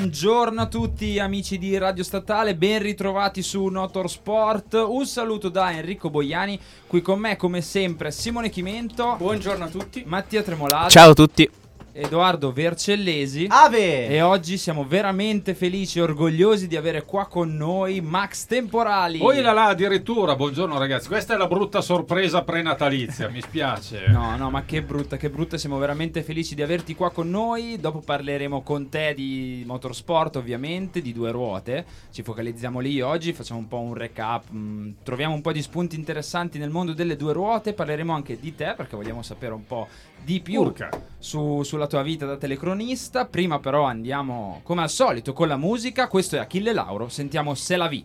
Buongiorno 0.00 0.62
a 0.62 0.66
tutti 0.66 1.18
amici 1.18 1.58
di 1.58 1.76
Radio 1.76 2.02
Statale, 2.02 2.56
ben 2.56 2.80
ritrovati 2.80 3.42
su 3.42 3.62
Notorsport. 3.66 4.82
Un 4.88 5.04
saluto 5.04 5.50
da 5.50 5.72
Enrico 5.72 6.08
Boiani, 6.08 6.58
qui 6.86 7.02
con 7.02 7.18
me 7.18 7.36
come 7.36 7.60
sempre 7.60 8.10
Simone 8.10 8.48
Chimento. 8.48 9.16
Buongiorno 9.18 9.64
a 9.64 9.68
tutti. 9.68 10.02
Mattia 10.06 10.42
Tremolati. 10.42 10.88
Ciao 10.88 11.10
a 11.10 11.14
tutti. 11.14 11.50
Edoardo 11.92 12.52
Vercellesi. 12.52 13.46
Ave! 13.48 14.06
E 14.08 14.22
oggi 14.22 14.56
siamo 14.56 14.84
veramente 14.86 15.54
felici 15.54 15.98
e 15.98 16.02
orgogliosi 16.02 16.68
di 16.68 16.76
avere 16.76 17.04
qua 17.04 17.26
con 17.26 17.56
noi 17.56 18.00
Max 18.00 18.46
Temporali. 18.46 19.18
Poi 19.18 19.40
là 19.40 19.52
là 19.52 19.66
addirittura, 19.66 20.36
buongiorno 20.36 20.78
ragazzi, 20.78 21.08
questa 21.08 21.34
è 21.34 21.36
la 21.36 21.48
brutta 21.48 21.80
sorpresa 21.80 22.42
prenatalizia, 22.42 23.28
mi 23.28 23.40
spiace. 23.40 24.06
No, 24.20 24.36
no, 24.36 24.50
ma 24.50 24.64
che 24.64 24.82
brutta, 24.82 25.16
che 25.16 25.30
brutta, 25.30 25.56
siamo 25.56 25.78
veramente 25.78 26.22
felici 26.22 26.54
di 26.54 26.62
averti 26.62 26.94
qua 26.94 27.10
con 27.10 27.30
noi. 27.30 27.78
Dopo 27.80 28.00
parleremo 28.00 28.62
con 28.62 28.88
te 28.88 29.14
di 29.14 29.62
motorsport, 29.66 30.36
ovviamente, 30.36 31.00
di 31.00 31.12
due 31.12 31.30
ruote. 31.30 31.84
Ci 32.10 32.22
focalizziamo 32.22 32.80
lì 32.80 33.00
oggi, 33.00 33.32
facciamo 33.32 33.60
un 33.60 33.68
po' 33.68 33.80
un 33.80 33.94
recap, 33.94 34.50
mh, 34.50 34.96
troviamo 35.02 35.34
un 35.34 35.40
po' 35.40 35.52
di 35.52 35.62
spunti 35.62 35.96
interessanti 35.96 36.58
nel 36.58 36.70
mondo 36.70 36.92
delle 36.92 37.16
due 37.16 37.32
ruote. 37.32 37.72
Parleremo 37.72 38.12
anche 38.12 38.38
di 38.38 38.54
te 38.54 38.74
perché 38.76 38.96
vogliamo 38.96 39.22
sapere 39.22 39.54
un 39.54 39.66
po' 39.66 39.88
di 40.22 40.40
più 40.40 40.60
Urca. 40.60 41.09
Su- 41.20 41.62
sulla 41.62 41.86
tua 41.86 42.02
vita 42.02 42.26
da 42.26 42.36
telecronista. 42.36 43.26
Prima 43.26 43.60
però 43.60 43.84
andiamo 43.84 44.60
come 44.64 44.82
al 44.82 44.90
solito 44.90 45.32
con 45.32 45.46
la 45.46 45.56
musica. 45.56 46.08
Questo 46.08 46.34
è 46.34 46.40
Achille 46.40 46.72
Lauro, 46.72 47.08
sentiamo 47.08 47.54
Se 47.54 47.76
la 47.76 47.86
vi. 47.86 48.04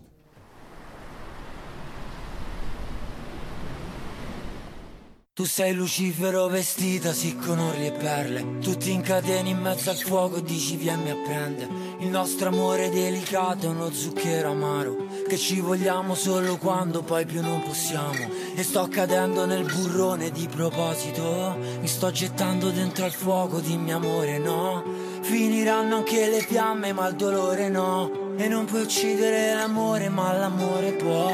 Tu 5.35 5.43
sei 5.43 5.73
Lucifero 5.73 6.47
vestita 6.47 7.11
sì 7.11 7.35
con 7.35 7.59
orli 7.59 7.87
e 7.87 7.91
perle 7.91 8.59
Tutti 8.59 8.89
in 8.91 9.01
catene 9.01 9.49
in 9.49 9.57
mezzo 9.57 9.89
al 9.89 9.97
fuoco 9.97 10.39
dici 10.39 10.77
vieni 10.77 11.09
a 11.09 11.15
prendere. 11.15 11.67
Il 11.99 12.07
nostro 12.07 12.47
amore 12.47 12.89
delicato 12.89 13.65
è 13.65 13.69
uno 13.69 13.91
zucchero 13.91 14.51
amaro 14.51 14.95
Che 15.27 15.35
ci 15.35 15.59
vogliamo 15.59 16.15
solo 16.15 16.55
quando 16.55 17.03
poi 17.03 17.25
più 17.25 17.41
non 17.41 17.61
possiamo. 17.63 18.29
E 18.55 18.63
sto 18.63 18.87
cadendo 18.87 19.45
nel 19.45 19.65
burrone 19.65 20.31
di 20.31 20.47
proposito. 20.47 21.57
Mi 21.81 21.87
sto 21.87 22.11
gettando 22.11 22.69
dentro 22.69 23.03
al 23.03 23.11
fuoco 23.11 23.59
dimmi 23.59 23.91
amore 23.91 24.37
no? 24.37 24.85
Finiranno 25.19 25.97
anche 25.97 26.29
le 26.29 26.39
fiamme 26.39 26.93
ma 26.93 27.09
il 27.09 27.15
dolore 27.15 27.67
no. 27.67 28.37
E 28.37 28.47
non 28.47 28.63
puoi 28.63 28.83
uccidere 28.83 29.53
l'amore 29.53 30.07
ma 30.07 30.31
l'amore 30.31 30.93
può. 30.93 31.29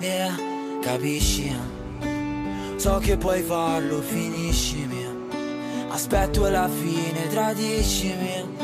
Yeah, 0.00 0.36
capisci? 0.82 1.77
So 2.78 2.98
che 2.98 3.16
puoi 3.16 3.42
farlo, 3.42 4.00
finiscimi. 4.00 5.04
Aspetto 5.88 6.48
la 6.48 6.68
fine, 6.68 7.26
tradiscimi. 7.26 8.56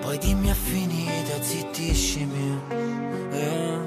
Poi 0.00 0.16
dimmi 0.16 0.48
è 0.48 0.54
finita, 0.54 1.42
zittiscimi. 1.42 2.58
Eh, 3.32 3.78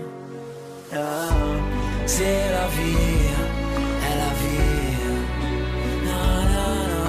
eh. 0.89 2.05
Se 2.05 2.49
la 2.51 2.67
via 2.67 3.38
è 3.99 4.16
la 4.16 4.31
via. 4.44 5.11
Na, 6.03 6.44
na, 6.53 6.67
na, 6.94 7.07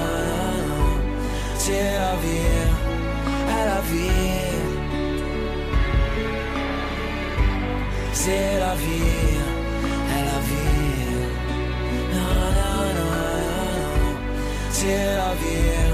na. 0.65 1.57
Se 1.57 1.97
la 1.99 2.15
via 2.15 2.67
è 3.45 3.65
la 3.65 3.79
via. 3.81 4.23
Se 8.11 8.57
la 8.57 8.73
via 8.73 9.34
Se 14.75 15.15
la 15.15 15.33
via 15.35 15.87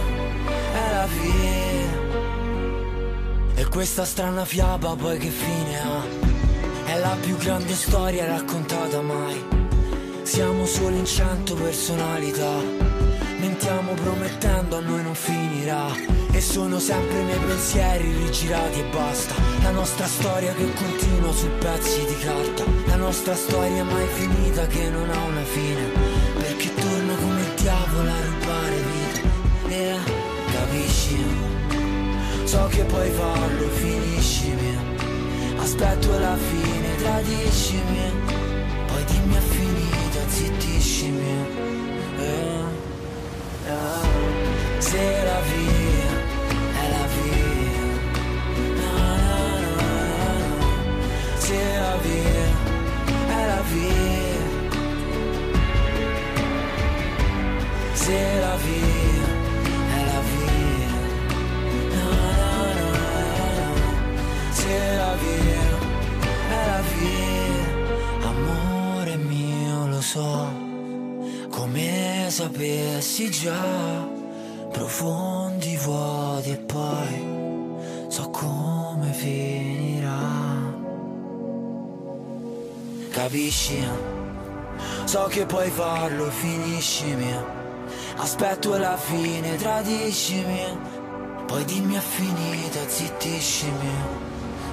è 0.74 0.92
la 0.92 1.06
via. 1.06 1.90
E 3.54 3.66
questa 3.68 4.06
strana 4.06 4.44
fiaba 4.44 4.96
poi 4.96 5.20
che 5.20 5.30
fine 5.30 5.80
ha? 5.80 6.02
È 6.86 6.98
la 6.98 7.16
più 7.22 7.38
grande 7.38 7.76
storia 7.76 8.26
raccontata 8.26 9.02
mai. 9.02 9.40
Siamo 10.24 10.66
solo 10.66 10.96
in 10.96 11.06
cento 11.06 11.54
personalità. 11.54 12.54
Mentiamo 13.40 13.94
promettendo 13.94 14.78
a 14.78 14.80
noi 14.80 15.04
non 15.04 15.14
finirà. 15.14 15.86
E 16.32 16.42
sono 16.42 16.80
sempre 16.80 17.20
i 17.20 17.24
miei 17.26 17.38
pensieri 17.38 18.16
rigirati 18.18 18.80
e 18.80 18.86
basta. 18.92 19.36
La 19.62 19.70
nostra 19.70 20.08
storia 20.08 20.56
che 20.56 20.74
continua 20.74 21.32
su 21.32 21.48
pezzi 21.60 22.04
di 22.06 22.18
carta. 22.18 22.64
La 22.88 22.96
nostra 22.96 23.36
storia 23.36 23.84
mai 23.84 24.08
finita 24.08 24.66
che 24.66 24.90
non 24.90 25.08
ha 25.08 25.22
una 25.22 25.44
fine. 25.44 25.92
Perché 26.40 26.74
torna 26.74 27.14
come 27.14 27.42
il 27.42 27.54
diavolo 27.62 28.10
a 28.10 28.31
So 32.52 32.68
che 32.68 32.84
puoi 32.84 33.10
farlo, 33.12 33.70
finiscimi. 33.70 34.76
Aspetto 35.56 36.20
la 36.20 36.36
fine, 36.36 36.96
tradiscimi. 36.98 38.12
Poi 38.88 39.04
dimmi 39.06 39.36
è 39.36 39.40
finita, 39.40 40.20
zittiscimi. 40.28 41.46
Eh, 42.18 42.64
eh. 43.68 44.82
Se 44.82 45.24
la 45.24 45.40
via 45.40 45.81
già, 73.42 74.08
profondi 74.72 75.76
vuoti 75.78 76.52
e 76.52 76.58
poi 76.58 78.06
so 78.08 78.30
come 78.30 79.12
finirà. 79.14 80.20
Capisci? 83.10 83.84
So 85.06 85.26
che 85.30 85.46
puoi 85.48 85.72
farlo, 85.72 86.30
finiscimi. 86.30 87.34
Aspetto 88.18 88.78
la 88.78 88.96
fine, 88.96 89.56
tradiscimi. 89.56 90.78
Poi 91.48 91.66
dimmi 91.66 91.96
è 91.96 92.00
finita, 92.00 92.88
zittiscimi. 92.88 93.92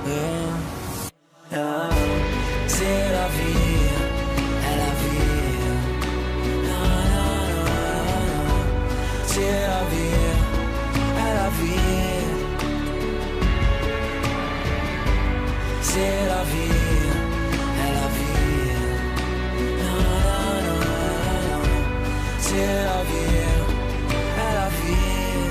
Eh, 0.05 1.57
eh. 1.57 2.67
Se 2.67 3.11
la 3.11 3.29
via 3.29 3.98
Se 9.39 9.45
la 9.45 9.85
via 9.85 10.35
è 11.15 11.33
la 11.33 11.49
via. 11.61 12.27
Se 15.79 16.27
la 16.27 16.43
via 16.43 17.13
è 17.77 17.93
la 17.93 18.09
via. 18.17 18.81
Na, 19.77 19.93
na, 20.03 20.39
na, 20.59 21.57
na. 21.57 22.39
Se 22.39 22.83
la 22.83 23.03
via 23.05 23.51
è 24.35 24.53
la 24.55 24.69
via. 24.83 25.47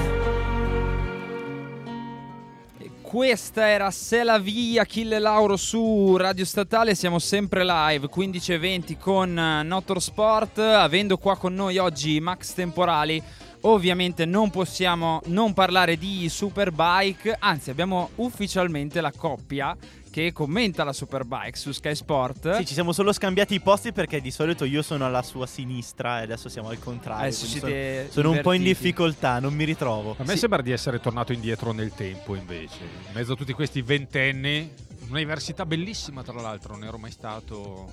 E 2.80 2.92
Questa 3.02 3.70
era 3.70 3.90
Se 3.90 4.24
la 4.24 4.38
via 4.38 4.82
Achille 4.82 5.20
Lauro 5.20 5.56
su 5.56 6.17
Radio 6.17 6.44
Statale, 6.44 6.94
siamo 6.94 7.20
sempre 7.20 7.64
live 7.64 8.09
15 8.09 8.52
e 8.52 8.58
20 8.58 8.97
con 8.97 9.40
eh, 9.40 9.64
Notorsport, 9.64 10.58
avendo 10.58 11.17
qua 11.17 11.38
con 11.38 11.53
noi 11.53 11.78
oggi 11.78 12.20
Max 12.20 12.53
Temporali. 12.53 13.46
Ovviamente 13.67 14.23
non 14.23 14.49
possiamo 14.49 15.22
non 15.25 15.53
parlare 15.53 15.97
di 15.97 16.29
Superbike, 16.29 17.35
anzi 17.37 17.69
abbiamo 17.69 18.11
ufficialmente 18.16 19.02
la 19.02 19.11
coppia 19.11 19.75
che 20.09 20.31
commenta 20.31 20.85
la 20.85 20.93
Superbike 20.93 21.58
su 21.58 21.73
Sky 21.73 21.93
Sport. 21.93 22.55
Sì, 22.55 22.66
ci 22.66 22.73
siamo 22.73 22.93
solo 22.93 23.11
scambiati 23.11 23.55
i 23.55 23.59
posti 23.59 23.91
perché 23.91 24.22
di 24.22 24.31
solito 24.31 24.64
io 24.64 24.81
sono 24.81 25.05
alla 25.05 25.22
sua 25.22 25.46
sinistra 25.46 26.22
e 26.22 26.23
adesso 26.23 26.47
siamo 26.47 26.69
al 26.69 26.79
contrario. 26.79 27.23
Adesso 27.23 27.46
siete 27.46 28.08
sono, 28.09 28.28
sono 28.28 28.31
un 28.37 28.41
po' 28.41 28.53
in 28.53 28.64
difficoltà, 28.64 29.40
non 29.40 29.53
mi 29.53 29.66
ritrovo. 29.66 30.16
A 30.17 30.23
me 30.23 30.37
sembra 30.37 30.61
di 30.61 30.72
essere 30.72 31.02
tornato 31.02 31.34
indietro 31.34 31.73
nel 31.73 31.91
tempo 31.93 32.35
invece, 32.35 32.79
in 32.84 33.11
mezzo 33.13 33.34
a 33.34 33.35
tutti 33.35 33.52
questi 33.52 33.81
ventenni, 33.81 34.72
un'università 35.08 35.66
bellissima 35.66 36.23
tra 36.23 36.40
l'altro, 36.40 36.73
non 36.73 36.85
ero 36.85 36.97
mai 36.97 37.11
stato... 37.11 37.91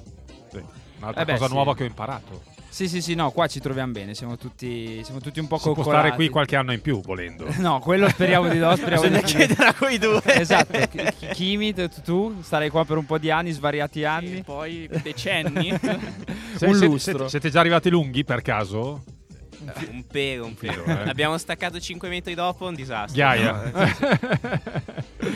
Beh, 0.53 0.63
Un'altra 0.99 1.23
Eh 1.23 1.25
beh, 1.25 1.33
cosa 1.33 1.47
sì. 1.49 1.53
nuova 1.53 1.75
che 1.75 1.83
ho 1.83 1.87
imparato. 1.87 2.43
Sì, 2.75 2.89
sì, 2.89 3.01
sì, 3.01 3.15
no, 3.15 3.31
qua 3.31 3.47
ci 3.47 3.61
troviamo 3.61 3.93
bene, 3.93 4.15
siamo 4.17 4.37
tutti, 4.37 5.01
siamo 5.05 5.21
tutti 5.21 5.39
un 5.39 5.47
po' 5.47 5.59
Si 5.59 5.63
può 5.63 5.75
coccolati. 5.75 6.01
stare 6.07 6.17
qui 6.17 6.29
qualche 6.29 6.57
anno 6.57 6.73
in 6.73 6.81
più 6.81 7.01
volendo. 7.01 7.47
No, 7.59 7.79
quello 7.79 8.09
speriamo 8.09 8.49
di 8.49 8.59
no, 8.59 8.75
speriamo 8.75 9.03
Bisogna 9.03 9.21
di 9.21 9.27
chiedere 9.33 9.65
a 9.69 9.75
quei 9.75 9.97
due. 9.99 10.21
Esatto, 10.27 10.77
Chi- 10.89 11.27
Kimi, 11.35 11.73
tu, 11.73 11.89
tu 12.03 12.41
starai 12.43 12.71
qua 12.71 12.85
per 12.85 12.97
un 12.97 13.07
po' 13.07 13.19
di 13.19 13.31
anni, 13.31 13.53
svariati 13.53 14.03
anni. 14.03 14.39
E 14.39 14.43
poi 14.43 14.89
decenni. 15.03 15.73
Se- 16.57 16.67
un 16.67 16.77
lustro. 16.79 16.99
Siete, 16.99 17.29
siete 17.29 17.51
già 17.51 17.61
arrivati 17.61 17.91
lunghi 17.91 18.25
per 18.25 18.43
caso? 18.43 19.05
Un 19.91 20.05
pelo, 20.11 20.47
un 20.47 20.55
pelo. 20.55 20.83
Eh. 20.85 21.05
L'abbiamo 21.05 21.39
staccato 21.39 21.79
5 21.79 22.09
metri 22.09 22.35
dopo, 22.35 22.67
un 22.67 22.75
disastro. 22.75 23.15
Ghiaia. 23.15 23.71
No, 23.73 23.83
eh. 23.83 25.33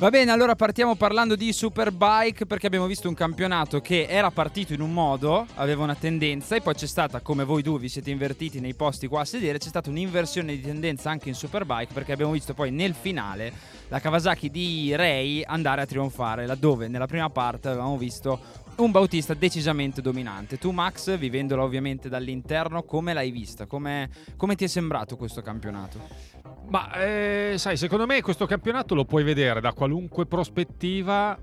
Va 0.00 0.08
bene, 0.08 0.30
allora 0.30 0.54
partiamo 0.54 0.94
parlando 0.94 1.36
di 1.36 1.52
Superbike 1.52 2.46
perché 2.46 2.66
abbiamo 2.66 2.86
visto 2.86 3.06
un 3.06 3.12
campionato 3.12 3.82
che 3.82 4.06
era 4.08 4.30
partito 4.30 4.72
in 4.72 4.80
un 4.80 4.94
modo, 4.94 5.46
aveva 5.56 5.82
una 5.82 5.94
tendenza 5.94 6.56
e 6.56 6.62
poi 6.62 6.72
c'è 6.72 6.86
stata, 6.86 7.20
come 7.20 7.44
voi 7.44 7.60
due 7.60 7.78
vi 7.78 7.90
siete 7.90 8.10
invertiti 8.10 8.60
nei 8.60 8.72
posti 8.72 9.08
qua 9.08 9.20
a 9.20 9.24
sedere, 9.26 9.58
c'è 9.58 9.68
stata 9.68 9.90
un'inversione 9.90 10.56
di 10.56 10.62
tendenza 10.62 11.10
anche 11.10 11.28
in 11.28 11.34
Superbike 11.34 11.92
perché 11.92 12.12
abbiamo 12.12 12.32
visto 12.32 12.54
poi 12.54 12.70
nel 12.70 12.94
finale 12.94 13.52
la 13.88 14.00
Kawasaki 14.00 14.50
di 14.50 14.96
Ray 14.96 15.42
andare 15.42 15.82
a 15.82 15.86
trionfare, 15.86 16.46
laddove 16.46 16.88
nella 16.88 17.06
prima 17.06 17.28
parte 17.28 17.68
avevamo 17.68 17.98
visto 17.98 18.40
un 18.76 18.90
Bautista 18.92 19.34
decisamente 19.34 20.00
dominante. 20.00 20.56
Tu 20.56 20.70
Max, 20.70 21.18
vivendola 21.18 21.62
ovviamente 21.62 22.08
dall'interno, 22.08 22.84
come 22.84 23.12
l'hai 23.12 23.30
vista? 23.30 23.66
Come, 23.66 24.08
come 24.38 24.54
ti 24.54 24.64
è 24.64 24.68
sembrato 24.68 25.18
questo 25.18 25.42
campionato? 25.42 26.39
Ma 26.70 26.92
eh, 26.92 27.54
sai, 27.58 27.76
secondo 27.76 28.06
me 28.06 28.22
questo 28.22 28.46
campionato 28.46 28.94
lo 28.94 29.04
puoi 29.04 29.24
vedere 29.24 29.60
da 29.60 29.72
qualunque 29.72 30.26
prospettiva, 30.26 31.36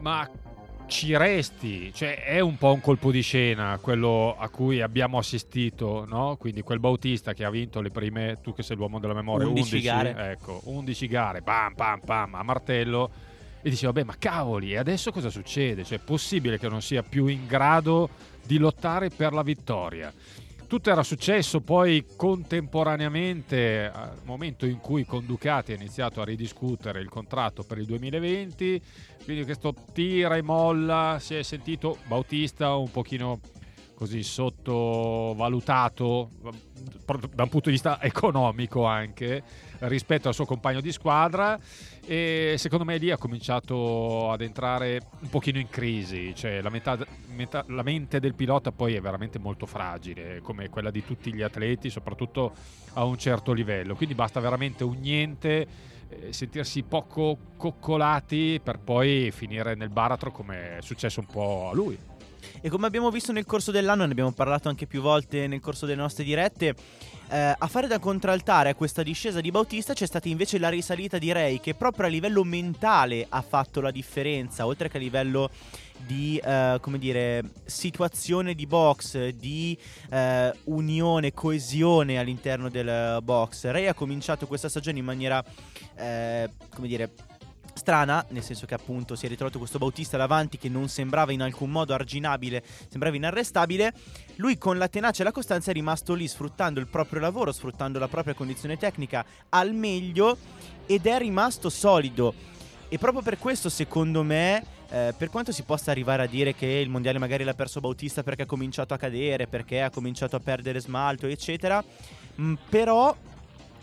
ma 0.00 0.28
ci 0.86 1.16
resti, 1.16 1.90
cioè 1.94 2.22
è 2.22 2.38
un 2.40 2.58
po' 2.58 2.70
un 2.74 2.82
colpo 2.82 3.10
di 3.10 3.22
scena 3.22 3.78
quello 3.80 4.36
a 4.38 4.50
cui 4.50 4.82
abbiamo 4.82 5.16
assistito, 5.16 6.04
no? 6.06 6.36
Quindi 6.38 6.60
quel 6.60 6.80
Bautista 6.80 7.32
che 7.32 7.46
ha 7.46 7.50
vinto 7.50 7.80
le 7.80 7.90
prime, 7.90 8.40
tu 8.42 8.52
che 8.52 8.62
sei 8.62 8.76
l'uomo 8.76 8.98
della 8.98 9.14
memoria, 9.14 9.48
11 9.48 9.80
gare. 9.80 10.32
ecco, 10.32 10.60
11 10.64 11.06
gare, 11.06 11.40
pam 11.40 11.72
pam 11.72 12.00
pam 12.00 12.34
a 12.34 12.42
martello 12.42 13.10
e 13.62 13.70
dici 13.70 13.86
vabbè, 13.86 14.04
ma 14.04 14.16
cavoli, 14.18 14.72
e 14.72 14.76
adesso 14.76 15.12
cosa 15.12 15.30
succede? 15.30 15.82
Cioè 15.82 15.96
è 15.96 16.02
possibile 16.04 16.58
che 16.58 16.68
non 16.68 16.82
sia 16.82 17.02
più 17.02 17.26
in 17.26 17.46
grado 17.46 18.10
di 18.44 18.58
lottare 18.58 19.08
per 19.08 19.32
la 19.32 19.42
vittoria? 19.42 20.12
Tutto 20.72 20.88
era 20.88 21.02
successo 21.02 21.60
poi 21.60 22.02
contemporaneamente 22.16 23.90
al 23.92 24.20
momento 24.24 24.64
in 24.64 24.78
cui 24.78 25.04
con 25.04 25.26
Ducati 25.26 25.72
ha 25.72 25.74
iniziato 25.74 26.22
a 26.22 26.24
ridiscutere 26.24 27.00
il 27.00 27.10
contratto 27.10 27.62
per 27.62 27.76
il 27.76 27.84
2020, 27.84 28.82
quindi 29.22 29.44
questo 29.44 29.74
tira 29.92 30.36
e 30.36 30.40
molla, 30.40 31.18
si 31.20 31.34
è 31.34 31.42
sentito 31.42 31.98
Bautista 32.06 32.74
un 32.74 32.90
pochino 32.90 33.38
così 33.92 34.22
sottovalutato 34.22 36.30
da 36.40 37.42
un 37.42 37.48
punto 37.50 37.68
di 37.68 37.72
vista 37.72 38.00
economico 38.00 38.86
anche 38.86 39.42
rispetto 39.80 40.28
al 40.28 40.34
suo 40.34 40.46
compagno 40.46 40.80
di 40.80 40.90
squadra 40.90 41.60
e 42.04 42.56
secondo 42.58 42.84
me 42.84 42.96
lì 42.98 43.10
ha 43.10 43.16
cominciato 43.16 44.30
ad 44.30 44.40
entrare 44.40 45.00
un 45.20 45.28
pochino 45.28 45.58
in 45.58 45.68
crisi, 45.68 46.34
cioè 46.34 46.60
la, 46.60 46.70
metà, 46.70 46.98
metà- 47.34 47.64
la 47.68 47.82
mente 47.82 48.18
del 48.18 48.34
pilota 48.34 48.72
poi 48.72 48.94
è 48.94 49.00
veramente 49.00 49.38
molto 49.38 49.66
fragile, 49.66 50.40
come 50.42 50.68
quella 50.68 50.90
di 50.90 51.04
tutti 51.04 51.32
gli 51.32 51.42
atleti, 51.42 51.90
soprattutto 51.90 52.52
a 52.94 53.04
un 53.04 53.16
certo 53.18 53.52
livello, 53.52 53.94
quindi 53.94 54.14
basta 54.14 54.40
veramente 54.40 54.82
un 54.82 54.98
niente, 54.98 55.66
eh, 56.08 56.32
sentirsi 56.32 56.82
poco 56.82 57.38
coccolati 57.56 58.60
per 58.62 58.78
poi 58.80 59.30
finire 59.30 59.74
nel 59.74 59.90
baratro 59.90 60.32
come 60.32 60.78
è 60.78 60.82
successo 60.82 61.20
un 61.20 61.26
po' 61.26 61.70
a 61.70 61.74
lui. 61.74 61.96
E 62.60 62.68
come 62.68 62.86
abbiamo 62.86 63.10
visto 63.10 63.32
nel 63.32 63.44
corso 63.44 63.70
dell'anno, 63.70 64.04
ne 64.04 64.12
abbiamo 64.12 64.32
parlato 64.32 64.68
anche 64.68 64.86
più 64.86 65.00
volte 65.00 65.46
nel 65.46 65.60
corso 65.60 65.86
delle 65.86 66.00
nostre 66.00 66.24
dirette, 66.24 66.74
eh, 67.28 67.54
a 67.56 67.66
fare 67.66 67.86
da 67.86 67.98
contraltare 67.98 68.68
a 68.68 68.74
questa 68.74 69.02
discesa 69.02 69.40
di 69.40 69.50
Bautista 69.50 69.94
c'è 69.94 70.04
stata 70.04 70.28
invece 70.28 70.58
la 70.58 70.68
risalita 70.68 71.16
di 71.16 71.32
Ray 71.32 71.60
che 71.60 71.74
proprio 71.74 72.06
a 72.06 72.10
livello 72.10 72.44
mentale 72.44 73.24
ha 73.26 73.40
fatto 73.40 73.80
la 73.80 73.90
differenza, 73.90 74.66
oltre 74.66 74.90
che 74.90 74.98
a 74.98 75.00
livello 75.00 75.48
di 75.96 76.36
eh, 76.36 76.76
come 76.80 76.98
dire 76.98 77.42
situazione 77.64 78.54
di 78.54 78.66
box, 78.66 79.28
di 79.28 79.78
eh, 80.10 80.52
unione, 80.64 81.32
coesione 81.32 82.18
all'interno 82.18 82.68
del 82.68 83.22
box. 83.22 83.64
Ray 83.70 83.86
ha 83.86 83.94
cominciato 83.94 84.46
questa 84.46 84.68
stagione 84.68 84.98
in 84.98 85.04
maniera 85.04 85.42
eh, 85.96 86.50
come 86.74 86.86
dire 86.86 87.10
strana, 87.74 88.24
nel 88.28 88.42
senso 88.42 88.66
che 88.66 88.74
appunto 88.74 89.14
si 89.16 89.26
è 89.26 89.28
ritrovato 89.28 89.58
questo 89.58 89.78
Bautista 89.78 90.16
davanti 90.16 90.58
che 90.58 90.68
non 90.68 90.88
sembrava 90.88 91.32
in 91.32 91.42
alcun 91.42 91.70
modo 91.70 91.94
arginabile, 91.94 92.62
sembrava 92.88 93.16
inarrestabile. 93.16 93.92
Lui 94.36 94.58
con 94.58 94.78
la 94.78 94.88
tenacia 94.88 95.22
e 95.22 95.24
la 95.24 95.32
costanza 95.32 95.70
è 95.70 95.74
rimasto 95.74 96.14
lì 96.14 96.26
sfruttando 96.28 96.80
il 96.80 96.86
proprio 96.86 97.20
lavoro, 97.20 97.52
sfruttando 97.52 97.98
la 97.98 98.08
propria 98.08 98.34
condizione 98.34 98.76
tecnica 98.76 99.24
al 99.50 99.72
meglio 99.74 100.36
ed 100.86 101.06
è 101.06 101.18
rimasto 101.18 101.68
solido. 101.68 102.34
E 102.88 102.98
proprio 102.98 103.22
per 103.22 103.38
questo, 103.38 103.70
secondo 103.70 104.22
me, 104.22 104.62
eh, 104.90 105.14
per 105.16 105.30
quanto 105.30 105.52
si 105.52 105.62
possa 105.62 105.90
arrivare 105.90 106.24
a 106.24 106.26
dire 106.26 106.54
che 106.54 106.66
il 106.66 106.90
mondiale 106.90 107.18
magari 107.18 107.44
l'ha 107.44 107.54
perso 107.54 107.80
Bautista 107.80 108.22
perché 108.22 108.42
ha 108.42 108.46
cominciato 108.46 108.92
a 108.92 108.98
cadere, 108.98 109.46
perché 109.46 109.80
ha 109.80 109.88
cominciato 109.88 110.36
a 110.36 110.40
perdere 110.40 110.78
smalto, 110.80 111.26
eccetera, 111.26 111.82
mh, 112.34 112.54
però 112.68 113.16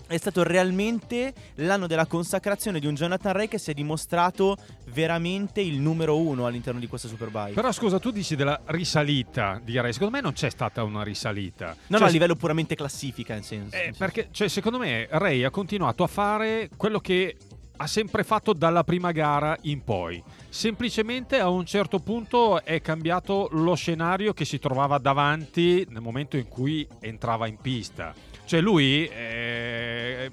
è 0.10 0.18
stato 0.18 0.44
realmente 0.44 1.34
l'anno 1.56 1.86
della 1.86 2.08
consacrazione 2.08 2.80
di 2.80 2.88
un 2.88 2.96
Jonathan 2.96 3.34
Ray 3.34 3.48
che 3.48 3.60
si 3.60 3.70
è 3.70 3.74
dimostrato 3.76 4.58
veramente 4.92 5.62
il 5.62 5.80
numero 5.80 6.18
uno 6.18 6.48
all'interno 6.48 6.80
di 6.80 6.88
questa 6.88 7.08
Superbike. 7.08 7.54
Però 7.54 7.72
scusa, 7.72 8.00
tu 8.00 8.10
dici 8.10 8.36
della 8.36 8.60
risalita 8.66 9.62
di 9.64 9.80
Ray, 9.80 9.94
secondo 9.94 10.16
me 10.16 10.22
non 10.22 10.34
c'è 10.34 10.50
stata 10.50 10.84
una 10.84 11.04
risalita. 11.04 11.68
no, 11.68 11.76
Cioè, 11.90 12.00
no, 12.00 12.06
a 12.06 12.10
livello 12.10 12.36
puramente 12.36 12.76
classifica, 12.76 13.36
in 13.36 13.44
senso. 13.44 13.76
Eh, 13.76 13.94
perché, 13.96 14.30
cioè, 14.32 14.48
secondo 14.48 14.80
me, 14.80 15.08
Ray 15.12 15.44
ha 15.44 15.52
continuato 15.52 16.04
a 16.04 16.08
fare 16.08 16.70
quello 16.76 17.00
che 17.00 17.38
ha 17.82 17.88
sempre 17.88 18.24
fatto 18.24 18.54
dalla 18.54 18.84
prima 18.84 19.12
gara 19.12 19.56
in 19.62 19.84
poi. 19.84 20.22
Semplicemente 20.50 21.40
a 21.40 21.50
un 21.50 21.66
certo 21.66 22.00
punto 22.00 22.64
è 22.64 22.82
cambiato 22.82 23.48
lo 23.52 23.74
scenario 23.76 24.34
che 24.34 24.44
si 24.44 24.60
trovava 24.60 24.98
davanti 24.98 25.86
nel 25.90 26.02
momento 26.02 26.36
in 26.36 26.48
cui 26.48 26.86
entrava 27.00 27.48
in 27.48 27.58
pista. 27.58 28.14
Cioè 28.50 28.62
lui 28.62 29.06
eh, 29.06 30.28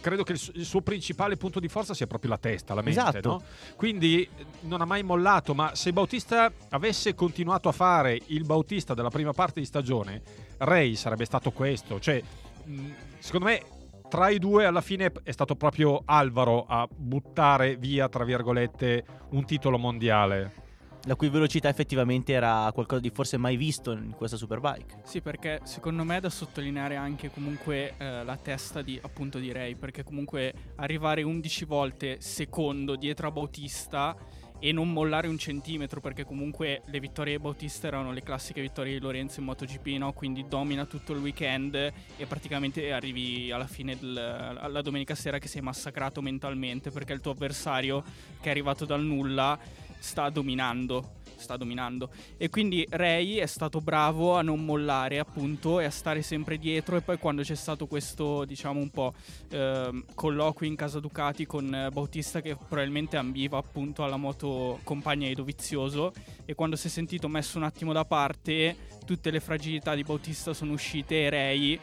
credo 0.00 0.24
che 0.24 0.32
il 0.32 0.38
su- 0.38 0.50
il 0.56 0.64
suo 0.64 0.80
principale 0.80 1.36
punto 1.36 1.60
di 1.60 1.68
forza 1.68 1.94
sia 1.94 2.08
proprio 2.08 2.30
la 2.30 2.36
testa, 2.38 2.74
la 2.74 2.82
mente, 2.82 2.98
Esatto. 2.98 3.28
no? 3.28 3.42
Quindi 3.76 4.22
eh, 4.22 4.44
non 4.62 4.80
ha 4.80 4.84
mai 4.84 5.04
mollato, 5.04 5.54
ma 5.54 5.72
se 5.76 5.92
Bautista 5.92 6.50
avesse 6.70 7.14
continuato 7.14 7.68
a 7.68 7.72
fare 7.72 8.20
il 8.26 8.44
Bautista 8.44 8.92
della 8.92 9.08
prima 9.08 9.32
parte 9.32 9.60
di 9.60 9.66
stagione, 9.66 10.20
Ray 10.58 10.96
sarebbe 10.96 11.24
stato 11.26 11.52
questo. 11.52 12.00
Cioè, 12.00 12.20
mh, 12.64 12.86
secondo 13.20 13.46
me, 13.46 13.62
tra 14.08 14.30
i 14.30 14.40
due 14.40 14.66
alla 14.66 14.80
fine 14.80 15.12
è 15.22 15.30
stato 15.30 15.54
proprio 15.54 16.02
Alvaro 16.04 16.66
a 16.66 16.88
buttare 16.92 17.76
via, 17.76 18.08
tra 18.08 18.24
virgolette, 18.24 19.04
un 19.30 19.44
titolo 19.44 19.78
mondiale. 19.78 20.62
La 21.06 21.16
cui 21.16 21.28
velocità 21.28 21.68
effettivamente 21.68 22.32
era 22.32 22.70
qualcosa 22.72 23.02
di 23.02 23.10
forse 23.10 23.36
mai 23.36 23.56
visto 23.56 23.92
in 23.92 24.14
questa 24.16 24.38
Superbike. 24.38 25.00
Sì, 25.04 25.20
perché 25.20 25.60
secondo 25.64 26.02
me 26.02 26.16
è 26.16 26.20
da 26.20 26.30
sottolineare 26.30 26.96
anche 26.96 27.30
comunque 27.30 27.92
eh, 27.98 28.24
la 28.24 28.36
testa 28.36 28.80
di, 28.80 28.98
appunto 29.02 29.38
di 29.38 29.52
Ray, 29.52 29.74
perché 29.74 30.02
comunque 30.02 30.54
arrivare 30.76 31.22
11 31.22 31.64
volte 31.66 32.16
secondo 32.20 32.96
dietro 32.96 33.28
a 33.28 33.30
Bautista 33.30 34.16
e 34.58 34.72
non 34.72 34.90
mollare 34.90 35.28
un 35.28 35.36
centimetro, 35.36 36.00
perché 36.00 36.24
comunque 36.24 36.80
le 36.86 36.98
vittorie 36.98 37.36
di 37.36 37.42
Bautista 37.42 37.86
erano 37.86 38.12
le 38.12 38.22
classiche 38.22 38.62
vittorie 38.62 38.94
di 38.94 38.98
Lorenzo 38.98 39.40
in 39.40 39.46
MotoGP, 39.46 39.86
no? 39.98 40.14
quindi 40.14 40.46
domina 40.48 40.86
tutto 40.86 41.12
il 41.12 41.18
weekend 41.18 41.74
e 41.74 42.26
praticamente 42.26 42.90
arrivi 42.90 43.52
alla 43.52 43.66
fine 43.66 43.94
del, 43.98 44.16
alla 44.16 44.80
domenica 44.80 45.14
sera 45.14 45.38
che 45.38 45.48
sei 45.48 45.60
massacrato 45.60 46.22
mentalmente, 46.22 46.90
perché 46.90 47.12
il 47.12 47.20
tuo 47.20 47.32
avversario 47.32 48.02
che 48.40 48.48
è 48.48 48.50
arrivato 48.50 48.86
dal 48.86 49.02
nulla 49.02 49.58
sta 50.04 50.28
dominando. 50.28 51.22
Sta 51.36 51.56
dominando. 51.56 52.10
E 52.36 52.48
quindi 52.48 52.86
Ray 52.88 53.36
è 53.36 53.46
stato 53.46 53.80
bravo 53.80 54.36
a 54.36 54.42
non 54.42 54.64
mollare, 54.64 55.18
appunto, 55.18 55.80
e 55.80 55.84
a 55.84 55.90
stare 55.90 56.22
sempre 56.22 56.58
dietro. 56.58 56.96
E 56.96 57.00
poi 57.00 57.18
quando 57.18 57.42
c'è 57.42 57.54
stato 57.54 57.86
questo, 57.86 58.44
diciamo, 58.44 58.78
un 58.78 58.90
po' 58.90 59.14
ehm, 59.50 60.04
colloquio 60.14 60.68
in 60.68 60.76
casa 60.76 61.00
Ducati 61.00 61.44
con 61.46 61.74
eh, 61.74 61.90
Bautista, 61.90 62.40
che 62.40 62.54
probabilmente 62.54 63.16
ambiva 63.16 63.58
appunto 63.58 64.04
alla 64.04 64.16
moto 64.16 64.78
compagna 64.84 65.26
di 65.26 65.34
Dovizioso. 65.34 66.12
E 66.44 66.54
quando 66.54 66.76
si 66.76 66.86
è 66.86 66.90
sentito 66.90 67.28
messo 67.28 67.58
un 67.58 67.64
attimo 67.64 67.92
da 67.92 68.04
parte, 68.04 68.76
tutte 69.04 69.30
le 69.30 69.40
fragilità 69.40 69.94
di 69.94 70.02
Bautista 70.02 70.52
sono 70.52 70.72
uscite 70.72 71.24
e 71.24 71.30
Ray 71.30 71.80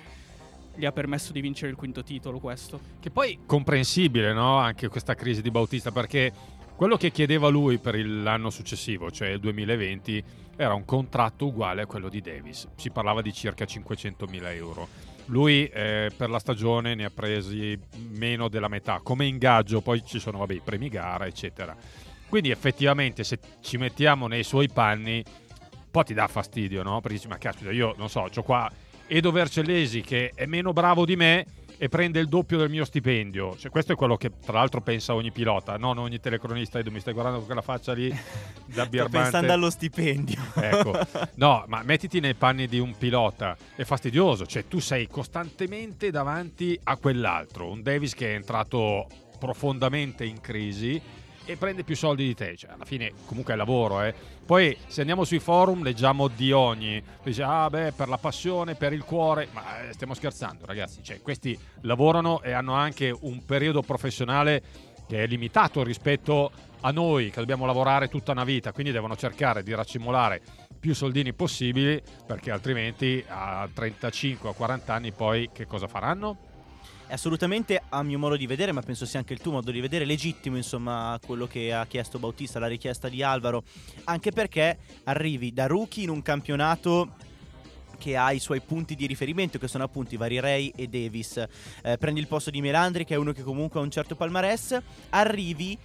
gli 0.75 0.85
ha 0.85 0.91
permesso 0.91 1.33
di 1.33 1.41
vincere 1.41 1.71
il 1.71 1.77
quinto 1.77 2.03
titolo. 2.03 2.39
Questo. 2.39 2.79
Che 2.99 3.09
poi 3.11 3.39
comprensibile, 3.45 4.33
no? 4.33 4.57
Anche 4.57 4.87
questa 4.87 5.13
crisi 5.13 5.41
di 5.41 5.51
Bautista, 5.51 5.91
perché 5.91 6.59
quello 6.81 6.97
che 6.97 7.11
chiedeva 7.11 7.47
lui 7.47 7.77
per 7.77 7.95
l'anno 8.03 8.49
successivo, 8.49 9.11
cioè 9.11 9.27
il 9.27 9.39
2020, 9.39 10.23
era 10.55 10.73
un 10.73 10.83
contratto 10.83 11.45
uguale 11.45 11.83
a 11.83 11.85
quello 11.85 12.09
di 12.09 12.21
Davis. 12.21 12.67
Si 12.75 12.89
parlava 12.89 13.21
di 13.21 13.31
circa 13.31 13.65
500.000 13.65 14.55
euro. 14.55 14.87
Lui 15.25 15.67
eh, 15.67 16.09
per 16.17 16.31
la 16.31 16.39
stagione 16.39 16.95
ne 16.95 17.05
ha 17.05 17.11
presi 17.11 17.77
meno 18.09 18.47
della 18.47 18.67
metà. 18.67 18.99
Come 19.03 19.27
ingaggio 19.27 19.81
poi 19.81 20.03
ci 20.03 20.17
sono 20.17 20.39
vabbè, 20.39 20.55
i 20.55 20.61
premi 20.65 20.89
gara, 20.89 21.27
eccetera. 21.27 21.77
Quindi 22.27 22.49
effettivamente 22.49 23.23
se 23.23 23.37
ci 23.59 23.77
mettiamo 23.77 24.25
nei 24.25 24.43
suoi 24.43 24.67
panni, 24.67 25.23
un 25.23 25.91
po' 25.91 26.01
ti 26.01 26.15
dà 26.15 26.27
fastidio, 26.27 26.81
no? 26.81 26.99
Perché 26.99 27.17
dici, 27.17 27.27
ma 27.27 27.37
caspita, 27.37 27.69
io 27.69 27.93
non 27.95 28.09
so, 28.09 28.27
ho 28.35 28.41
qua 28.41 28.67
Edo 29.05 29.31
Vercellesi 29.31 30.01
che 30.01 30.31
è 30.33 30.47
meno 30.47 30.73
bravo 30.73 31.05
di 31.05 31.15
me 31.15 31.45
e 31.81 31.89
prende 31.89 32.19
il 32.19 32.27
doppio 32.27 32.59
del 32.59 32.69
mio 32.69 32.85
stipendio. 32.85 33.57
Cioè, 33.57 33.71
questo 33.71 33.93
è 33.93 33.95
quello 33.95 34.15
che 34.15 34.33
tra 34.45 34.53
l'altro 34.59 34.81
pensa 34.81 35.15
ogni 35.15 35.31
pilota, 35.31 35.77
non 35.77 35.97
ogni 35.97 36.19
telecronista. 36.19 36.77
Edo, 36.77 36.91
mi 36.91 36.99
stai 36.99 37.11
guardando 37.11 37.39
con 37.39 37.47
quella 37.47 37.63
faccia 37.63 37.93
lì 37.93 38.07
da 38.65 38.83
Sto 38.83 38.87
birbante. 38.87 39.17
pensando 39.17 39.51
allo 39.51 39.71
stipendio. 39.71 40.39
Ecco, 40.53 40.93
no, 41.37 41.63
ma 41.65 41.81
mettiti 41.81 42.19
nei 42.19 42.35
panni 42.35 42.67
di 42.67 42.77
un 42.77 42.95
pilota, 42.95 43.57
è 43.75 43.83
fastidioso, 43.83 44.45
cioè 44.45 44.67
tu 44.67 44.77
sei 44.77 45.07
costantemente 45.07 46.11
davanti 46.11 46.79
a 46.83 46.97
quell'altro, 46.97 47.71
un 47.71 47.81
Davis 47.81 48.13
che 48.13 48.31
è 48.31 48.35
entrato 48.35 49.07
profondamente 49.39 50.23
in 50.23 50.39
crisi 50.39 51.01
e 51.45 51.55
prende 51.57 51.83
più 51.83 51.95
soldi 51.95 52.25
di 52.25 52.35
te. 52.35 52.55
Cioè, 52.55 52.71
alla 52.71 52.85
fine 52.85 53.11
comunque 53.25 53.53
è 53.53 53.57
lavoro, 53.57 54.01
eh. 54.01 54.13
Poi 54.45 54.75
se 54.87 55.01
andiamo 55.01 55.23
sui 55.23 55.39
forum 55.39 55.83
leggiamo 55.83 56.27
di 56.27 56.51
ogni. 56.51 57.01
Dice, 57.23 57.43
ah 57.43 57.69
beh, 57.69 57.93
per 57.93 58.09
la 58.09 58.17
passione, 58.17 58.75
per 58.75 58.93
il 58.93 59.03
cuore. 59.03 59.47
Ma 59.51 59.87
eh, 59.87 59.93
stiamo 59.93 60.13
scherzando, 60.13 60.65
ragazzi. 60.65 61.03
Cioè, 61.03 61.21
questi 61.21 61.57
lavorano 61.81 62.41
e 62.41 62.51
hanno 62.51 62.73
anche 62.73 63.15
un 63.21 63.45
periodo 63.45 63.81
professionale 63.81 64.61
che 65.07 65.23
è 65.23 65.27
limitato 65.27 65.83
rispetto 65.83 66.51
a 66.81 66.91
noi 66.91 67.29
che 67.29 67.39
dobbiamo 67.39 67.65
lavorare 67.65 68.07
tutta 68.07 68.31
una 68.31 68.43
vita, 68.43 68.71
quindi 68.71 68.91
devono 68.91 69.15
cercare 69.15 69.61
di 69.61 69.73
raccimolare 69.73 70.41
più 70.79 70.95
soldini 70.95 71.33
possibili 71.33 72.01
perché 72.25 72.49
altrimenti 72.49 73.23
a 73.27 73.69
35 73.71 74.49
o 74.49 74.53
40 74.53 74.93
anni 74.93 75.11
poi 75.11 75.49
che 75.53 75.67
cosa 75.67 75.87
faranno? 75.87 76.50
È 77.11 77.15
assolutamente, 77.15 77.81
a 77.89 78.03
mio 78.03 78.17
modo 78.17 78.37
di 78.37 78.47
vedere, 78.47 78.71
ma 78.71 78.81
penso 78.81 79.05
sia 79.05 79.19
anche 79.19 79.33
il 79.33 79.41
tuo 79.41 79.51
modo 79.51 79.69
di 79.69 79.81
vedere, 79.81 80.05
legittimo 80.05 80.55
insomma 80.55 81.19
quello 81.25 81.45
che 81.45 81.73
ha 81.73 81.85
chiesto 81.85 82.19
Bautista, 82.19 82.57
la 82.57 82.67
richiesta 82.67 83.09
di 83.09 83.21
Alvaro, 83.21 83.63
anche 84.05 84.31
perché 84.31 84.77
arrivi 85.03 85.51
da 85.51 85.67
rookie 85.67 86.03
in 86.03 86.09
un 86.09 86.21
campionato 86.21 87.15
che 87.97 88.15
ha 88.15 88.31
i 88.31 88.39
suoi 88.39 88.61
punti 88.61 88.95
di 88.95 89.07
riferimento, 89.07 89.59
che 89.59 89.67
sono 89.67 89.83
appunto 89.83 90.13
i 90.13 90.17
vari 90.17 90.39
Ray 90.39 90.71
e 90.73 90.87
Davis. 90.87 91.45
Eh, 91.83 91.97
prendi 91.97 92.21
il 92.21 92.27
posto 92.27 92.49
di 92.49 92.61
Melandri, 92.61 93.03
che 93.03 93.15
è 93.15 93.17
uno 93.17 93.33
che 93.33 93.43
comunque 93.43 93.81
ha 93.81 93.83
un 93.83 93.91
certo 93.91 94.15
palmarès, 94.15 94.81
arrivi 95.09 95.77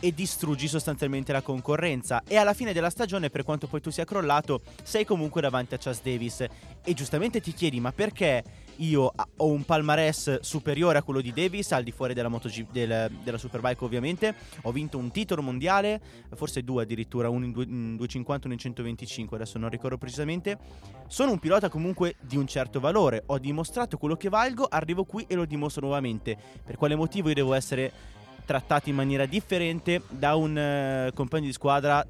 e 0.00 0.12
distruggi 0.12 0.66
sostanzialmente 0.66 1.30
la 1.30 1.40
concorrenza. 1.40 2.24
E 2.26 2.36
alla 2.36 2.52
fine 2.52 2.72
della 2.72 2.90
stagione, 2.90 3.30
per 3.30 3.44
quanto 3.44 3.68
poi 3.68 3.80
tu 3.80 3.90
sia 3.90 4.04
crollato, 4.04 4.60
sei 4.82 5.04
comunque 5.04 5.40
davanti 5.40 5.74
a 5.74 5.78
Chas 5.78 6.02
Davis. 6.02 6.44
E 6.82 6.94
giustamente 6.94 7.40
ti 7.40 7.52
chiedi, 7.52 7.78
ma 7.78 7.92
perché 7.92 8.63
io 8.76 9.12
ho 9.36 9.46
un 9.46 9.64
palmarès 9.64 10.40
superiore 10.40 10.98
a 10.98 11.02
quello 11.02 11.20
di 11.20 11.32
Davis, 11.32 11.72
al 11.72 11.82
di 11.82 11.92
fuori 11.92 12.14
della, 12.14 12.28
MotoG, 12.28 12.66
del, 12.70 13.10
della 13.22 13.38
Superbike 13.38 13.84
ovviamente. 13.84 14.34
Ho 14.62 14.72
vinto 14.72 14.98
un 14.98 15.10
titolo 15.10 15.42
mondiale, 15.42 16.00
forse 16.34 16.62
due 16.62 16.82
addirittura, 16.82 17.28
uno 17.28 17.44
in, 17.44 17.52
due, 17.52 17.64
in 17.64 17.96
250 17.96 18.42
e 18.42 18.46
uno 18.46 18.54
in 18.54 18.60
125, 18.60 19.36
adesso 19.36 19.58
non 19.58 19.68
ricordo 19.68 19.98
precisamente. 19.98 20.58
Sono 21.06 21.32
un 21.32 21.38
pilota 21.38 21.68
comunque 21.68 22.16
di 22.20 22.36
un 22.36 22.46
certo 22.46 22.80
valore, 22.80 23.22
ho 23.26 23.38
dimostrato 23.38 23.98
quello 23.98 24.16
che 24.16 24.28
valgo, 24.28 24.66
arrivo 24.68 25.04
qui 25.04 25.24
e 25.28 25.34
lo 25.34 25.44
dimostro 25.44 25.82
nuovamente. 25.82 26.36
Per 26.64 26.76
quale 26.76 26.96
motivo 26.96 27.28
io 27.28 27.34
devo 27.34 27.54
essere 27.54 27.92
trattato 28.44 28.88
in 28.90 28.94
maniera 28.94 29.26
differente 29.26 30.02
da 30.08 30.34
un 30.34 31.08
uh, 31.08 31.14
compagno 31.14 31.46
di 31.46 31.52
squadra 31.52 32.06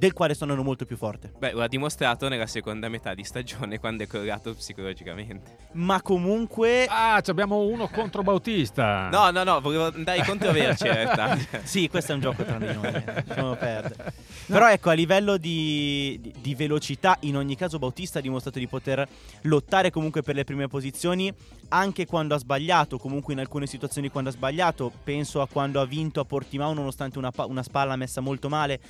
del 0.00 0.14
quale 0.14 0.32
sono 0.32 0.56
molto 0.62 0.86
più 0.86 0.96
forte. 0.96 1.30
Beh, 1.36 1.52
lo 1.52 1.60
ha 1.60 1.68
dimostrato 1.68 2.26
nella 2.28 2.46
seconda 2.46 2.88
metà 2.88 3.12
di 3.12 3.22
stagione 3.22 3.78
quando 3.80 4.02
è 4.02 4.06
crollato 4.06 4.54
psicologicamente. 4.54 5.58
Ma 5.72 6.00
comunque... 6.00 6.86
Ah, 6.88 7.22
abbiamo 7.22 7.58
uno 7.58 7.86
contro 7.86 8.22
Bautista. 8.22 9.10
No, 9.10 9.30
no, 9.30 9.44
no, 9.44 9.60
volevo 9.60 9.92
andare 9.92 10.24
contro 10.24 10.52
Verci 10.52 10.86
in 10.86 10.94
realtà. 10.94 11.36
sì, 11.64 11.90
questo 11.90 12.12
è 12.12 12.14
un 12.14 12.22
gioco 12.22 12.42
tra 12.44 12.56
di 12.56 12.72
noi, 12.72 12.86
eh. 12.86 13.24
lasciamo 13.26 13.54
perdere. 13.56 14.14
Però 14.46 14.70
ecco, 14.70 14.88
a 14.88 14.94
livello 14.94 15.36
di, 15.36 16.18
di, 16.18 16.34
di, 16.40 16.54
velocità, 16.54 17.18
in 17.20 17.36
ogni 17.36 17.54
caso 17.54 17.78
Bautista 17.78 18.20
ha 18.20 18.22
dimostrato 18.22 18.58
di 18.58 18.66
poter 18.66 19.06
lottare 19.42 19.90
comunque 19.90 20.22
per 20.22 20.34
le 20.34 20.44
prime 20.44 20.66
posizioni, 20.66 21.30
anche 21.68 22.06
quando 22.06 22.34
ha 22.34 22.38
sbagliato, 22.38 22.96
comunque 22.96 23.34
in 23.34 23.40
alcune 23.40 23.66
situazioni 23.66 24.08
quando 24.08 24.30
ha 24.30 24.32
sbagliato. 24.32 24.90
Penso 25.04 25.42
a 25.42 25.46
quando 25.46 25.78
ha 25.78 25.84
vinto 25.84 26.20
a 26.20 26.24
Portimao 26.24 26.72
nonostante 26.72 27.18
una, 27.18 27.30
una 27.36 27.62
spalla 27.62 27.96
messa 27.96 28.22
molto 28.22 28.48
male 28.48 28.80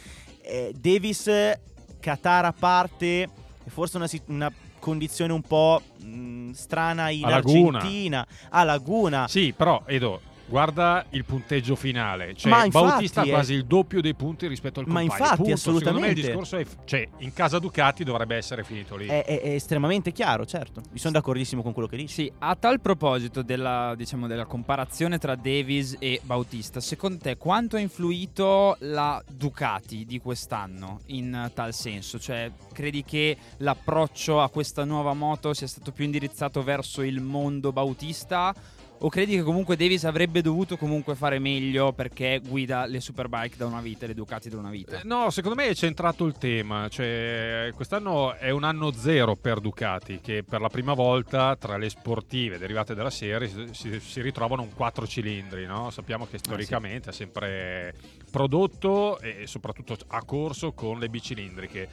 eh, 0.43 0.73
Davis, 0.79 1.31
Qatar 2.01 2.45
a 2.45 2.53
parte, 2.53 3.29
forse 3.67 3.97
una, 3.97 4.09
una 4.27 4.53
condizione 4.79 5.33
un 5.33 5.43
po' 5.43 5.81
mh, 6.03 6.51
strana 6.53 7.11
in 7.11 7.25
a 7.27 7.37
Argentina, 7.37 8.19
Laguna. 8.19 8.27
a 8.49 8.65
Laguna. 8.65 9.29
Sì, 9.29 9.53
però 9.57 9.83
Edo, 9.87 10.21
guarda 10.51 11.07
il 11.11 11.25
punteggio 11.25 11.77
finale. 11.77 12.35
Cioè, 12.35 12.53
infatti, 12.53 12.71
Bautista 12.71 13.21
ha 13.23 13.27
quasi 13.27 13.55
il 13.55 13.65
doppio 13.65 14.01
dei 14.01 14.15
punti 14.15 14.49
rispetto 14.49 14.81
al 14.81 14.87
compagno. 14.87 15.07
Ma 15.07 15.15
infatti, 15.15 15.37
Punto. 15.37 15.53
assolutamente. 15.53 16.01
Secondo 16.01 16.07
me 16.07 16.21
il 16.21 16.27
discorso 16.27 16.57
è, 16.57 16.85
cioè, 16.85 17.09
in 17.19 17.33
casa 17.33 17.59
Ducati 17.61 18.03
dovrebbe 18.03 18.37
essere 18.37 18.65
finito 18.65 18.97
lì. 18.97 19.07
È, 19.07 19.25
è, 19.25 19.41
è 19.41 19.51
estremamente 19.51 20.13
chiaro, 20.13 20.45
certo. 20.45 20.83
Mi 20.91 20.99
sono 20.99 21.13
d'accordissimo 21.13 21.63
con 21.63 21.73
quello 21.73 21.89
che 21.89 21.97
dici. 21.97 22.09
Sì, 22.13 22.33
a 22.41 22.57
tal 22.57 22.81
proposito 22.81 23.43
della, 23.43 23.95
diciamo, 23.97 24.27
della 24.27 24.45
comparazione 24.45 25.19
tra 25.19 25.37
Davis 25.37 25.97
e 26.01 26.21
Bautista, 26.25 26.81
secondo 26.81 27.19
te 27.19 27.37
quanto 27.37 27.77
ha 27.77 27.79
influito 27.81 28.77
la 28.81 29.23
Ducati 29.31 30.05
di 30.05 30.19
quest'anno 30.19 31.01
in 31.07 31.51
tal 31.55 31.73
senso? 31.73 32.19
Cioè, 32.19 32.51
credi 32.73 33.05
che 33.05 33.37
l'approccio 33.59 34.43
a 34.43 34.51
questa 34.51 34.85
nuova 34.85 35.15
moto 35.15 35.55
sia 35.55 35.69
stato 35.69 35.93
più 35.93 36.05
indirizzato 36.05 36.65
verso 36.65 37.03
il 37.03 37.21
mondo 37.21 37.73
Bautista? 37.73 38.53
O 39.03 39.09
credi 39.09 39.35
che 39.35 39.43
comunque 39.43 39.77
Davis 39.77 40.05
avrebbe 40.05 40.43
dovuto 40.43 40.77
comunque 40.77 41.15
fare 41.15 41.39
meglio 41.39 41.95
perché 41.95 42.39
guida 42.47 42.85
le 42.85 43.01
Superbike 43.01 43.57
da 43.57 43.65
una 43.65 43.81
vita, 43.81 44.07
le 44.07 44.13
Ducati 44.13 44.51
da 44.51 44.59
una 44.59 44.69
vita? 44.69 45.01
Eh, 45.01 45.05
no, 45.05 45.31
secondo 45.31 45.57
me 45.57 45.69
è 45.69 45.75
centrato 45.75 46.27
il 46.27 46.37
tema. 46.37 46.87
Cioè, 46.87 47.73
quest'anno 47.75 48.35
è 48.35 48.51
un 48.51 48.63
anno 48.63 48.93
zero 48.93 49.37
per 49.37 49.61
Ducati, 49.61 50.21
che 50.21 50.45
per 50.47 50.61
la 50.61 50.69
prima 50.69 50.93
volta 50.93 51.57
tra 51.57 51.79
le 51.79 51.89
sportive 51.89 52.59
derivate 52.59 52.95
dalla 52.95 53.09
serie 53.09 53.51
si, 53.73 53.99
si 54.01 54.21
ritrovano 54.21 54.61
un 54.61 54.75
4 54.75 55.07
cilindri. 55.07 55.65
No? 55.65 55.89
Sappiamo 55.89 56.27
che 56.27 56.37
storicamente 56.37 57.09
ah, 57.09 57.13
sì. 57.13 57.23
ha 57.23 57.25
sempre 57.25 57.95
prodotto 58.31 59.19
e 59.21 59.47
soprattutto 59.47 59.97
ha 60.09 60.23
corso 60.25 60.73
con 60.73 60.99
le 60.99 61.09
bicilindriche. 61.09 61.89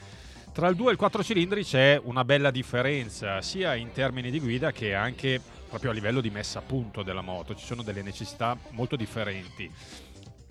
Tra 0.52 0.68
il 0.68 0.76
2 0.76 0.90
e 0.90 0.92
il 0.92 0.98
4 0.98 1.24
cilindri 1.24 1.64
c'è 1.64 1.98
una 2.04 2.26
bella 2.26 2.52
differenza, 2.52 3.42
sia 3.42 3.76
in 3.76 3.94
termini 3.94 4.30
di 4.30 4.42
guida 4.42 4.74
che 4.74 4.94
anche 4.94 5.40
proprio 5.68 5.92
a 5.92 5.94
livello 5.94 6.22
di 6.22 6.30
messa 6.30 6.60
a 6.60 6.62
punto 6.64 7.04
della 7.04 7.22
moto, 7.22 7.56
ci 7.56 7.66
sono 7.66 7.84
delle 7.84 8.02
necessità 8.02 8.58
molto 8.72 8.96
differenti. 8.96 9.72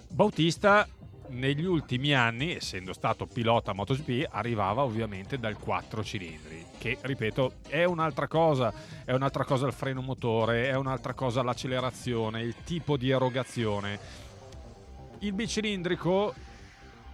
Bautista 0.09 0.87
negli 1.29 1.65
ultimi 1.65 2.15
anni, 2.15 2.55
essendo 2.55 2.93
stato 2.93 3.27
pilota 3.27 3.73
MotoGP, 3.73 4.29
arrivava 4.31 4.85
ovviamente 4.85 5.39
dal 5.39 5.59
4 5.59 6.05
cilindri, 6.05 6.65
che 6.79 6.99
ripeto 7.01 7.55
è 7.69 7.85
un'altra 7.85 8.29
cosa, 8.29 8.73
è 9.05 9.13
un'altra 9.13 9.45
cosa 9.45 9.67
il 9.67 9.73
freno 9.73 10.03
motore, 10.03 10.69
è 10.69 10.77
un'altra 10.77 11.15
cosa 11.15 11.43
l'accelerazione, 11.43 12.43
il 12.43 12.55
tipo 12.65 12.97
di 12.97 13.11
erogazione. 13.11 13.99
Il 15.21 15.33
bicilindrico 15.33 16.35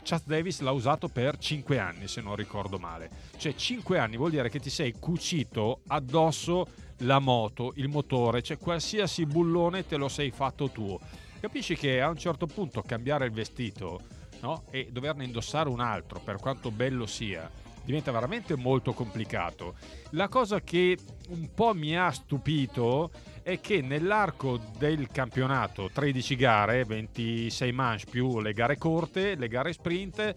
Chas 0.03 0.25
Davis 0.25 0.61
l'ha 0.61 0.73
usato 0.73 1.09
per 1.09 1.39
5 1.39 1.79
anni, 1.79 2.09
se 2.09 2.21
non 2.21 2.37
ricordo 2.37 2.79
male. 2.79 3.11
Cioè 3.37 3.55
5 3.55 3.99
anni 3.99 4.17
vuol 4.17 4.31
dire 4.31 4.49
che 4.51 4.59
ti 4.59 4.71
sei 4.71 4.93
cucito 4.99 5.83
addosso 5.89 6.67
la 6.99 7.19
moto, 7.19 7.73
il 7.77 7.89
motore, 7.89 8.43
cioè 8.43 8.59
qualsiasi 8.59 9.27
bullone 9.27 9.87
te 9.87 9.97
lo 9.97 10.09
sei 10.09 10.31
fatto 10.31 10.71
tu. 10.71 10.99
Capisci 11.41 11.77
che 11.77 12.01
a 12.01 12.09
un 12.09 12.17
certo 12.17 12.47
punto 12.47 12.83
cambiare 12.83 13.27
il 13.27 13.33
vestito 13.33 14.01
no? 14.41 14.65
e 14.71 14.89
doverne 14.91 15.25
indossare 15.25 15.69
un 15.69 15.81
altro, 15.81 16.21
per 16.21 16.37
quanto 16.37 16.71
bello 16.71 17.07
sia, 17.07 17.51
diventa 17.85 18.13
veramente 18.13 18.57
molto 18.57 18.93
complicato. 18.93 19.75
La 20.11 20.29
cosa 20.29 20.61
che 20.61 20.97
un 21.29 21.53
po' 21.53 21.75
mi 21.75 21.97
ha 21.97 22.11
stupito 22.11 23.11
è 23.43 23.61
che 23.61 23.81
nell'arco 23.81 24.61
del 24.79 25.09
campionato 25.09 25.91
13 25.93 26.37
gare, 26.37 26.85
26 26.85 27.73
manche 27.73 28.05
più 28.11 28.41
le 28.41 28.53
gare 28.53 28.79
corte, 28.79 29.35
le 29.35 29.49
gare 29.49 29.73
sprint, 29.73 30.35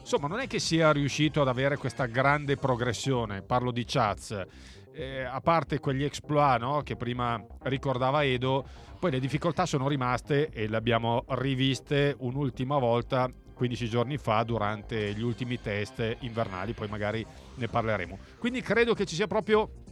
insomma 0.00 0.28
non 0.28 0.40
è 0.40 0.46
che 0.46 0.58
sia 0.58 0.92
riuscito 0.92 1.40
ad 1.40 1.48
avere 1.48 1.76
questa 1.76 2.06
grande 2.06 2.56
progressione, 2.56 3.42
parlo 3.42 3.70
di 3.70 3.84
Chaz 3.84 4.46
eh, 4.94 5.22
a 5.22 5.40
parte 5.40 5.80
quegli 5.80 6.04
exploit 6.04 6.60
no, 6.60 6.82
che 6.82 6.96
prima 6.96 7.42
ricordava 7.62 8.24
Edo, 8.24 8.64
poi 8.98 9.10
le 9.10 9.20
difficoltà 9.20 9.66
sono 9.66 9.88
rimaste 9.88 10.50
e 10.50 10.68
le 10.68 10.76
abbiamo 10.76 11.24
riviste 11.30 12.14
un'ultima 12.18 12.78
volta 12.78 13.30
15 13.54 13.88
giorni 13.88 14.16
fa 14.16 14.42
durante 14.42 15.12
gli 15.12 15.22
ultimi 15.22 15.60
test 15.60 16.16
invernali, 16.20 16.72
poi 16.72 16.88
magari 16.88 17.24
ne 17.56 17.68
parleremo. 17.68 18.18
Quindi 18.38 18.62
credo 18.62 18.94
che 18.94 19.04
ci 19.04 19.14
sia 19.14 19.26
proprio 19.26 19.83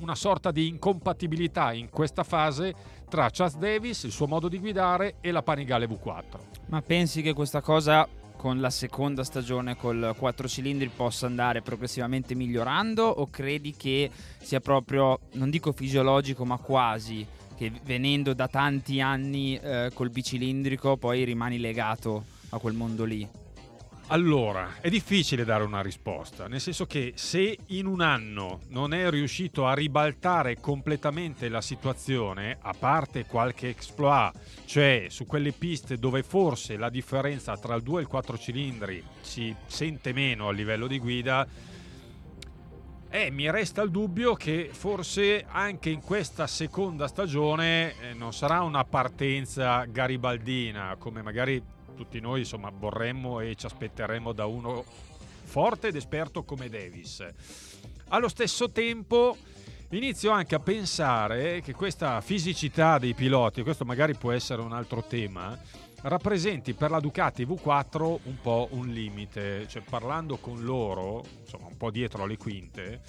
una 0.00 0.14
sorta 0.14 0.50
di 0.50 0.66
incompatibilità 0.66 1.72
in 1.72 1.88
questa 1.90 2.24
fase 2.24 2.74
tra 3.08 3.28
Chas 3.30 3.56
Davis, 3.56 4.04
il 4.04 4.12
suo 4.12 4.26
modo 4.26 4.48
di 4.48 4.58
guidare 4.58 5.16
e 5.20 5.30
la 5.30 5.42
Panigale 5.42 5.86
V4. 5.86 6.22
Ma 6.66 6.80
pensi 6.82 7.22
che 7.22 7.32
questa 7.32 7.60
cosa 7.60 8.08
con 8.36 8.58
la 8.58 8.70
seconda 8.70 9.22
stagione 9.22 9.76
col 9.76 10.14
4 10.16 10.48
cilindri 10.48 10.88
possa 10.88 11.26
andare 11.26 11.60
progressivamente 11.60 12.34
migliorando 12.34 13.04
o 13.04 13.28
credi 13.28 13.74
che 13.76 14.10
sia 14.38 14.60
proprio, 14.60 15.20
non 15.32 15.50
dico 15.50 15.72
fisiologico, 15.72 16.46
ma 16.46 16.56
quasi, 16.56 17.26
che 17.54 17.70
venendo 17.84 18.32
da 18.32 18.48
tanti 18.48 19.02
anni 19.02 19.58
eh, 19.58 19.90
col 19.92 20.08
bicilindrico 20.08 20.96
poi 20.96 21.24
rimani 21.24 21.58
legato 21.58 22.24
a 22.50 22.58
quel 22.58 22.72
mondo 22.72 23.04
lì? 23.04 23.28
Allora, 24.12 24.78
è 24.80 24.88
difficile 24.88 25.44
dare 25.44 25.62
una 25.62 25.82
risposta, 25.82 26.48
nel 26.48 26.60
senso 26.60 26.84
che 26.84 27.12
se 27.14 27.56
in 27.66 27.86
un 27.86 28.00
anno 28.00 28.58
non 28.70 28.92
è 28.92 29.08
riuscito 29.08 29.68
a 29.68 29.72
ribaltare 29.72 30.58
completamente 30.58 31.48
la 31.48 31.60
situazione, 31.60 32.58
a 32.60 32.74
parte 32.76 33.24
qualche 33.24 33.68
exploit, 33.68 34.34
cioè 34.64 35.06
su 35.10 35.26
quelle 35.26 35.52
piste 35.52 35.96
dove 35.96 36.24
forse 36.24 36.76
la 36.76 36.90
differenza 36.90 37.56
tra 37.56 37.76
il 37.76 37.82
2 37.82 38.00
e 38.00 38.02
il 38.02 38.08
4 38.08 38.36
cilindri 38.36 39.00
si 39.20 39.54
sente 39.66 40.12
meno 40.12 40.48
a 40.48 40.52
livello 40.52 40.88
di 40.88 40.98
guida, 40.98 41.46
E 43.12 43.30
mi 43.32 43.50
resta 43.50 43.82
il 43.82 43.90
dubbio 43.90 44.34
che 44.34 44.70
forse 44.72 45.44
anche 45.48 45.90
in 45.90 46.00
questa 46.00 46.46
seconda 46.46 47.08
stagione 47.08 47.94
eh, 48.00 48.14
non 48.14 48.32
sarà 48.32 48.62
una 48.62 48.84
partenza 48.84 49.84
garibaldina 49.84 50.94
come 50.96 51.20
magari 51.20 51.60
tutti 52.00 52.18
noi 52.18 52.40
insomma 52.40 52.72
vorremmo 52.74 53.40
e 53.40 53.54
ci 53.56 53.66
aspetteremmo 53.66 54.32
da 54.32 54.46
uno 54.46 54.82
forte 55.44 55.88
ed 55.88 55.96
esperto 55.96 56.44
come 56.44 56.70
Davis. 56.70 57.22
Allo 58.08 58.28
stesso 58.28 58.70
tempo 58.70 59.36
inizio 59.90 60.30
anche 60.30 60.54
a 60.54 60.60
pensare 60.60 61.60
che 61.60 61.74
questa 61.74 62.22
fisicità 62.22 62.98
dei 62.98 63.12
piloti, 63.12 63.62
questo 63.62 63.84
magari 63.84 64.14
può 64.14 64.32
essere 64.32 64.62
un 64.62 64.72
altro 64.72 65.02
tema, 65.02 65.58
rappresenti 66.02 66.72
per 66.72 66.90
la 66.90 67.00
Ducati 67.00 67.44
V4 67.44 68.18
un 68.22 68.40
po' 68.40 68.68
un 68.70 68.88
limite, 68.88 69.68
cioè 69.68 69.82
parlando 69.82 70.38
con 70.38 70.62
loro, 70.62 71.22
insomma 71.42 71.66
un 71.66 71.76
po' 71.76 71.90
dietro 71.90 72.22
alle 72.22 72.38
quinte, 72.38 73.02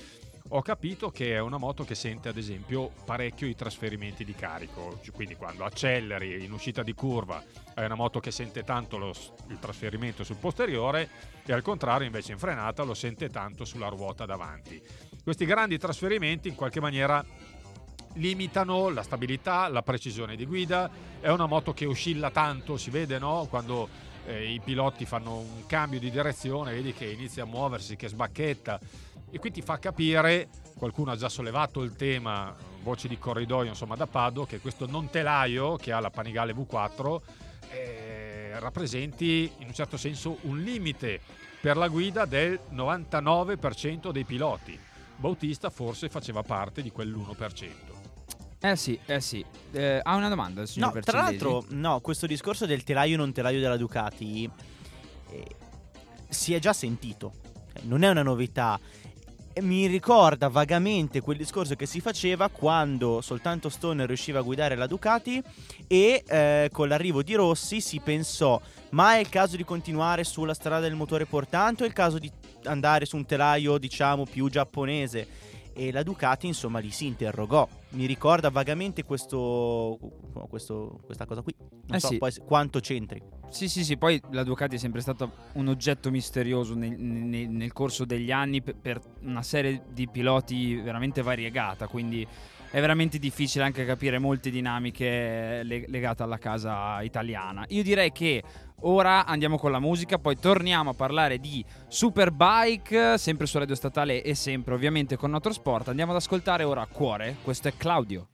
ho 0.54 0.62
capito 0.62 1.12
che 1.12 1.34
è 1.34 1.40
una 1.40 1.58
moto 1.58 1.86
che 1.86 1.96
sente 1.96 2.28
ad 2.28 2.36
esempio 2.36 2.92
parecchio 3.06 3.48
i 3.48 3.56
trasferimenti 3.56 4.26
di 4.26 4.34
carico, 4.34 5.00
Cioè, 5.02 5.14
quindi 5.14 5.36
quando 5.36 5.64
acceleri 5.64 6.44
in 6.44 6.52
uscita 6.52 6.84
di 6.84 6.94
curva 6.94 7.42
è 7.74 7.86
una 7.86 7.96
moto 7.96 8.20
che 8.20 8.32
sente 8.32 8.64
tanto 8.64 8.98
lo 8.98 9.14
il 9.48 9.60
trasferimento 9.60 10.26
sul 10.26 10.36
posteriore 10.36 11.10
e 11.46 11.54
al 11.54 11.62
contrario 11.62 12.06
invece 12.06 12.34
in 12.34 12.38
frenata 12.38 12.84
lo 12.84 12.94
sente 12.94 13.30
tanto 13.30 13.64
sulla 13.64 13.88
ruota 13.88 14.26
davanti. 14.26 14.82
Questi 15.24 15.46
grandi 15.46 15.78
trasferimenti 15.78 16.50
in 16.50 16.56
qualche 16.56 16.82
maniera 16.82 17.24
limitano 18.16 18.90
la 18.90 19.04
stabilità, 19.04 19.70
la 19.70 19.84
precisione 19.84 20.36
di 20.36 20.46
guida, 20.46 20.90
è 21.22 21.30
una 21.30 21.46
moto 21.46 21.74
che 21.74 21.86
oscilla 21.86 22.30
tanto, 22.30 22.76
si 22.76 22.90
vede 22.90 23.20
no? 23.20 23.48
quando 23.50 23.88
eh, 24.26 24.52
i 24.52 24.60
piloti 24.60 25.06
fanno 25.06 25.38
un 25.38 25.66
cambio 25.66 26.00
di 26.00 26.12
direzione, 26.12 26.74
vedi 26.74 26.94
che 26.94 27.06
inizia 27.06 27.44
a 27.44 27.46
muoversi, 27.46 27.96
che 27.96 28.10
sbacchetta 28.10 28.80
e 29.32 29.40
qui 29.40 29.52
ti 29.52 29.62
fa 29.62 29.80
capire, 29.80 30.50
qualcuno 30.78 31.12
ha 31.12 31.16
già 31.16 31.30
sollevato 31.30 31.82
il 31.82 31.96
tema, 31.96 32.54
voci 32.84 33.08
di 33.08 33.18
corridoio 33.18 33.70
insomma 33.70 33.96
da 33.96 34.08
Pado, 34.08 34.46
che 34.46 34.60
questo 34.60 34.86
non 34.86 35.10
telaio 35.10 35.78
che 35.78 35.92
ha 35.92 36.00
la 36.00 36.10
Panigale 36.10 36.54
V4 36.54 37.20
eh, 37.70 38.60
rappresenti 38.60 39.52
in 39.60 39.68
un 39.68 39.74
certo 39.74 39.98
senso 39.98 40.38
un 40.42 40.60
limite 40.60 41.22
per 41.62 41.78
la 41.78 41.88
guida 41.88 42.26
del 42.26 42.60
99% 42.74 44.12
dei 44.12 44.26
piloti. 44.26 44.78
Bautista 45.16 45.70
forse 45.70 46.10
faceva 46.10 46.42
parte 46.42 46.82
di 46.82 46.92
quell'1%. 46.92 47.70
Eh 48.64 48.76
sì, 48.76 49.00
eh 49.06 49.22
sì. 49.22 49.44
Eh, 49.72 50.00
ha 50.04 50.16
una 50.16 50.30
domanda, 50.30 50.66
signor 50.66 50.94
No, 50.94 51.00
tra 51.02 51.22
l'altro, 51.22 51.66
no, 51.70 52.00
questo 52.00 52.28
discorso 52.28 52.66
del 52.66 52.84
telaio 52.84 53.18
non 53.18 53.32
telaio 53.32 53.60
della 53.60 53.78
Ducati 53.78 54.50
eh, 55.30 55.56
si 56.30 56.54
è 56.54 56.60
già 56.60 56.74
sentito, 56.74 57.34
non 57.84 58.04
è 58.04 58.10
una 58.10 58.24
novità. 58.24 58.80
Mi 59.60 59.86
ricorda 59.86 60.48
vagamente 60.48 61.20
quel 61.20 61.36
discorso 61.36 61.76
che 61.76 61.86
si 61.86 62.00
faceva 62.00 62.48
quando 62.48 63.20
soltanto 63.20 63.68
Stoner 63.68 64.08
riusciva 64.08 64.40
a 64.40 64.44
guidare 64.44 64.76
la 64.76 64.88
Ducati 64.88 65.44
e 65.88 66.24
eh, 66.26 66.70
con 66.72 66.88
l'arrivo 66.88 67.22
di 67.22 67.34
Rossi 67.34 67.82
si 67.82 68.00
pensò 68.00 68.60
ma 68.92 69.16
è 69.16 69.18
il 69.18 69.28
caso 69.28 69.58
di 69.58 69.66
continuare 69.66 70.24
sulla 70.24 70.54
strada 70.54 70.80
del 70.80 70.96
motore 70.96 71.26
portante 71.26 71.84
o 71.84 71.86
è 71.86 71.90
il 71.90 71.94
caso 71.94 72.18
di 72.18 72.32
andare 72.64 73.06
su 73.06 73.18
un 73.18 73.26
telaio 73.26 73.78
diciamo 73.78 74.26
più 74.26 74.50
giapponese? 74.50 75.28
E 75.74 75.92
la 75.92 76.04
Ducati 76.04 76.48
insomma 76.48 76.80
lì 76.80 76.92
si 76.92 77.06
interrogò. 77.06 77.68
Mi 77.92 78.06
ricorda 78.06 78.50
vagamente 78.50 79.04
questo, 79.04 79.98
questo- 80.50 81.00
questa 81.06 81.26
cosa 81.26 81.42
qui. 81.42 81.56
Non 81.88 81.96
Eh 81.98 82.00
so 82.00 82.08
sì. 82.08 82.18
poi 82.18 82.34
quanto 82.46 82.80
c'entri. 82.80 83.22
Sì, 83.50 83.68
sì, 83.68 83.84
sì, 83.84 83.98
poi 83.98 84.22
la 84.32 84.44
Ducati 84.44 84.76
è 84.76 84.80
sempre 84.80 85.02
stata 85.02 85.30
un 85.54 85.68
oggetto 85.68 86.10
misterioso 86.12 86.74
nel, 86.76 86.92
nel- 86.98 87.50
nel 87.50 87.74
corso 87.74 88.06
degli 88.06 88.32
anni 88.32 88.62
per, 88.62 88.76
per 88.76 89.02
una 89.22 89.44
serie 89.44 89.84
di 89.92 90.08
piloti 90.08 90.76
veramente 90.76 91.22
variegata, 91.22 91.88
quindi 91.88 92.26
è 92.74 92.80
veramente 92.80 93.20
difficile 93.20 93.66
anche 93.66 93.84
capire 93.86 94.18
molte 94.20 94.50
dinamiche 94.50 95.62
le- 95.64 95.86
legate 95.88 96.24
alla 96.24 96.38
casa 96.38 97.02
italiana. 97.02 97.66
Io 97.70 97.84
direi 97.84 98.12
che 98.14 98.42
ora 98.82 99.26
andiamo 99.26 99.58
con 99.58 99.72
la 99.72 99.80
musica, 99.80 100.18
poi 100.18 100.38
torniamo 100.38 100.92
a 100.92 100.94
parlare 100.94 101.40
di 101.40 101.64
Superbike, 101.88 103.18
sempre 103.18 103.46
su 103.46 103.58
Radio 103.58 103.76
Statale 103.76 104.24
e 104.24 104.36
sempre 104.36 104.74
ovviamente 104.74 105.18
con 105.18 105.32
Notrosport. 105.32 105.90
Andiamo 105.90 106.12
ad 106.12 106.18
ascoltare 106.18 106.64
ora 106.64 106.86
Cuore, 106.86 107.38
questo 107.44 107.68
è 107.68 107.74
Claudio. 107.76 108.28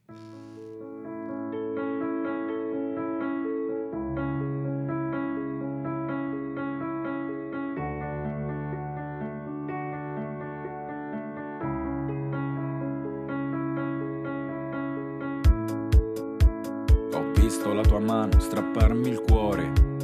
Ho 17.14 17.32
visto 17.34 17.74
la 17.74 17.82
tua 17.82 18.00
mano 18.00 18.40
strapparmi 18.40 19.10
il 19.10 19.22
cuore. 19.22 19.97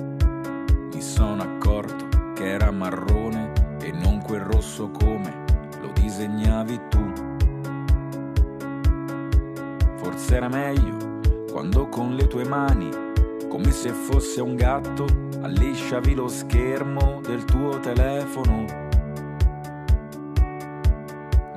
Sono 1.14 1.44
accorto 1.44 2.34
che 2.34 2.50
era 2.50 2.72
marrone 2.72 3.78
e 3.80 3.92
non 3.92 4.20
quel 4.20 4.42
rosso 4.42 4.90
come 4.90 5.46
lo 5.80 5.92
disegnavi 5.94 6.80
tu. 6.90 7.14
Forse 9.98 10.36
era 10.36 10.48
meglio 10.48 11.20
quando 11.52 11.88
con 11.88 12.16
le 12.16 12.26
tue 12.26 12.46
mani, 12.46 12.90
come 13.48 13.70
se 13.70 13.90
fosse 13.90 14.42
un 14.42 14.56
gatto, 14.56 15.06
allisciavi 15.40 16.16
lo 16.16 16.28
schermo 16.28 17.22
del 17.22 17.46
tuo 17.46 17.80
telefono. 17.80 18.66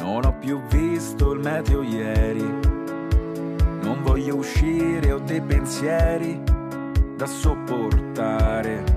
Non 0.01 0.21
ho 0.27 0.37
più 0.39 0.61
visto 0.69 1.33
il 1.33 1.41
meteo 1.41 1.81
ieri. 1.81 2.45
Non 3.81 4.03
voglio 4.03 4.37
uscire, 4.37 5.13
ho 5.13 5.19
dei 5.19 5.41
pensieri 5.41 6.43
da 7.17 7.25
sopportare. 7.25 8.96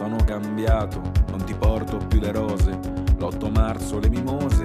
Sono 0.00 0.16
cambiato, 0.24 1.02
non 1.28 1.44
ti 1.44 1.52
porto 1.52 1.98
più 1.98 2.20
le 2.20 2.32
rose. 2.32 2.70
L'8 3.18 3.52
marzo 3.52 3.98
le 3.98 4.08
mimose 4.08 4.62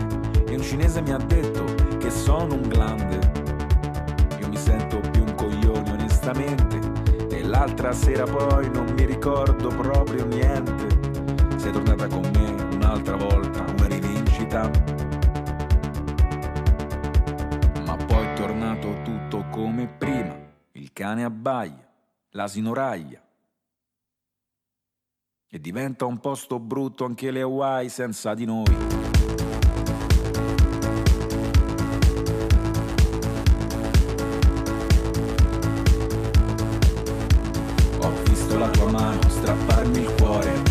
e 0.47 0.55
un 0.55 0.61
cinese 0.61 1.01
mi 1.01 1.11
ha 1.11 1.17
detto 1.17 1.65
che 1.97 2.09
sono 2.09 2.53
un 2.53 2.61
glande. 2.61 3.19
Io 4.39 4.47
mi 4.47 4.55
sento 4.55 5.01
più 5.11 5.23
un 5.23 5.35
coglione 5.35 5.91
onestamente 5.91 6.79
e 7.35 7.43
l'altra 7.43 7.91
sera 7.91 8.23
poi 8.23 8.69
non 8.71 8.85
mi 8.97 9.03
ricordo 9.03 9.67
proprio 9.67 10.25
niente. 10.25 10.87
Sei 11.57 11.73
tornata 11.73 12.07
con 12.07 12.31
me 12.33 12.51
un'altra 12.73 13.17
volta, 13.17 13.65
una 13.77 13.87
rivincita 13.87 14.71
ma 17.85 17.97
poi 17.97 18.25
è 18.25 18.33
tornato 18.35 19.01
tutto 19.03 19.43
come 19.51 19.85
prima. 19.85 20.33
Il 20.71 20.93
cane 20.93 21.25
abbaia, 21.25 21.85
l'asino 22.29 22.73
raglia. 22.73 23.19
E 25.55 25.61
diventa 25.61 26.03
un 26.03 26.19
posto 26.19 26.59
brutto 26.59 27.05
anche 27.05 27.31
le 27.31 27.39
Hawaii 27.39 27.87
senza 27.87 28.33
di 28.33 28.43
noi. 28.43 28.75
Ho 38.01 38.11
visto 38.25 38.57
la 38.57 38.67
tua 38.67 38.91
mano 38.91 39.21
strapparmi 39.29 39.97
il 39.97 40.13
cuore. 40.15 40.61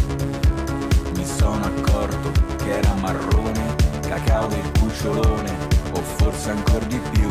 Mi 1.16 1.24
sono 1.24 1.64
accorto 1.64 2.30
che 2.58 2.76
era 2.76 2.92
marrone, 2.96 3.76
cacao 4.02 4.48
del 4.48 4.70
cucciolone, 4.78 5.56
o 5.92 6.00
forse 6.02 6.50
ancora 6.50 6.84
di 6.84 7.00
più. 7.10 7.28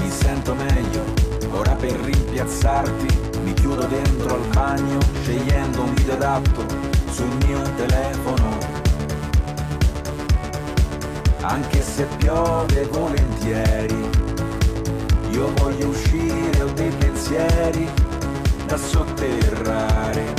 Mi 0.00 0.10
sento 0.10 0.54
meglio, 0.54 1.02
ora 1.50 1.74
per 1.74 1.98
rimpiazzarti 1.98 3.23
mi 3.44 3.52
chiudo 3.52 3.86
dentro 3.86 4.34
al 4.34 4.46
bagno, 4.54 4.98
scegliendo 5.22 5.82
un 5.82 5.94
video 5.94 6.14
adatto 6.14 6.66
sul 7.10 7.28
mio 7.46 7.60
telefono. 7.76 8.56
Anche 11.42 11.82
se 11.82 12.06
piove 12.16 12.84
volentieri, 12.86 14.08
io 15.30 15.52
voglio 15.56 15.88
uscire, 15.88 16.62
ho 16.62 16.72
dei 16.72 16.90
pensieri 16.90 17.86
da 18.66 18.78
sotterrare. 18.78 20.32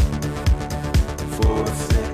Forse 1.40 2.12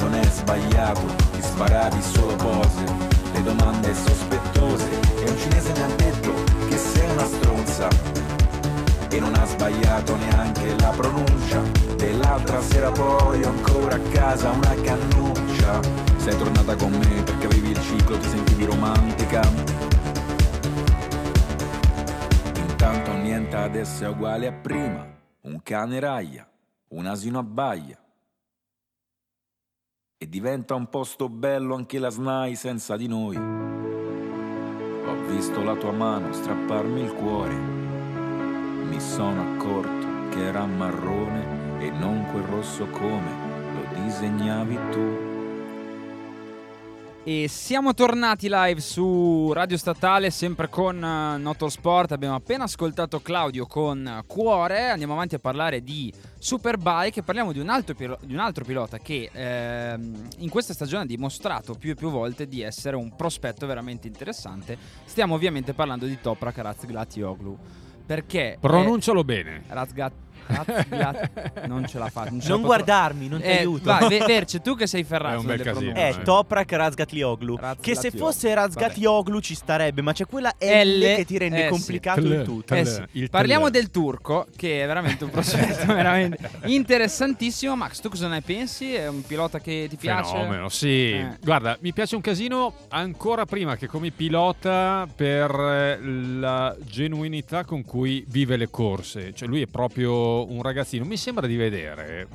non 0.00 0.14
è 0.14 0.24
sbagliato, 0.24 1.02
ti 1.34 1.40
sparavi 1.40 2.02
solo 2.02 2.34
cose, 2.34 2.84
le 3.32 3.42
domande 3.44 3.94
sospettose. 3.94 4.88
E 5.24 5.30
un 5.30 5.38
cinese 5.38 5.72
mi 5.72 5.82
ha 5.82 5.94
detto 5.94 6.32
che 6.68 6.76
sei 6.76 7.10
una 7.10 7.26
stronza 7.26 8.21
e 9.12 9.20
non 9.20 9.34
ha 9.34 9.44
sbagliato 9.44 10.16
neanche 10.16 10.74
la 10.78 10.88
pronuncia. 10.88 11.60
Dell'altra 11.96 12.62
sera 12.62 12.90
poi 12.90 13.42
ho 13.42 13.48
ancora 13.50 13.96
a 13.96 14.00
casa 14.10 14.50
una 14.50 14.74
cannuccia. 14.74 15.80
Sei 16.16 16.36
tornata 16.38 16.74
con 16.76 16.92
me 16.92 17.22
perché 17.22 17.44
avevi 17.44 17.70
il 17.70 17.80
ciclo, 17.80 18.16
ti 18.16 18.28
sentivi 18.28 18.64
romantica. 18.64 19.42
Intanto 22.56 23.12
niente 23.12 23.54
adesso 23.54 24.04
è 24.04 24.08
uguale 24.08 24.46
a 24.46 24.52
prima. 24.52 25.06
Un 25.42 25.62
cane 25.62 26.00
raglia, 26.00 26.48
un 26.88 27.04
asino 27.04 27.38
abbaia. 27.38 27.98
E 30.16 30.28
diventa 30.28 30.74
un 30.74 30.88
posto 30.88 31.28
bello 31.28 31.74
anche 31.74 31.98
la 31.98 32.08
SNAI 32.08 32.54
senza 32.54 32.96
di 32.96 33.08
noi. 33.08 33.36
Ho 35.04 35.26
visto 35.26 35.62
la 35.62 35.76
tua 35.76 35.92
mano 35.92 36.32
strapparmi 36.32 37.02
il 37.02 37.12
cuore. 37.12 37.81
Mi 38.92 39.00
sono 39.00 39.54
accorto 39.54 40.28
che 40.28 40.44
era 40.44 40.66
marrone 40.66 41.82
e 41.82 41.88
non 41.88 42.26
quel 42.30 42.42
rosso 42.42 42.86
come 42.88 43.30
lo 43.72 44.02
disegnavi 44.02 44.78
tu. 44.90 45.30
E 47.24 47.48
siamo 47.48 47.94
tornati 47.94 48.48
live 48.50 48.80
su 48.82 49.50
Radio 49.54 49.78
Statale, 49.78 50.28
sempre 50.28 50.68
con 50.68 50.96
uh, 50.96 51.40
Noto 51.40 51.70
Sport. 51.70 52.12
Abbiamo 52.12 52.34
appena 52.34 52.64
ascoltato 52.64 53.22
Claudio 53.22 53.64
con 53.64 54.04
uh, 54.04 54.26
Cuore. 54.26 54.90
Andiamo 54.90 55.14
avanti 55.14 55.36
a 55.36 55.38
parlare 55.38 55.82
di 55.82 56.12
Superbike 56.38 57.22
parliamo 57.22 57.52
di 57.52 57.60
un 57.60 57.70
altro, 57.70 57.94
pilo- 57.94 58.18
di 58.20 58.34
un 58.34 58.40
altro 58.40 58.62
pilota 58.62 58.98
che 58.98 59.30
ehm, 59.32 60.28
in 60.38 60.50
questa 60.50 60.74
stagione 60.74 61.04
ha 61.04 61.06
dimostrato 61.06 61.72
più 61.72 61.92
e 61.92 61.94
più 61.94 62.10
volte 62.10 62.46
di 62.46 62.60
essere 62.60 62.96
un 62.96 63.16
prospetto 63.16 63.66
veramente 63.66 64.06
interessante. 64.06 64.76
Stiamo 65.06 65.34
ovviamente 65.34 65.72
parlando 65.72 66.04
di 66.04 66.20
Toprak 66.20 66.58
Razglatioglu. 66.58 67.58
Perché... 68.12 68.58
Pronuncialo 68.60 69.24
bene. 69.24 69.62
Razgat 69.68 70.12
Non 71.66 71.86
ce 71.86 71.98
la 71.98 72.08
fa. 72.08 72.24
Non, 72.24 72.40
ce 72.40 72.48
la 72.48 72.54
Non 72.54 72.60
potrò- 72.60 72.60
guardarmi, 72.60 73.28
non 73.28 73.40
ti 73.40 73.46
Eh, 73.46 73.58
aiuto. 73.58 73.84
Vai, 73.84 74.08
Ve- 74.08 74.24
Verce, 74.26 74.60
tu 74.60 74.74
che 74.74 74.86
sei 74.86 75.04
ferrato 75.04 75.34
È 75.36 75.38
un 75.38 75.46
bel 75.46 75.56
delle 75.58 75.72
casino. 75.72 75.92
pronunce. 75.92 76.16
È 76.18 76.20
eh. 76.20 76.24
Toprak 76.24 76.72
Razgatlioglu. 76.72 77.58
Che 77.80 77.94
se 77.96 78.10
fosse 78.10 78.54
Razgatlioglu 78.54 79.40
ci 79.40 79.54
starebbe, 79.54 80.02
ma 80.02 80.12
c'è 80.12 80.26
quella 80.26 80.52
L, 80.58 80.64
L, 80.64 81.14
che 81.16 81.24
ti 81.24 81.38
rende 81.38 81.60
eh, 81.60 81.64
sì. 81.64 81.68
complicato 81.70 82.20
Tl, 82.20 82.32
il 82.32 82.42
tutto. 82.42 82.74
tl, 82.74 82.76
Eh 82.76 82.84
sì. 82.84 83.02
il 83.12 83.30
Parliamo 83.30 83.66
tl. 83.66 83.70
del 83.72 83.90
turco, 83.90 84.46
che 84.56 84.82
è 84.82 84.86
veramente 84.86 85.24
un 85.24 85.30
progetto 85.30 85.86
veramente 85.92 86.38
interessantissimo. 86.64 87.76
Max, 87.76 88.00
tu 88.00 88.08
cosa 88.08 88.28
ne 88.28 88.40
pensi? 88.42 88.94
È 88.94 89.08
un 89.08 89.22
pilota 89.22 89.60
che 89.60 89.86
ti 89.88 89.96
piace? 89.96 90.32
Fenomeno, 90.32 90.68
sì. 90.68 91.12
Eh. 91.12 91.38
Guarda, 91.42 91.76
mi 91.80 91.92
piace 91.92 92.14
un 92.16 92.20
casino 92.20 92.74
ancora 92.88 93.44
prima 93.46 93.76
che 93.76 93.86
come 93.86 94.10
pilota 94.10 95.06
per 95.14 95.50
eh, 95.50 95.98
la 96.02 96.74
genuinità 96.84 97.64
con 97.64 97.84
cui 97.84 98.24
vive 98.28 98.56
le 98.56 98.68
corse. 98.70 99.32
Cioè 99.34 99.48
lui 99.48 99.62
è 99.62 99.66
proprio 99.66 100.31
un 100.40 100.62
ragazzino, 100.62 101.04
mi 101.04 101.16
sembra 101.16 101.46
di 101.46 101.56
vedere, 101.56 102.28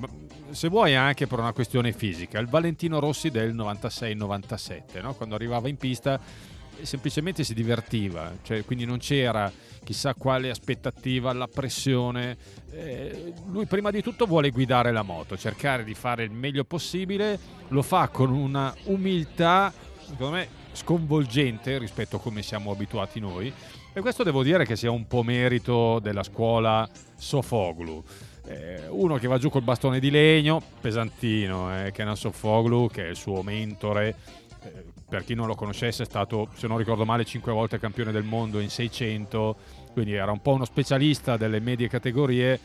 se 0.51 0.67
vuoi 0.69 0.95
anche 0.95 1.27
per 1.27 1.39
una 1.39 1.53
questione 1.53 1.91
fisica, 1.91 2.39
il 2.39 2.47
Valentino 2.47 2.99
Rossi 2.99 3.29
del 3.29 3.55
96-97, 3.55 5.01
no? 5.01 5.13
quando 5.13 5.35
arrivava 5.35 5.67
in 5.67 5.77
pista 5.77 6.19
eh, 6.77 6.85
semplicemente 6.85 7.43
si 7.43 7.53
divertiva, 7.53 8.33
cioè, 8.43 8.63
quindi 8.63 8.85
non 8.85 8.97
c'era 8.99 9.51
chissà 9.87 10.13
quale 10.13 10.49
aspettativa, 10.49 11.31
la 11.31 11.47
pressione. 11.47 12.35
Eh, 12.71 13.33
lui 13.45 13.65
prima 13.67 13.89
di 13.89 14.01
tutto 14.01 14.25
vuole 14.25 14.49
guidare 14.49 14.91
la 14.91 15.01
moto, 15.01 15.37
cercare 15.37 15.85
di 15.85 15.93
fare 15.93 16.25
il 16.25 16.31
meglio 16.31 16.65
possibile, 16.65 17.39
lo 17.69 17.81
fa 17.81 18.09
con 18.09 18.29
una 18.29 18.75
umiltà, 18.85 19.71
secondo 20.01 20.31
me, 20.31 20.49
sconvolgente 20.73 21.77
rispetto 21.77 22.17
a 22.17 22.19
come 22.19 22.41
siamo 22.41 22.71
abituati 22.71 23.21
noi. 23.21 23.53
E 23.97 24.01
questo 24.01 24.21
devo 24.21 24.43
dire 24.43 24.63
che 24.63 24.75
sia 24.75 24.91
un 24.91 25.07
po' 25.07 25.23
merito 25.23 25.97
della 25.97 26.21
scuola 26.21 26.87
Sofoglu. 27.15 28.03
Eh, 28.45 28.83
uno 28.89 29.17
che 29.17 29.25
va 29.25 29.39
giù 29.39 29.49
col 29.49 29.63
bastone 29.63 29.99
di 29.99 30.11
legno, 30.11 30.61
pesantino, 30.79 31.83
eh, 31.83 31.91
Kenan 31.91 32.15
Sofoglu, 32.15 32.89
che 32.91 33.07
è 33.07 33.09
il 33.09 33.15
suo 33.15 33.41
mentore, 33.41 34.15
eh, 34.61 34.83
per 35.09 35.23
chi 35.23 35.33
non 35.33 35.47
lo 35.47 35.55
conoscesse 35.55 36.03
è 36.03 36.05
stato, 36.05 36.49
se 36.53 36.67
non 36.67 36.77
ricordo 36.77 37.05
male, 37.05 37.25
cinque 37.25 37.51
volte 37.51 37.79
campione 37.79 38.11
del 38.11 38.21
mondo 38.21 38.59
in 38.59 38.69
600, 38.69 39.55
quindi 39.93 40.13
era 40.13 40.31
un 40.31 40.43
po' 40.43 40.51
uno 40.51 40.65
specialista 40.65 41.35
delle 41.35 41.59
medie 41.59 41.87
categorie 41.87 42.59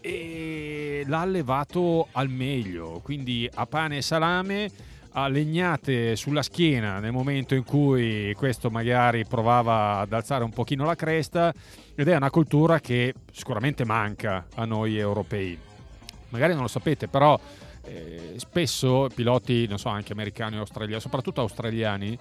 e 0.00 1.04
l'ha 1.06 1.20
allevato 1.20 2.08
al 2.12 2.30
meglio, 2.30 3.00
quindi 3.02 3.46
a 3.52 3.66
pane 3.66 3.98
e 3.98 4.02
salame, 4.02 4.70
a 5.12 5.28
legnate 5.28 6.14
sulla 6.14 6.42
schiena 6.42 7.00
nel 7.00 7.12
momento 7.12 7.54
in 7.54 7.64
cui 7.64 8.32
questo 8.36 8.70
magari 8.70 9.24
provava 9.26 9.98
ad 9.98 10.12
alzare 10.12 10.44
un 10.44 10.50
pochino 10.50 10.84
la 10.84 10.94
cresta 10.94 11.52
ed 11.94 12.08
è 12.08 12.16
una 12.16 12.30
cultura 12.30 12.80
che 12.80 13.14
sicuramente 13.32 13.84
manca 13.84 14.46
a 14.54 14.64
noi 14.64 14.98
europei. 14.98 15.58
Magari 16.28 16.52
non 16.52 16.62
lo 16.62 16.68
sapete, 16.68 17.08
però 17.08 17.38
eh, 17.82 18.34
spesso 18.36 19.08
piloti, 19.12 19.66
non 19.66 19.78
so, 19.78 19.88
anche 19.88 20.12
americani 20.12 20.56
o 20.56 20.60
australiani, 20.60 21.00
soprattutto 21.00 21.40
australiani, 21.40 22.12
eh, 22.12 22.18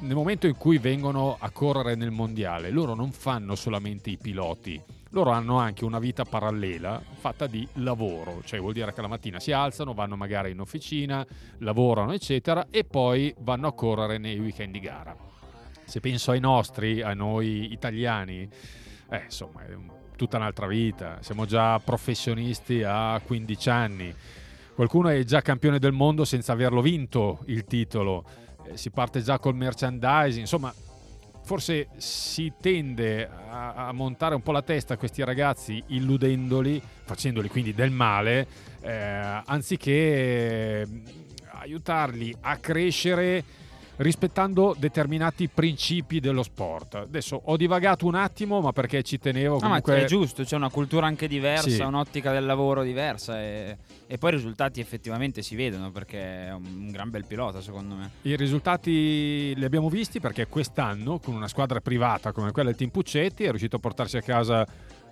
nel 0.00 0.16
momento 0.16 0.46
in 0.46 0.56
cui 0.56 0.78
vengono 0.78 1.36
a 1.38 1.50
correre 1.50 1.94
nel 1.94 2.10
mondiale, 2.10 2.70
loro 2.70 2.94
non 2.94 3.12
fanno 3.12 3.54
solamente 3.54 4.10
i 4.10 4.16
piloti, 4.16 4.80
loro 5.10 5.30
hanno 5.30 5.58
anche 5.58 5.84
una 5.84 5.98
vita 5.98 6.24
parallela 6.24 7.00
fatta 7.18 7.46
di 7.46 7.66
lavoro, 7.74 8.42
cioè 8.44 8.60
vuol 8.60 8.74
dire 8.74 8.92
che 8.92 9.00
la 9.00 9.08
mattina 9.08 9.40
si 9.40 9.52
alzano, 9.52 9.94
vanno 9.94 10.16
magari 10.16 10.50
in 10.50 10.60
officina, 10.60 11.26
lavorano, 11.58 12.12
eccetera, 12.12 12.66
e 12.70 12.84
poi 12.84 13.34
vanno 13.38 13.68
a 13.68 13.72
correre 13.72 14.18
nei 14.18 14.38
weekend 14.38 14.72
di 14.72 14.80
gara. 14.80 15.16
Se 15.84 16.00
penso 16.00 16.32
ai 16.32 16.40
nostri, 16.40 17.00
a 17.00 17.14
noi 17.14 17.72
italiani, 17.72 18.46
eh, 19.10 19.22
insomma, 19.24 19.64
è 19.64 19.74
tutta 20.16 20.36
un'altra 20.36 20.66
vita. 20.66 21.18
Siamo 21.22 21.46
già 21.46 21.78
professionisti 21.78 22.82
a 22.82 23.18
15 23.24 23.70
anni. 23.70 24.14
Qualcuno 24.74 25.08
è 25.08 25.24
già 25.24 25.40
campione 25.40 25.78
del 25.78 25.92
mondo 25.92 26.24
senza 26.26 26.52
averlo 26.52 26.82
vinto 26.82 27.40
il 27.46 27.64
titolo. 27.64 28.24
Eh, 28.64 28.76
si 28.76 28.90
parte 28.90 29.22
già 29.22 29.38
col 29.38 29.54
merchandising. 29.54 30.40
Insomma, 30.40 30.72
forse 31.48 31.88
si 31.96 32.52
tende 32.60 33.26
a, 33.26 33.72
a 33.88 33.92
montare 33.92 34.34
un 34.34 34.42
po' 34.42 34.52
la 34.52 34.60
testa 34.60 34.92
a 34.92 34.96
questi 34.98 35.24
ragazzi 35.24 35.82
illudendoli, 35.86 36.78
facendoli 37.04 37.48
quindi 37.48 37.72
del 37.72 37.90
male, 37.90 38.46
eh, 38.82 39.42
anziché 39.46 39.90
eh, 39.90 40.86
aiutarli 41.52 42.36
a 42.42 42.58
crescere 42.58 43.42
rispettando 43.98 44.74
determinati 44.78 45.48
principi 45.48 46.20
dello 46.20 46.42
sport. 46.42 46.94
Adesso 46.96 47.40
ho 47.44 47.56
divagato 47.56 48.06
un 48.06 48.14
attimo, 48.14 48.60
ma 48.60 48.72
perché 48.72 49.02
ci 49.02 49.18
tenevo 49.18 49.54
No, 49.54 49.68
ma 49.68 49.80
comunque 49.80 50.02
è 50.02 50.04
giusto, 50.06 50.42
c'è 50.44 50.56
una 50.56 50.70
cultura 50.70 51.06
anche 51.06 51.28
diversa, 51.28 51.68
Sì. 51.68 51.80
un'ottica 51.80 52.32
del 52.32 52.46
lavoro 52.46 52.82
diversa 52.82 53.40
e, 53.40 53.76
e 54.06 54.18
poi 54.18 54.30
i 54.32 54.34
risultati 54.34 54.80
effettivamente 54.80 55.42
si 55.42 55.56
vedono 55.56 55.90
perché 55.90 56.46
è 56.46 56.52
un 56.52 56.90
gran 56.90 57.10
bel 57.10 57.24
pilota 57.26 57.60
secondo 57.60 57.94
me. 57.94 58.10
I 58.22 58.36
risultati 58.36 59.54
li 59.54 59.64
abbiamo 59.64 59.88
visti 59.88 60.20
perché 60.20 60.46
quest'anno, 60.46 61.18
con 61.18 61.34
una 61.34 61.48
squadra 61.48 61.80
privata 61.80 62.32
come 62.32 62.52
quella 62.52 62.68
del 62.68 62.78
Team 62.78 62.90
Puccetti, 62.90 63.44
è 63.44 63.50
riuscito 63.50 63.76
a 63.76 63.78
portarsi 63.78 64.16
a 64.16 64.22
casa. 64.22 64.66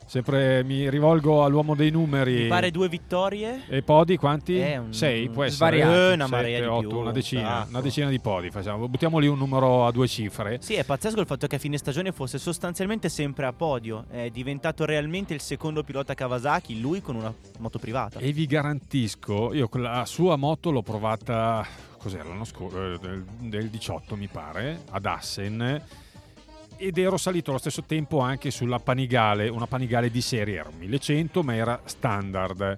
Sempre 0.09 0.63
mi 0.63 0.89
rivolgo 0.89 1.43
all'uomo 1.45 1.75
dei 1.75 1.91
numeri. 1.91 2.43
Mi 2.43 2.47
pare 2.49 2.71
due 2.71 2.89
vittorie. 2.89 3.65
E 3.69 3.83
podi 3.83 4.17
quanti? 4.17 4.57
È 4.57 4.77
un- 4.77 4.93
Sei, 4.95 5.29
può 5.29 5.43
essere. 5.43 5.79
svariati. 5.79 5.93
Eh, 5.93 6.13
una 6.15 6.25
Sette, 6.27 6.37
marea 6.37 6.61
di 6.61 6.67
otto, 6.67 6.89
più, 6.89 6.99
una 6.99 7.11
decina, 7.11 7.49
sacco. 7.49 7.69
una 7.71 7.81
decina 7.81 8.09
di 8.09 8.21
podi 8.21 8.51
facciamo. 8.51 8.89
Buttiamo 8.89 9.19
lì 9.19 9.27
un 9.27 9.37
numero 9.37 9.85
a 9.85 9.91
due 9.91 10.07
cifre. 10.07 10.59
Sì, 10.63 10.75
è 10.75 10.85
pazzesco 10.85 11.19
il 11.21 11.27
fatto 11.27 11.49
che 11.49 11.57
a 11.57 11.59
fine 11.59 11.77
stagione 11.77 12.13
fosse 12.13 12.39
sostanzialmente 12.39 13.09
sempre 13.09 13.47
a 13.47 13.53
podio. 13.53 14.05
È 14.09 14.31
diventato 14.31 14.85
realmente 14.85 15.35
il 15.35 15.41
secondo 15.41 15.83
pilota 15.83 16.15
Kawasaki, 16.15 16.81
lui 16.81 17.01
con 17.03 17.17
una 17.17 17.35
moto 17.59 17.79
privata. 17.81 18.21
E 18.21 18.31
vi 18.33 18.47
garantisco, 18.47 19.53
io 19.55 19.69
con 19.69 19.83
la 19.83 20.05
sua 20.07 20.37
moto 20.37 20.71
l'ho 20.71 20.83
provata, 20.83 21.67
cos'era 21.99 22.23
l'anno 22.29 22.45
scorso, 22.45 22.97
del, 22.99 23.25
del 23.41 23.69
18 23.71 24.15
mi 24.15 24.29
pare, 24.29 24.83
ad 24.91 25.05
Assen, 25.05 25.83
ed 26.77 26.99
ero 26.99 27.17
salito 27.17 27.51
allo 27.51 27.59
stesso 27.59 27.85
tempo 27.85 28.21
anche 28.21 28.51
sulla 28.51 28.79
Panigale, 28.79 29.49
una 29.49 29.67
Panigale 29.67 30.11
di 30.11 30.21
serie, 30.21 30.59
era 30.59 30.69
un 30.69 30.79
1100 30.79 31.43
ma 31.43 31.55
era 31.55 31.81
standard. 31.85 32.77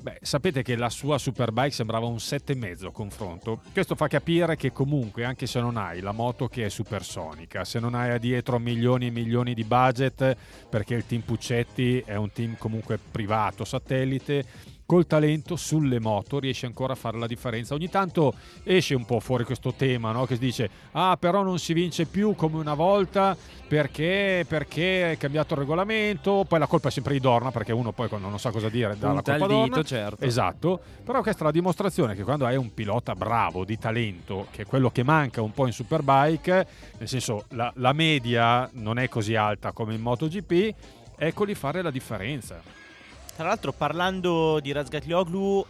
Beh, 0.00 0.18
sapete 0.22 0.62
che 0.62 0.76
la 0.76 0.88
sua 0.88 1.18
Superbike 1.18 1.72
sembrava 1.72 2.06
un 2.06 2.16
7,5 2.16 2.86
a 2.86 2.90
confronto. 2.90 3.60
Questo 3.70 3.94
fa 3.94 4.08
capire 4.08 4.56
che 4.56 4.72
comunque, 4.72 5.24
anche 5.24 5.46
se 5.46 5.60
non 5.60 5.76
hai 5.76 6.00
la 6.00 6.12
moto 6.12 6.48
che 6.48 6.64
è 6.64 6.68
supersonica, 6.70 7.66
se 7.66 7.80
non 7.80 7.94
hai 7.94 8.18
dietro 8.18 8.58
milioni 8.58 9.08
e 9.08 9.10
milioni 9.10 9.52
di 9.52 9.64
budget, 9.64 10.36
perché 10.70 10.94
il 10.94 11.04
team 11.04 11.20
Puccetti 11.20 12.00
è 12.00 12.14
un 12.14 12.32
team 12.32 12.56
comunque 12.56 12.98
privato, 12.98 13.66
satellite, 13.66 14.42
col 14.90 15.06
talento 15.06 15.54
sulle 15.54 16.00
moto 16.00 16.40
riesce 16.40 16.66
ancora 16.66 16.94
a 16.94 16.96
fare 16.96 17.16
la 17.16 17.28
differenza. 17.28 17.74
Ogni 17.74 17.88
tanto 17.88 18.34
esce 18.64 18.96
un 18.96 19.04
po' 19.04 19.20
fuori 19.20 19.44
questo 19.44 19.72
tema, 19.72 20.10
no? 20.10 20.26
che 20.26 20.34
si 20.34 20.40
dice, 20.40 20.68
ah 20.90 21.16
però 21.16 21.44
non 21.44 21.60
si 21.60 21.72
vince 21.74 22.06
più 22.06 22.34
come 22.34 22.56
una 22.56 22.74
volta 22.74 23.36
perché, 23.68 24.44
perché 24.48 25.12
è 25.12 25.16
cambiato 25.16 25.54
il 25.54 25.60
regolamento, 25.60 26.44
poi 26.48 26.58
la 26.58 26.66
colpa 26.66 26.88
è 26.88 26.90
sempre 26.90 27.12
di 27.12 27.20
Dorna, 27.20 27.52
perché 27.52 27.70
uno 27.70 27.92
poi 27.92 28.08
quando 28.08 28.28
non 28.28 28.40
sa 28.40 28.50
cosa 28.50 28.68
dire 28.68 28.98
dà 28.98 29.12
la 29.12 29.22
Punta 29.22 29.38
colpa 29.38 29.44
il 29.46 29.60
a 29.60 29.62
dito, 29.62 29.74
Dorna. 29.76 29.88
certo. 29.88 30.24
Esatto, 30.24 30.80
però 31.04 31.22
questa 31.22 31.42
è 31.42 31.44
la 31.44 31.52
dimostrazione 31.52 32.16
che 32.16 32.24
quando 32.24 32.44
hai 32.44 32.56
un 32.56 32.74
pilota 32.74 33.14
bravo, 33.14 33.64
di 33.64 33.78
talento, 33.78 34.48
che 34.50 34.62
è 34.62 34.66
quello 34.66 34.90
che 34.90 35.04
manca 35.04 35.40
un 35.40 35.52
po' 35.52 35.66
in 35.66 35.72
Superbike, 35.72 36.66
nel 36.98 37.06
senso 37.06 37.44
la, 37.50 37.72
la 37.76 37.92
media 37.92 38.68
non 38.72 38.98
è 38.98 39.08
così 39.08 39.36
alta 39.36 39.70
come 39.70 39.94
in 39.94 40.00
MotoGP, 40.00 40.74
eccoli 41.16 41.54
fare 41.54 41.80
la 41.80 41.92
differenza. 41.92 42.79
Tra 43.40 43.48
l'altro, 43.48 43.72
parlando 43.72 44.60
di 44.60 44.70
Razgatlioglu, 44.70 45.64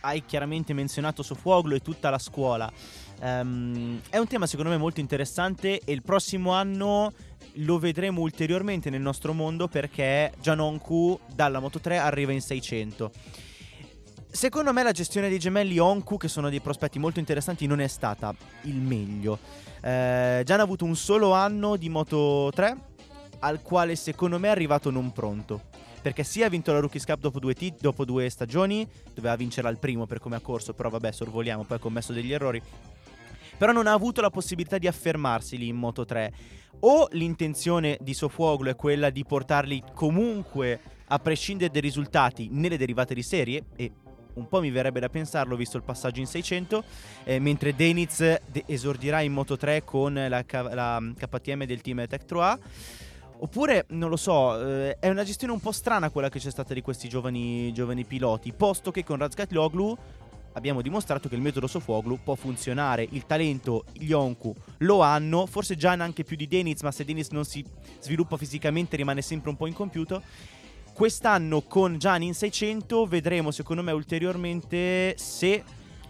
hai 0.00 0.22
chiaramente 0.26 0.74
menzionato 0.74 1.22
Sofuoglu 1.22 1.74
e 1.74 1.80
tutta 1.80 2.10
la 2.10 2.18
scuola. 2.18 2.70
Ehm, 3.22 4.02
è 4.10 4.18
un 4.18 4.26
tema 4.26 4.46
secondo 4.46 4.70
me 4.70 4.76
molto 4.76 5.00
interessante 5.00 5.80
e 5.82 5.92
il 5.92 6.02
prossimo 6.02 6.52
anno 6.52 7.14
lo 7.54 7.78
vedremo 7.78 8.20
ulteriormente 8.20 8.90
nel 8.90 9.00
nostro 9.00 9.32
mondo 9.32 9.66
perché 9.66 10.34
Gianonku 10.42 11.18
dalla 11.34 11.58
Moto 11.58 11.80
3 11.80 11.96
arriva 11.96 12.32
in 12.32 12.42
600. 12.42 13.10
Secondo 14.28 14.74
me 14.74 14.82
la 14.82 14.92
gestione 14.92 15.30
dei 15.30 15.38
gemelli 15.38 15.78
Onku, 15.78 16.18
che 16.18 16.28
sono 16.28 16.50
dei 16.50 16.60
prospetti 16.60 16.98
molto 16.98 17.18
interessanti, 17.18 17.66
non 17.66 17.80
è 17.80 17.86
stata 17.86 18.34
il 18.64 18.76
meglio. 18.76 19.38
Eh, 19.80 20.42
già 20.44 20.52
hanno 20.52 20.62
avuto 20.62 20.84
un 20.84 20.96
solo 20.96 21.32
anno 21.32 21.76
di 21.76 21.88
Moto 21.88 22.52
3, 22.54 22.76
al 23.38 23.62
quale 23.62 23.96
secondo 23.96 24.38
me 24.38 24.48
è 24.48 24.50
arrivato 24.50 24.90
non 24.90 25.12
pronto. 25.12 25.85
Perché 26.06 26.22
sì, 26.22 26.44
ha 26.44 26.48
vinto 26.48 26.72
la 26.72 26.78
Rookies 26.78 27.04
Cup 27.04 27.18
dopo 27.18 27.40
due, 27.40 27.52
tit- 27.52 27.80
dopo 27.80 28.04
due 28.04 28.30
stagioni, 28.30 28.86
doveva 29.12 29.34
vincere 29.34 29.66
al 29.66 29.80
primo 29.80 30.06
per 30.06 30.20
come 30.20 30.36
ha 30.36 30.40
corso, 30.40 30.72
però 30.72 30.88
vabbè, 30.88 31.10
sorvoliamo, 31.10 31.64
poi 31.64 31.78
ha 31.78 31.80
commesso 31.80 32.12
degli 32.12 32.32
errori. 32.32 32.62
Però 33.58 33.72
non 33.72 33.88
ha 33.88 33.92
avuto 33.92 34.20
la 34.20 34.30
possibilità 34.30 34.78
di 34.78 34.86
affermarsi 34.86 35.58
lì 35.58 35.66
in 35.66 35.74
Moto 35.74 36.04
3. 36.04 36.32
O 36.78 37.08
l'intenzione 37.10 37.98
di 38.00 38.14
Sofuoglu 38.14 38.68
è 38.68 38.76
quella 38.76 39.10
di 39.10 39.24
portarli 39.24 39.82
comunque, 39.94 40.78
a 41.08 41.18
prescindere 41.18 41.72
dai 41.72 41.80
risultati, 41.80 42.50
nelle 42.52 42.78
derivate 42.78 43.12
di 43.12 43.24
serie, 43.24 43.64
e 43.74 43.90
un 44.34 44.46
po' 44.46 44.60
mi 44.60 44.70
verrebbe 44.70 45.00
da 45.00 45.08
pensarlo 45.08 45.56
visto 45.56 45.76
il 45.76 45.82
passaggio 45.82 46.20
in 46.20 46.26
600, 46.26 46.84
eh, 47.24 47.40
mentre 47.40 47.74
Deniz 47.74 48.18
de- 48.18 48.62
esordirà 48.66 49.22
in 49.22 49.32
Moto 49.32 49.56
3 49.56 49.82
con 49.82 50.14
la, 50.14 50.44
K- 50.44 50.68
la 50.72 51.02
KTM 51.16 51.64
del 51.64 51.80
team 51.80 52.06
Tech 52.06 52.24
3A. 52.24 52.58
Oppure, 53.38 53.84
non 53.90 54.08
lo 54.08 54.16
so, 54.16 54.58
eh, 54.66 54.98
è 54.98 55.10
una 55.10 55.24
gestione 55.24 55.52
un 55.52 55.60
po' 55.60 55.72
strana 55.72 56.10
quella 56.10 56.30
che 56.30 56.38
c'è 56.38 56.50
stata 56.50 56.72
di 56.72 56.80
questi 56.80 57.08
giovani, 57.08 57.72
giovani 57.72 58.04
piloti, 58.04 58.52
posto 58.52 58.90
che 58.90 59.04
con 59.04 59.18
Razgat 59.18 59.52
Loglu 59.52 59.96
abbiamo 60.54 60.80
dimostrato 60.80 61.28
che 61.28 61.34
il 61.34 61.42
metodo 61.42 61.66
Sofoglu 61.66 62.18
può 62.24 62.34
funzionare, 62.34 63.06
il 63.10 63.26
talento 63.26 63.84
gli 63.92 64.12
Onku 64.12 64.54
lo 64.78 65.02
hanno, 65.02 65.44
forse 65.44 65.76
già 65.76 65.92
anche 65.92 66.24
più 66.24 66.34
di 66.34 66.48
Deniz, 66.48 66.80
ma 66.80 66.90
se 66.90 67.04
Deniz 67.04 67.28
non 67.28 67.44
si 67.44 67.64
sviluppa 68.00 68.38
fisicamente 68.38 68.96
rimane 68.96 69.20
sempre 69.20 69.50
un 69.50 69.56
po' 69.56 69.66
incompiuto. 69.66 70.22
Quest'anno 70.94 71.60
con 71.60 71.98
Gianni 71.98 72.26
in 72.26 72.34
600 72.34 73.04
vedremo 73.04 73.50
secondo 73.50 73.82
me 73.82 73.92
ulteriormente 73.92 75.14
se 75.18 75.62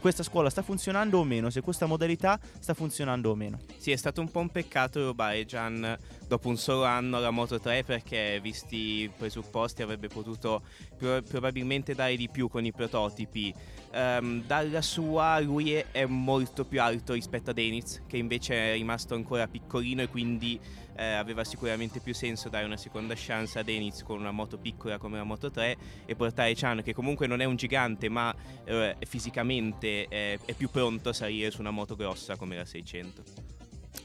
questa 0.07 0.23
scuola 0.23 0.51
sta 0.51 0.63
funzionando 0.63 1.19
o 1.19 1.25
meno, 1.25 1.51
se 1.51 1.63
questa 1.63 1.87
modalità 1.87 2.39
sta 2.61 2.75
funzionando 2.75 3.31
o 3.31 3.35
meno. 3.35 3.59
Sì, 3.77 3.91
è 3.91 3.97
stato 3.97 4.21
un 4.21 4.31
po' 4.31 4.39
un 4.39 4.51
peccato 4.51 5.05
rubare 5.05 5.45
Gian 5.45 5.99
dopo 6.29 6.47
un 6.47 6.57
solo 6.57 6.85
anno 6.85 7.19
la 7.19 7.31
Moto 7.31 7.59
3 7.59 7.83
perché 7.83 8.39
visti 8.41 8.77
i 8.77 9.09
presupposti 9.09 9.83
avrebbe 9.83 10.07
potuto 10.07 10.63
pro- 10.97 11.23
probabilmente 11.23 11.93
dare 11.97 12.15
di 12.15 12.29
più 12.29 12.49
con 12.49 12.65
i 12.65 12.71
prototipi. 12.71 13.53
Ehm, 13.97 14.45
dalla 14.45 14.83
sua 14.83 15.41
lui 15.41 15.73
è, 15.73 15.87
è 15.91 16.05
molto 16.05 16.67
più 16.67 16.83
alto 16.83 17.15
rispetto 17.15 17.51
a 17.51 17.53
Deniz 17.55 18.03
che 18.07 18.19
invece 18.19 18.73
è 18.73 18.75
rimasto 18.75 19.15
ancora 19.15 19.49
piccolino 19.49 20.03
e 20.03 20.09
quindi 20.09 20.61
eh, 20.97 21.15
aveva 21.15 21.45
sicuramente 21.45 22.01
più 22.01 22.13
senso 22.13 22.51
dare 22.51 22.67
una 22.67 22.77
seconda 22.77 23.15
chance 23.17 23.59
a 23.59 23.63
Deniz 23.63 24.03
con 24.03 24.19
una 24.19 24.33
moto 24.33 24.59
piccola 24.59 24.99
come 24.99 25.17
la 25.17 25.25
Moto 25.25 25.51
3 25.51 25.77
e 26.05 26.15
portare 26.15 26.55
Chan 26.55 26.83
che 26.83 26.93
comunque 26.93 27.27
non 27.27 27.41
è 27.41 27.45
un 27.45 27.57
gigante 27.57 28.11
ma 28.11 28.35
eh, 28.65 28.97
fisicamente 29.07 30.07
è, 30.09 30.39
è 30.45 30.53
più 30.53 30.69
pronto 30.69 31.09
a 31.09 31.13
salire 31.15 31.51
su 31.51 31.61
una 31.61 31.71
moto 31.71 31.97
grossa 31.97 32.37
come 32.37 32.55
la 32.55 32.67
600. 32.67 33.23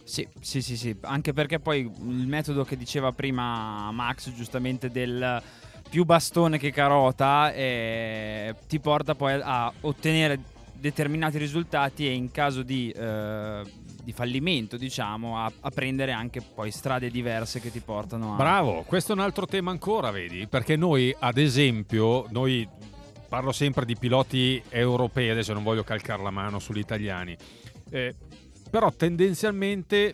Sì, 0.03 0.25
sì, 0.39 0.61
sì, 0.61 0.77
sì, 0.77 0.97
anche 1.01 1.33
perché 1.33 1.59
poi 1.59 1.79
il 1.79 2.27
metodo 2.27 2.63
che 2.63 2.77
diceva 2.77 3.11
prima 3.11 3.91
Max 3.91 4.31
giustamente 4.31 4.89
del 4.89 5.41
più 5.91 6.05
bastone 6.05 6.57
che 6.57 6.71
carota 6.71 7.53
eh, 7.53 8.55
ti 8.65 8.79
porta 8.79 9.13
poi 9.13 9.37
a 9.43 9.69
ottenere 9.81 10.39
determinati 10.71 11.37
risultati 11.37 12.07
e 12.07 12.13
in 12.13 12.31
caso 12.31 12.63
di, 12.63 12.89
eh, 12.91 13.61
di 14.01 14.13
fallimento 14.13 14.77
diciamo 14.77 15.37
a, 15.37 15.51
a 15.59 15.69
prendere 15.69 16.13
anche 16.13 16.41
poi 16.41 16.71
strade 16.71 17.11
diverse 17.11 17.59
che 17.59 17.69
ti 17.71 17.81
portano 17.81 18.35
a... 18.35 18.37
Bravo, 18.37 18.83
questo 18.87 19.11
è 19.11 19.15
un 19.15 19.21
altro 19.21 19.45
tema 19.45 19.71
ancora, 19.71 20.11
vedi? 20.11 20.47
Perché 20.47 20.77
noi, 20.77 21.13
ad 21.19 21.37
esempio, 21.37 22.25
noi 22.29 22.65
parlo 23.27 23.51
sempre 23.51 23.83
di 23.83 23.97
piloti 23.97 24.63
europei, 24.69 25.29
adesso 25.29 25.51
non 25.51 25.63
voglio 25.63 25.83
calcare 25.83 26.23
la 26.23 26.31
mano 26.31 26.59
sugli 26.59 26.79
italiani, 26.79 27.35
eh, 27.89 28.15
però 28.69 28.89
tendenzialmente 28.93 30.13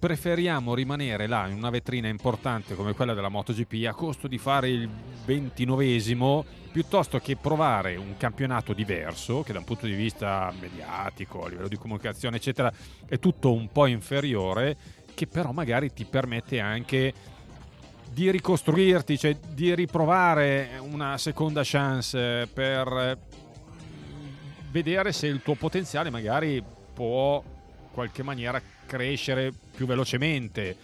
preferiamo 0.00 0.74
rimanere 0.74 1.26
là 1.26 1.46
in 1.46 1.56
una 1.56 1.68
vetrina 1.68 2.08
importante 2.08 2.74
come 2.74 2.94
quella 2.94 3.12
della 3.12 3.28
MotoGP 3.28 3.86
a 3.86 3.92
costo 3.92 4.28
di 4.28 4.38
fare 4.38 4.70
il 4.70 4.88
ventinovesimo 5.26 6.42
piuttosto 6.72 7.18
che 7.18 7.36
provare 7.36 7.96
un 7.96 8.16
campionato 8.16 8.72
diverso 8.72 9.42
che 9.42 9.52
da 9.52 9.58
un 9.58 9.66
punto 9.66 9.84
di 9.84 9.92
vista 9.92 10.50
mediatico, 10.58 11.44
a 11.44 11.50
livello 11.50 11.68
di 11.68 11.76
comunicazione 11.76 12.36
eccetera 12.36 12.72
è 13.06 13.18
tutto 13.18 13.52
un 13.52 13.70
po' 13.70 13.84
inferiore 13.84 14.74
che 15.12 15.26
però 15.26 15.52
magari 15.52 15.92
ti 15.92 16.06
permette 16.06 16.60
anche 16.60 17.12
di 18.10 18.30
ricostruirti, 18.30 19.18
cioè 19.18 19.36
di 19.52 19.74
riprovare 19.74 20.80
una 20.80 21.18
seconda 21.18 21.60
chance 21.62 22.46
per 22.46 23.18
vedere 24.70 25.12
se 25.12 25.26
il 25.26 25.42
tuo 25.42 25.56
potenziale 25.56 26.08
magari 26.08 26.64
può 26.94 27.42
in 27.44 27.88
qualche 27.92 28.22
maniera 28.22 28.62
crescere 28.90 29.52
più 29.76 29.86
velocemente. 29.86 30.76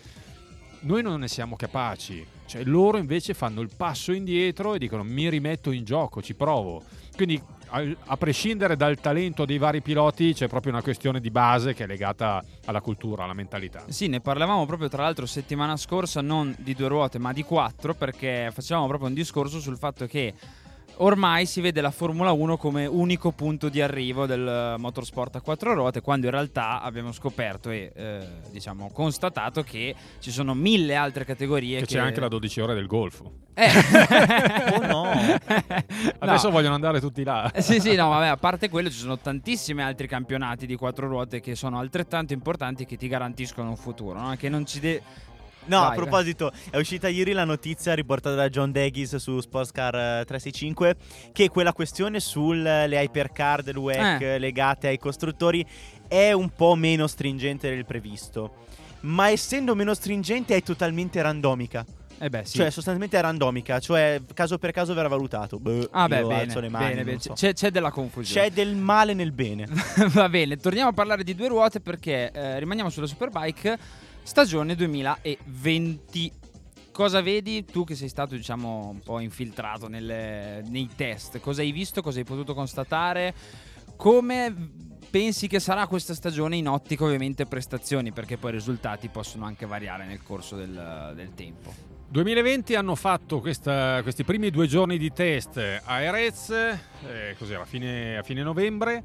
Noi 0.81 1.03
non 1.03 1.19
ne 1.19 1.27
siamo 1.27 1.57
capaci, 1.57 2.25
cioè 2.47 2.62
loro 2.62 2.99
invece 2.99 3.35
fanno 3.35 3.61
il 3.61 3.71
passo 3.77 4.12
indietro 4.12 4.75
e 4.75 4.79
dicono 4.79 5.03
mi 5.03 5.29
rimetto 5.29 5.73
in 5.73 5.83
gioco, 5.83 6.23
ci 6.23 6.35
provo. 6.35 6.85
Quindi 7.16 7.42
a, 7.69 8.16
prescindere 8.16 8.77
dal 8.77 9.01
talento 9.01 9.45
dei 9.45 9.59
vari 9.59 9.83
piloti 9.83 10.33
c'è 10.33 10.47
proprio 10.47 10.71
una 10.71 10.83
questione 10.83 11.19
di 11.19 11.33
base 11.33 11.75
che 11.75 11.83
è 11.83 11.87
legata 11.88 12.45
alla 12.66 12.81
cultura, 12.81 13.25
alla 13.25 13.33
mentalità. 13.33 13.83
Sì, 13.88 14.07
ne 14.07 14.21
parlavamo 14.21 14.64
proprio 14.66 14.88
tra 14.88 15.03
l'altro 15.03 15.27
settimana 15.27 15.77
scorsa, 15.77 16.21
non 16.21 16.55
di 16.59 16.75
due 16.75 16.87
ruote 16.87 17.19
ma 17.19 17.33
di 17.33 17.42
quattro, 17.42 17.95
perché 17.95 18.51
facevamo 18.53 18.87
proprio 18.87 19.09
un 19.09 19.14
discorso 19.14 19.59
sul 19.59 19.79
fatto 19.79 20.07
che 20.07 20.33
ormai 20.98 21.46
si 21.46 21.61
vede 21.61 21.80
la 21.80 21.90
Formula 21.90 22.32
1 22.32 22.56
come 22.56 22.87
unico 22.87 23.32
punto 23.32 23.68
di 23.68 23.80
arrivo 23.80 24.26
del 24.26 24.76
motorsport 24.78 25.37
a 25.37 25.40
quattro 25.40 25.74
ruote, 25.74 26.00
quando 26.00 26.26
in 26.26 26.32
realtà 26.32 26.80
abbiamo 26.80 27.12
scoperto 27.12 27.70
e 27.70 27.92
eh, 27.94 28.26
diciamo 28.50 28.90
constatato 28.92 29.62
che 29.62 29.94
ci 30.20 30.30
sono 30.30 30.54
mille 30.54 30.94
altre 30.94 31.24
categorie. 31.24 31.80
Che, 31.80 31.87
che... 31.87 31.94
c'è 31.94 32.00
anche 32.00 32.20
la 32.20 32.28
12 32.28 32.61
ore 32.61 32.74
del 32.74 32.87
golfo. 32.87 33.32
Eh. 33.54 33.70
oh 34.72 34.87
no! 34.87 35.11
Adesso 36.18 36.46
No. 36.46 36.52
vogliono 36.52 36.74
andare 36.74 37.00
tutti 37.00 37.24
là. 37.24 37.50
Eh, 37.52 37.62
Sì, 37.62 37.80
sì, 37.80 37.94
no, 37.94 38.09
vabbè, 38.09 38.26
a 38.26 38.37
parte 38.37 38.68
quello 38.68 38.90
ci 38.90 38.98
sono 38.98 39.18
tantissimi 39.18 39.82
altri 39.82 40.06
campionati 40.06 40.66
di 40.66 40.76
quattro 40.76 41.09
ruote 41.09 41.40
che 41.40 41.54
sono 41.54 41.78
altrettanto 41.78 42.32
importanti 42.32 42.82
e 42.82 42.87
che 42.87 42.96
ti 42.96 43.09
garantiscono 43.09 43.70
un 43.70 43.76
futuro, 43.76 44.20
no? 44.20 44.35
Che 44.37 44.48
non 44.48 44.66
ci 44.66 44.80
de- 44.80 45.02
No, 45.66 45.81
Vai, 45.81 45.90
a 45.90 45.94
proposito, 45.94 46.52
è 46.70 46.76
uscita 46.76 47.09
ieri 47.09 47.33
la 47.33 47.44
notizia 47.44 47.94
riportata 47.94 48.37
da 48.37 48.48
John 48.48 48.72
Daggis 48.72 49.16
su 49.16 49.40
Sportscar 49.40 49.94
eh, 49.94 50.24
365 50.24 50.96
che 51.33 51.48
quella 51.48 51.72
questione 51.72 52.20
sulle 52.20 52.87
hypercar 52.88 53.62
del 53.62 53.76
WEC 53.76 54.20
Eh. 54.20 54.38
legate 54.38 54.88
ai 54.88 54.98
costruttori 54.98 55.66
è 56.09 56.33
un 56.33 56.50
po' 56.50 56.74
meno 56.74 57.07
stringente 57.07 57.68
del 57.68 57.85
previsto. 57.85 58.64
Ma 59.00 59.31
essendo 59.31 59.74
meno 59.74 59.94
stringente 59.94 60.57
è 60.57 60.62
totalmente 60.62 61.20
randomica. 61.20 61.85
Eh 62.18 62.31
beh, 62.31 62.44
sì. 62.44 62.57
Cioè, 62.57 62.66
sostanzialmente 62.70 63.18
è 63.18 63.20
randomica, 63.20 63.79
cioè 63.79 64.22
caso 64.33 64.57
per 64.59 64.70
caso 64.70 64.94
verrà 64.94 65.09
valutato. 65.09 65.59
Boh, 65.59 65.87
ah, 65.90 66.09
beh, 66.09 66.22
bene, 66.22 66.68
mani. 66.70 66.88
bene, 66.88 67.05
bene. 67.05 67.18
so. 67.20 67.35
C'è, 67.35 67.52
c'è 67.52 67.70
della 67.70 67.90
confusione. 67.90 68.48
C'è 68.48 68.55
del 68.55 68.74
male 68.74 69.12
nel 69.12 69.33
bene. 69.33 69.66
Va 70.14 70.29
bene, 70.29 70.57
torniamo 70.57 70.88
a 70.88 70.92
parlare 70.92 71.24
di 71.24 71.35
due 71.35 71.48
ruote 71.48 71.81
perché 71.81 72.31
eh, 72.33 72.59
rimaniamo 72.59 72.88
sulla 72.88 73.07
Superbike 73.07 73.79
stagione 74.26 74.74
2020. 74.74 76.32
Cosa 76.90 77.20
vedi 77.20 77.64
tu 77.64 77.84
che 77.84 77.94
sei 77.94 78.08
stato, 78.08 78.34
diciamo, 78.34 78.88
un 78.88 79.00
po' 79.00 79.20
infiltrato 79.20 79.86
nelle- 79.86 80.62
nei 80.68 80.88
test? 80.96 81.38
Cosa 81.40 81.60
hai 81.62 81.70
visto? 81.70 82.02
Cosa 82.02 82.18
hai 82.18 82.24
potuto 82.24 82.54
constatare? 82.54 83.34
Come 83.96 84.54
pensi 85.10 85.46
che 85.46 85.60
sarà 85.60 85.86
questa 85.86 86.14
stagione 86.14 86.56
in 86.56 86.68
ottica 86.68 87.04
ovviamente 87.04 87.46
prestazioni? 87.46 88.12
Perché 88.12 88.36
poi 88.36 88.50
i 88.50 88.54
risultati 88.54 89.08
possono 89.08 89.44
anche 89.44 89.64
variare 89.66 90.06
nel 90.06 90.22
corso 90.22 90.56
del, 90.56 91.12
del 91.14 91.34
tempo. 91.34 91.72
2020 92.08 92.74
hanno 92.74 92.94
fatto 92.94 93.40
questa- 93.40 94.00
questi 94.02 94.24
primi 94.24 94.50
due 94.50 94.66
giorni 94.66 94.96
di 94.96 95.12
test 95.12 95.58
a 95.84 96.00
Erez, 96.00 96.50
eh, 96.50 97.34
cos'era, 97.38 97.62
a 97.62 97.66
fine, 97.66 98.16
a 98.16 98.22
fine 98.22 98.42
novembre. 98.42 99.02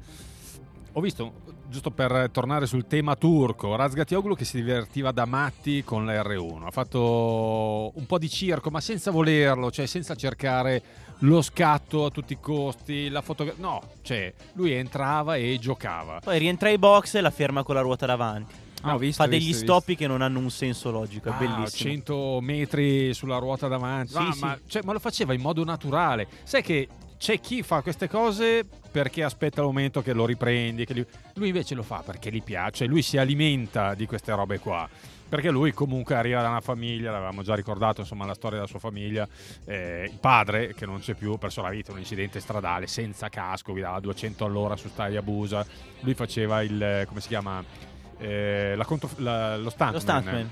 Ho 0.94 1.00
visto, 1.00 1.32
giusto 1.68 1.90
per 1.90 2.28
tornare 2.30 2.66
sul 2.66 2.86
tema 2.86 3.16
turco, 3.16 3.74
Razgatioglu 3.76 4.34
che 4.36 4.44
si 4.44 4.58
divertiva 4.58 5.10
da 5.10 5.24
matti 5.24 5.82
con 5.84 6.04
la 6.04 6.20
R1. 6.20 6.66
Ha 6.66 6.70
fatto 6.70 7.92
un 7.94 8.04
po' 8.06 8.18
di 8.18 8.28
circo, 8.28 8.68
ma 8.70 8.80
senza 8.80 9.10
volerlo, 9.10 9.70
cioè 9.70 9.86
senza 9.86 10.14
cercare 10.14 10.82
lo 11.20 11.40
scatto 11.40 12.04
a 12.04 12.10
tutti 12.10 12.34
i 12.34 12.38
costi, 12.40 13.08
la 13.08 13.22
fotografia. 13.22 13.62
No, 13.64 13.80
cioè 14.02 14.34
lui 14.54 14.72
entrava 14.72 15.36
e 15.36 15.56
giocava. 15.58 16.20
Poi 16.22 16.38
rientra 16.38 16.68
ai 16.68 16.76
box 16.76 17.14
e 17.14 17.22
la 17.22 17.30
ferma 17.30 17.62
con 17.62 17.74
la 17.74 17.80
ruota 17.80 18.04
davanti. 18.04 18.54
Ah, 18.82 18.94
ho 18.94 18.98
visto, 18.98 19.22
Fa 19.22 19.28
degli 19.28 19.46
visto, 19.46 19.62
ho 19.72 19.76
stoppi 19.78 19.94
che 19.96 20.06
non 20.06 20.20
hanno 20.20 20.40
un 20.40 20.50
senso 20.50 20.90
logico, 20.90 21.28
è 21.30 21.32
Ah, 21.32 21.36
bellissimo. 21.36 21.90
100 21.90 22.38
metri 22.42 23.14
sulla 23.14 23.38
ruota 23.38 23.66
davanti. 23.68 24.12
Sì, 24.12 24.18
Ah, 24.18 24.32
sì. 24.32 24.40
Ma, 24.40 24.58
cioè, 24.66 24.82
ma 24.84 24.92
lo 24.92 24.98
faceva 24.98 25.32
in 25.32 25.40
modo 25.40 25.64
naturale. 25.64 26.26
Sai 26.42 26.62
che 26.62 26.88
c'è 27.22 27.38
chi 27.38 27.62
fa 27.62 27.82
queste 27.82 28.08
cose 28.08 28.66
perché 28.90 29.22
aspetta 29.22 29.60
il 29.60 29.66
momento 29.68 30.02
che 30.02 30.12
lo 30.12 30.26
riprendi. 30.26 30.84
Che 30.84 30.92
lui... 30.92 31.06
lui 31.34 31.46
invece 31.46 31.76
lo 31.76 31.84
fa 31.84 32.02
perché 32.04 32.32
gli 32.32 32.42
piace, 32.42 32.84
lui 32.86 33.00
si 33.00 33.16
alimenta 33.16 33.94
di 33.94 34.06
queste 34.06 34.34
robe 34.34 34.58
qua. 34.58 34.88
Perché 35.28 35.48
lui 35.48 35.72
comunque 35.72 36.16
arriva 36.16 36.42
da 36.42 36.48
una 36.48 36.60
famiglia, 36.60 37.12
l'avevamo 37.12 37.42
già 37.42 37.54
ricordato 37.54 38.00
insomma 38.00 38.26
la 38.26 38.34
storia 38.34 38.56
della 38.56 38.68
sua 38.68 38.80
famiglia, 38.80 39.26
eh, 39.66 40.08
il 40.10 40.18
padre 40.18 40.74
che 40.74 40.84
non 40.84 40.98
c'è 40.98 41.14
più, 41.14 41.30
ha 41.30 41.38
perso 41.38 41.62
la 41.62 41.70
vita 41.70 41.90
in 41.90 41.98
un 41.98 42.02
incidente 42.02 42.40
stradale 42.40 42.88
senza 42.88 43.28
casco, 43.28 43.70
guidava 43.70 43.98
a 43.98 44.00
200 44.00 44.44
all'ora 44.44 44.74
su 44.74 44.88
Staglia 44.88 45.20
Abusa, 45.20 45.64
lui 46.00 46.14
faceva 46.14 46.60
il, 46.62 47.04
come 47.06 47.20
si 47.20 47.28
chiama, 47.28 47.64
eh, 48.18 48.74
la 48.76 48.84
contro- 48.84 49.10
la- 49.18 49.56
lo 49.56 49.70
stuntman. 49.70 49.92
Lo 49.92 50.00
stuntman. 50.00 50.50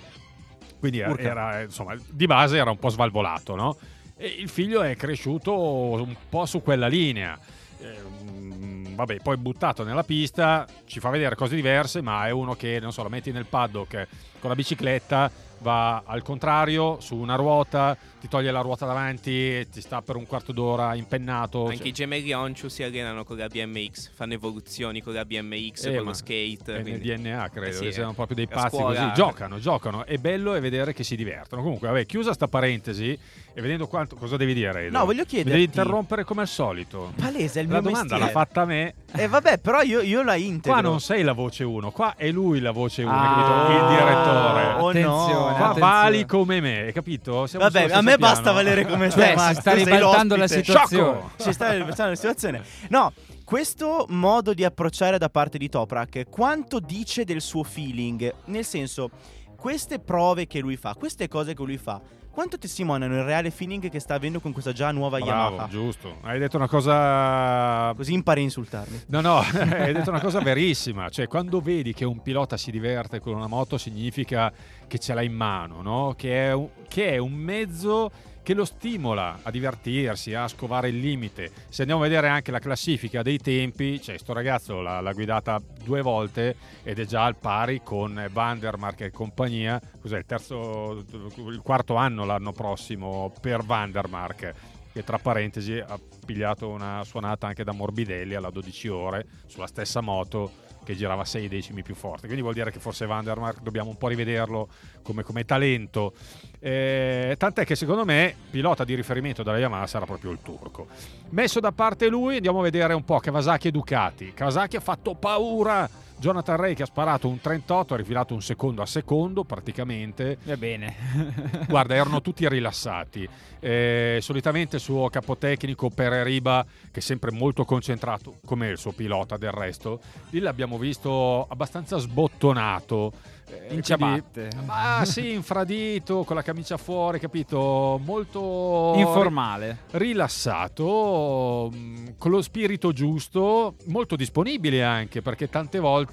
Quindi 0.78 1.00
era, 1.00 1.18
era, 1.18 1.60
insomma, 1.62 1.96
di 2.08 2.26
base 2.26 2.56
era 2.56 2.70
un 2.70 2.78
po' 2.78 2.90
svalvolato, 2.90 3.56
no? 3.56 3.76
E 4.22 4.26
il 4.26 4.50
figlio 4.50 4.82
è 4.82 4.96
cresciuto 4.96 5.58
un 5.58 6.14
po' 6.28 6.44
su 6.44 6.60
quella 6.60 6.88
linea. 6.88 7.38
Eh, 7.78 7.96
mm, 8.30 8.94
vabbè, 8.94 9.20
poi 9.22 9.38
buttato 9.38 9.82
nella 9.82 10.04
pista, 10.04 10.66
ci 10.84 11.00
fa 11.00 11.08
vedere 11.08 11.34
cose 11.34 11.54
diverse, 11.54 12.02
ma 12.02 12.26
è 12.26 12.30
uno 12.30 12.54
che, 12.54 12.78
non 12.80 12.92
so, 12.92 13.02
lo 13.02 13.08
metti 13.08 13.32
nel 13.32 13.46
paddock 13.46 14.06
con 14.38 14.50
la 14.50 14.56
bicicletta, 14.56 15.30
va 15.60 16.02
al 16.04 16.20
contrario 16.20 17.00
su 17.00 17.16
una 17.16 17.34
ruota, 17.34 17.96
ti 18.20 18.28
toglie 18.28 18.50
la 18.50 18.60
ruota 18.60 18.84
davanti 18.86 19.30
e 19.30 19.66
ti 19.72 19.80
sta 19.80 20.02
per 20.02 20.16
un 20.16 20.26
quarto 20.26 20.52
d'ora 20.52 20.94
impennato. 20.94 21.64
Anche 21.64 21.76
Cioè- 21.78 21.86
i 21.86 21.92
gemelli 21.92 22.32
Onchu 22.32 22.68
si 22.68 22.82
allenano 22.82 23.24
con 23.24 23.36
la 23.38 23.46
BMX, 23.48 24.10
fanno 24.14 24.34
evoluzioni 24.34 25.00
con 25.02 25.14
la 25.14 25.24
BMX, 25.24 25.86
Eh, 25.86 25.96
con 25.96 26.04
lo 26.06 26.12
skate. 26.12 26.76
È 26.76 26.82
nel 26.82 27.00
DNA, 27.00 27.48
credo, 27.50 27.66
Eh 27.68 27.72
sì, 27.72 27.84
che 27.84 27.92
siano 27.92 28.10
eh. 28.10 28.14
proprio 28.14 28.36
dei 28.36 28.46
pazzi 28.46 28.76
scuola- 28.76 29.00
così. 29.00 29.12
Giocano, 29.14 29.58
giocano. 29.58 30.04
È 30.04 30.16
bello 30.18 30.54
è 30.54 30.60
vedere 30.60 30.92
che 30.92 31.02
si 31.04 31.16
divertono. 31.16 31.62
Comunque, 31.62 31.88
vabbè, 31.88 32.06
chiusa 32.06 32.32
sta 32.34 32.46
parentesi 32.48 33.18
e 33.52 33.60
vedendo 33.60 33.86
quanto, 33.86 34.16
cosa 34.16 34.36
devi 34.36 34.52
dire. 34.54 34.86
Edo? 34.86 34.98
No, 34.98 35.04
voglio 35.06 35.22
Mi 35.22 35.26
chiederti- 35.26 35.50
devi 35.52 35.64
interrompere 35.64 36.24
come 36.24 36.42
al 36.42 36.48
solito. 36.48 37.12
Palese, 37.16 37.60
è 37.60 37.62
il 37.62 37.68
La 37.68 37.80
mio 37.80 37.82
domanda 37.90 38.16
mestiere. 38.16 38.24
l'ha 38.24 38.30
fatta 38.30 38.60
a 38.60 38.64
me. 38.66 38.94
E 39.12 39.26
vabbè, 39.26 39.58
però 39.58 39.80
io, 39.82 40.00
io 40.00 40.22
la 40.22 40.34
integro. 40.36 40.72
Qua 40.72 40.80
non 40.82 41.00
sei 41.00 41.22
la 41.22 41.32
voce 41.32 41.64
1, 41.64 41.90
qua 41.90 42.14
è 42.16 42.30
lui 42.30 42.60
la 42.60 42.70
voce 42.70 43.02
1, 43.02 43.12
Ah. 43.12 43.68
Il 43.70 43.96
direttore. 43.96 44.72
Oh, 44.80 44.88
Attenzione, 44.90 45.02
no. 45.02 45.54
Qua 45.56 45.68
attenzione. 45.70 45.80
vali 45.80 46.26
come 46.26 46.60
me, 46.60 46.78
hai 46.82 46.92
capito? 46.92 47.46
Siamo 47.46 47.68
Vabbè, 47.68 47.92
a 47.92 48.00
me 48.02 48.09
basta 48.16 48.42
piano. 48.42 48.56
valere 48.56 48.86
come 48.86 49.10
Cioè, 49.10 49.28
te, 49.30 49.34
Max, 49.34 49.54
si 49.54 49.60
sta 49.60 49.72
ribaltando 49.72 50.36
la 50.36 50.48
situazione. 50.48 51.20
Si 51.36 51.52
sta 51.52 51.72
ribaltando 51.72 52.10
la 52.10 52.16
situazione. 52.16 52.62
No, 52.88 53.12
questo 53.44 54.06
modo 54.08 54.54
di 54.54 54.64
approcciare 54.64 55.18
da 55.18 55.28
parte 55.28 55.58
di 55.58 55.68
Toprak, 55.68 56.28
quanto 56.30 56.78
dice 56.78 57.24
del 57.24 57.40
suo 57.40 57.64
feeling? 57.64 58.32
Nel 58.46 58.64
senso, 58.64 59.10
queste 59.56 59.98
prove 59.98 60.46
che 60.46 60.60
lui 60.60 60.76
fa, 60.76 60.94
queste 60.94 61.28
cose 61.28 61.54
che 61.54 61.62
lui 61.62 61.76
fa, 61.76 62.00
quanto 62.30 62.58
testimoniano 62.58 63.14
il 63.16 63.24
reale 63.24 63.50
feeling 63.50 63.90
che 63.90 63.98
sta 64.00 64.14
avendo 64.14 64.40
con 64.40 64.52
questa 64.52 64.72
già 64.72 64.90
nuova 64.92 65.18
Bravo, 65.18 65.54
Yamaha? 65.54 65.68
giusto. 65.68 66.16
Hai 66.22 66.38
detto 66.38 66.56
una 66.56 66.68
cosa 66.68 67.92
Così 67.94 68.12
impari 68.12 68.40
a 68.40 68.44
insultarmi. 68.44 69.02
No, 69.06 69.20
no, 69.20 69.38
hai 69.52 69.92
detto 69.92 70.10
una 70.10 70.20
cosa 70.20 70.40
verissima. 70.40 71.08
Cioè, 71.08 71.26
quando 71.26 71.60
vedi 71.60 71.92
che 71.92 72.04
un 72.04 72.22
pilota 72.22 72.56
si 72.56 72.70
diverte 72.70 73.20
con 73.20 73.34
una 73.34 73.46
moto, 73.46 73.78
significa 73.78 74.52
che 74.86 74.98
ce 74.98 75.14
l'ha 75.14 75.22
in 75.22 75.34
mano, 75.34 75.82
no? 75.82 76.14
Che 76.16 76.48
è 76.48 76.52
un, 76.52 76.68
che 76.88 77.10
è 77.10 77.18
un 77.18 77.32
mezzo 77.32 78.10
che 78.42 78.54
lo 78.54 78.64
stimola 78.64 79.40
a 79.42 79.50
divertirsi, 79.50 80.34
a 80.34 80.48
scovare 80.48 80.88
il 80.88 80.98
limite. 80.98 81.50
Se 81.68 81.82
andiamo 81.82 82.02
a 82.02 82.08
vedere 82.08 82.28
anche 82.28 82.50
la 82.50 82.58
classifica 82.58 83.22
dei 83.22 83.38
tempi, 83.38 84.00
cioè, 84.00 84.18
sto 84.18 84.32
ragazzo 84.32 84.80
l'ha, 84.80 85.00
l'ha 85.00 85.12
guidata 85.12 85.60
due 85.84 86.02
volte 86.02 86.56
ed 86.82 86.98
è 86.98 87.04
già 87.04 87.24
al 87.24 87.36
pari 87.36 87.82
con 87.82 88.28
Vandermark 88.30 89.00
e 89.02 89.10
compagnia. 89.10 89.80
Cos'è 90.00 90.18
il 90.18 90.26
terzo, 90.26 91.04
il 91.48 91.60
quarto 91.62 91.96
anno 91.96 92.24
l'anno 92.24 92.52
prossimo 92.52 93.32
per 93.40 93.62
Vandermark 93.62 94.54
che 94.92 95.04
tra 95.04 95.18
parentesi 95.18 95.78
ha 95.78 95.98
pigliato 96.26 96.68
una 96.68 97.04
suonata 97.04 97.46
anche 97.46 97.62
da 97.62 97.72
Morbidelli 97.72 98.34
alla 98.34 98.50
12 98.50 98.88
ore 98.88 99.26
sulla 99.46 99.68
stessa 99.68 100.00
moto 100.00 100.68
che 100.84 100.96
girava 100.96 101.24
6 101.24 101.48
decimi 101.48 101.82
più 101.82 101.94
forte. 101.94 102.22
Quindi 102.22 102.42
vuol 102.42 102.54
dire 102.54 102.70
che 102.70 102.80
forse 102.80 103.06
Vandermark 103.06 103.60
dobbiamo 103.60 103.90
un 103.90 103.96
po' 103.96 104.08
rivederlo 104.08 104.68
come, 105.02 105.22
come 105.22 105.44
talento. 105.44 106.14
Eh, 106.62 107.36
tant'è 107.38 107.64
che 107.64 107.74
secondo 107.74 108.04
me 108.04 108.34
pilota 108.50 108.84
di 108.84 108.94
riferimento 108.94 109.42
della 109.42 109.58
Yamaha 109.58 109.86
sarà 109.86 110.04
proprio 110.04 110.30
il 110.30 110.38
turco. 110.42 110.88
Messo 111.30 111.58
da 111.58 111.72
parte 111.72 112.08
lui, 112.08 112.36
andiamo 112.36 112.60
a 112.60 112.62
vedere 112.62 112.92
un 112.92 113.04
po' 113.04 113.18
Kawasaki 113.18 113.68
e 113.68 113.70
Ducati. 113.70 114.32
Kawasaki 114.34 114.76
ha 114.76 114.80
fatto 114.80 115.14
paura. 115.14 115.88
Jonathan 116.20 116.56
Ray 116.56 116.74
che 116.74 116.82
ha 116.82 116.86
sparato 116.86 117.26
un 117.28 117.40
38, 117.40 117.94
ha 117.94 117.96
rifilato 117.96 118.34
un 118.34 118.42
secondo 118.42 118.82
a 118.82 118.86
secondo 118.86 119.42
praticamente. 119.44 120.36
Va 120.44 120.56
bene. 120.56 120.94
Guarda, 121.66 121.94
erano 121.94 122.20
tutti 122.20 122.46
rilassati. 122.48 123.26
Eh, 123.58 124.18
solitamente 124.20 124.76
il 124.76 124.82
suo 124.82 125.08
capotecnico 125.08 125.88
Pereriba, 125.90 126.64
che 126.92 127.00
è 127.00 127.02
sempre 127.02 127.30
molto 127.30 127.64
concentrato, 127.64 128.36
come 128.44 128.68
il 128.68 128.78
suo 128.78 128.92
pilota 128.92 129.36
del 129.38 129.50
resto, 129.52 130.00
lì 130.30 130.40
l'abbiamo 130.40 130.76
visto 130.78 131.46
abbastanza 131.48 131.96
sbottonato. 131.98 133.12
Eh, 133.50 133.54
In 133.54 133.66
quindi- 133.66 133.82
ciabatte. 133.82 134.48
Ma 134.64 135.02
sì, 135.04 135.32
infradito, 135.32 136.22
con 136.22 136.36
la 136.36 136.42
camicia 136.42 136.76
fuori, 136.76 137.18
capito? 137.18 138.00
Molto 138.04 138.92
Informale. 138.96 139.78
rilassato, 139.90 141.70
mh, 141.72 142.14
con 142.18 142.30
lo 142.30 142.42
spirito 142.42 142.92
giusto, 142.92 143.74
molto 143.86 144.16
disponibile 144.16 144.82
anche, 144.84 145.20
perché 145.22 145.48
tante 145.48 145.78
volte 145.80 146.09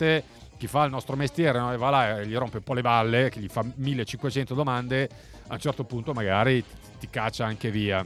chi 0.57 0.67
fa 0.67 0.83
il 0.83 0.91
nostro 0.91 1.15
mestiere 1.15 1.59
no, 1.59 1.71
e 1.71 1.77
va 1.77 1.89
là 1.89 2.19
e 2.19 2.27
gli 2.27 2.35
rompe 2.35 2.57
un 2.57 2.63
po' 2.63 2.73
le 2.73 2.81
balle, 2.81 3.29
che 3.29 3.39
gli 3.39 3.47
fa 3.47 3.63
1500 3.73 4.53
domande, 4.53 5.09
a 5.47 5.53
un 5.53 5.59
certo 5.59 5.83
punto 5.83 6.13
magari 6.13 6.63
ti 6.99 7.09
caccia 7.09 7.45
anche 7.45 7.69
via. 7.71 8.05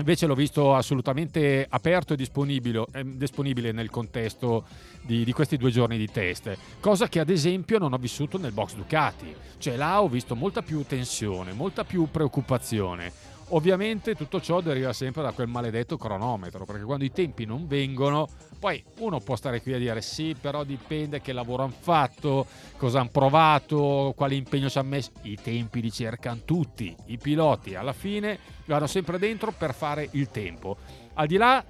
Invece 0.00 0.26
l'ho 0.26 0.34
visto 0.34 0.74
assolutamente 0.74 1.66
aperto 1.68 2.14
e 2.14 2.16
disponibile, 2.16 2.84
eh, 2.92 3.02
disponibile 3.04 3.70
nel 3.70 3.90
contesto 3.90 4.64
di, 5.02 5.24
di 5.24 5.32
questi 5.32 5.58
due 5.58 5.70
giorni 5.70 5.98
di 5.98 6.10
test, 6.10 6.56
cosa 6.80 7.06
che 7.06 7.20
ad 7.20 7.28
esempio 7.28 7.78
non 7.78 7.92
ho 7.92 7.98
vissuto 7.98 8.38
nel 8.38 8.52
box 8.52 8.74
Ducati. 8.74 9.34
Cioè 9.58 9.76
là 9.76 10.00
ho 10.00 10.08
visto 10.08 10.34
molta 10.34 10.62
più 10.62 10.84
tensione, 10.86 11.52
molta 11.52 11.84
più 11.84 12.08
preoccupazione. 12.10 13.12
Ovviamente 13.52 14.14
tutto 14.14 14.40
ciò 14.40 14.60
deriva 14.60 14.92
sempre 14.92 15.22
da 15.22 15.32
quel 15.32 15.48
maledetto 15.48 15.96
cronometro, 15.96 16.64
perché 16.64 16.82
quando 16.82 17.04
i 17.04 17.10
tempi 17.10 17.44
non 17.44 17.66
vengono, 17.66 18.28
poi 18.60 18.82
uno 18.98 19.18
può 19.18 19.34
stare 19.34 19.60
qui 19.60 19.72
a 19.72 19.78
dire 19.78 20.00
sì, 20.02 20.36
però 20.40 20.62
dipende 20.62 21.20
che 21.20 21.32
lavoro 21.32 21.64
hanno 21.64 21.74
fatto, 21.76 22.46
cosa 22.76 23.00
hanno 23.00 23.08
provato, 23.10 24.12
quale 24.14 24.36
impegno 24.36 24.68
ci 24.68 24.78
hanno 24.78 24.90
messo. 24.90 25.10
I 25.22 25.36
tempi 25.42 25.80
li 25.80 25.90
cercano 25.90 26.42
tutti, 26.44 26.94
i 27.06 27.18
piloti 27.18 27.74
alla 27.74 27.92
fine 27.92 28.38
vanno 28.66 28.86
sempre 28.86 29.18
dentro 29.18 29.50
per 29.50 29.74
fare 29.74 30.08
il 30.12 30.30
tempo. 30.30 30.76
Al 31.14 31.26
di 31.26 31.36
là 31.36 31.64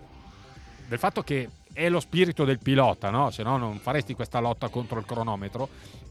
del 0.87 0.99
fatto 0.99 1.23
che 1.23 1.49
è 1.73 1.89
lo 1.89 2.01
spirito 2.01 2.45
del 2.45 2.59
pilota, 2.59 3.09
no? 3.09 3.31
Se 3.31 3.43
no 3.43 3.57
non 3.57 3.79
faresti 3.79 4.15
questa 4.15 4.39
lotta 4.41 4.69
contro 4.69 4.99
il 4.99 5.07
cronometro. 5.07 5.69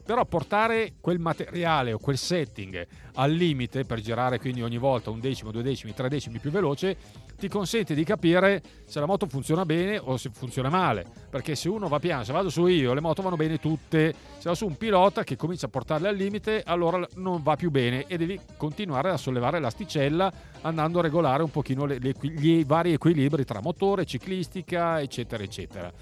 Però 0.10 0.26
portare 0.26 0.94
quel 1.00 1.20
materiale 1.20 1.94
o 1.94 2.00
quel 2.00 2.18
setting 2.18 2.88
al 3.14 3.32
limite 3.32 3.86
per 3.86 4.00
girare 4.02 4.40
quindi 4.40 4.64
ogni 4.64 4.80
volta 4.80 5.12
un 5.12 5.20
decimo, 5.20 5.52
due 5.52 5.62
decimi, 5.62 5.94
tre 5.94 6.10
decimi 6.10 6.40
più 6.40 6.50
veloce 6.50 6.98
ti 7.38 7.48
consente 7.48 7.94
di 7.94 8.04
capire 8.04 8.60
se 8.86 9.00
la 9.00 9.06
moto 9.06 9.28
funziona 9.28 9.66
bene 9.66 10.00
o 10.00 10.18
se 10.18 10.32
funziona 10.34 10.70
male. 10.70 11.06
Perché 11.30 11.54
se 11.54 11.70
uno 11.70 11.88
va 11.88 12.00
piano, 12.00 12.24
se 12.24 12.32
vado 12.34 12.50
su 12.50 12.66
io, 12.66 12.96
le 12.96 13.02
moto 13.02 13.22
vanno 13.22 13.36
bene 13.36 13.60
tutte. 13.60 14.16
Se 14.40 14.50
va 14.50 14.56
su 14.56 14.66
un 14.66 14.78
pilota 14.78 15.24
che 15.24 15.36
comincia 15.36 15.68
a 15.68 15.70
portarle 15.70 16.08
al 16.08 16.16
limite, 16.16 16.64
allora 16.66 17.08
non 17.18 17.44
va 17.44 17.56
più 17.56 17.70
bene 17.70 18.08
e 18.08 18.18
devi 18.18 18.40
continuare 18.58 19.12
a 19.12 19.18
sollevare 19.18 19.60
l'asticella 19.60 20.34
andando 20.62 20.98
a 20.98 21.02
regolare 21.04 21.44
un 21.44 21.52
pochino 21.52 21.86
le- 21.86 22.00
le- 22.00 22.16
gli 22.20 22.66
vari 22.66 22.94
equilibri 22.94 23.46
tra 23.46 23.62
motore, 23.62 24.06
ciclistica, 24.06 25.00
eccetera, 25.00 25.44
eccetera. 25.44 25.94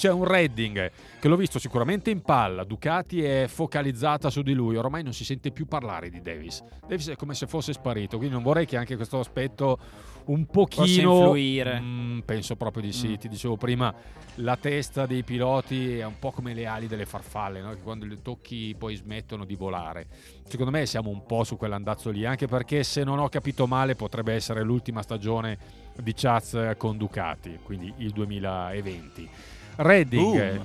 C'è 0.00 0.10
un 0.10 0.24
Redding 0.24 0.90
che 1.20 1.28
l'ho 1.28 1.36
visto 1.36 1.58
sicuramente 1.58 2.08
in 2.08 2.22
palla, 2.22 2.64
Ducati 2.64 3.22
è 3.22 3.44
focalizzata 3.46 4.30
su 4.30 4.40
di 4.40 4.54
lui, 4.54 4.76
ormai 4.76 5.02
non 5.02 5.12
si 5.12 5.26
sente 5.26 5.50
più 5.50 5.66
parlare 5.66 6.08
di 6.08 6.22
Davis. 6.22 6.64
Davis 6.88 7.08
è 7.08 7.16
come 7.16 7.34
se 7.34 7.46
fosse 7.46 7.74
sparito, 7.74 8.16
quindi 8.16 8.32
non 8.34 8.42
vorrei 8.42 8.64
che 8.64 8.78
anche 8.78 8.96
questo 8.96 9.18
aspetto 9.18 9.78
un 10.24 10.46
pochino... 10.46 11.16
influire. 11.16 11.78
Mm, 11.78 12.20
penso 12.20 12.56
proprio 12.56 12.82
di 12.82 12.94
sì, 12.94 13.08
Mm. 13.08 13.14
ti 13.16 13.28
dicevo 13.28 13.58
prima, 13.58 13.94
la 14.36 14.56
testa 14.56 15.04
dei 15.04 15.22
piloti 15.22 15.98
è 15.98 16.04
un 16.06 16.18
po' 16.18 16.30
come 16.30 16.54
le 16.54 16.64
ali 16.64 16.86
delle 16.86 17.04
farfalle, 17.04 17.60
no? 17.60 17.68
che 17.74 17.82
quando 17.82 18.06
le 18.06 18.22
tocchi 18.22 18.74
poi 18.78 18.96
smettono 18.96 19.44
di 19.44 19.54
volare. 19.54 20.06
Secondo 20.48 20.70
me 20.70 20.86
siamo 20.86 21.10
un 21.10 21.26
po' 21.26 21.44
su 21.44 21.58
quell'andazzo 21.58 22.08
lì, 22.08 22.24
anche 22.24 22.46
perché 22.46 22.84
se 22.84 23.04
non 23.04 23.18
ho 23.18 23.28
capito 23.28 23.66
male 23.66 23.96
potrebbe 23.96 24.32
essere 24.32 24.62
l'ultima 24.62 25.02
stagione 25.02 25.58
di 26.00 26.14
Chaz 26.16 26.72
con 26.78 26.96
Ducati, 26.96 27.58
quindi 27.62 27.92
il 27.98 28.12
2020. 28.12 29.58
Redding, 29.82 30.62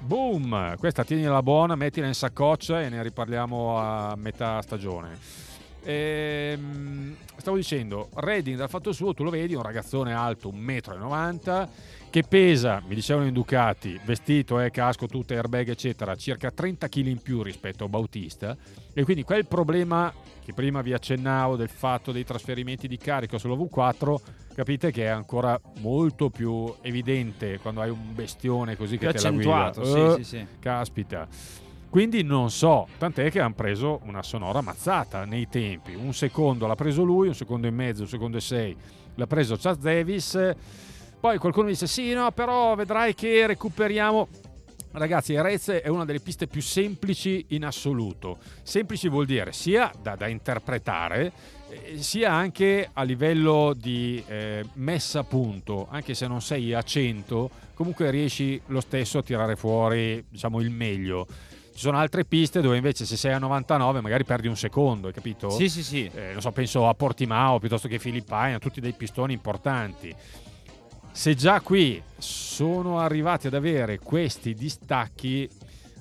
boom. 0.00 0.76
questa 0.76 1.02
tienila 1.02 1.42
buona, 1.42 1.74
mettila 1.74 2.06
in 2.06 2.12
saccoccia 2.12 2.82
e 2.82 2.90
ne 2.90 3.02
riparliamo 3.02 3.78
a 3.78 4.14
metà 4.14 4.60
stagione. 4.60 5.16
Ehm, 5.84 7.16
stavo 7.38 7.56
dicendo, 7.56 8.10
Redding 8.12 8.58
dal 8.58 8.68
fatto 8.68 8.92
suo, 8.92 9.14
tu 9.14 9.24
lo 9.24 9.30
vedi, 9.30 9.54
un 9.54 9.62
ragazzone 9.62 10.12
alto 10.12 10.50
1,90 10.50 11.62
m 11.62 11.68
che 12.10 12.22
pesa, 12.24 12.82
mi 12.86 12.94
dicevano 12.94 13.26
in 13.26 13.32
Ducati, 13.32 13.98
vestito, 14.04 14.60
eh, 14.60 14.70
casco, 14.70 15.06
tutte 15.06 15.34
airbag 15.34 15.70
eccetera, 15.70 16.14
circa 16.14 16.50
30 16.50 16.88
kg 16.88 17.06
in 17.06 17.22
più 17.22 17.42
rispetto 17.42 17.84
a 17.84 17.88
Bautista 17.88 18.54
e 18.92 19.02
quindi 19.04 19.22
quel 19.22 19.46
problema 19.46 20.12
che 20.48 20.54
prima 20.54 20.80
vi 20.80 20.94
accennavo 20.94 21.56
del 21.56 21.68
fatto 21.68 22.10
dei 22.10 22.24
trasferimenti 22.24 22.88
di 22.88 22.96
carico 22.96 23.36
sulla 23.36 23.54
V4 23.54 24.14
capite 24.54 24.90
che 24.90 25.04
è 25.04 25.08
ancora 25.08 25.60
molto 25.80 26.30
più 26.30 26.74
evidente 26.80 27.58
quando 27.58 27.82
hai 27.82 27.90
un 27.90 28.14
bestione 28.14 28.74
così 28.74 28.96
Più 28.96 29.08
che 29.08 29.12
te 29.12 29.22
la 29.24 29.30
guida. 29.30 29.54
accentuato, 29.66 29.82
Eh, 29.82 30.14
sì, 30.16 30.24
sì, 30.24 30.36
sì. 30.38 30.46
Caspita. 30.58 31.28
Quindi 31.90 32.22
non 32.22 32.50
so, 32.50 32.86
tant'è 32.96 33.30
che 33.30 33.40
hanno 33.40 33.52
preso 33.52 34.00
una 34.04 34.22
sonora 34.22 34.62
mazzata 34.62 35.26
nei 35.26 35.48
tempi. 35.50 35.94
Un 35.94 36.14
secondo 36.14 36.66
l'ha 36.66 36.74
preso 36.76 37.02
lui, 37.02 37.28
un 37.28 37.34
secondo 37.34 37.66
e 37.66 37.70
mezzo, 37.70 38.00
un 38.02 38.08
secondo 38.08 38.38
e 38.38 38.40
sei 38.40 38.74
l'ha 39.16 39.26
preso 39.26 39.54
Chaz 39.60 39.76
Davis. 39.76 40.54
Poi 41.20 41.36
qualcuno 41.36 41.68
dice 41.68 41.86
sì, 41.86 42.14
no, 42.14 42.30
però 42.32 42.74
vedrai 42.74 43.14
che 43.14 43.46
recuperiamo. 43.46 44.28
Ragazzi, 44.98 45.34
Erez 45.34 45.68
è 45.68 45.88
una 45.88 46.04
delle 46.04 46.20
piste 46.20 46.46
più 46.46 46.60
semplici 46.60 47.46
in 47.50 47.64
assoluto. 47.64 48.38
Semplici 48.62 49.08
vuol 49.08 49.26
dire 49.26 49.52
sia 49.52 49.92
da, 50.02 50.16
da 50.16 50.26
interpretare, 50.26 51.32
eh, 51.70 52.02
sia 52.02 52.32
anche 52.32 52.90
a 52.92 53.02
livello 53.04 53.74
di 53.74 54.22
eh, 54.26 54.64
messa 54.74 55.20
a 55.20 55.24
punto, 55.24 55.86
anche 55.88 56.14
se 56.14 56.26
non 56.26 56.42
sei 56.42 56.74
a 56.74 56.82
100, 56.82 57.50
comunque 57.74 58.10
riesci 58.10 58.60
lo 58.66 58.80
stesso 58.80 59.18
a 59.18 59.22
tirare 59.22 59.54
fuori 59.54 60.24
diciamo, 60.28 60.60
il 60.60 60.70
meglio. 60.70 61.26
Ci 61.72 61.84
sono 61.84 61.98
altre 61.98 62.24
piste 62.24 62.60
dove 62.60 62.76
invece 62.76 63.06
se 63.06 63.16
sei 63.16 63.32
a 63.32 63.38
99 63.38 64.00
magari 64.00 64.24
perdi 64.24 64.48
un 64.48 64.56
secondo, 64.56 65.06
hai 65.06 65.12
capito? 65.12 65.48
Sì, 65.50 65.68
sì, 65.68 65.84
sì. 65.84 66.10
Eh, 66.12 66.34
so, 66.38 66.50
penso 66.50 66.88
a 66.88 66.94
Portimao 66.94 67.60
piuttosto 67.60 67.86
che 67.86 68.00
Filippina, 68.00 68.58
tutti 68.58 68.80
dei 68.80 68.94
pistoni 68.94 69.32
importanti. 69.32 70.12
Se 71.18 71.34
già 71.34 71.60
qui 71.60 72.00
sono 72.16 73.00
arrivati 73.00 73.48
ad 73.48 73.54
avere 73.54 73.98
questi 73.98 74.54
distacchi, 74.54 75.50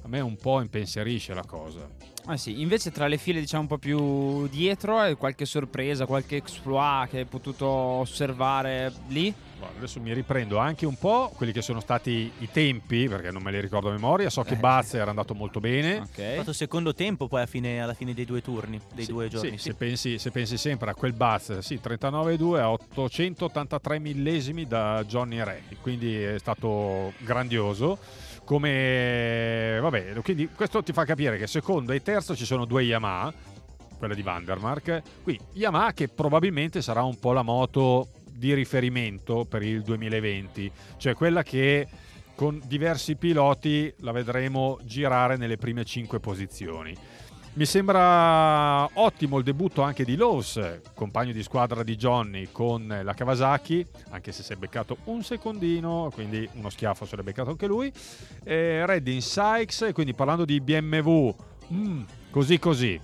a 0.03 0.07
me 0.07 0.20
un 0.20 0.36
po' 0.38 0.61
impensierisce 0.61 1.34
la 1.34 1.43
cosa. 1.43 1.89
Ah 2.26 2.38
sì, 2.38 2.61
invece 2.61 2.91
tra 2.91 3.07
le 3.07 3.18
file 3.18 3.39
diciamo 3.39 3.63
un 3.63 3.68
po' 3.68 3.80
più 3.80 4.47
dietro 4.47 4.99
qualche 5.18 5.45
sorpresa, 5.45 6.05
qualche 6.05 6.36
exploit 6.36 7.09
che 7.09 7.18
hai 7.18 7.26
potuto 7.26 7.65
osservare 7.65 8.93
lì? 9.07 9.34
Adesso 9.77 9.99
mi 9.99 10.13
riprendo 10.13 10.57
anche 10.57 10.85
un 10.85 10.95
po' 10.97 11.31
quelli 11.35 11.51
che 11.51 11.61
sono 11.61 11.79
stati 11.79 12.31
i 12.39 12.49
tempi, 12.51 13.07
perché 13.07 13.31
non 13.31 13.41
me 13.41 13.51
li 13.51 13.59
ricordo 13.59 13.89
a 13.89 13.91
memoria. 13.91 14.29
So 14.29 14.41
che 14.43 14.53
Eh. 14.53 14.57
Baz 14.57 14.93
era 14.95 15.09
andato 15.09 15.33
molto 15.33 15.59
bene. 15.59 15.97
Ha 15.97 16.01
Ok. 16.03 16.35
fatto 16.37 16.53
secondo 16.53 16.93
tempo 16.93 17.27
poi 17.27 17.39
alla 17.39 17.47
fine, 17.47 17.81
alla 17.81 17.93
fine 17.93 18.13
dei 18.13 18.25
due 18.25 18.41
turni, 18.41 18.79
dei 18.93 19.05
Sì, 19.05 19.11
due 19.11 19.25
sì, 19.25 19.29
giorni. 19.29 19.57
Se, 19.57 19.73
pensi, 19.73 20.17
se 20.19 20.31
pensi 20.31 20.57
sempre 20.57 20.89
a 20.89 20.93
quel 20.93 21.13
Baz, 21.13 21.59
sì, 21.59 21.79
39,2 21.81 22.59
a 22.59 22.71
883 22.71 23.99
millesimi 23.99 24.65
da 24.65 25.03
Johnny 25.05 25.43
Ray, 25.43 25.61
quindi 25.81 26.15
è 26.15 26.37
stato 26.39 27.13
grandioso. 27.19 27.97
Come 28.43 29.77
vabbè, 29.81 30.13
quindi 30.23 30.47
questo 30.55 30.81
ti 30.81 30.93
fa 30.93 31.03
capire 31.05 31.37
che 31.37 31.47
secondo 31.47 31.91
e 31.91 32.01
terzo 32.01 32.35
ci 32.35 32.45
sono 32.45 32.65
due 32.65 32.83
Yamaha, 32.83 33.33
quella 33.97 34.13
di 34.13 34.21
Vandermark. 34.21 35.01
Qui 35.23 35.39
Yamaha 35.53 35.91
che 35.93 36.07
probabilmente 36.07 36.81
sarà 36.81 37.03
un 37.03 37.19
po' 37.19 37.33
la 37.33 37.41
moto 37.41 38.07
di 38.38 38.53
riferimento 38.53 39.45
per 39.45 39.63
il 39.63 39.81
2020, 39.81 40.71
cioè 40.97 41.15
quella 41.15 41.43
che 41.43 41.88
con 42.35 42.61
diversi 42.65 43.15
piloti 43.15 43.91
la 44.01 44.11
vedremo 44.11 44.77
girare 44.83 45.38
nelle 45.38 45.57
prime 45.57 45.83
5 45.83 46.19
posizioni. 46.19 46.95
Mi 47.53 47.65
sembra 47.65 48.88
ottimo 48.99 49.39
il 49.39 49.43
debutto 49.43 49.81
anche 49.81 50.05
di 50.05 50.15
Lowe's, 50.15 50.81
compagno 50.93 51.31
di 51.31 51.41
squadra 51.41 51.81
di 51.81 51.95
Johnny 51.95 52.49
con 52.51 53.01
la 53.03 53.13
Kawasaki, 53.15 53.83
anche 54.09 54.31
se 54.31 54.43
si 54.43 54.53
è 54.53 54.55
beccato 54.55 54.97
un 55.05 55.23
secondino, 55.23 56.11
quindi 56.13 56.47
uno 56.53 56.69
schiaffo 56.69 57.07
se 57.07 57.15
l'è 57.15 57.23
beccato 57.23 57.49
anche 57.49 57.65
lui. 57.65 57.91
E 58.43 58.85
Redding 58.85 59.21
Sykes, 59.21 59.89
quindi 59.93 60.13
parlando 60.13 60.45
di 60.45 60.61
BMW, 60.61 61.35
mm, 61.73 62.01
così 62.29 62.59
così. 62.59 62.99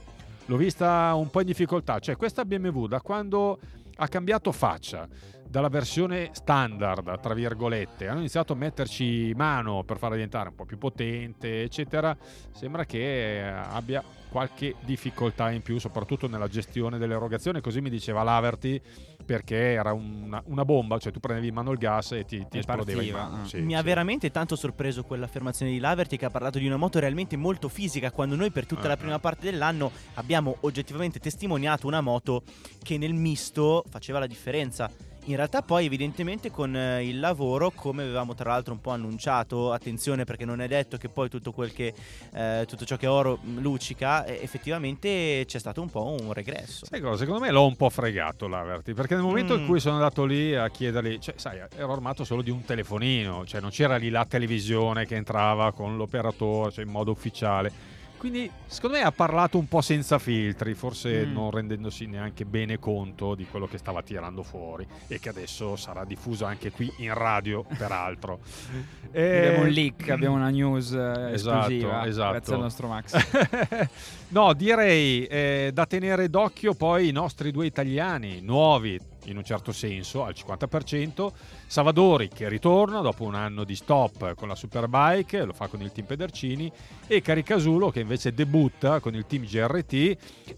L'ho 0.46 0.58
vista 0.58 1.16
un 1.16 1.32
po' 1.32 1.40
in 1.40 1.48
difficoltà, 1.48 1.98
cioè 1.98 2.16
questa 2.16 2.46
BMW 2.46 2.86
da 2.86 3.02
quando 3.02 3.58
ha 3.96 4.08
cambiato 4.08 4.52
faccia 4.52 5.08
dalla 5.48 5.70
versione 5.70 6.30
standard, 6.34 7.20
tra 7.20 7.34
virgolette, 7.36 8.08
hanno 8.08 8.20
iniziato 8.20 8.54
a 8.54 8.56
metterci 8.56 9.34
mano 9.36 9.84
per 9.84 9.98
farla 9.98 10.16
diventare 10.16 10.50
un 10.50 10.56
po' 10.56 10.66
più 10.66 10.80
potente, 10.80 11.62
eccetera. 11.62 12.18
Sembra 12.52 12.86
che 12.86 13.38
eh, 13.38 13.42
abbia 13.42 14.04
qualche 14.30 14.74
difficoltà 14.80 15.52
in 15.52 15.62
più, 15.62 15.78
soprattutto 15.78 16.28
nella 16.28 16.48
gestione 16.48 16.98
dell'erogazione. 16.98 17.62
Così 17.62 17.82
mi 17.82 17.92
diceva 17.92 18.24
Laverty, 18.24 18.82
perché 19.24 19.74
era 19.74 19.94
una, 19.94 20.42
una 20.46 20.66
bomba, 20.66 20.98
cioè 21.00 21.12
tu 21.12 21.20
prendevi 21.20 21.48
in 21.48 21.54
mano 21.54 21.72
il 21.72 21.78
gas 21.78 22.12
e 22.14 22.26
ti, 22.26 22.46
ti 22.50 22.58
E 22.58 22.60
esplodeva 22.60 23.02
in 23.02 23.12
mano. 23.14 23.42
ah. 23.44 23.46
Sì, 23.48 23.60
Mi 23.62 23.76
ha 23.76 23.80
sì. 23.80 23.86
veramente 23.86 24.32
tanto 24.32 24.56
sorpreso 24.56 25.04
quell'affermazione 25.04 25.72
di 25.72 25.80
Laverty 25.80 26.18
che 26.18 26.26
ha 26.26 26.30
parlato 26.30 26.60
di 26.60 26.68
una 26.68 26.78
moto 26.78 27.00
realmente 27.00 27.38
molto 27.38 27.70
fisica 27.70 28.12
quando 28.12 28.36
noi 28.36 28.52
per 28.52 28.66
tutta 28.66 28.86
Eh, 28.86 28.88
la 28.90 28.98
prima 28.98 29.20
parte 29.20 29.50
dell'anno 29.50 29.92
abbiamo 30.16 30.58
oggettivamente 30.62 31.20
testimoniato 31.20 31.88
una 31.88 32.02
moto 32.02 32.44
che 32.82 32.98
nel 32.98 33.14
misto 33.14 33.84
faceva 33.90 34.20
la 34.20 34.28
differenza. 34.28 34.90
In 35.28 35.38
realtà 35.38 35.62
poi 35.62 35.86
evidentemente 35.86 36.52
con 36.52 36.76
eh, 36.76 37.08
il 37.08 37.18
lavoro, 37.18 37.72
come 37.74 38.04
avevamo 38.04 38.36
tra 38.36 38.50
l'altro 38.52 38.74
un 38.74 38.82
po' 38.82 38.90
annunciato, 38.92 39.72
attenzione 39.72 40.26
perché 40.26 40.44
non 40.44 40.60
è 40.60 40.68
detto 40.68 40.98
che 40.98 41.08
poi 41.08 41.30
tutto 41.30 41.54
quel 41.54 41.72
che 41.72 41.94
eh, 42.34 42.66
tutto 42.68 42.84
ciò 42.84 42.98
che 42.98 43.06
è 43.06 43.10
oro 43.10 43.40
mh, 43.42 43.62
luccica, 43.62 44.26
eh, 44.26 44.40
effettivamente 44.42 45.46
c'è 45.48 45.60
stato 45.60 45.82
un 45.82 45.90
po' 45.90 46.18
un 46.20 46.34
regresso. 46.34 46.86
Sai 46.86 47.00
cosa? 47.00 47.20
Secondo 47.20 47.40
me 47.40 47.52
l'ho 47.52 47.66
un 47.66 47.78
po' 47.78 47.90
fregato 47.90 48.50
Laverty, 48.50 48.94
perché 48.94 49.14
nel 49.16 49.24
momento 49.24 49.56
in 49.56 49.64
Mm. 49.64 49.68
cui 49.68 49.80
sono 49.80 49.96
andato 49.96 50.26
lì 50.26 50.56
a 50.56 50.68
chiedergli, 50.70 51.18
cioè, 51.20 51.36
sai, 51.38 51.58
ero 51.78 51.94
armato 51.94 52.26
solo 52.26 52.42
di 52.42 52.50
un 52.50 52.66
telefonino, 52.66 53.46
cioè 53.46 53.62
non 53.62 53.70
c'era 53.70 53.96
lì 53.96 54.10
la 54.10 54.26
televisione 54.26 55.06
che 55.06 55.16
entrava 55.16 55.72
con 55.72 55.96
l'operatore, 55.96 56.70
cioè 56.74 56.84
in 56.84 56.92
modo 56.92 57.12
ufficiale. 57.12 57.93
Quindi, 58.24 58.50
secondo 58.68 58.96
me 58.96 59.04
ha 59.04 59.12
parlato 59.12 59.58
un 59.58 59.68
po' 59.68 59.82
senza 59.82 60.18
filtri, 60.18 60.76
forse 60.76 61.26
Mm. 61.26 61.34
non 61.34 61.52
rendendosi 61.52 62.06
neanche 62.06 62.46
bene 62.46 62.80
conto 62.80 63.36
di 63.36 63.46
quello 63.46 63.68
che 63.68 63.78
stava 63.78 64.02
tirando 64.02 64.44
fuori 64.44 64.88
e 65.10 65.20
che 65.20 65.28
adesso 65.28 65.76
sarà 65.76 66.06
diffuso 66.06 66.46
anche 66.46 66.72
qui 66.72 66.90
in 67.00 67.14
radio, 67.14 67.66
peraltro. 67.78 68.40
Abbiamo 69.14 69.58
Eh, 69.58 69.60
un 69.60 69.68
leak, 69.68 70.10
abbiamo 70.10 70.36
una 70.38 70.50
news 70.50 70.94
eh, 70.94 71.34
Esatto, 71.34 71.60
esclusiva 71.68 72.06
esatto. 72.08 72.32
grazie 72.32 72.54
al 72.54 72.60
nostro 72.62 72.88
Max. 72.88 73.90
no, 74.30 74.54
direi 74.54 75.26
eh, 75.26 75.72
da 75.74 75.86
tenere 75.86 76.30
d'occhio 76.30 76.74
poi 76.76 77.10
i 77.10 77.12
nostri 77.12 77.52
due 77.52 77.66
italiani 77.66 78.40
nuovi 78.42 78.98
in 79.26 79.38
un 79.38 79.44
certo 79.44 79.72
senso 79.74 80.24
al 80.24 80.34
50%. 80.34 81.32
Savadori 81.74 82.28
che 82.28 82.50
ritorna 82.50 83.02
dopo 83.02 83.24
un 83.24 83.34
anno 83.34 83.64
di 83.64 83.76
stop 83.76 84.36
con 84.36 84.48
la 84.48 84.54
Superbike, 84.54 85.44
lo 85.44 85.54
fa 85.54 85.66
con 85.66 85.82
il 85.82 85.92
team 85.92 86.06
Pedercini, 86.06 86.72
e 87.08 87.20
Caricasulo 87.24 87.90
che 87.90 88.02
invece 88.02 88.32
debutta 88.32 89.00
con 89.00 89.16
il 89.16 89.26
team 89.26 89.44
GRT 89.44 89.94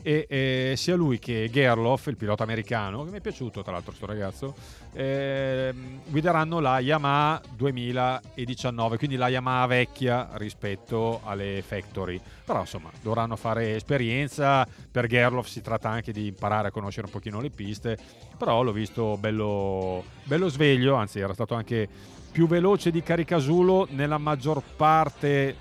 e 0.02 0.26
eh, 0.28 0.74
sia 0.76 0.98
lui 0.98 1.18
che 1.18 1.50
Gerloff, 1.50 2.08
il 2.08 2.18
pilota 2.18 2.44
americano, 2.44 3.06
che 3.06 3.12
mi 3.12 3.18
è 3.20 3.22
piaciuto 3.22 3.62
tra 3.62 3.72
l'altro 3.72 3.94
sto 3.94 4.06
ragazzo, 4.06 4.56
ehm, 4.92 6.02
guideranno 6.08 6.60
la 6.60 6.82
Yamaha 6.82 7.42
2019, 7.50 8.98
quindi 8.98 9.16
la 9.16 9.30
Yamaha 9.30 9.68
vecchia 9.68 10.32
rispetto 10.34 11.22
alle 11.24 11.64
Factory. 11.66 12.20
Però 12.44 12.60
insomma 12.60 12.92
dovranno 13.02 13.38
fare 13.38 13.74
esperienza, 13.76 14.68
per 14.92 15.08
Gerloff 15.08 15.48
si 15.48 15.62
tratta 15.62 15.90
anche 15.90 16.12
di 16.12 16.28
imparare 16.28 16.68
a 16.68 16.72
conoscere 16.72 17.08
un 17.08 17.14
pochino 17.14 17.40
le 17.40 17.50
piste, 17.50 17.98
però 18.38 18.62
l'ho 18.62 18.74
visto 18.74 19.18
bello, 19.18 20.04
bello 20.26 20.50
sveglio, 20.50 20.96
anzi 21.06 21.20
era 21.20 21.34
stato 21.34 21.54
anche 21.54 21.88
più 22.32 22.48
veloce 22.48 22.92
di 22.92 23.02
Caricasulo 23.02 23.88
nella 23.92 24.18
maggior 24.18 24.62
parte 24.76 25.56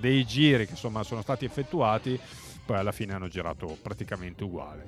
dei 0.00 0.24
giri 0.24 0.64
che 0.64 0.72
insomma 0.72 1.02
sono 1.02 1.20
stati 1.20 1.44
effettuati, 1.44 2.18
poi 2.64 2.78
alla 2.78 2.92
fine 2.92 3.12
hanno 3.12 3.28
girato 3.28 3.76
praticamente 3.82 4.44
uguale. 4.44 4.86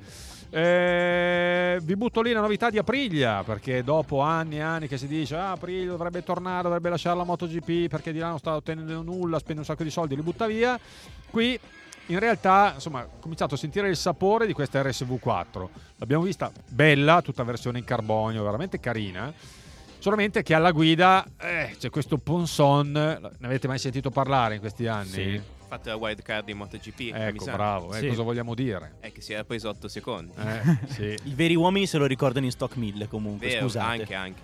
Eh, 0.52 1.78
vi 1.82 1.94
butto 1.96 2.22
lì 2.22 2.32
la 2.32 2.40
novità 2.40 2.70
di 2.70 2.78
Aprilia 2.78 3.44
perché 3.44 3.84
dopo 3.84 4.20
anni 4.20 4.56
e 4.56 4.60
anni 4.60 4.88
che 4.88 4.98
si 4.98 5.06
dice 5.06 5.36
ah 5.36 5.52
Aprilia 5.52 5.90
dovrebbe 5.90 6.24
tornare, 6.24 6.62
dovrebbe 6.62 6.88
lasciare 6.88 7.16
la 7.16 7.24
MotoGP 7.24 7.88
perché 7.88 8.12
di 8.12 8.18
là 8.18 8.30
non 8.30 8.38
sta 8.38 8.54
ottenendo 8.54 9.02
nulla, 9.02 9.38
spende 9.38 9.60
un 9.60 9.66
sacco 9.66 9.82
di 9.82 9.90
soldi, 9.90 10.16
li 10.16 10.22
butta 10.22 10.46
via. 10.46 10.78
Qui 11.28 11.58
in 12.06 12.18
realtà 12.18 12.72
insomma 12.74 13.02
ho 13.02 13.20
cominciato 13.20 13.54
a 13.54 13.58
sentire 13.58 13.88
il 13.88 13.96
sapore 13.96 14.46
di 14.46 14.52
questa 14.52 14.82
RSV4. 14.82 15.68
L'abbiamo 15.96 16.24
vista 16.24 16.50
bella, 16.68 17.22
tutta 17.22 17.44
versione 17.44 17.78
in 17.78 17.84
carbonio, 17.84 18.42
veramente 18.42 18.80
carina. 18.80 19.32
Solamente 20.00 20.42
che 20.42 20.54
alla 20.54 20.70
guida 20.72 21.24
eh, 21.38 21.74
c'è 21.78 21.90
questo 21.90 22.16
Ponson, 22.16 22.90
ne 22.90 23.46
avete 23.46 23.68
mai 23.68 23.78
sentito 23.78 24.10
parlare 24.10 24.54
in 24.54 24.60
questi 24.60 24.86
anni? 24.86 25.06
Sì. 25.08 25.40
Fatto 25.68 25.88
la 25.90 25.96
wild 25.96 26.22
card 26.22 26.48
in 26.48 26.56
MotoGP. 26.56 27.12
Ecco, 27.14 27.44
bravo, 27.44 27.94
eh, 27.94 27.98
Sì. 28.00 28.06
cosa 28.08 28.22
vogliamo 28.22 28.54
dire? 28.54 28.94
È 28.98 29.12
che 29.12 29.20
si 29.20 29.34
era 29.34 29.44
preso 29.44 29.68
8 29.68 29.88
secondi. 29.88 30.32
Eh, 30.36 30.78
sì. 30.88 31.16
I 31.24 31.34
veri 31.34 31.54
uomini 31.54 31.86
se 31.86 31.98
lo 31.98 32.06
ricordano 32.06 32.46
in 32.46 32.50
stock 32.50 32.76
1000 32.76 33.08
comunque, 33.08 33.46
Vero, 33.48 33.60
scusate. 33.66 34.00
anche, 34.00 34.14
anche. 34.14 34.40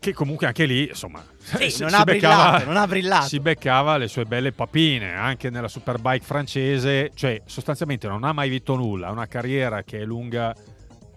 che 0.00 0.14
comunque 0.14 0.46
anche 0.46 0.64
lì, 0.64 0.88
insomma, 0.88 1.22
Sì, 1.38 1.68
si- 1.70 1.80
non 1.82 1.90
si 1.90 1.96
ha 1.96 2.04
beccava- 2.04 2.44
brillato, 2.44 2.64
non 2.64 2.76
ha 2.78 2.86
brillato. 2.86 3.26
Si 3.26 3.38
beccava 3.38 3.96
le 3.98 4.08
sue 4.08 4.24
belle 4.24 4.50
papine 4.52 5.12
anche 5.14 5.50
nella 5.50 5.68
Superbike 5.68 6.24
francese, 6.24 7.10
cioè 7.14 7.42
sostanzialmente 7.44 8.08
non 8.08 8.24
ha 8.24 8.32
mai 8.32 8.48
vinto 8.48 8.74
nulla, 8.76 9.08
ha 9.08 9.10
una 9.10 9.26
carriera 9.26 9.82
che 9.82 10.00
è 10.00 10.04
lunga, 10.04 10.52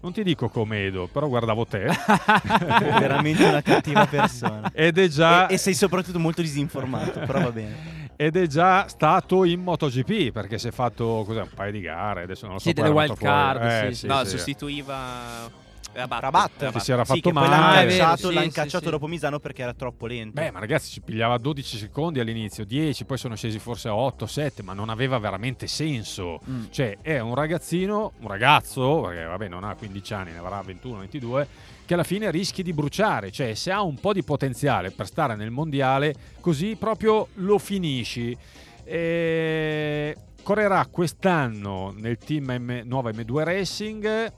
non 0.03 0.11
ti 0.11 0.21
dico 0.21 0.49
come 0.49 0.85
Edo, 0.85 1.07
però 1.07 1.29
guardavo 1.29 1.65
te. 1.65 1.85
È 1.85 1.95
veramente 2.99 3.45
una 3.45 3.61
cattiva 3.61 4.05
persona. 4.05 4.69
Ed 4.73 4.97
è 4.97 5.07
già... 5.07 5.47
E, 5.47 5.53
e 5.53 5.57
sei 5.57 5.73
soprattutto 5.73 6.19
molto 6.19 6.41
disinformato, 6.41 7.21
però 7.21 7.39
va 7.39 7.51
bene. 7.51 8.01
Ed 8.17 8.35
è 8.35 8.45
già 8.47 8.85
stato 8.89 9.45
in 9.45 9.61
MotoGP 9.61 10.31
perché 10.31 10.57
si 10.59 10.67
è 10.67 10.71
fatto 10.71 11.23
cos'è, 11.25 11.39
un 11.41 11.49
paio 11.55 11.71
di 11.71 11.79
gare. 11.79 12.23
Adesso 12.23 12.45
non 12.45 12.55
lo 12.55 12.59
so. 12.59 12.67
Sì, 12.67 12.73
delle 12.73 12.89
wild 12.89 13.15
card, 13.17 13.63
Eh, 13.63 13.93
sì, 13.93 14.05
no, 14.05 14.25
sì. 14.25 14.31
sostituiva 14.31 15.49
Rabat. 15.93 16.21
Rabat, 16.21 16.71
Che 16.71 16.79
si 16.79 16.91
era 16.91 17.05
fatto 17.05 17.19
che 17.21 17.31
poi 17.31 17.43
male. 17.43 17.49
l'hanno 17.49 17.65
Ah, 17.65 17.81
è 17.81 17.85
vero, 17.85 17.97
cacciato, 18.03 18.27
sì, 18.29 18.33
l'hanno 18.33 18.47
sì, 18.49 18.53
cacciato 18.53 18.83
sì. 18.85 18.89
dopo 18.89 19.07
Misano 19.07 19.39
perché 19.39 19.61
era 19.61 19.73
troppo 19.73 20.05
lento. 20.07 20.41
Beh, 20.41 20.51
ma 20.51 20.59
ragazzi, 20.59 20.91
ci 20.91 21.01
pigliava 21.01 21.37
12 21.37 21.77
secondi 21.77 22.19
all'inizio, 22.19 22.65
10, 22.65 23.05
poi 23.05 23.17
sono 23.17 23.35
scesi 23.35 23.59
forse 23.59 23.87
a 23.89 23.95
8, 23.95 24.25
7, 24.25 24.63
ma 24.63 24.73
non 24.73 24.89
aveva 24.89 25.17
veramente 25.19 25.67
senso. 25.67 26.39
Mm. 26.49 26.63
Cioè, 26.71 26.97
è 27.01 27.19
un 27.19 27.35
ragazzino, 27.35 28.13
un 28.19 28.27
ragazzo, 28.27 29.01
perché 29.01 29.23
vabbè, 29.23 29.47
non 29.47 29.63
ha 29.63 29.75
15 29.75 30.13
anni, 30.13 30.31
ne 30.31 30.39
avrà 30.39 30.61
21, 30.61 30.99
22, 30.99 31.47
che 31.85 31.93
alla 31.93 32.03
fine 32.03 32.31
rischi 32.31 32.63
di 32.63 32.73
bruciare. 32.73 33.31
Cioè, 33.31 33.53
se 33.53 33.71
ha 33.71 33.81
un 33.81 33.99
po' 33.99 34.13
di 34.13 34.23
potenziale 34.23 34.91
per 34.91 35.05
stare 35.05 35.35
nel 35.35 35.51
mondiale, 35.51 36.13
così 36.39 36.75
proprio 36.75 37.27
lo 37.35 37.57
finisci. 37.59 38.35
E... 38.83 40.15
Correrà 40.43 40.85
quest'anno 40.91 41.93
nel 41.95 42.17
team 42.17 42.51
M- 42.59 42.81
nuova 42.83 43.11
M2 43.11 43.43
Racing. 43.43 44.33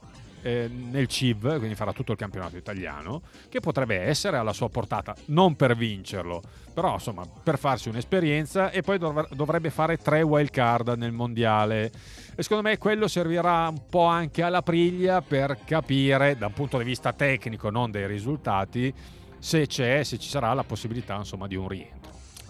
Eh, 0.46 0.68
nel 0.68 1.08
CIV, 1.08 1.58
quindi 1.58 1.74
farà 1.74 1.92
tutto 1.92 2.12
il 2.12 2.18
campionato 2.18 2.56
italiano, 2.56 3.22
che 3.48 3.58
potrebbe 3.58 3.98
essere 3.98 4.36
alla 4.36 4.52
sua 4.52 4.68
portata, 4.68 5.12
non 5.26 5.56
per 5.56 5.74
vincerlo, 5.74 6.40
però 6.72 6.92
insomma 6.94 7.24
per 7.42 7.58
farsi 7.58 7.88
un'esperienza 7.88 8.70
e 8.70 8.82
poi 8.82 8.98
dovr- 8.98 9.34
dovrebbe 9.34 9.70
fare 9.70 9.96
tre 9.96 10.22
wild 10.22 10.50
card 10.50 10.94
nel 10.96 11.10
mondiale. 11.10 11.90
E 12.36 12.42
secondo 12.44 12.68
me 12.68 12.78
quello 12.78 13.08
servirà 13.08 13.66
un 13.68 13.88
po' 13.90 14.04
anche 14.04 14.42
alla 14.42 14.62
priglia 14.62 15.20
per 15.20 15.58
capire, 15.64 16.36
da 16.36 16.46
un 16.46 16.52
punto 16.52 16.78
di 16.78 16.84
vista 16.84 17.12
tecnico, 17.12 17.68
non 17.70 17.90
dei 17.90 18.06
risultati, 18.06 18.94
se 19.40 19.66
c'è, 19.66 20.04
se 20.04 20.16
ci 20.16 20.28
sarà 20.28 20.54
la 20.54 20.62
possibilità 20.62 21.16
insomma 21.16 21.48
di 21.48 21.56
un 21.56 21.66
rientro. 21.66 22.05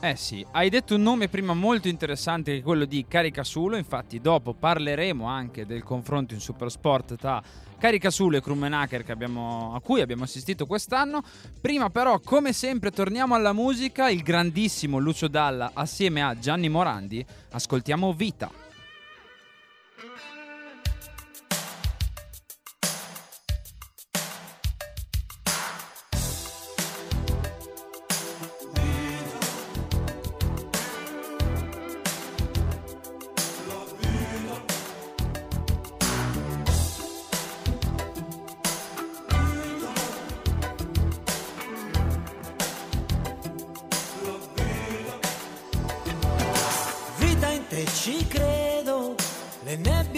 Eh 0.06 0.14
sì, 0.14 0.46
hai 0.52 0.70
detto 0.70 0.94
un 0.94 1.02
nome 1.02 1.26
prima 1.26 1.52
molto 1.52 1.88
interessante 1.88 2.52
che 2.52 2.58
è 2.58 2.62
quello 2.62 2.84
di 2.84 3.06
Caricasulo, 3.08 3.76
infatti 3.76 4.20
dopo 4.20 4.54
parleremo 4.54 5.26
anche 5.26 5.66
del 5.66 5.82
confronto 5.82 6.32
in 6.32 6.38
Supersport 6.38 7.16
tra 7.16 7.42
Caricasulo 7.76 8.36
e 8.36 8.40
Krummenacher 8.40 9.04
a 9.04 9.80
cui 9.80 10.00
abbiamo 10.00 10.22
assistito 10.22 10.64
quest'anno. 10.64 11.24
Prima 11.60 11.90
però, 11.90 12.20
come 12.20 12.52
sempre, 12.52 12.92
torniamo 12.92 13.34
alla 13.34 13.52
musica, 13.52 14.08
il 14.08 14.22
grandissimo 14.22 14.98
Lucio 14.98 15.26
Dalla 15.26 15.72
assieme 15.74 16.22
a 16.22 16.38
Gianni 16.38 16.68
Morandi, 16.68 17.26
ascoltiamo. 17.50 18.12
Vita 18.12 18.65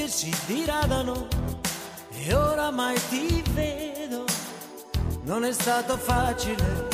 si 0.08 0.34
diradano 0.46 1.28
e 2.10 2.34
oramai 2.34 2.98
ti 3.08 3.42
vedo. 3.52 4.24
Non 5.22 5.44
è 5.44 5.52
stato 5.52 5.96
facile 5.96 6.88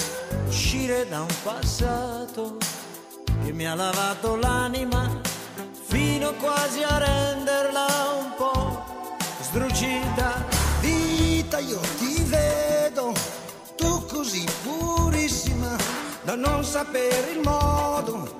uscire 0.48 1.08
da 1.08 1.20
un 1.20 1.34
passato 1.42 2.56
che 3.44 3.52
mi 3.52 3.66
ha 3.66 3.74
lavato 3.74 4.36
l'anima 4.36 5.20
fino 5.86 6.32
quasi 6.34 6.82
a 6.82 6.98
renderla 6.98 7.86
un 8.18 8.34
po' 8.36 8.82
sdrucita. 9.42 10.44
Vita 10.80 11.58
io 11.58 11.78
ti 11.98 12.22
vedo, 12.24 13.12
tu 13.76 14.04
così 14.06 14.44
purissima, 14.64 15.76
da 16.24 16.34
non 16.34 16.64
sapere 16.64 17.30
il 17.30 17.40
modo, 17.40 18.38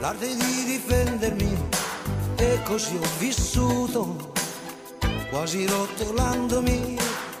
l'arte 0.00 0.36
di 0.36 0.64
difendermi, 0.64 1.68
e 2.40 2.62
così 2.62 2.96
ho 2.96 3.08
vissuto, 3.18 4.32
quasi 5.28 5.66
rotolandomi, 5.66 6.96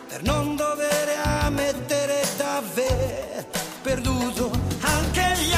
per 0.08 0.22
non 0.22 0.56
dover 0.56 1.08
ammettere 1.24 2.22
davvero 2.36 3.46
perduto. 3.80 4.50
Anche 4.80 5.22
gli 5.38 5.54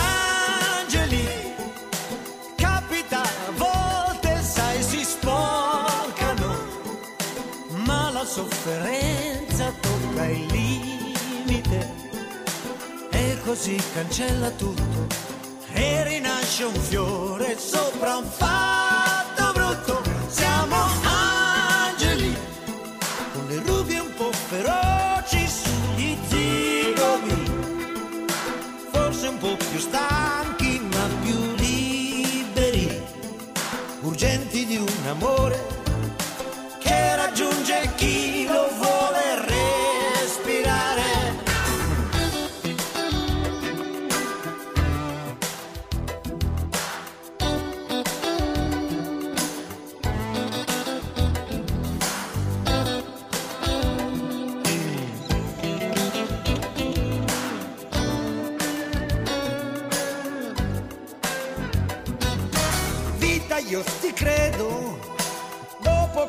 angeli 0.78 1.26
capita 2.54 3.22
a 3.22 3.50
volte, 3.56 4.40
sai, 4.42 4.80
si 4.80 5.04
sporcano, 5.04 6.56
ma 7.84 8.10
la 8.10 8.24
sofferenza 8.24 9.72
tocca 9.80 10.24
il 10.26 10.46
limite 10.46 11.90
e 13.10 13.38
così 13.44 13.76
cancella 13.92 14.50
tutto 14.50 15.06
e 15.72 16.04
rinasce 16.04 16.64
un 16.64 16.74
fiore 16.74 17.58
sopra 17.58 18.18
un 18.18 18.24
fatto 18.24 19.31
forse 29.42 29.46
un 29.46 29.56
po' 29.56 29.56
più 29.56 29.78
stanchi 29.78 30.80
ma 30.92 31.08
più 31.22 31.54
liberi, 31.56 33.02
urgenti 34.02 34.64
di 34.64 34.76
un 34.76 35.06
amore 35.08 35.41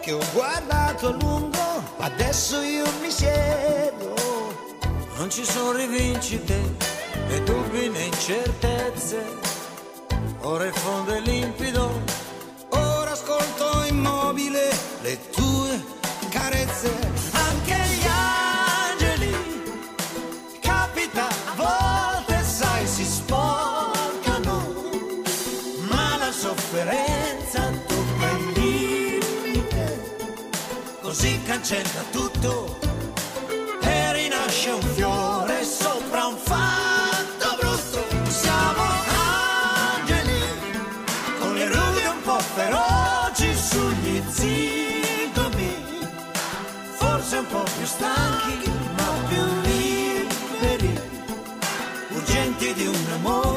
che 0.03 0.11
ho 0.11 0.19
guardato 0.33 1.07
a 1.07 1.11
lungo, 1.11 1.81
adesso 1.99 2.59
io 2.61 2.83
mi 2.99 3.09
siedo. 3.09 4.13
Non 5.15 5.29
ci 5.29 5.45
sono 5.45 5.71
rivincite, 5.71 6.75
né 7.27 7.41
dubbi 7.43 7.87
né 7.87 8.03
incertezze. 8.03 9.23
Ora 10.41 10.65
il 10.65 10.73
fondo 10.73 11.13
è 11.13 11.21
limpido, 11.21 12.01
Ora 12.69 13.11
ascolto 13.11 13.85
immobile 13.87 14.69
le 15.03 15.17
tue 15.29 15.81
carezze. 16.29 17.13
Cancella 31.63 32.03
tutto. 32.11 32.77
E 33.81 34.13
rinasce 34.13 34.69
un 34.71 34.81
fiore 34.81 35.63
sopra 35.63 36.25
un 36.25 36.35
fatto 36.35 37.55
brutto. 37.57 38.05
Siamo 38.29 38.83
angeli 39.95 40.41
con 41.39 41.53
le 41.53 41.67
rughe 41.67 42.07
un 42.07 42.21
po' 42.21 42.39
feroci 42.39 43.55
sugli 43.55 44.21
zigomi, 44.29 45.75
forse 46.97 47.37
un 47.37 47.47
po' 47.47 47.63
più 47.77 47.85
stanchi 47.85 48.71
ma 48.97 49.13
più 49.29 49.43
liberi, 49.61 50.99
urgenti 52.09 52.73
di 52.73 52.87
un 52.87 53.05
amore 53.13 53.52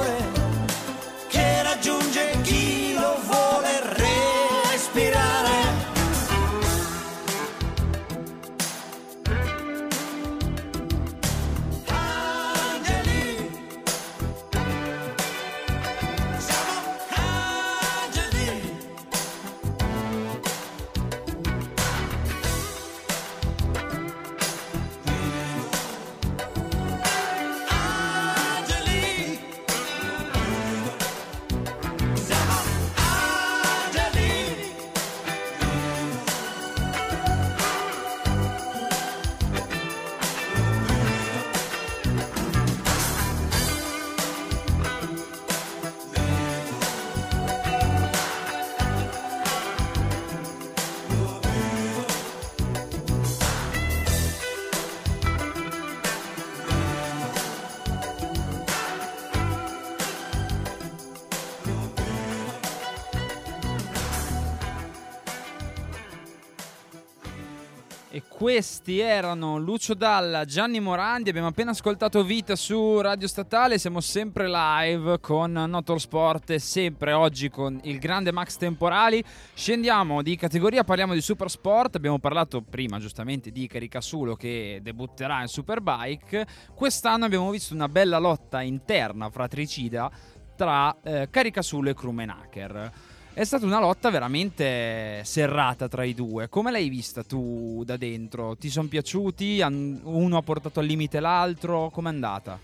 questi 68.86 69.00
erano 69.00 69.58
Lucio 69.58 69.94
Dalla, 69.94 70.44
Gianni 70.44 70.78
Morandi. 70.78 71.28
Abbiamo 71.28 71.48
appena 71.48 71.72
ascoltato 71.72 72.22
Vita 72.22 72.54
su 72.54 73.00
Radio 73.00 73.26
Statale. 73.26 73.78
Siamo 73.78 74.00
sempre 74.00 74.48
live 74.48 75.18
con 75.18 75.50
Notorsport 75.50 76.50
e 76.50 76.60
sempre 76.60 77.10
oggi 77.10 77.50
con 77.50 77.80
il 77.82 77.98
grande 77.98 78.30
Max 78.30 78.56
Temporali. 78.56 79.24
Scendiamo 79.54 80.22
di 80.22 80.36
categoria, 80.36 80.84
parliamo 80.84 81.14
di 81.14 81.20
Supersport. 81.20 81.96
Abbiamo 81.96 82.20
parlato 82.20 82.62
prima 82.62 83.00
giustamente 83.00 83.50
di 83.50 83.66
Caricasulo 83.66 84.36
che 84.36 84.78
debutterà 84.80 85.40
in 85.40 85.48
Superbike. 85.48 86.46
Quest'anno 86.72 87.24
abbiamo 87.24 87.50
visto 87.50 87.74
una 87.74 87.88
bella 87.88 88.18
lotta 88.18 88.62
interna 88.62 89.28
fratricida 89.30 90.08
tra 90.54 90.96
eh, 91.02 91.26
Caricasulo 91.28 91.90
e 91.90 91.94
Krumenacher. 91.94 92.92
È 93.36 93.44
stata 93.44 93.66
una 93.66 93.80
lotta 93.80 94.08
veramente 94.08 95.20
serrata 95.22 95.88
tra 95.88 96.04
i 96.04 96.14
due. 96.14 96.48
Come 96.48 96.70
l'hai 96.70 96.88
vista 96.88 97.22
tu 97.22 97.82
da 97.84 97.98
dentro? 97.98 98.56
Ti 98.56 98.70
sono 98.70 98.88
piaciuti? 98.88 99.60
Uno 99.60 100.38
ha 100.38 100.40
portato 100.40 100.80
al 100.80 100.86
limite 100.86 101.20
l'altro? 101.20 101.90
Com'è 101.90 102.08
andata? 102.08 102.58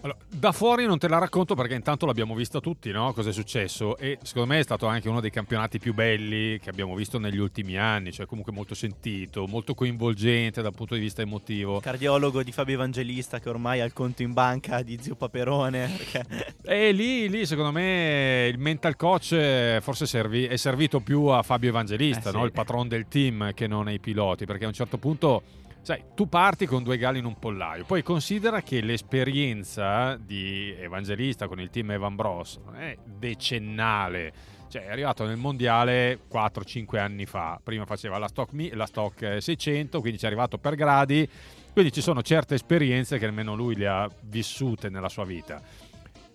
Allora, 0.00 0.16
da 0.28 0.52
fuori 0.52 0.86
non 0.86 0.96
te 0.98 1.08
la 1.08 1.18
racconto 1.18 1.56
perché 1.56 1.74
intanto 1.74 2.06
l'abbiamo 2.06 2.36
vista 2.36 2.60
tutti, 2.60 2.92
no? 2.92 3.12
Cosa 3.12 3.30
è 3.30 3.32
successo? 3.32 3.96
E 3.96 4.16
secondo 4.22 4.50
me 4.52 4.60
è 4.60 4.62
stato 4.62 4.86
anche 4.86 5.08
uno 5.08 5.20
dei 5.20 5.30
campionati 5.32 5.80
più 5.80 5.92
belli 5.92 6.60
che 6.60 6.70
abbiamo 6.70 6.94
visto 6.94 7.18
negli 7.18 7.38
ultimi 7.38 7.76
anni, 7.76 8.12
cioè 8.12 8.24
comunque 8.26 8.52
molto 8.52 8.76
sentito, 8.76 9.48
molto 9.48 9.74
coinvolgente 9.74 10.62
dal 10.62 10.72
punto 10.72 10.94
di 10.94 11.00
vista 11.00 11.22
emotivo. 11.22 11.80
Cardiologo 11.80 12.44
di 12.44 12.52
Fabio 12.52 12.74
Evangelista 12.74 13.40
che 13.40 13.48
ormai 13.48 13.80
ha 13.80 13.84
il 13.84 13.92
conto 13.92 14.22
in 14.22 14.32
banca 14.32 14.82
di 14.82 14.96
zio 15.00 15.16
Paperone. 15.16 15.90
Perché... 15.96 16.56
E 16.68 16.92
lì, 16.92 17.28
lì, 17.28 17.44
secondo 17.46 17.72
me 17.72 18.46
il 18.52 18.58
mental 18.58 18.94
coach 18.94 19.80
forse 19.80 20.06
servi- 20.06 20.44
è 20.46 20.56
servito 20.56 21.00
più 21.00 21.24
a 21.24 21.42
Fabio 21.42 21.70
Evangelista, 21.70 22.28
Eh, 22.28 22.32
sì. 22.32 22.36
no? 22.38 22.44
il 22.44 22.52
patron 22.52 22.86
del 22.86 23.08
team, 23.08 23.52
che 23.52 23.66
non 23.66 23.88
ai 23.88 23.98
piloti, 23.98 24.44
perché 24.44 24.64
a 24.64 24.68
un 24.68 24.74
certo 24.74 24.98
punto, 24.98 25.42
sai, 25.88 26.04
tu 26.14 26.28
parti 26.28 26.66
con 26.66 26.82
due 26.82 26.98
galli 26.98 27.18
in 27.18 27.24
un 27.24 27.38
pollaio, 27.38 27.82
poi 27.86 28.02
considera 28.02 28.60
che 28.60 28.82
l'esperienza 28.82 30.16
di 30.16 30.74
Evangelista 30.78 31.48
con 31.48 31.60
il 31.60 31.70
team 31.70 31.92
Evan 31.92 32.14
Bros 32.14 32.60
non 32.62 32.76
è 32.76 32.94
decennale. 33.02 34.32
Cioè, 34.68 34.84
è 34.84 34.90
arrivato 34.90 35.24
nel 35.24 35.38
mondiale 35.38 36.18
4-5 36.30 36.98
anni 36.98 37.24
fa. 37.24 37.58
Prima 37.62 37.86
faceva 37.86 38.18
la 38.18 38.28
stock, 38.28 38.50
la 38.74 38.84
stock 38.84 39.22
eh, 39.22 39.40
600, 39.40 40.00
quindi 40.00 40.18
ci 40.18 40.24
è 40.24 40.26
arrivato 40.26 40.58
per 40.58 40.74
gradi. 40.74 41.26
Quindi 41.72 41.90
ci 41.90 42.02
sono 42.02 42.20
certe 42.20 42.56
esperienze 42.56 43.16
che 43.16 43.24
almeno 43.24 43.54
lui 43.54 43.74
le 43.74 43.88
ha 43.88 44.10
vissute 44.24 44.90
nella 44.90 45.08
sua 45.08 45.24
vita 45.24 45.58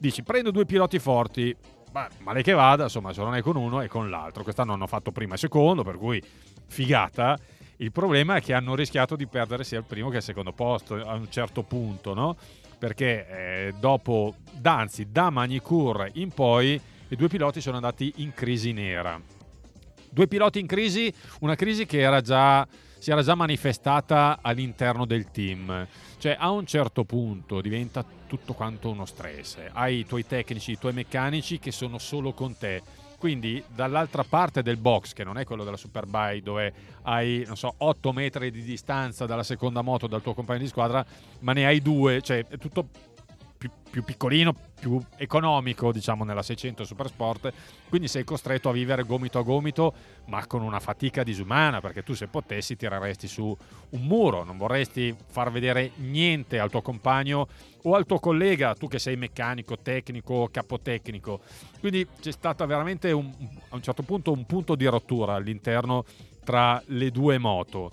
dici 0.04 0.22
prendo 0.22 0.51
due 0.51 0.66
piloti 0.66 0.99
forti, 0.99 1.56
ma 1.93 2.10
male 2.24 2.43
che 2.43 2.51
vada, 2.51 2.84
insomma, 2.84 3.14
se 3.14 3.22
non 3.22 3.36
è 3.36 3.41
con 3.41 3.56
uno 3.56 3.80
è 3.80 3.88
con 3.88 4.10
l'altro. 4.10 4.43
Quest'anno 4.43 4.74
hanno 4.74 4.88
fatto 4.88 5.12
prima 5.12 5.36
e 5.36 5.38
secondo, 5.38 5.84
per 5.84 5.97
cui 5.97 6.22
figata. 6.66 7.38
Il 7.78 7.91
problema 7.91 8.36
è 8.36 8.41
che 8.41 8.53
hanno 8.53 8.76
rischiato 8.76 9.15
di 9.15 9.26
perdere 9.26 9.63
sia 9.63 9.80
il 9.80 9.86
primo 9.86 10.09
che 10.09 10.17
il 10.17 10.24
secondo 10.24 10.51
posto 10.51 10.95
a 10.95 11.13
un 11.13 11.30
certo 11.30 11.63
punto, 11.63 12.13
no? 12.13 12.36
Perché 12.78 13.28
eh, 13.28 13.74
dopo, 13.80 14.36
anzi, 14.61 15.09
da 15.09 15.30
Manicur 15.30 16.09
in 16.13 16.30
poi, 16.30 16.80
i 17.07 17.15
due 17.15 17.28
piloti 17.28 17.61
sono 17.61 17.78
andati 17.78 18.13
in 18.17 18.34
crisi 18.34 18.74
nera. 18.74 19.19
Due 20.09 20.28
piloti 20.28 20.59
in 20.59 20.67
crisi, 20.67 21.11
una 21.39 21.55
crisi 21.55 21.86
che 21.86 21.99
era 21.99 22.21
già, 22.21 22.67
si 22.99 23.09
era 23.09 23.24
già 23.24 23.34
manifestata 23.34 24.39
all'interno 24.41 25.05
del 25.05 25.32
team. 25.32 25.88
Cioè, 26.19 26.36
a 26.38 26.51
un 26.51 26.67
certo 26.67 27.03
punto 27.03 27.61
diventa 27.61 28.05
tutto 28.28 28.53
quanto 28.53 28.89
uno 28.89 29.05
stress. 29.05 29.57
Hai 29.71 29.99
i 29.99 30.05
tuoi 30.05 30.26
tecnici, 30.26 30.71
i 30.71 30.78
tuoi 30.78 30.93
meccanici 30.93 31.57
che 31.57 31.71
sono 31.71 31.97
solo 31.97 32.34
con 32.34 32.55
te. 32.57 32.82
Quindi, 33.24 33.63
dall'altra 33.74 34.26
parte 34.26 34.61
del 34.61 34.76
box, 34.76 35.13
che 35.13 35.24
non 35.24 35.38
è 35.38 35.45
quello 35.45 35.63
della 35.63 35.78
Superbike, 35.78 36.43
dove 36.43 36.74
hai, 37.03 37.45
non 37.47 37.55
so, 37.55 37.74
8 37.78 38.11
metri 38.11 38.51
di 38.51 38.61
distanza 38.61 39.26
dalla 39.26 39.43
seconda 39.43 39.82
moto 39.82 40.07
dal 40.07 40.21
tuo 40.21 40.34
compagno 40.34 40.59
di 40.59 40.67
squadra, 40.67 41.05
ma 41.39 41.53
ne 41.53 41.65
hai 41.65 41.82
due, 41.82 42.21
cioè 42.21 42.45
è 42.45 42.57
tutto 42.57 42.86
più, 43.64 43.72
più 43.89 44.03
piccolino, 44.03 44.53
più 44.78 44.99
economico, 45.16 45.93
diciamo, 45.93 46.26
nella 46.26 46.41
600 46.41 46.84
Supersport. 46.84 47.53
Quindi 47.88 48.09
sei 48.09 48.26
costretto 48.26 48.68
a 48.68 48.74
vivere 48.74 49.03
gomito 49.03 49.39
a 49.39 49.43
gomito, 49.43 49.93
ma 50.26 50.45
con 50.47 50.61
una 50.61 50.82
fatica 50.82 51.24
disumana, 51.24 51.80
perché 51.80 52.03
tu 52.03 52.14
se 52.14 52.28
potessi 52.28 52.76
tireresti 52.76 53.28
su 53.28 53.55
un 53.91 54.01
muro, 54.01 54.43
non 54.43 54.57
vorresti 54.57 55.16
far 55.30 55.49
vedere 55.49 55.91
niente 55.97 56.59
al 56.59 56.70
tuo 56.70 56.82
compagno 56.82 57.47
o 57.84 57.95
al 57.95 58.05
tuo 58.05 58.20
collega, 58.20 58.74
tu 58.76 58.89
che 58.89 58.99
sei 58.99 59.16
meccanico, 59.16 59.78
tecnico, 59.80 60.49
capotecnico. 60.51 61.39
Quindi 61.80 62.05
c'è 62.20 62.32
stato 62.32 62.66
veramente 62.66 63.11
un- 63.14 63.32
a 63.70 63.76
un 63.76 63.82
certo 63.82 64.03
punto 64.03 64.34
un 64.34 64.45
punto 64.45 64.76
di 64.76 64.86
rottura 64.88 65.36
all'interno 65.36 66.03
tra 66.43 66.82
le 66.88 67.11
due 67.11 67.38
moto. 67.38 67.91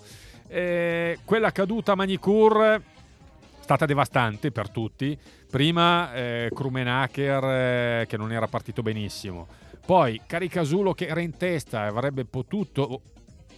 Eh, 0.49 1.19
quella 1.23 1.53
caduta 1.53 1.93
a 1.93 1.95
Manicur 1.95 2.81
stata 3.71 3.85
devastante 3.85 4.51
per 4.51 4.69
tutti. 4.69 5.17
Prima 5.49 6.13
eh, 6.13 6.49
Krumenacher 6.53 7.43
eh, 8.01 8.05
che 8.07 8.17
non 8.17 8.31
era 8.33 8.47
partito 8.47 8.81
benissimo, 8.81 9.47
poi 9.85 10.21
Caricasulo 10.27 10.93
che 10.93 11.05
era 11.07 11.21
in 11.21 11.37
testa 11.37 11.85
e 11.85 11.87
avrebbe 11.87 12.25
potuto 12.25 13.01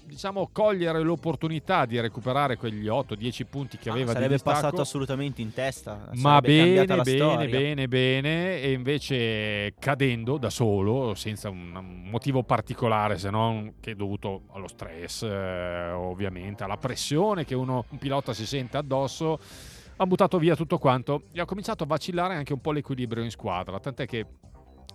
diciamo 0.05 0.49
cogliere 0.51 0.99
l'opportunità 1.01 1.85
di 1.85 1.99
recuperare 1.99 2.57
quegli 2.57 2.85
8-10 2.87 3.45
punti 3.49 3.77
che 3.77 3.89
Ah, 3.89 3.93
aveva 3.93 4.09
di 4.09 4.13
sarebbe 4.17 4.33
distacco. 4.33 4.55
passato 4.59 4.81
assolutamente 4.81 5.41
in 5.41 5.51
testa. 5.53 6.09
Ma 6.15 6.39
sarebbe 6.41 6.47
bene, 6.47 6.85
bene, 6.85 7.03
storia. 7.03 7.49
bene, 7.49 7.87
bene, 7.87 8.61
e 8.61 8.71
invece 8.73 9.73
cadendo 9.79 10.37
da 10.37 10.51
solo, 10.51 11.15
senza 11.15 11.49
un, 11.49 11.73
un 11.75 12.09
motivo 12.09 12.43
particolare, 12.43 13.17
se 13.17 13.29
non 13.31 13.75
che 13.79 13.91
è 13.91 13.95
dovuto 13.95 14.43
allo 14.51 14.67
stress, 14.67 15.23
eh, 15.23 15.89
ovviamente, 15.91 16.63
alla 16.63 16.77
pressione 16.77 17.45
che 17.45 17.55
uno, 17.55 17.85
un 17.89 17.97
pilota 17.97 18.33
si 18.33 18.45
sente 18.45 18.77
addosso, 18.77 19.39
ha 19.95 20.05
buttato 20.05 20.37
via 20.37 20.55
tutto 20.55 20.77
quanto 20.77 21.23
e 21.31 21.39
ha 21.39 21.45
cominciato 21.45 21.83
a 21.83 21.87
vacillare 21.87 22.35
anche 22.35 22.53
un 22.53 22.61
po' 22.61 22.71
l'equilibrio 22.71 23.23
in 23.23 23.31
squadra, 23.31 23.79
tant'è 23.79 24.05
che 24.05 24.25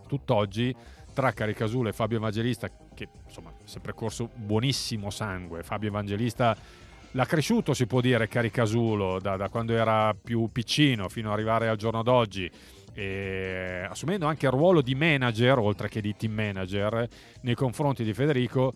tutt'oggi 0.06 0.74
tra 1.12 1.32
Caricasulo 1.32 1.88
e 1.88 1.92
Fabio 1.92 2.18
Evangelista, 2.18 2.68
che 2.94 3.08
insomma 3.26 3.52
si 3.64 3.78
è 3.78 3.80
percorso 3.80 4.30
buonissimo 4.34 5.10
sangue, 5.10 5.62
Fabio 5.62 5.88
Evangelista 5.88 6.56
l'ha 7.12 7.24
cresciuto, 7.24 7.74
si 7.74 7.86
può 7.86 8.00
dire, 8.00 8.28
Caricasulo 8.28 9.18
da, 9.18 9.36
da 9.36 9.48
quando 9.48 9.74
era 9.74 10.14
più 10.14 10.50
piccino 10.52 11.08
fino 11.08 11.28
ad 11.28 11.34
arrivare 11.34 11.68
al 11.68 11.76
giorno 11.76 12.02
d'oggi, 12.02 12.50
e 12.92 13.86
assumendo 13.88 14.26
anche 14.26 14.46
il 14.46 14.52
ruolo 14.52 14.82
di 14.82 14.94
manager, 14.94 15.58
oltre 15.58 15.88
che 15.88 16.00
di 16.00 16.16
team 16.16 16.32
manager, 16.32 17.08
nei 17.42 17.54
confronti 17.54 18.02
di 18.02 18.12
Federico. 18.12 18.72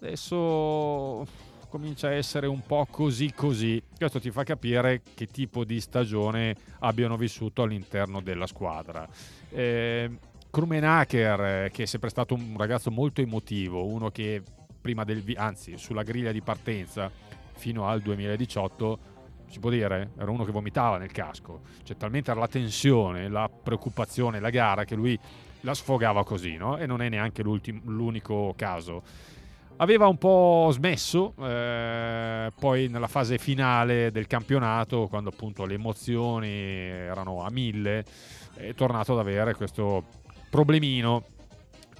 Adesso 0.00 1.26
comincia 1.70 2.08
a 2.08 2.12
essere 2.12 2.46
un 2.46 2.60
po' 2.66 2.86
così 2.90 3.32
così. 3.32 3.82
Questo 3.96 4.20
ti 4.20 4.30
fa 4.30 4.42
capire 4.42 5.00
che 5.14 5.26
tipo 5.26 5.64
di 5.64 5.80
stagione 5.80 6.54
abbiano 6.80 7.16
vissuto 7.16 7.62
all'interno 7.62 8.20
della 8.20 8.46
squadra. 8.46 9.08
Eh, 9.48 10.10
Krumenacher, 10.50 11.70
che 11.70 11.84
è 11.84 11.86
sempre 11.86 12.10
stato 12.10 12.34
un 12.34 12.56
ragazzo 12.58 12.90
molto 12.90 13.20
emotivo, 13.20 13.86
uno 13.86 14.10
che 14.10 14.42
prima 14.80 15.04
del 15.04 15.22
anzi 15.36 15.78
sulla 15.78 16.02
griglia 16.02 16.32
di 16.32 16.42
partenza 16.42 17.10
fino 17.52 17.86
al 17.86 18.00
2018 18.00 18.98
si 19.46 19.58
può 19.58 19.68
dire 19.68 20.12
era 20.16 20.30
uno 20.30 20.44
che 20.44 20.52
vomitava 20.52 20.96
nel 20.96 21.10
casco 21.12 21.60
cioè 21.82 21.96
talmente 21.96 22.30
era 22.30 22.40
la 22.40 22.48
tensione 22.48 23.28
la 23.28 23.50
preoccupazione 23.50 24.40
la 24.40 24.48
gara 24.48 24.84
che 24.84 24.94
lui 24.94 25.18
la 25.62 25.74
sfogava 25.74 26.24
così 26.24 26.56
no? 26.56 26.78
e 26.78 26.86
non 26.86 27.02
è 27.02 27.10
neanche 27.10 27.42
l'unico 27.42 28.54
caso 28.56 29.02
aveva 29.80 30.06
un 30.06 30.18
po' 30.18 30.70
smesso 30.72 31.34
eh, 31.40 32.50
poi 32.58 32.88
nella 32.88 33.08
fase 33.08 33.38
finale 33.38 34.10
del 34.10 34.26
campionato 34.26 35.06
quando 35.08 35.30
appunto 35.30 35.64
le 35.64 35.74
emozioni 35.74 36.50
erano 36.50 37.42
a 37.42 37.50
mille 37.50 38.04
è 38.54 38.74
tornato 38.74 39.12
ad 39.12 39.18
avere 39.18 39.54
questo 39.54 40.04
problemino 40.50 41.24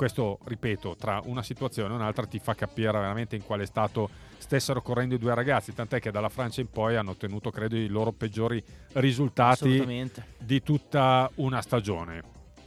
questo, 0.00 0.38
ripeto, 0.44 0.96
tra 0.96 1.20
una 1.26 1.42
situazione 1.42 1.92
e 1.92 1.96
un'altra 1.96 2.24
ti 2.24 2.38
fa 2.38 2.54
capire 2.54 2.90
veramente 2.92 3.36
in 3.36 3.44
quale 3.44 3.66
stato 3.66 4.08
stessero 4.38 4.80
correndo 4.80 5.14
i 5.14 5.18
due 5.18 5.34
ragazzi, 5.34 5.74
tant'è 5.74 6.00
che 6.00 6.10
dalla 6.10 6.30
Francia 6.30 6.62
in 6.62 6.70
poi 6.70 6.96
hanno 6.96 7.10
ottenuto, 7.10 7.50
credo, 7.50 7.76
i 7.76 7.86
loro 7.86 8.10
peggiori 8.10 8.64
risultati 8.94 10.10
di 10.38 10.62
tutta 10.62 11.30
una 11.34 11.60
stagione. 11.60 12.22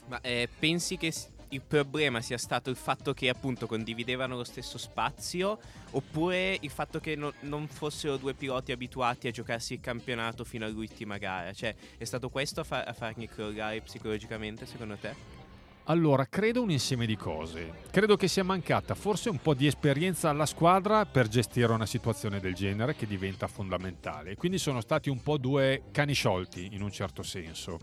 Ma 0.09 0.21
eh, 0.21 0.47
pensi 0.59 0.95
che 0.97 1.11
il 1.53 1.61
problema 1.61 2.21
sia 2.21 2.37
stato 2.37 2.69
il 2.69 2.75
fatto 2.75 3.13
che 3.13 3.29
appunto 3.29 3.67
condividevano 3.67 4.35
lo 4.35 4.43
stesso 4.43 4.77
spazio 4.77 5.59
oppure 5.91 6.57
il 6.59 6.69
fatto 6.69 6.99
che 6.99 7.15
no- 7.15 7.33
non 7.41 7.67
fossero 7.67 8.17
due 8.17 8.33
piloti 8.33 8.71
abituati 8.71 9.27
a 9.27 9.31
giocarsi 9.31 9.73
il 9.73 9.79
campionato 9.79 10.43
fino 10.43 10.65
all'ultima 10.65 11.17
gara? 11.17 11.53
Cioè 11.53 11.75
è 11.97 12.03
stato 12.03 12.29
questo 12.29 12.61
a, 12.61 12.63
fa- 12.63 12.83
a 12.83 12.93
fargli 12.93 13.27
crollare 13.27 13.81
psicologicamente 13.81 14.65
secondo 14.65 14.95
te? 14.95 15.41
Allora, 15.87 16.25
credo 16.27 16.61
un 16.61 16.71
insieme 16.71 17.05
di 17.05 17.17
cose. 17.17 17.81
Credo 17.91 18.15
che 18.15 18.29
sia 18.29 18.43
mancata 18.43 18.95
forse 18.95 19.29
un 19.29 19.39
po' 19.39 19.53
di 19.53 19.67
esperienza 19.67 20.29
alla 20.29 20.45
squadra 20.45 21.05
per 21.05 21.27
gestire 21.27 21.73
una 21.73 21.85
situazione 21.85 22.39
del 22.39 22.53
genere 22.53 22.95
che 22.95 23.05
diventa 23.05 23.47
fondamentale. 23.47 24.35
Quindi 24.35 24.59
sono 24.59 24.79
stati 24.79 25.09
un 25.09 25.21
po' 25.21 25.37
due 25.37 25.83
cani 25.91 26.13
sciolti 26.13 26.69
in 26.71 26.81
un 26.81 26.91
certo 26.91 27.21
senso. 27.21 27.79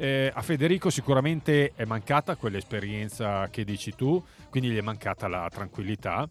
Eh, 0.00 0.30
a 0.32 0.42
Federico 0.42 0.90
sicuramente 0.90 1.72
è 1.74 1.84
mancata 1.84 2.36
quell'esperienza 2.36 3.48
che 3.50 3.64
dici 3.64 3.96
tu, 3.96 4.24
quindi 4.48 4.70
gli 4.70 4.76
è 4.76 4.80
mancata 4.80 5.26
la 5.26 5.48
tranquillità. 5.52 6.28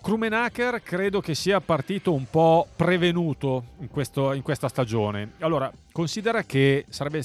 Krumenacher 0.00 0.82
credo 0.82 1.20
che 1.20 1.34
sia 1.34 1.60
partito 1.60 2.14
un 2.14 2.24
po' 2.30 2.66
prevenuto 2.74 3.64
in, 3.80 3.88
questo- 3.90 4.32
in 4.32 4.40
questa 4.40 4.68
stagione. 4.68 5.32
Allora, 5.40 5.70
considera 5.92 6.42
che 6.44 6.86
sarebbe, 6.88 7.22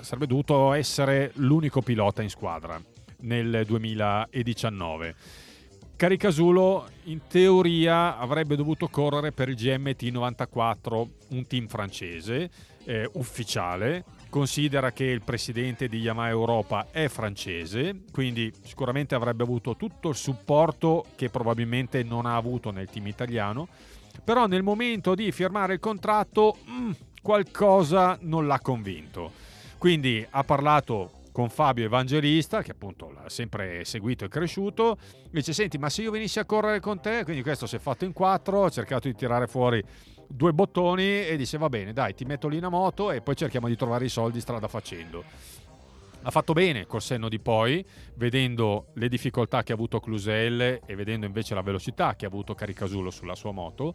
sarebbe 0.00 0.26
dovuto 0.26 0.74
essere 0.74 1.30
l'unico 1.36 1.80
pilota 1.80 2.20
in 2.20 2.28
squadra 2.28 2.78
nel 3.20 3.62
2019. 3.64 5.14
Caricasulo 5.96 6.86
in 7.04 7.20
teoria 7.26 8.18
avrebbe 8.18 8.54
dovuto 8.54 8.88
correre 8.88 9.32
per 9.32 9.48
il 9.48 9.54
GMT 9.54 10.02
94, 10.02 11.08
un 11.28 11.46
team 11.46 11.68
francese 11.68 12.50
eh, 12.84 13.08
ufficiale. 13.14 14.04
Considera 14.36 14.92
che 14.92 15.04
il 15.04 15.22
presidente 15.22 15.88
di 15.88 16.00
Yamaha 16.00 16.28
Europa 16.28 16.88
è 16.90 17.08
francese, 17.08 18.02
quindi 18.12 18.52
sicuramente 18.64 19.14
avrebbe 19.14 19.44
avuto 19.44 19.76
tutto 19.76 20.10
il 20.10 20.14
supporto 20.14 21.06
che 21.16 21.30
probabilmente 21.30 22.02
non 22.02 22.26
ha 22.26 22.36
avuto 22.36 22.70
nel 22.70 22.90
team 22.90 23.06
italiano. 23.06 23.66
Però 24.22 24.46
nel 24.46 24.62
momento 24.62 25.14
di 25.14 25.32
firmare 25.32 25.72
il 25.72 25.80
contratto 25.80 26.58
mm, 26.68 26.90
qualcosa 27.22 28.18
non 28.20 28.46
l'ha 28.46 28.60
convinto. 28.60 29.32
Quindi 29.78 30.26
ha 30.28 30.44
parlato 30.44 31.12
con 31.32 31.48
Fabio 31.48 31.86
Evangelista, 31.86 32.60
che 32.60 32.72
appunto 32.72 33.10
l'ha 33.14 33.30
sempre 33.30 33.86
seguito 33.86 34.26
e 34.26 34.28
cresciuto, 34.28 34.98
dice 35.30 35.54
senti 35.54 35.78
ma 35.78 35.88
se 35.88 36.02
io 36.02 36.10
venissi 36.10 36.38
a 36.40 36.44
correre 36.44 36.80
con 36.80 37.00
te, 37.00 37.24
quindi 37.24 37.40
questo 37.40 37.66
si 37.66 37.76
è 37.76 37.78
fatto 37.78 38.04
in 38.04 38.12
quattro, 38.12 38.64
ha 38.64 38.70
cercato 38.70 39.08
di 39.08 39.14
tirare 39.14 39.46
fuori 39.46 39.82
due 40.28 40.52
bottoni 40.52 41.26
e 41.26 41.36
dice 41.36 41.58
va 41.58 41.68
bene 41.68 41.92
dai 41.92 42.14
ti 42.14 42.24
metto 42.24 42.48
lì 42.48 42.58
una 42.58 42.68
moto 42.68 43.10
e 43.10 43.20
poi 43.20 43.36
cerchiamo 43.36 43.68
di 43.68 43.76
trovare 43.76 44.04
i 44.04 44.08
soldi 44.08 44.40
strada 44.40 44.68
facendo. 44.68 45.24
Ha 46.22 46.30
fatto 46.32 46.54
bene 46.54 46.86
col 46.86 47.02
senno 47.02 47.28
di 47.28 47.38
poi, 47.38 47.86
vedendo 48.14 48.86
le 48.94 49.08
difficoltà 49.08 49.62
che 49.62 49.70
ha 49.70 49.76
avuto 49.76 50.00
Clusel 50.00 50.80
e 50.84 50.94
vedendo 50.96 51.24
invece 51.24 51.54
la 51.54 51.60
velocità 51.62 52.16
che 52.16 52.24
ha 52.24 52.28
avuto 52.28 52.52
Caricasulo 52.52 53.10
sulla 53.10 53.36
sua 53.36 53.52
moto, 53.52 53.94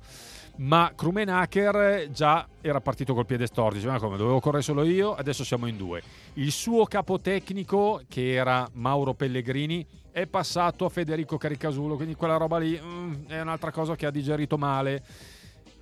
ma 0.58 0.94
Krumenacher 0.96 2.10
già 2.10 2.48
era 2.62 2.80
partito 2.80 3.14
col 3.14 3.26
piede 3.26 3.48
storto, 3.48 3.76
diceva 3.76 3.94
"Ma 3.94 4.00
come 4.00 4.16
dovevo 4.16 4.40
correre 4.40 4.64
solo 4.64 4.84
io, 4.84 5.14
adesso 5.14 5.44
siamo 5.44 5.66
in 5.66 5.76
due. 5.76 6.02
Il 6.36 6.54
suo 6.54 6.86
capotecnico, 6.86 8.02
che 8.08 8.32
era 8.32 8.66
Mauro 8.76 9.14
Pellegrini, 9.14 9.86
è 10.10 10.26
passato 10.26 10.86
a 10.86 10.90
Federico 10.90 11.38
Caricasulo, 11.38 11.98
quindi 11.98 12.16
quella 12.16 12.38
roba 12.38 12.58
lì 12.60 12.80
mm, 12.82 13.28
è 13.28 13.42
un'altra 13.42 13.72
cosa 13.72 13.98
che 13.98 14.06
ha 14.06 14.12
digerito 14.12 14.58
male. 14.58 15.04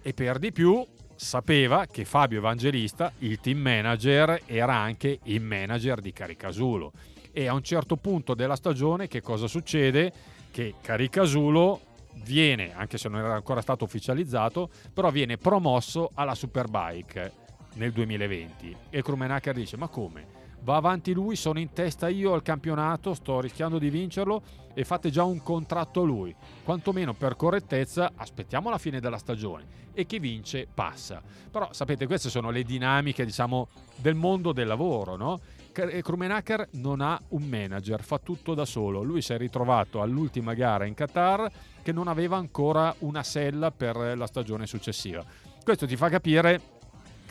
E 0.02 0.14
per 0.14 0.40
di 0.40 0.52
più 0.52 0.86
sapeva 1.16 1.86
che 1.86 2.06
Fabio 2.06 2.38
Evangelista, 2.38 3.12
il 3.20 3.40
team 3.40 3.60
manager, 3.60 4.44
era 4.46 4.76
anche 4.76 5.20
il 5.24 5.42
manager 5.42 6.00
di 6.00 6.14
Caricasulo. 6.14 6.94
E 7.32 7.48
a 7.48 7.54
un 7.54 7.64
certo 7.64 7.98
punto 7.98 8.34
della 8.34 8.56
stagione 8.56 9.08
che 9.08 9.22
cosa 9.22 9.48
succede? 9.48 10.12
Che 10.52 10.76
Caricasulo 10.82 11.82
viene, 12.24 12.74
anche 12.74 12.98
se 12.98 13.10
non 13.10 13.20
era 13.20 13.36
ancora 13.36 13.62
stato 13.62 13.84
ufficializzato, 13.84 14.70
però 14.94 15.12
viene 15.12 15.38
promosso 15.38 16.12
alla 16.14 16.36
Superbike 16.36 17.32
nel 17.76 17.92
2020. 17.92 18.76
E 18.90 19.02
Krumenacher 19.02 19.54
dice, 19.54 19.78
ma 19.78 19.88
come? 19.88 20.39
Va 20.62 20.76
avanti 20.76 21.14
lui, 21.14 21.36
sono 21.36 21.60
in 21.60 21.72
testa 21.72 22.10
io 22.10 22.34
al 22.34 22.42
campionato, 22.42 23.14
sto 23.14 23.40
rischiando 23.40 23.80
di 23.80 23.90
vincerlo 23.90 24.42
e 24.74 24.84
fate 24.84 25.10
già 25.10 25.24
un 25.24 25.42
contratto 25.42 26.04
lui. 26.04 26.36
Quantomeno 26.64 27.14
per 27.14 27.36
correttezza 27.36 28.12
aspettiamo 28.16 28.70
la 28.70 28.78
fine 28.78 29.00
della 29.00 29.18
stagione 29.18 29.88
e 29.94 30.06
chi 30.06 30.20
vince 30.20 30.68
passa. 30.72 31.22
Però 31.50 31.70
sapete, 31.72 32.08
queste 32.08 32.30
sono 32.30 32.52
le 32.52 32.64
dinamiche, 32.64 33.26
diciamo, 33.26 33.68
del 33.96 34.16
mondo 34.16 34.52
del 34.52 34.68
lavoro, 34.68 35.16
no? 35.16 35.40
Krumenacher 35.72 36.70
non 36.74 37.00
ha 37.00 37.20
un 37.30 37.44
manager, 37.44 38.04
fa 38.04 38.18
tutto 38.18 38.54
da 38.54 38.66
solo. 38.66 39.02
Lui 39.02 39.22
si 39.22 39.34
è 39.34 39.38
ritrovato 39.38 40.02
all'ultima 40.02 40.54
gara 40.54 40.86
in 40.86 40.94
Qatar 40.94 41.50
che 41.82 41.92
non 41.94 42.08
aveva 42.08 42.36
ancora 42.38 42.94
una 43.00 43.24
sella 43.24 43.72
per 43.72 44.18
la 44.18 44.28
stagione 44.28 44.68
successiva. 44.68 45.24
Questo 45.64 45.88
ti 45.88 45.96
fa 45.96 46.10
capire 46.10 46.78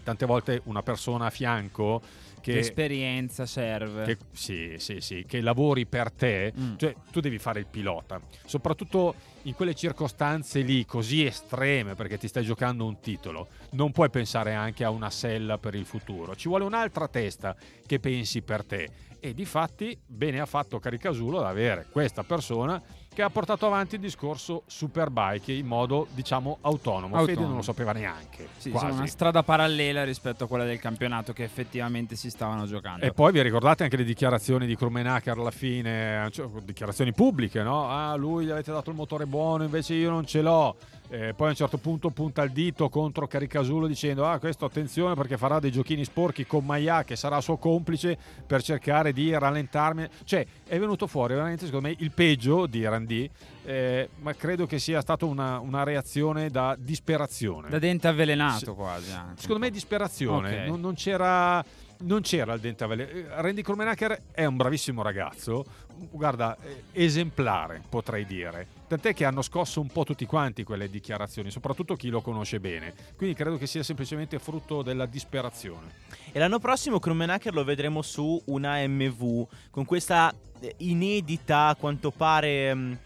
tante 0.02 0.24
volte 0.24 0.62
una 0.64 0.82
persona 0.82 1.26
a 1.26 1.30
fianco 1.30 2.00
Che 2.40 2.52
che, 2.52 2.58
esperienza 2.58 3.46
serve. 3.46 4.04
che- 4.04 4.16
sì, 4.32 4.74
sì, 4.78 5.00
sì, 5.00 5.24
che 5.26 5.40
lavori 5.40 5.86
per 5.86 6.10
te, 6.10 6.52
Mm. 6.58 6.76
cioè 6.76 6.94
tu 7.10 7.20
devi 7.20 7.38
fare 7.38 7.60
il 7.60 7.66
pilota, 7.66 8.20
soprattutto 8.44 9.14
in 9.42 9.54
quelle 9.54 9.74
circostanze 9.74 10.60
lì 10.60 10.84
così 10.84 11.24
estreme 11.24 11.94
perché 11.94 12.18
ti 12.18 12.28
stai 12.28 12.44
giocando 12.44 12.84
un 12.86 13.00
titolo, 13.00 13.48
non 13.70 13.92
puoi 13.92 14.10
pensare 14.10 14.54
anche 14.54 14.84
a 14.84 14.90
una 14.90 15.10
sella 15.10 15.58
per 15.58 15.74
il 15.74 15.84
futuro, 15.84 16.34
ci 16.36 16.48
vuole 16.48 16.64
un'altra 16.64 17.08
testa 17.08 17.56
che 17.86 17.98
pensi 18.00 18.42
per 18.42 18.64
te 18.64 18.88
e 19.20 19.34
di 19.34 19.44
fatti 19.44 19.98
bene 20.06 20.38
ha 20.40 20.46
fatto 20.46 20.78
Caricasulo 20.78 21.38
ad 21.40 21.46
avere 21.46 21.86
questa 21.90 22.22
persona 22.22 22.80
che 23.12 23.22
ha 23.22 23.30
portato 23.30 23.66
avanti 23.66 23.96
il 23.96 24.00
discorso 24.00 24.62
Superbike 24.66 25.52
in 25.52 25.66
modo 25.66 26.06
diciamo 26.14 26.58
autonomo, 26.60 27.16
Fede 27.16 27.30
Autonomo. 27.30 27.46
non 27.48 27.56
lo 27.56 27.62
sapeva 27.62 27.92
neanche, 27.92 28.48
Sì, 28.58 28.70
quasi. 28.70 28.90
una 28.96 29.06
strada 29.06 29.42
parallela 29.42 30.04
rispetto 30.04 30.44
a 30.44 30.46
quella 30.46 30.64
del 30.64 30.78
campionato 30.78 31.32
che 31.32 31.42
effettivamente 31.42 32.14
si 32.14 32.30
stavano 32.30 32.66
giocando. 32.66 33.04
E 33.04 33.12
poi 33.12 33.32
vi 33.32 33.42
ricordate 33.42 33.82
anche 33.82 33.96
le 33.96 34.04
dichiarazioni 34.04 34.66
di 34.66 34.76
Krumenacher 34.76 35.36
alla 35.36 35.50
fine, 35.50 36.28
cioè, 36.30 36.46
dichiarazioni 36.62 37.12
pubbliche, 37.12 37.62
no? 37.62 37.88
Ah, 37.90 38.14
lui 38.14 38.44
gli 38.46 38.50
avete 38.50 38.70
dato 38.70 38.90
il 38.90 38.96
motore 38.96 39.26
buono, 39.26 39.64
invece 39.64 39.94
io 39.94 40.10
non 40.10 40.24
ce 40.24 40.40
l'ho. 40.42 40.76
Eh, 41.10 41.32
poi 41.34 41.46
a 41.46 41.50
un 41.50 41.56
certo 41.56 41.78
punto 41.78 42.10
punta 42.10 42.42
il 42.42 42.50
dito 42.50 42.90
contro 42.90 43.26
Caricasulo 43.26 43.86
dicendo 43.86 44.26
ah 44.26 44.38
questo 44.38 44.66
attenzione 44.66 45.14
perché 45.14 45.38
farà 45.38 45.58
dei 45.58 45.72
giochini 45.72 46.04
sporchi 46.04 46.44
con 46.46 46.66
Maia 46.66 47.02
che 47.02 47.16
sarà 47.16 47.40
suo 47.40 47.56
complice 47.56 48.18
per 48.46 48.62
cercare 48.62 49.14
di 49.14 49.32
rallentarmi 49.32 50.06
cioè 50.24 50.46
è 50.66 50.78
venuto 50.78 51.06
fuori 51.06 51.32
veramente 51.32 51.64
secondo 51.64 51.88
me 51.88 51.94
il 51.98 52.10
peggio 52.10 52.66
di 52.66 52.84
Randy 52.98 53.30
eh, 53.64 54.08
ma 54.20 54.34
credo 54.34 54.66
che 54.66 54.78
sia 54.78 55.00
stata 55.00 55.24
una, 55.24 55.58
una 55.60 55.82
reazione 55.84 56.50
da 56.50 56.74
disperazione 56.78 57.68
Da 57.68 57.78
dente 57.78 58.08
avvelenato 58.08 58.58
Sì. 58.58 58.70
quasi. 58.72 59.10
anche. 59.12 59.40
Secondo 59.42 59.64
me 59.64 59.70
disperazione, 59.70 60.62
Ok. 60.62 60.68
non, 60.68 60.80
non 60.80 60.94
c'era, 60.94 61.64
non 62.00 62.20
c'era 62.22 62.52
il 62.54 62.60
dente 62.60 62.84
avele- 62.84 63.10
eh, 63.10 63.26
Randy 63.28 63.62
Krumenacher 63.62 64.22
è 64.32 64.44
un 64.44 64.56
bravissimo 64.56 65.02
ragazzo, 65.02 65.64
guarda, 66.10 66.56
eh, 66.62 66.84
esemplare 66.92 67.82
potrei 67.88 68.24
dire. 68.24 68.76
Tant'è 68.88 69.12
che 69.14 69.24
hanno 69.24 69.42
scosso 69.42 69.80
un 69.80 69.88
po' 69.88 70.04
tutti 70.04 70.24
quanti 70.24 70.64
quelle 70.64 70.88
dichiarazioni, 70.88 71.50
soprattutto 71.50 71.94
chi 71.94 72.08
lo 72.08 72.20
conosce 72.20 72.60
bene. 72.60 72.94
Quindi 73.16 73.34
credo 73.34 73.58
che 73.58 73.66
sia 73.66 73.82
semplicemente 73.82 74.38
frutto 74.38 74.82
della 74.82 75.06
disperazione. 75.06 76.06
E 76.32 76.38
l'anno 76.38 76.58
prossimo 76.58 76.98
Krumenacher 76.98 77.52
lo 77.52 77.64
vedremo 77.64 78.02
su 78.02 78.40
una 78.46 78.86
MV 78.86 79.46
con 79.70 79.84
questa 79.84 80.32
eh, 80.60 80.74
inedita, 80.78 81.66
a 81.68 81.74
quanto 81.74 82.10
pare, 82.10 82.48
eh, 82.48 82.96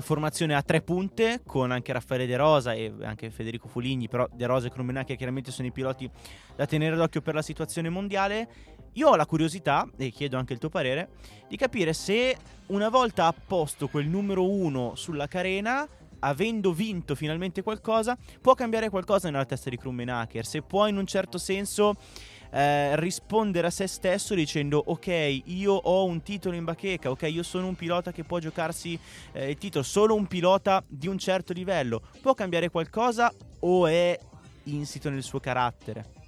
formazione 0.00 0.54
a 0.54 0.62
tre 0.62 0.80
punte 0.82 1.42
con 1.44 1.70
anche 1.70 1.92
Raffaele 1.92 2.26
De 2.26 2.36
Rosa 2.36 2.72
e 2.72 2.92
anche 3.02 3.30
Federico 3.30 3.68
Foligni, 3.68 4.08
però 4.08 4.28
De 4.32 4.46
Rosa 4.46 4.66
e 4.68 4.70
Krumenacher 4.70 5.16
chiaramente 5.16 5.50
sono 5.50 5.68
i 5.68 5.72
piloti 5.72 6.08
da 6.56 6.66
tenere 6.66 6.96
d'occhio 6.96 7.20
per 7.20 7.34
la 7.34 7.42
situazione 7.42 7.88
mondiale. 7.88 8.48
Io 8.94 9.08
ho 9.08 9.16
la 9.16 9.26
curiosità, 9.26 9.88
e 9.96 10.10
chiedo 10.10 10.36
anche 10.36 10.52
il 10.52 10.58
tuo 10.58 10.68
parere, 10.68 11.10
di 11.48 11.56
capire 11.56 11.92
se 11.92 12.36
una 12.66 12.88
volta 12.88 13.26
apposto 13.26 13.88
quel 13.88 14.06
numero 14.06 14.48
uno 14.48 14.94
sulla 14.94 15.26
carena 15.26 15.86
avendo 16.24 16.72
vinto 16.72 17.14
finalmente 17.14 17.62
qualcosa, 17.62 18.16
può 18.40 18.54
cambiare 18.54 18.90
qualcosa 18.90 19.30
nella 19.30 19.44
testa 19.44 19.70
di 19.70 19.76
Krummenacher, 19.76 20.46
se 20.46 20.62
può 20.62 20.86
in 20.86 20.96
un 20.96 21.06
certo 21.06 21.38
senso 21.38 21.96
eh, 22.52 22.96
rispondere 22.96 23.68
a 23.68 23.70
se 23.70 23.86
stesso 23.86 24.34
dicendo 24.34 24.82
ok, 24.84 25.42
io 25.46 25.72
ho 25.72 26.04
un 26.04 26.22
titolo 26.22 26.54
in 26.54 26.64
bacheca, 26.64 27.10
ok, 27.10 27.22
io 27.22 27.42
sono 27.42 27.66
un 27.66 27.74
pilota 27.74 28.12
che 28.12 28.24
può 28.24 28.38
giocarsi 28.38 28.98
eh, 29.32 29.50
il 29.50 29.58
titolo, 29.58 29.82
solo 29.82 30.14
un 30.14 30.26
pilota 30.26 30.84
di 30.86 31.08
un 31.08 31.18
certo 31.18 31.52
livello, 31.52 32.02
può 32.20 32.34
cambiare 32.34 32.68
qualcosa 32.68 33.32
o 33.60 33.86
è 33.86 34.18
insito 34.64 35.08
nel 35.08 35.22
suo 35.22 35.40
carattere? 35.40 36.20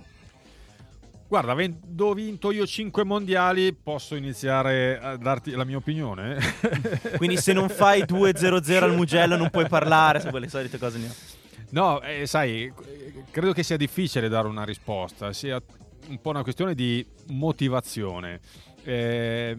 Guarda, 1.27 1.53
avendo 1.53 2.13
vinto 2.13 2.53
io 2.53 2.67
5 2.67 3.03
mondiali, 3.03 3.75
posso 3.75 4.15
iniziare 4.15 4.99
a 5.01 5.17
darti 5.17 5.51
la 5.51 5.65
mia 5.65 5.79
opinione. 5.79 6.39
Quindi 7.17 7.39
se 7.39 7.53
non 7.53 7.69
fai 7.69 8.03
2-0-0 8.03 8.83
al 8.83 8.95
Mugello 8.95 9.37
non 9.37 9.51
puoi 9.51 9.67
parlare, 9.67 10.21
se 10.21 10.31
quelle 10.31 10.49
solite 10.49 10.79
cose 10.79 10.99
lì. 10.99 11.11
No, 11.71 12.01
eh, 12.03 12.27
sai, 12.27 12.73
credo 13.33 13.53
che 13.53 13.65
sia 13.65 13.77
difficile 13.77 14.29
dare 14.29 14.47
una 14.47 14.65
risposta, 14.65 15.33
sia 15.33 15.61
un 16.09 16.21
po' 16.21 16.31
una 16.31 16.43
questione 16.43 16.75
di 16.75 17.05
motivazione. 17.29 18.41
Eh, 18.83 19.57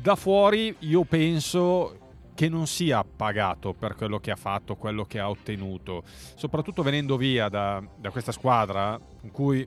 da 0.00 0.14
fuori 0.14 0.74
io 0.80 1.04
penso 1.04 1.98
che 2.34 2.48
non 2.48 2.66
sia 2.66 3.02
pagato 3.02 3.72
per 3.72 3.94
quello 3.94 4.18
che 4.18 4.30
ha 4.30 4.36
fatto, 4.36 4.76
quello 4.76 5.04
che 5.06 5.18
ha 5.18 5.28
ottenuto, 5.28 6.04
soprattutto 6.36 6.82
venendo 6.82 7.16
via 7.16 7.48
da, 7.48 7.82
da 7.98 8.10
questa 8.10 8.30
squadra 8.30 9.00
in 9.22 9.30
cui 9.30 9.66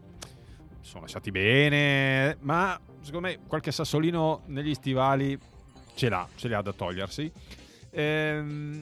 sono 0.81 1.01
lasciati 1.01 1.31
bene, 1.31 2.37
ma 2.41 2.79
secondo 3.01 3.27
me 3.27 3.39
qualche 3.47 3.71
sassolino 3.71 4.43
negli 4.45 4.73
stivali 4.75 5.37
ce 5.95 6.09
l'ha, 6.09 6.27
ce 6.35 6.47
li 6.47 6.53
ha 6.53 6.61
da 6.61 6.71
togliersi. 6.71 7.31
Ehm, 7.91 8.81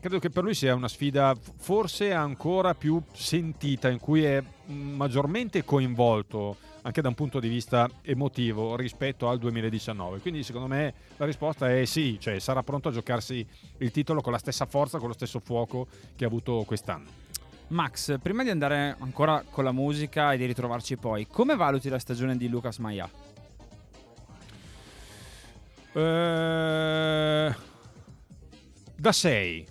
credo 0.00 0.18
che 0.18 0.30
per 0.30 0.42
lui 0.42 0.54
sia 0.54 0.74
una 0.74 0.88
sfida 0.88 1.34
forse 1.58 2.12
ancora 2.12 2.74
più 2.74 3.00
sentita, 3.12 3.88
in 3.88 3.98
cui 3.98 4.24
è 4.24 4.42
maggiormente 4.68 5.64
coinvolto 5.64 6.56
anche 6.82 7.00
da 7.02 7.08
un 7.08 7.14
punto 7.14 7.40
di 7.40 7.48
vista 7.48 7.88
emotivo 8.02 8.76
rispetto 8.76 9.28
al 9.28 9.38
2019. 9.38 10.20
Quindi 10.20 10.42
secondo 10.42 10.68
me 10.68 10.94
la 11.16 11.26
risposta 11.26 11.70
è 11.70 11.84
sì, 11.84 12.18
cioè 12.20 12.38
sarà 12.38 12.62
pronto 12.62 12.88
a 12.88 12.92
giocarsi 12.92 13.46
il 13.78 13.90
titolo 13.90 14.20
con 14.20 14.32
la 14.32 14.38
stessa 14.38 14.66
forza, 14.66 14.98
con 14.98 15.08
lo 15.08 15.14
stesso 15.14 15.38
fuoco 15.38 15.86
che 16.16 16.24
ha 16.24 16.28
avuto 16.28 16.64
quest'anno. 16.66 17.26
Max, 17.68 18.18
prima 18.20 18.42
di 18.42 18.50
andare 18.50 18.96
ancora 18.98 19.44
con 19.48 19.64
la 19.64 19.72
musica 19.72 20.32
e 20.32 20.38
di 20.38 20.46
ritrovarci 20.46 20.96
poi, 20.96 21.26
come 21.26 21.54
valuti 21.54 21.90
la 21.90 21.98
stagione 21.98 22.36
di 22.36 22.48
Lucas 22.48 22.78
Maia? 22.78 23.10
Eh, 25.92 27.54
da 28.96 29.12
6. 29.12 29.66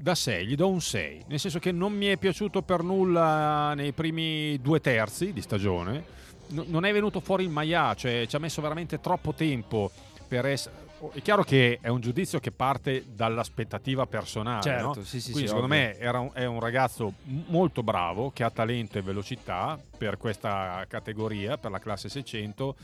Da 0.00 0.14
6, 0.14 0.46
gli 0.46 0.54
do 0.54 0.68
un 0.68 0.80
6. 0.80 1.24
Nel 1.26 1.40
senso 1.40 1.58
che 1.58 1.72
non 1.72 1.92
mi 1.92 2.06
è 2.06 2.16
piaciuto 2.16 2.62
per 2.62 2.82
nulla 2.82 3.74
nei 3.74 3.92
primi 3.92 4.56
due 4.60 4.80
terzi 4.80 5.32
di 5.32 5.42
stagione. 5.42 6.04
No- 6.48 6.64
non 6.68 6.84
è 6.84 6.92
venuto 6.92 7.18
fuori 7.20 7.42
il 7.44 7.50
Maià, 7.50 7.94
cioè 7.94 8.24
ci 8.28 8.36
ha 8.36 8.38
messo 8.38 8.62
veramente 8.62 9.00
troppo 9.00 9.32
tempo 9.34 9.90
per 10.28 10.46
essere. 10.46 10.86
È 11.12 11.20
chiaro 11.20 11.42
che 11.42 11.78
è 11.80 11.88
un 11.88 12.00
giudizio 12.00 12.38
che 12.40 12.50
parte 12.52 13.04
dall'aspettativa 13.12 14.06
personale, 14.06 14.62
Certo, 14.62 14.86
no? 14.86 14.94
sì, 15.04 15.20
sì, 15.20 15.30
Quindi 15.32 15.48
sì, 15.48 15.54
secondo 15.54 15.74
ovvio. 15.74 15.86
me 15.86 15.98
era 15.98 16.18
un- 16.20 16.30
è 16.32 16.44
un 16.44 16.58
ragazzo 16.60 17.12
molto 17.48 17.82
bravo, 17.82 18.30
che 18.32 18.42
ha 18.44 18.50
talento 18.50 18.98
e 18.98 19.02
velocità 19.02 19.78
per 19.96 20.16
questa 20.16 20.84
categoria, 20.88 21.56
per 21.58 21.70
la 21.72 21.78
classe 21.80 22.08
600, 22.08 22.76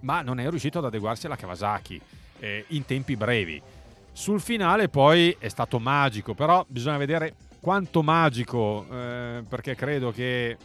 ma 0.00 0.20
non 0.22 0.38
è 0.40 0.48
riuscito 0.50 0.78
ad 0.78 0.84
adeguarsi 0.86 1.26
alla 1.26 1.36
Kawasaki 1.36 2.00
eh, 2.40 2.64
in 2.68 2.84
tempi 2.84 3.16
brevi. 3.16 3.62
Sul 4.16 4.40
finale 4.40 4.88
poi 4.88 5.36
è 5.38 5.48
stato 5.48 5.78
magico, 5.78 6.32
però 6.32 6.64
bisogna 6.66 6.96
vedere 6.96 7.34
quanto 7.60 8.02
magico, 8.02 8.86
eh, 8.90 9.42
perché 9.46 9.74
credo 9.74 10.10
che 10.10 10.56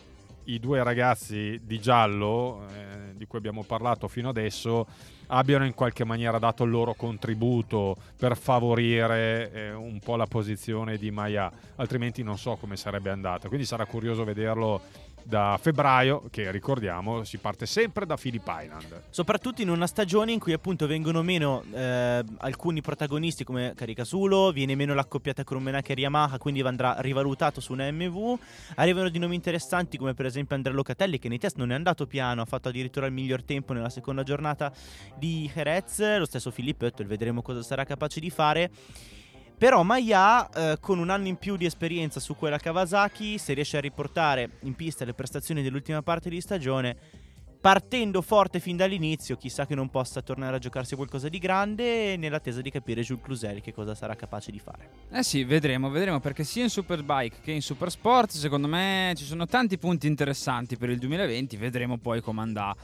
i 0.46 0.58
due 0.58 0.82
ragazzi 0.82 1.60
di 1.62 1.78
giallo, 1.78 2.66
eh, 2.70 3.14
di 3.14 3.26
cui 3.28 3.38
abbiamo 3.38 3.64
parlato 3.64 4.08
fino 4.08 4.30
adesso, 4.30 4.88
abbiano 5.28 5.66
in 5.66 5.74
qualche 5.74 6.06
maniera 6.06 6.40
dato 6.40 6.64
il 6.64 6.70
loro 6.70 6.94
contributo 6.94 7.98
per 8.18 8.38
favorire 8.38 9.52
eh, 9.52 9.74
un 9.74 10.00
po' 10.00 10.16
la 10.16 10.28
posizione 10.28 10.98
di 10.98 11.12
Maya, 11.12 11.52
altrimenti 11.76 12.24
non 12.24 12.38
so 12.38 12.56
come 12.56 12.78
sarebbe 12.78 13.10
andata. 13.10 13.50
Quindi 13.50 13.66
sarà 13.66 13.86
curioso 13.86 14.24
vederlo 14.24 14.82
da 15.24 15.58
febbraio, 15.62 16.24
che 16.30 16.52
ricordiamo 16.52 17.24
si 17.24 17.38
parte 17.38 17.66
sempre 17.66 18.06
da 18.06 18.16
Phillip 18.16 18.48
Island. 18.48 19.04
Soprattutto 19.10 19.62
in 19.62 19.70
una 19.70 19.88
stagione 19.88 20.32
in 20.32 20.40
cui 20.40 20.54
appunto 20.54 20.88
vengono 20.88 21.22
meno 21.22 21.64
eh, 21.74 22.24
alcuni 22.38 22.82
protagonisti 22.82 23.44
come 23.44 23.74
Caricasulo, 23.76 24.52
viene 24.52 24.76
meno 24.76 24.94
l'accoppiata 24.94 25.44
con 25.44 25.62
Menaker 25.62 25.98
Yamaha, 25.98 26.38
quindi 26.38 26.62
andrà 26.62 26.96
rivalutato 27.00 27.62
su 27.62 27.74
una 27.74 27.92
MV. 27.92 28.38
Arrivano 28.76 29.10
di 29.10 29.20
nomi 29.20 29.36
interessanti 29.36 29.98
come 29.98 30.14
per 30.14 30.26
esempio 30.26 30.56
Andrea 30.56 30.74
Locatelli 30.74 31.20
che 31.20 31.30
nei 31.30 31.40
test 31.40 31.58
non 31.58 31.72
è 31.72 31.76
andato 31.76 32.08
piano, 32.08 32.42
ha 32.42 32.46
fatto 32.46 32.70
addirittura 32.70 33.06
il 33.06 33.14
miglior 33.14 33.44
tempo 33.44 33.74
nella 33.74 33.90
seconda 33.90 34.24
giornata 34.24 34.72
di 35.18 35.50
Jerez, 35.54 36.18
lo 36.18 36.26
stesso 36.26 36.52
Filippo 36.52 36.86
Oettel, 36.86 37.08
vedremo 37.08 37.42
cosa 37.42 37.62
sarà 37.62 37.84
capace 37.84 38.20
di 38.20 38.30
fare. 38.30 38.72
Però 39.62 39.84
Maya, 39.84 40.50
eh, 40.50 40.78
con 40.80 40.98
un 40.98 41.12
anno 41.12 41.28
in 41.28 41.36
più 41.36 41.56
di 41.56 41.66
esperienza 41.66 42.20
su 42.20 42.36
quella 42.36 42.58
Kawasaki, 42.58 43.38
se 43.38 43.54
riesce 43.54 43.78
a 43.78 43.80
riportare 43.80 44.54
in 44.62 44.74
pista 44.74 45.06
le 45.06 45.14
prestazioni 45.14 45.62
dell'ultima 45.62 46.02
parte 46.02 46.32
di 46.32 46.42
stagione, 46.42 46.98
partendo 47.62 48.24
forte 48.24 48.60
fin 48.60 48.76
dall'inizio, 48.76 49.38
chissà 49.38 49.68
che 49.68 49.76
non 49.76 49.92
possa 49.92 50.24
tornare 50.24 50.56
a 50.56 50.58
giocarsi 50.58 50.96
qualcosa 50.96 51.30
di 51.30 51.38
grande, 51.38 52.18
nell'attesa 52.18 52.60
di 52.60 52.72
capire 52.72 53.04
Jules 53.04 53.24
Cluzel 53.24 53.62
che 53.62 53.72
cosa 53.72 53.94
sarà 53.94 54.16
capace 54.16 54.50
di 54.50 54.58
fare. 54.58 54.90
Eh 55.12 55.22
sì, 55.22 55.44
vedremo, 55.44 55.92
vedremo 55.92 56.20
perché 56.20 56.44
sia 56.44 56.64
in 56.64 56.72
Superbike 56.72 57.42
che 57.44 57.52
in 57.52 57.62
Supersport 57.62 58.32
secondo 58.32 58.68
me 58.68 59.14
ci 59.16 59.26
sono 59.26 59.46
tanti 59.46 59.78
punti 59.78 60.08
interessanti 60.08 60.76
per 60.76 60.90
il 60.90 60.98
2020, 60.98 61.56
vedremo 61.58 62.00
poi 62.00 62.20
come 62.20 62.42
andrà. 62.42 62.76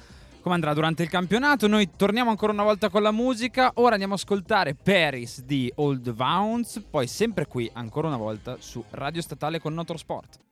Come 0.48 0.60
andrà 0.60 0.74
durante 0.74 1.04
il 1.04 1.10
campionato? 1.10 1.68
Noi 1.68 1.90
torniamo 1.98 2.30
ancora 2.30 2.54
una 2.54 2.64
volta 2.64 2.88
con 2.88 3.02
la 3.02 3.12
musica. 3.12 3.70
Ora 3.74 3.92
andiamo 3.92 4.14
a 4.14 4.16
ascoltare 4.16 4.76
Paris 4.76 5.42
di 5.42 5.70
Old 5.76 6.14
Vounds. 6.14 6.86
Poi, 6.90 7.06
sempre 7.06 7.48
qui, 7.48 7.70
ancora 7.74 8.08
una 8.08 8.16
volta, 8.16 8.56
su 8.58 8.82
Radio 8.92 9.22
Statale 9.22 9.60
con 9.60 9.74
Notorsport. 9.74 10.47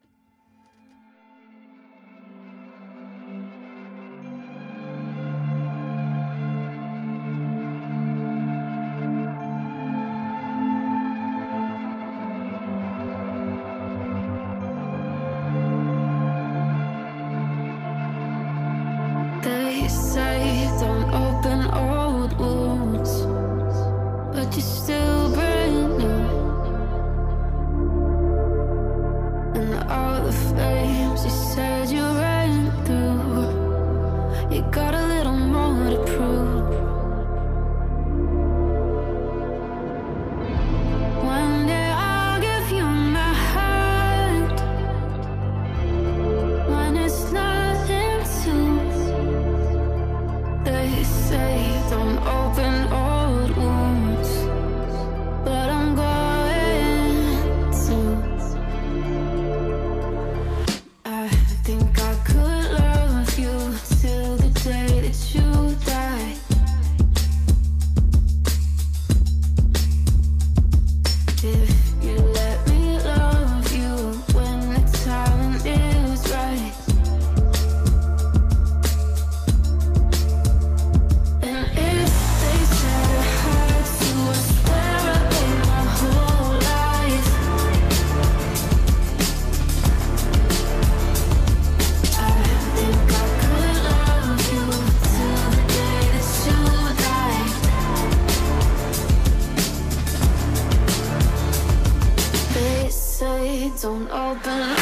Open 104.26 104.75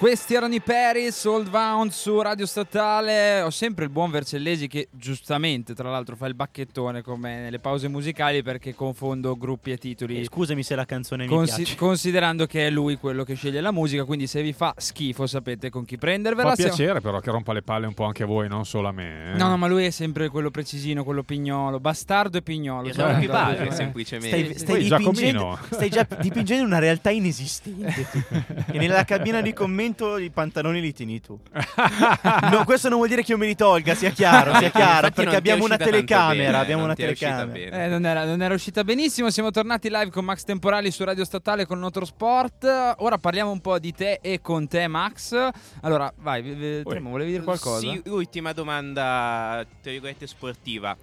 Questi 0.00 0.32
erano 0.32 0.54
i 0.54 0.62
Paris, 0.62 1.22
Old 1.26 1.50
Bound 1.50 1.90
su 1.90 2.18
Radio 2.22 2.46
Statale. 2.46 3.42
Ho 3.42 3.50
sempre 3.50 3.84
il 3.84 3.90
buon 3.90 4.10
Vercellesi 4.10 4.66
che 4.66 4.88
giustamente, 4.90 5.74
tra 5.74 5.90
l'altro, 5.90 6.16
fa 6.16 6.24
il 6.26 6.32
bacchettone 6.34 7.02
come 7.02 7.40
nelle 7.40 7.58
pause 7.58 7.86
musicali 7.86 8.42
perché 8.42 8.74
confondo 8.74 9.36
gruppi 9.36 9.72
e 9.72 9.76
titoli. 9.76 10.20
Eh, 10.20 10.24
Scusami 10.24 10.62
se 10.62 10.74
la 10.74 10.86
canzone 10.86 11.24
mi 11.24 11.28
Consi- 11.28 11.56
piace. 11.56 11.76
considerando 11.76 12.46
che 12.46 12.68
è 12.68 12.70
lui 12.70 12.96
quello 12.96 13.24
che 13.24 13.34
sceglie 13.34 13.60
la 13.60 13.72
musica, 13.72 14.04
quindi 14.04 14.26
se 14.26 14.40
vi 14.40 14.54
fa 14.54 14.72
schifo 14.74 15.26
sapete 15.26 15.68
con 15.68 15.84
chi 15.84 15.98
prendervela. 15.98 16.48
Fa 16.48 16.54
Siamo- 16.54 16.74
piacere 16.74 17.00
però 17.02 17.20
che 17.20 17.30
rompa 17.30 17.52
le 17.52 17.60
palle 17.60 17.86
un 17.86 17.92
po' 17.92 18.04
anche 18.04 18.22
a 18.22 18.26
voi, 18.26 18.48
non 18.48 18.64
solo 18.64 18.88
a 18.88 18.92
me. 18.92 19.34
eh. 19.34 19.36
No, 19.36 19.48
no, 19.48 19.58
ma 19.58 19.66
lui 19.66 19.84
è 19.84 19.90
sempre 19.90 20.30
quello 20.30 20.50
precisino, 20.50 21.04
quello 21.04 21.24
pignolo, 21.24 21.78
bastardo 21.78 22.38
e 22.38 22.42
pignolo. 22.42 22.88
Il 22.88 22.94
cioè, 22.94 23.04
rompipale, 23.10 23.54
guarda, 23.56 23.70
eh. 23.70 23.76
semplicemente. 23.76 24.54
Stai, 24.54 24.58
stai 24.58 24.82
dipingendo, 24.84 25.38
Giacomino. 25.40 25.58
stai 25.72 25.90
già 25.90 26.06
dipingendo 26.18 26.64
una 26.64 26.78
realtà 26.78 27.10
inesistente. 27.10 28.06
e 28.72 28.78
nella 28.78 29.04
cabina 29.04 29.42
di 29.42 29.52
commento 29.52 29.88
i 30.18 30.30
pantaloni 30.30 30.80
li 30.80 30.92
tieni 30.92 31.20
tu. 31.20 31.38
No, 32.50 32.64
questo 32.64 32.88
non 32.88 32.98
vuol 32.98 33.08
dire 33.08 33.22
che 33.22 33.32
io 33.32 33.38
me 33.38 33.46
li 33.46 33.54
tolga, 33.54 33.94
sia 33.94 34.10
chiaro, 34.10 34.54
sia 34.56 34.70
chiaro. 34.72 35.10
Perché 35.10 35.36
abbiamo 35.36 35.64
una 35.64 35.76
telecamera. 35.76 36.44
bene, 36.44 36.56
abbiamo 36.56 36.80
non 36.80 36.90
una 36.90 36.94
telecamera. 36.94 37.84
Eh, 37.84 37.88
non, 37.88 38.04
era, 38.04 38.24
non 38.24 38.42
era 38.42 38.54
uscita 38.54 38.82
benissimo. 38.84 39.30
Siamo 39.30 39.50
tornati 39.50 39.88
live 39.88 40.10
con 40.10 40.24
Max 40.24 40.44
Temporali 40.44 40.90
su 40.90 41.04
Radio 41.04 41.24
Statale 41.24 41.66
con 41.66 41.78
Motorsport. 41.78 42.94
Ora 42.98 43.18
parliamo 43.18 43.50
un 43.50 43.60
po' 43.60 43.78
di 43.78 43.92
te 43.92 44.18
e 44.22 44.40
con 44.40 44.66
te, 44.68 44.86
Max. 44.88 45.50
Allora, 45.82 46.12
vai, 46.18 46.82
Tremo, 46.84 47.10
volevi 47.10 47.32
dire 47.32 47.42
qualcosa? 47.42 47.80
Sì, 47.80 48.02
ultima 48.06 48.52
domanda, 48.52 49.64
tra 49.82 49.90
virgolette, 49.90 50.26
sportiva. 50.26 50.96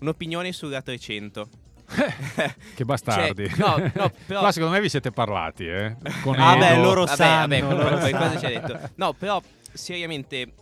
Un'opinione 0.00 0.52
sulla 0.52 0.82
300. 0.82 1.48
Che 2.74 2.84
bastardi. 2.84 3.48
Cioè, 3.48 3.58
no, 3.58 3.90
no, 3.94 4.10
però- 4.26 4.42
Ma 4.42 4.52
secondo 4.52 4.74
me 4.74 4.80
vi 4.80 4.88
siete 4.88 5.10
parlati, 5.10 5.66
eh? 5.66 5.96
Con 6.22 6.38
Ah, 6.38 6.52
Edo. 6.56 6.58
beh, 6.60 6.76
loro 6.82 7.04
Vabbè, 7.04 7.16
sanno. 7.16 7.58
vabbè, 7.58 7.60
loro 7.74 7.98
sanno. 8.00 8.18
cosa 8.18 8.38
ci 8.38 8.46
detto? 8.46 8.90
No, 8.96 9.12
però 9.12 9.42
seriamente 9.72 10.52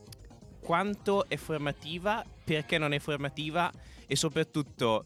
quanto 0.61 1.29
è 1.29 1.37
formativa, 1.37 2.25
perché 2.45 2.79
non 2.79 2.93
è 2.93 2.99
formativa 2.99 3.71
e 4.07 4.17
soprattutto 4.17 5.05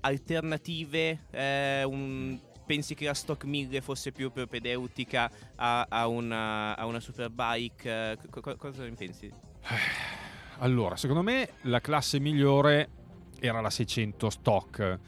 alternative, 0.00 1.24
eh, 1.30 1.82
un- 1.84 2.38
pensi 2.66 2.94
che 2.94 3.04
la 3.06 3.14
Stock 3.14 3.44
1000 3.44 3.80
fosse 3.80 4.12
più 4.12 4.30
propedeutica 4.32 5.30
a, 5.56 5.86
a 5.88 6.06
una, 6.06 6.76
a 6.76 6.86
una 6.86 7.00
Superbike? 7.00 7.90
eh, 7.90 8.18
co- 8.30 8.56
cosa 8.56 8.82
ne 8.84 8.90
pensi? 8.92 9.30
Allora, 10.58 10.94
secondo 10.96 11.22
me 11.22 11.48
la 11.62 11.80
classe 11.80 12.20
migliore 12.20 12.88
era 13.40 13.60
la 13.60 13.70
600 13.70 14.30
stock, 14.30 14.98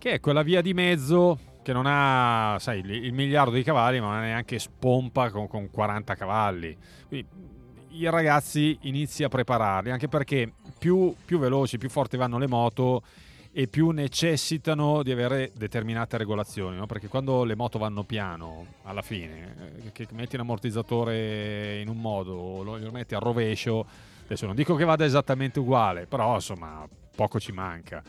che 0.00 0.12
è 0.12 0.20
quella 0.20 0.42
via 0.42 0.62
di 0.62 0.72
mezzo 0.72 1.38
che 1.62 1.74
non 1.74 1.84
ha, 1.86 2.56
sai, 2.58 2.80
il, 2.80 2.90
il 2.90 3.12
miliardo 3.12 3.52
di 3.52 3.62
cavalli, 3.62 4.00
ma 4.00 4.18
neanche 4.18 4.58
spompa 4.58 5.30
con, 5.30 5.46
con 5.46 5.70
40 5.70 6.14
cavalli. 6.14 6.74
Quindi 7.06 7.28
i 7.90 8.08
ragazzi 8.08 8.78
inizi 8.82 9.24
a 9.24 9.28
prepararli, 9.28 9.90
anche 9.90 10.08
perché 10.08 10.50
più, 10.78 11.14
più 11.22 11.38
veloci, 11.38 11.76
più 11.76 11.90
forti 11.90 12.16
vanno 12.16 12.38
le 12.38 12.48
moto 12.48 13.02
e 13.52 13.66
più 13.66 13.90
necessitano 13.90 15.02
di 15.02 15.12
avere 15.12 15.52
determinate 15.54 16.16
regolazioni, 16.16 16.76
no? 16.76 16.86
perché 16.86 17.08
quando 17.08 17.44
le 17.44 17.54
moto 17.54 17.78
vanno 17.78 18.02
piano, 18.04 18.64
alla 18.84 19.02
fine, 19.02 19.82
eh, 19.84 19.92
che 19.92 20.06
metti 20.12 20.36
un 20.36 20.42
ammortizzatore 20.42 21.78
in 21.80 21.88
un 21.88 22.00
modo, 22.00 22.32
o 22.32 22.62
lo 22.62 22.90
metti 22.90 23.14
al 23.14 23.20
rovescio, 23.20 23.84
adesso 24.24 24.46
non 24.46 24.54
dico 24.54 24.76
che 24.76 24.84
vada 24.84 25.04
esattamente 25.04 25.58
uguale, 25.58 26.06
però 26.06 26.36
insomma 26.36 26.88
poco 27.14 27.38
ci 27.38 27.52
manca. 27.52 28.02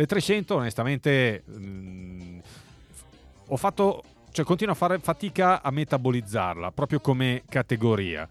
Le 0.00 0.06
300 0.06 0.54
onestamente 0.54 1.42
mh, 1.44 2.38
ho 3.48 3.56
fatto, 3.58 4.02
cioè 4.32 4.46
continuo 4.46 4.72
a 4.72 4.76
fare 4.76 4.98
fatica 4.98 5.60
a 5.60 5.70
metabolizzarla, 5.70 6.72
proprio 6.72 7.00
come 7.00 7.42
categoria, 7.46 8.26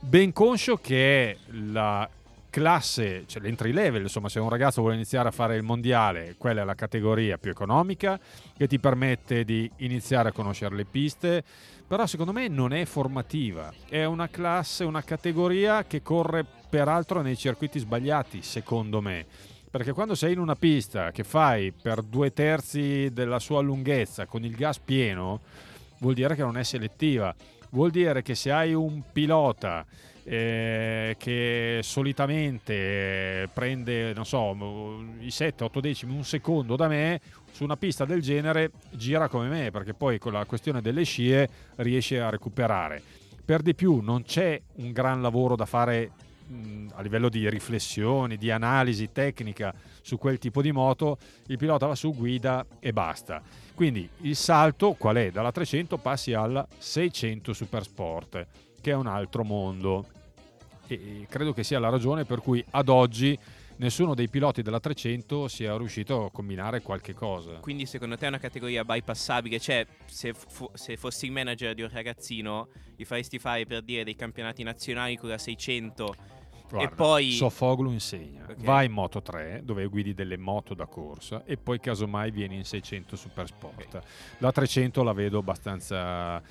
ben 0.00 0.32
conscio 0.32 0.78
che 0.78 1.38
la 1.68 2.10
classe, 2.50 3.22
cioè 3.28 3.40
l'entry 3.40 3.70
level, 3.70 4.02
insomma, 4.02 4.28
se 4.28 4.40
un 4.40 4.48
ragazzo 4.48 4.80
vuole 4.80 4.96
iniziare 4.96 5.28
a 5.28 5.30
fare 5.30 5.54
il 5.54 5.62
mondiale, 5.62 6.34
quella 6.38 6.62
è 6.62 6.64
la 6.64 6.74
categoria 6.74 7.38
più 7.38 7.52
economica 7.52 8.18
che 8.56 8.66
ti 8.66 8.80
permette 8.80 9.44
di 9.44 9.70
iniziare 9.76 10.30
a 10.30 10.32
conoscere 10.32 10.74
le 10.74 10.86
piste, 10.86 11.44
però 11.86 12.04
secondo 12.06 12.32
me 12.32 12.48
non 12.48 12.72
è 12.72 12.84
formativa, 12.84 13.72
è 13.88 14.02
una 14.02 14.28
classe, 14.28 14.82
una 14.82 15.04
categoria 15.04 15.84
che 15.84 16.02
corre 16.02 16.44
peraltro 16.68 17.22
nei 17.22 17.36
circuiti 17.36 17.78
sbagliati, 17.78 18.42
secondo 18.42 19.00
me. 19.00 19.26
Perché 19.72 19.92
quando 19.92 20.14
sei 20.14 20.34
in 20.34 20.38
una 20.38 20.54
pista 20.54 21.12
che 21.12 21.24
fai 21.24 21.72
per 21.72 22.02
due 22.02 22.34
terzi 22.34 23.08
della 23.10 23.38
sua 23.38 23.62
lunghezza 23.62 24.26
con 24.26 24.44
il 24.44 24.54
gas 24.54 24.78
pieno, 24.78 25.40
vuol 26.00 26.12
dire 26.12 26.34
che 26.34 26.42
non 26.42 26.58
è 26.58 26.62
selettiva. 26.62 27.34
Vuol 27.70 27.90
dire 27.90 28.20
che 28.20 28.34
se 28.34 28.52
hai 28.52 28.74
un 28.74 29.00
pilota 29.10 29.82
eh, 30.24 31.16
che 31.18 31.80
solitamente 31.82 32.74
eh, 32.74 33.48
prende, 33.50 34.12
non 34.12 34.26
so, 34.26 34.50
i 35.20 35.28
7-8 35.28 35.80
decimi, 35.80 36.14
un 36.14 36.24
secondo 36.24 36.76
da 36.76 36.86
me, 36.86 37.18
su 37.50 37.64
una 37.64 37.78
pista 37.78 38.04
del 38.04 38.20
genere 38.20 38.72
gira 38.90 39.28
come 39.28 39.48
me, 39.48 39.70
perché 39.70 39.94
poi 39.94 40.18
con 40.18 40.34
la 40.34 40.44
questione 40.44 40.82
delle 40.82 41.04
scie 41.04 41.48
riesce 41.76 42.20
a 42.20 42.28
recuperare. 42.28 43.00
Per 43.42 43.62
di 43.62 43.74
più 43.74 44.00
non 44.00 44.22
c'è 44.22 44.60
un 44.74 44.92
gran 44.92 45.22
lavoro 45.22 45.56
da 45.56 45.64
fare 45.64 46.10
a 46.94 47.02
livello 47.02 47.28
di 47.28 47.48
riflessioni, 47.48 48.36
di 48.36 48.50
analisi 48.50 49.10
tecnica 49.12 49.74
su 50.02 50.18
quel 50.18 50.38
tipo 50.38 50.62
di 50.62 50.72
moto, 50.72 51.18
il 51.46 51.56
pilota 51.56 51.86
va 51.86 51.94
su, 51.94 52.14
guida 52.14 52.66
e 52.78 52.92
basta. 52.92 53.42
Quindi 53.74 54.08
il 54.22 54.36
salto 54.36 54.92
qual 54.92 55.16
è? 55.16 55.30
Dalla 55.30 55.52
300 55.52 55.98
passi 55.98 56.32
alla 56.32 56.66
600 56.76 57.52
Super 57.52 57.84
Sport, 57.84 58.46
che 58.80 58.90
è 58.90 58.94
un 58.94 59.06
altro 59.06 59.44
mondo. 59.44 60.06
E 60.86 61.26
credo 61.28 61.52
che 61.52 61.64
sia 61.64 61.78
la 61.78 61.88
ragione 61.88 62.24
per 62.24 62.40
cui 62.40 62.62
ad 62.70 62.88
oggi 62.88 63.38
nessuno 63.76 64.14
dei 64.14 64.28
piloti 64.28 64.62
della 64.62 64.80
300 64.80 65.48
sia 65.48 65.76
riuscito 65.76 66.26
a 66.26 66.30
combinare 66.30 66.82
qualche 66.82 67.14
cosa. 67.14 67.54
Quindi 67.60 67.86
secondo 67.86 68.16
te 68.16 68.26
è 68.26 68.28
una 68.28 68.38
categoria 68.38 68.84
bypassabile? 68.84 69.58
Cioè, 69.58 69.86
se, 70.04 70.34
fu- 70.34 70.70
se 70.74 70.96
fossi 70.96 71.26
il 71.26 71.32
manager 71.32 71.74
di 71.74 71.82
un 71.82 71.88
ragazzino, 71.90 72.68
gli 72.96 73.04
faresti 73.04 73.38
fare 73.38 73.64
per 73.64 73.82
dire 73.82 74.04
dei 74.04 74.14
campionati 74.14 74.62
nazionali 74.62 75.16
con 75.16 75.28
la 75.28 75.38
600 75.38 76.40
Guarda, 76.72 76.90
e 76.90 76.94
poi... 76.94 77.30
Sofoglu 77.32 77.90
insegna, 77.90 78.46
Ok. 78.48 78.64
vai 78.64 78.86
in 78.86 78.92
Moto 78.92 79.20
3 79.20 79.60
dove 79.62 79.86
guidi 79.86 80.14
delle 80.14 80.38
moto 80.38 80.72
da 80.72 80.86
corsa 80.86 81.44
e 81.44 81.58
poi 81.58 81.78
casomai 81.78 82.30
vieni 82.30 82.56
in 82.56 82.64
600 82.64 83.14
Super 83.14 83.46
Sport. 83.46 84.00
La 84.38 84.50
300 84.50 85.02
la 85.02 85.12
vedo 85.12 85.38
abbastanza 85.38 86.42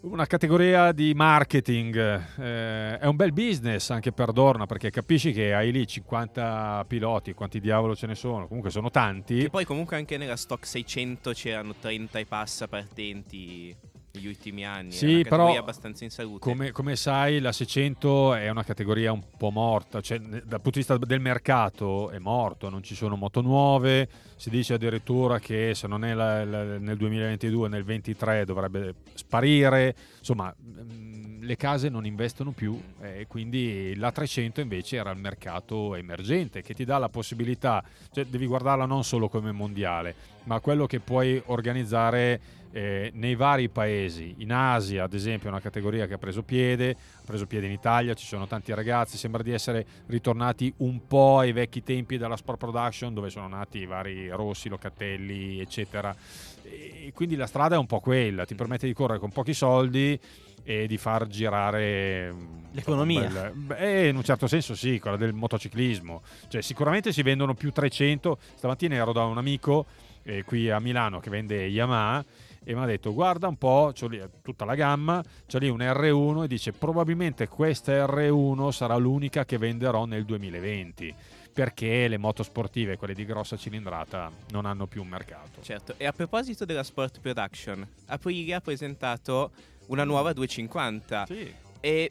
una 0.00 0.26
categoria 0.26 0.90
di 0.90 1.12
marketing, 1.14 1.96
eh, 2.40 2.98
è 2.98 3.06
un 3.06 3.14
bel 3.14 3.32
business 3.32 3.90
anche 3.90 4.10
per 4.10 4.32
Dorna 4.32 4.66
perché 4.66 4.90
capisci 4.90 5.32
che 5.32 5.54
hai 5.54 5.70
lì 5.70 5.86
50 5.86 6.84
piloti, 6.88 7.34
quanti 7.34 7.60
diavolo 7.60 7.94
ce 7.94 8.06
ne 8.06 8.14
sono, 8.14 8.46
comunque 8.46 8.70
sono 8.70 8.90
tanti. 8.90 9.38
Che 9.38 9.50
poi 9.50 9.64
comunque 9.64 9.96
anche 9.96 10.16
nella 10.16 10.36
stock 10.36 10.66
600 10.66 11.32
c'erano 11.32 11.74
30 11.78 12.18
e 12.18 12.24
passa 12.26 12.66
partenti 12.66 13.76
negli 14.14 14.26
ultimi 14.26 14.64
anni. 14.66 14.92
Sì, 14.92 15.24
però 15.26 15.56
abbastanza 15.56 16.04
in 16.04 16.10
salute. 16.10 16.38
Come, 16.40 16.70
come 16.70 16.96
sai, 16.96 17.40
la 17.40 17.52
600 17.52 18.34
è 18.34 18.50
una 18.50 18.62
categoria 18.62 19.10
un 19.10 19.22
po' 19.36 19.50
morta, 19.50 20.00
cioè 20.00 20.18
dal 20.18 20.42
punto 20.60 20.70
di 20.70 20.78
vista 20.78 20.98
del 20.98 21.20
mercato 21.20 22.10
è 22.10 22.18
morto, 22.18 22.68
non 22.68 22.82
ci 22.82 22.94
sono 22.94 23.16
moto 23.16 23.40
nuove, 23.40 24.08
si 24.36 24.50
dice 24.50 24.74
addirittura 24.74 25.38
che 25.38 25.72
se 25.74 25.86
non 25.86 26.04
è 26.04 26.12
la- 26.12 26.44
la- 26.44 26.78
nel 26.78 26.96
2022, 26.96 27.68
nel 27.68 27.84
2023 27.84 28.44
dovrebbe 28.44 28.94
sparire, 29.14 29.94
insomma 30.18 30.54
mm, 30.62 31.42
le 31.42 31.56
case 31.56 31.88
non 31.88 32.04
investono 32.04 32.52
più 32.52 32.78
e 33.00 33.26
quindi 33.26 33.94
la 33.96 34.12
300 34.12 34.60
invece 34.60 34.96
era 34.96 35.10
il 35.10 35.18
mercato 35.18 35.94
emergente 35.94 36.62
che 36.62 36.74
ti 36.74 36.84
dà 36.84 36.98
la 36.98 37.08
possibilità, 37.08 37.82
cioè 38.12 38.26
devi 38.26 38.46
guardarla 38.46 38.84
non 38.84 39.04
solo 39.04 39.28
come 39.28 39.52
mondiale, 39.52 40.14
ma 40.44 40.60
quello 40.60 40.86
che 40.86 41.00
puoi 41.00 41.40
organizzare 41.46 42.40
eh, 42.72 43.10
nei 43.14 43.34
vari 43.34 43.68
paesi. 43.68 44.34
In 44.38 44.52
Asia, 44.52 45.04
ad 45.04 45.12
esempio, 45.12 45.48
è 45.48 45.52
una 45.52 45.60
categoria 45.60 46.06
che 46.06 46.14
ha 46.14 46.18
preso 46.18 46.42
piede, 46.42 46.90
ha 46.90 47.24
preso 47.24 47.46
piede 47.46 47.66
in 47.66 47.72
Italia, 47.72 48.14
ci 48.14 48.26
sono 48.26 48.46
tanti 48.46 48.74
ragazzi, 48.74 49.16
sembra 49.16 49.42
di 49.42 49.52
essere 49.52 49.86
ritornati 50.06 50.72
un 50.78 51.06
po' 51.06 51.38
ai 51.38 51.52
vecchi 51.52 51.82
tempi 51.82 52.16
della 52.16 52.36
sport 52.36 52.58
production 52.58 53.14
dove 53.14 53.30
sono 53.30 53.46
nati 53.46 53.78
i 53.78 53.86
vari 53.86 54.28
Rossi, 54.30 54.68
Locatelli, 54.68 55.60
eccetera. 55.60 56.14
E 56.62 57.12
quindi 57.14 57.36
la 57.36 57.46
strada 57.46 57.74
è 57.74 57.78
un 57.78 57.86
po' 57.86 58.00
quella, 58.00 58.46
ti 58.46 58.54
permette 58.54 58.86
di 58.86 58.94
correre 58.94 59.18
con 59.18 59.30
pochi 59.30 59.52
soldi 59.52 60.18
e 60.64 60.86
di 60.86 60.96
far 60.96 61.26
girare 61.26 62.32
mm, 62.32 62.64
L'economia. 62.70 63.28
bel- 63.28 63.52
beh, 63.52 64.08
in 64.08 64.16
un 64.16 64.22
certo 64.22 64.46
senso 64.46 64.74
sì, 64.74 64.98
quella 64.98 65.16
del 65.16 65.32
motociclismo. 65.34 66.22
Cioè, 66.48 66.62
sicuramente 66.62 67.12
si 67.12 67.22
vendono 67.22 67.54
più 67.54 67.70
300. 67.72 68.38
Stamattina 68.54 68.94
ero 68.94 69.12
da 69.12 69.24
un 69.24 69.38
amico 69.38 69.86
eh, 70.22 70.44
qui 70.44 70.70
a 70.70 70.78
Milano 70.78 71.20
che 71.20 71.30
vende 71.30 71.66
Yamaha 71.66 72.24
e 72.64 72.74
mi 72.74 72.80
ha 72.80 72.86
detto 72.86 73.12
guarda 73.12 73.48
un 73.48 73.56
po', 73.56 73.92
c'ho 73.98 74.06
lì 74.08 74.22
tutta 74.42 74.64
la 74.64 74.74
gamma, 74.74 75.22
c'è 75.46 75.58
lì 75.58 75.68
un 75.68 75.78
R1 75.78 76.44
e 76.44 76.46
dice 76.48 76.72
probabilmente 76.72 77.48
questa 77.48 78.04
R1 78.06 78.70
sarà 78.70 78.96
l'unica 78.96 79.44
che 79.44 79.58
venderò 79.58 80.04
nel 80.04 80.24
2020 80.24 81.14
perché 81.52 82.08
le 82.08 82.16
moto 82.16 82.42
sportive, 82.42 82.96
quelle 82.96 83.12
di 83.12 83.26
grossa 83.26 83.56
cilindrata, 83.58 84.30
non 84.52 84.64
hanno 84.64 84.86
più 84.86 85.02
un 85.02 85.08
mercato. 85.08 85.60
Certo, 85.60 85.94
e 85.98 86.06
a 86.06 86.12
proposito 86.12 86.64
della 86.64 86.82
Sport 86.82 87.20
Production, 87.20 87.86
Aprilia 88.06 88.56
ha 88.56 88.60
presentato 88.62 89.50
una 89.88 90.04
nuova 90.04 90.32
250 90.32 91.26
Sì. 91.26 91.52
e 91.80 92.10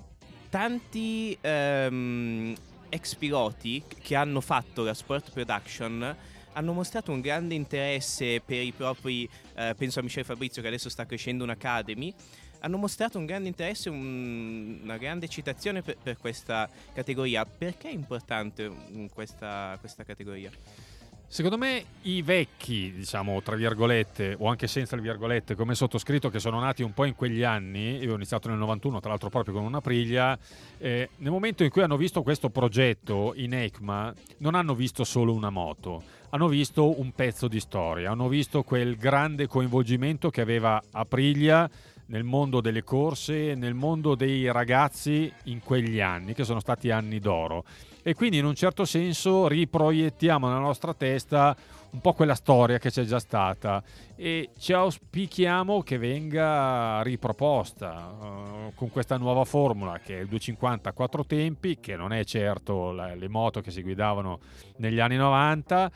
tanti 0.49 1.35
ehm, 1.41 2.53
ex 2.89 3.15
piloti 3.15 3.83
che 4.01 4.15
hanno 4.15 4.41
fatto 4.41 4.83
la 4.83 4.93
Sport 4.93 5.31
Production 5.31 6.15
hanno 6.53 6.73
mostrato 6.73 7.11
un 7.11 7.21
grande 7.21 7.55
interesse 7.55 8.41
per 8.43 8.61
i 8.61 8.71
propri, 8.71 9.29
eh, 9.55 9.73
penso 9.77 9.99
a 9.99 10.03
Michele 10.03 10.25
Fabrizio 10.25 10.61
che 10.61 10.67
adesso 10.67 10.89
sta 10.89 11.05
crescendo 11.05 11.43
un'Academy, 11.43 12.13
hanno 12.59 12.77
mostrato 12.77 13.17
un 13.17 13.25
grande 13.25 13.47
interesse, 13.47 13.89
un- 13.89 14.79
una 14.83 14.97
grande 14.97 15.25
eccitazione 15.25 15.81
per, 15.81 15.97
per 16.01 16.17
questa 16.17 16.69
categoria. 16.93 17.45
Perché 17.45 17.89
è 17.89 17.93
importante 17.93 18.69
mm, 18.69 19.07
questa, 19.13 19.77
questa 19.79 20.03
categoria? 20.03 20.51
Secondo 21.31 21.57
me 21.57 21.85
i 22.01 22.21
vecchi, 22.23 22.91
diciamo, 22.91 23.41
tra 23.41 23.55
virgolette, 23.55 24.35
o 24.37 24.47
anche 24.47 24.67
senza 24.67 24.97
le 24.97 25.01
virgolette, 25.01 25.55
come 25.55 25.75
sottoscritto, 25.75 26.29
che 26.29 26.39
sono 26.39 26.59
nati 26.59 26.83
un 26.83 26.93
po' 26.93 27.05
in 27.05 27.15
quegli 27.15 27.41
anni, 27.41 27.99
io 27.99 28.11
ho 28.11 28.15
iniziato 28.15 28.49
nel 28.49 28.57
91, 28.57 28.99
tra 28.99 29.11
l'altro 29.11 29.29
proprio 29.29 29.53
con 29.53 29.63
una 29.63 29.79
priglia, 29.79 30.37
eh, 30.77 31.09
nel 31.15 31.31
momento 31.31 31.63
in 31.63 31.69
cui 31.69 31.83
hanno 31.83 31.95
visto 31.95 32.21
questo 32.21 32.49
progetto 32.49 33.31
in 33.37 33.53
ECMA, 33.53 34.13
non 34.39 34.55
hanno 34.55 34.75
visto 34.75 35.05
solo 35.05 35.33
una 35.33 35.49
moto, 35.49 36.03
hanno 36.31 36.47
visto 36.47 36.99
un 36.99 37.11
pezzo 37.11 37.47
di 37.47 37.59
storia, 37.59 38.11
hanno 38.11 38.27
visto 38.27 38.63
quel 38.63 38.95
grande 38.95 39.47
coinvolgimento 39.47 40.29
che 40.29 40.41
aveva 40.41 40.81
Aprilia 40.91 41.69
nel 42.07 42.23
mondo 42.23 42.59
delle 42.59 42.83
corse, 42.83 43.55
nel 43.55 43.73
mondo 43.73 44.15
dei 44.15 44.51
ragazzi 44.51 45.31
in 45.45 45.61
quegli 45.63 46.01
anni, 46.01 46.33
che 46.33 46.43
sono 46.43 46.59
stati 46.59 46.89
anni 46.89 47.19
d'oro. 47.19 47.63
E 48.03 48.13
quindi 48.15 48.37
in 48.37 48.45
un 48.45 48.55
certo 48.55 48.83
senso 48.83 49.47
riproiettiamo 49.47 50.47
nella 50.47 50.59
nostra 50.59 50.93
testa 50.93 51.55
un 51.91 51.99
po' 51.99 52.13
quella 52.13 52.35
storia 52.35 52.77
che 52.79 52.89
c'è 52.89 53.03
già 53.03 53.19
stata 53.19 53.83
e 54.15 54.49
ci 54.57 54.71
auspichiamo 54.71 55.81
che 55.83 55.97
venga 55.97 57.01
riproposta 57.01 58.15
eh, 58.21 58.71
con 58.75 58.89
questa 58.89 59.17
nuova 59.17 59.43
formula 59.43 59.99
che 59.99 60.17
è 60.17 60.21
il 60.21 60.27
250 60.27 60.89
a 60.89 60.93
quattro 60.93 61.25
tempi, 61.25 61.79
che 61.79 61.95
non 61.95 62.13
è 62.13 62.23
certo 62.23 62.91
la- 62.91 63.13
le 63.13 63.27
moto 63.27 63.61
che 63.61 63.71
si 63.71 63.81
guidavano 63.81 64.39
negli 64.77 64.99
anni 64.99 65.17
90. 65.17 65.91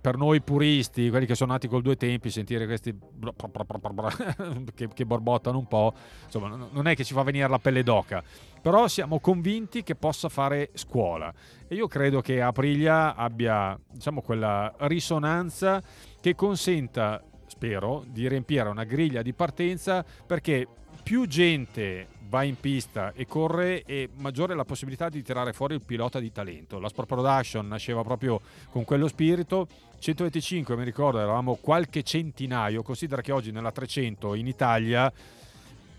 Per, 0.00 0.16
noi 0.16 0.40
puristi, 0.40 1.10
quelli 1.10 1.26
che 1.26 1.34
sono 1.34 1.52
nati 1.52 1.68
col 1.68 1.82
due 1.82 1.96
tempi, 1.96 2.30
sentire 2.30 2.66
questi 2.66 2.96
che, 4.74 4.88
che 4.88 5.06
borbottano 5.06 5.58
un 5.58 5.66
po', 5.66 5.94
insomma, 6.24 6.68
non 6.70 6.86
è 6.86 6.94
che 6.94 7.04
ci 7.04 7.12
fa 7.12 7.22
venire 7.22 7.48
la 7.48 7.58
pelle 7.58 7.82
d'oca, 7.82 8.22
però 8.60 8.88
siamo 8.88 9.20
convinti 9.20 9.82
che 9.82 9.94
possa 9.94 10.28
fare 10.28 10.70
scuola. 10.74 11.32
E 11.68 11.74
io 11.74 11.86
credo 11.86 12.20
che 12.20 12.40
Aprilia 12.40 13.14
abbia 13.14 13.78
diciamo, 13.92 14.22
quella 14.22 14.74
risonanza 14.78 15.82
che 16.20 16.34
consenta, 16.34 17.22
spero, 17.46 18.04
di 18.08 18.28
riempire 18.28 18.68
una 18.68 18.84
griglia 18.84 19.22
di 19.22 19.32
partenza 19.32 20.04
perché 20.26 20.66
più 21.02 21.26
gente 21.26 22.08
va 22.28 22.42
in 22.42 22.58
pista 22.58 23.12
e 23.14 23.26
corre 23.26 23.82
e 23.84 24.08
maggiore 24.16 24.54
la 24.54 24.64
possibilità 24.64 25.08
di 25.08 25.22
tirare 25.22 25.52
fuori 25.52 25.74
il 25.74 25.82
pilota 25.82 26.18
di 26.18 26.32
talento. 26.32 26.78
La 26.78 26.88
Sport 26.88 27.08
Production 27.08 27.66
nasceva 27.66 28.02
proprio 28.02 28.40
con 28.70 28.84
quello 28.84 29.08
spirito. 29.08 29.66
125 29.98 30.76
mi 30.76 30.84
ricordo 30.84 31.18
eravamo 31.18 31.56
qualche 31.60 32.02
centinaio, 32.02 32.82
considera 32.82 33.22
che 33.22 33.32
oggi 33.32 33.52
nella 33.52 33.72
300 33.72 34.34
in 34.34 34.46
Italia 34.46 35.12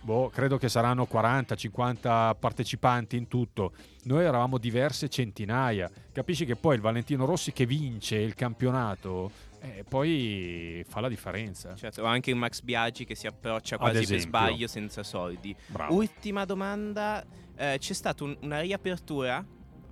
boh, 0.06 0.30
credo 0.30 0.58
che 0.58 0.70
saranno 0.70 1.08
40-50 1.12 2.36
partecipanti 2.40 3.18
in 3.18 3.28
tutto. 3.28 3.72
Noi 4.04 4.24
eravamo 4.24 4.60
diverse 4.60 5.10
centinaia. 5.10 5.90
Capisci 6.12 6.46
che 6.46 6.56
poi 6.56 6.76
il 6.76 6.82
Valentino 6.82 7.26
Rossi 7.26 7.52
che 7.52 7.66
vince 7.66 8.18
il 8.18 8.36
campionato, 8.36 9.32
eh, 9.78 9.84
poi 9.84 10.84
fa 10.88 11.00
la 11.00 11.10
differenza. 11.10 11.76
Certo, 11.76 12.02
o 12.02 12.06
anche 12.06 12.30
il 12.30 12.36
Max 12.36 12.62
Biaggi 12.62 13.06
che 13.06 13.16
si 13.16 13.28
approccia 13.28 13.78
quasi 13.78 14.06
per 14.06 14.20
sbaglio 14.20 14.68
senza 14.68 15.04
soldi. 15.04 15.56
Bravo. 15.68 15.94
Ultima 15.96 16.46
domanda, 16.46 17.24
eh, 17.56 17.78
c'è 17.80 17.94
stata 17.94 18.24
un- 18.24 18.38
una 18.42 18.60
riapertura, 18.62 19.44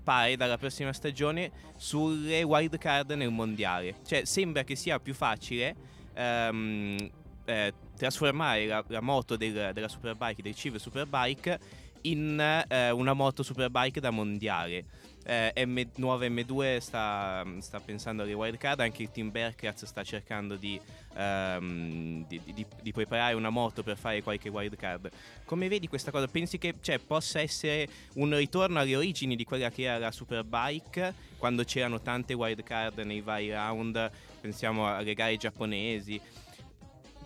pare, 0.03 0.35
dalla 0.35 0.57
prossima 0.57 0.91
stagione 0.93 1.51
sulle 1.77 2.43
wild 2.43 2.77
card 2.77 3.11
nel 3.11 3.29
mondiale. 3.31 3.95
Cioè, 4.05 4.25
sembra 4.25 4.63
che 4.63 4.75
sia 4.75 4.99
più 4.99 5.13
facile 5.13 5.75
ehm, 6.15 7.09
eh, 7.45 7.73
trasformare 7.97 8.65
la, 8.67 8.83
la 8.87 9.01
moto 9.01 9.35
del- 9.35 9.71
della 9.73 9.87
Superbike, 9.87 10.41
del 10.41 10.53
Cive 10.55 10.77
Superbike, 10.77 11.59
in 12.01 12.39
eh, 12.67 12.91
una 12.91 13.13
moto 13.13 13.43
Superbike 13.43 13.99
da 13.99 14.09
mondiale. 14.11 14.85
Eh, 15.25 15.65
M- 15.65 15.89
nuova 15.95 16.25
M2 16.27 16.79
sta, 16.79 17.45
sta 17.59 17.79
pensando 17.79 18.23
alle 18.23 18.33
wild 18.33 18.57
card, 18.57 18.81
anche 18.81 19.03
il 19.03 19.11
team 19.11 19.31
Berkratz 19.31 19.85
sta 19.85 20.03
cercando 20.03 20.57
di, 20.57 20.79
ehm, 21.15 22.27
di, 22.27 22.41
di- 22.43 22.65
di 22.81 22.91
preparare 22.91 23.33
una 23.33 23.49
moto 23.49 23.83
per 23.83 23.97
fare 23.97 24.21
qualche 24.21 24.49
wild 24.49 24.75
card. 24.75 25.09
Come 25.45 25.69
vedi 25.69 25.87
questa 25.87 26.11
cosa? 26.11 26.27
Pensi 26.27 26.57
che 26.57 26.75
cioè, 26.81 26.99
possa 26.99 27.39
essere 27.39 27.87
un 28.15 28.35
ritorno 28.35 28.79
alle 28.79 28.95
origini 28.97 29.35
di 29.37 29.45
quella 29.45 29.69
che 29.69 29.83
era 29.83 29.97
la 29.97 30.11
Superbike 30.11 31.13
quando 31.37 31.63
c'erano 31.63 32.01
tante 32.01 32.33
wild 32.33 32.61
card 32.63 32.99
nei 32.99 33.21
vari 33.21 33.51
round? 33.51 34.11
Pensiamo 34.41 34.93
alle 34.93 35.13
gare 35.13 35.37
giapponesi. 35.37 36.19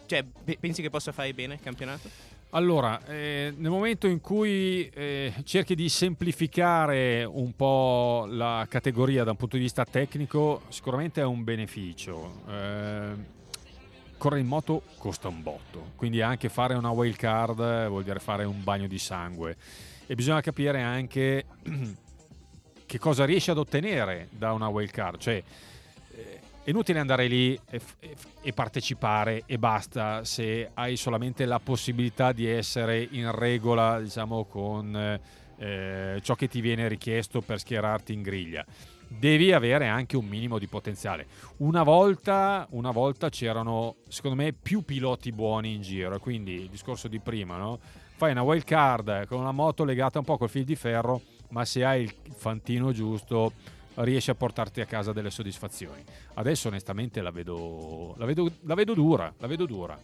Cioè, 0.05 0.23
pe- 0.23 0.57
pensi 0.59 0.81
che 0.83 0.89
possa 0.91 1.11
fare 1.11 1.33
bene 1.33 1.55
il 1.55 1.59
campionato? 1.59 2.09
Allora, 2.51 3.05
eh, 3.05 3.53
nel 3.57 3.69
momento 3.69 4.07
in 4.07 4.21
cui 4.21 4.87
eh, 4.93 5.33
cerchi 5.43 5.75
di 5.75 5.89
semplificare 5.89 7.25
un 7.25 7.53
po' 7.53 8.25
la 8.29 8.65
categoria 8.69 9.25
da 9.25 9.31
un 9.31 9.37
punto 9.37 9.57
di 9.57 9.63
vista 9.63 9.83
tecnico, 9.83 10.61
sicuramente 10.69 11.19
è 11.19 11.25
un 11.25 11.43
beneficio. 11.43 12.43
Eh, 12.47 13.35
correre 14.17 14.41
in 14.41 14.47
moto 14.47 14.83
costa 14.97 15.27
un 15.27 15.43
botto, 15.43 15.91
quindi 15.97 16.21
anche 16.21 16.47
fare 16.47 16.73
una 16.73 16.89
wild 16.89 17.17
card 17.17 17.59
eh, 17.59 17.87
vuol 17.89 18.03
dire 18.03 18.19
fare 18.19 18.45
un 18.45 18.63
bagno 18.63 18.87
di 18.87 18.97
sangue. 18.97 19.57
E 20.05 20.15
bisogna 20.15 20.39
capire 20.39 20.81
anche 20.81 21.45
che 22.85 22.97
cosa 22.97 23.25
riesci 23.25 23.51
ad 23.51 23.57
ottenere 23.57 24.29
da 24.31 24.53
una 24.53 24.69
wild 24.69 24.91
card, 24.91 25.19
cioè 25.19 25.43
è 26.67 26.71
inutile 26.71 26.99
andare 26.99 27.27
lì 27.27 27.57
e, 27.69 27.79
e 28.41 28.51
partecipare 28.51 29.43
e 29.45 29.57
basta 29.57 30.25
se 30.25 30.71
hai 30.73 30.97
solamente 30.97 31.45
la 31.45 31.59
possibilità 31.59 32.33
di 32.33 32.45
essere 32.45 33.07
in 33.11 33.31
regola, 33.31 34.01
diciamo, 34.01 34.43
con 34.43 34.93
eh, 35.59 36.19
ciò 36.21 36.35
che 36.35 36.49
ti 36.49 36.59
viene 36.59 36.89
richiesto 36.89 37.39
per 37.39 37.59
schierarti 37.59 38.11
in 38.11 38.21
griglia. 38.21 38.65
Devi 39.07 39.53
avere 39.53 39.87
anche 39.87 40.17
un 40.17 40.25
minimo 40.25 40.59
di 40.59 40.67
potenziale. 40.67 41.27
Una 41.59 41.83
volta, 41.83 42.67
una 42.71 42.91
volta 42.91 43.29
c'erano, 43.29 43.95
secondo 44.09 44.35
me, 44.35 44.51
più 44.51 44.83
piloti 44.83 45.31
buoni 45.31 45.73
in 45.73 45.81
giro, 45.81 46.19
quindi 46.19 46.63
il 46.63 46.67
discorso 46.67 47.07
di 47.07 47.19
prima, 47.19 47.55
no? 47.55 47.79
Fai 48.17 48.31
una 48.31 48.41
wild 48.41 48.65
card 48.65 49.25
con 49.27 49.39
una 49.39 49.53
moto 49.53 49.85
legata 49.85 50.19
un 50.19 50.25
po' 50.25 50.37
col 50.37 50.49
fil 50.49 50.65
di 50.65 50.75
ferro, 50.75 51.21
ma 51.51 51.63
se 51.63 51.85
hai 51.85 52.03
il 52.03 52.13
fantino 52.35 52.91
giusto 52.91 53.53
riesci 54.03 54.29
a 54.29 54.35
portarti 54.35 54.81
a 54.81 54.85
casa 54.85 55.13
delle 55.13 55.29
soddisfazioni. 55.29 56.03
Adesso 56.35 56.67
onestamente 56.67 57.21
la 57.21 57.31
vedo, 57.31 58.13
la 58.17 58.25
vedo, 58.25 58.51
la 58.61 58.75
vedo 58.75 58.93
dura, 58.93 59.33
la 59.37 59.47
vedo 59.47 59.65
dura. 59.65 59.97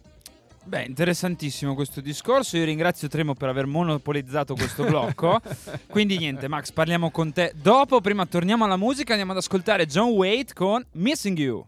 Beh, 0.65 0.85
interessantissimo 0.85 1.75
questo 1.75 1.99
discorso. 1.99 2.55
Io 2.55 2.63
ringrazio 2.63 3.09
Tremo 3.09 3.33
per 3.33 3.49
aver 3.49 3.65
monopolizzato 3.65 4.55
questo 4.55 4.85
blocco. 4.85 5.41
Quindi 5.87 6.17
niente, 6.17 6.47
Max, 6.47 6.71
parliamo 6.71 7.11
con 7.11 7.33
te 7.33 7.53
dopo. 7.55 7.99
Prima 7.99 8.25
torniamo 8.25 8.63
alla 8.63 8.77
musica, 8.77 9.11
andiamo 9.11 9.33
ad 9.33 9.39
ascoltare 9.39 9.85
John 9.85 10.11
Wade 10.11 10.53
con 10.53 10.85
Missing 10.93 11.37
You. 11.37 11.67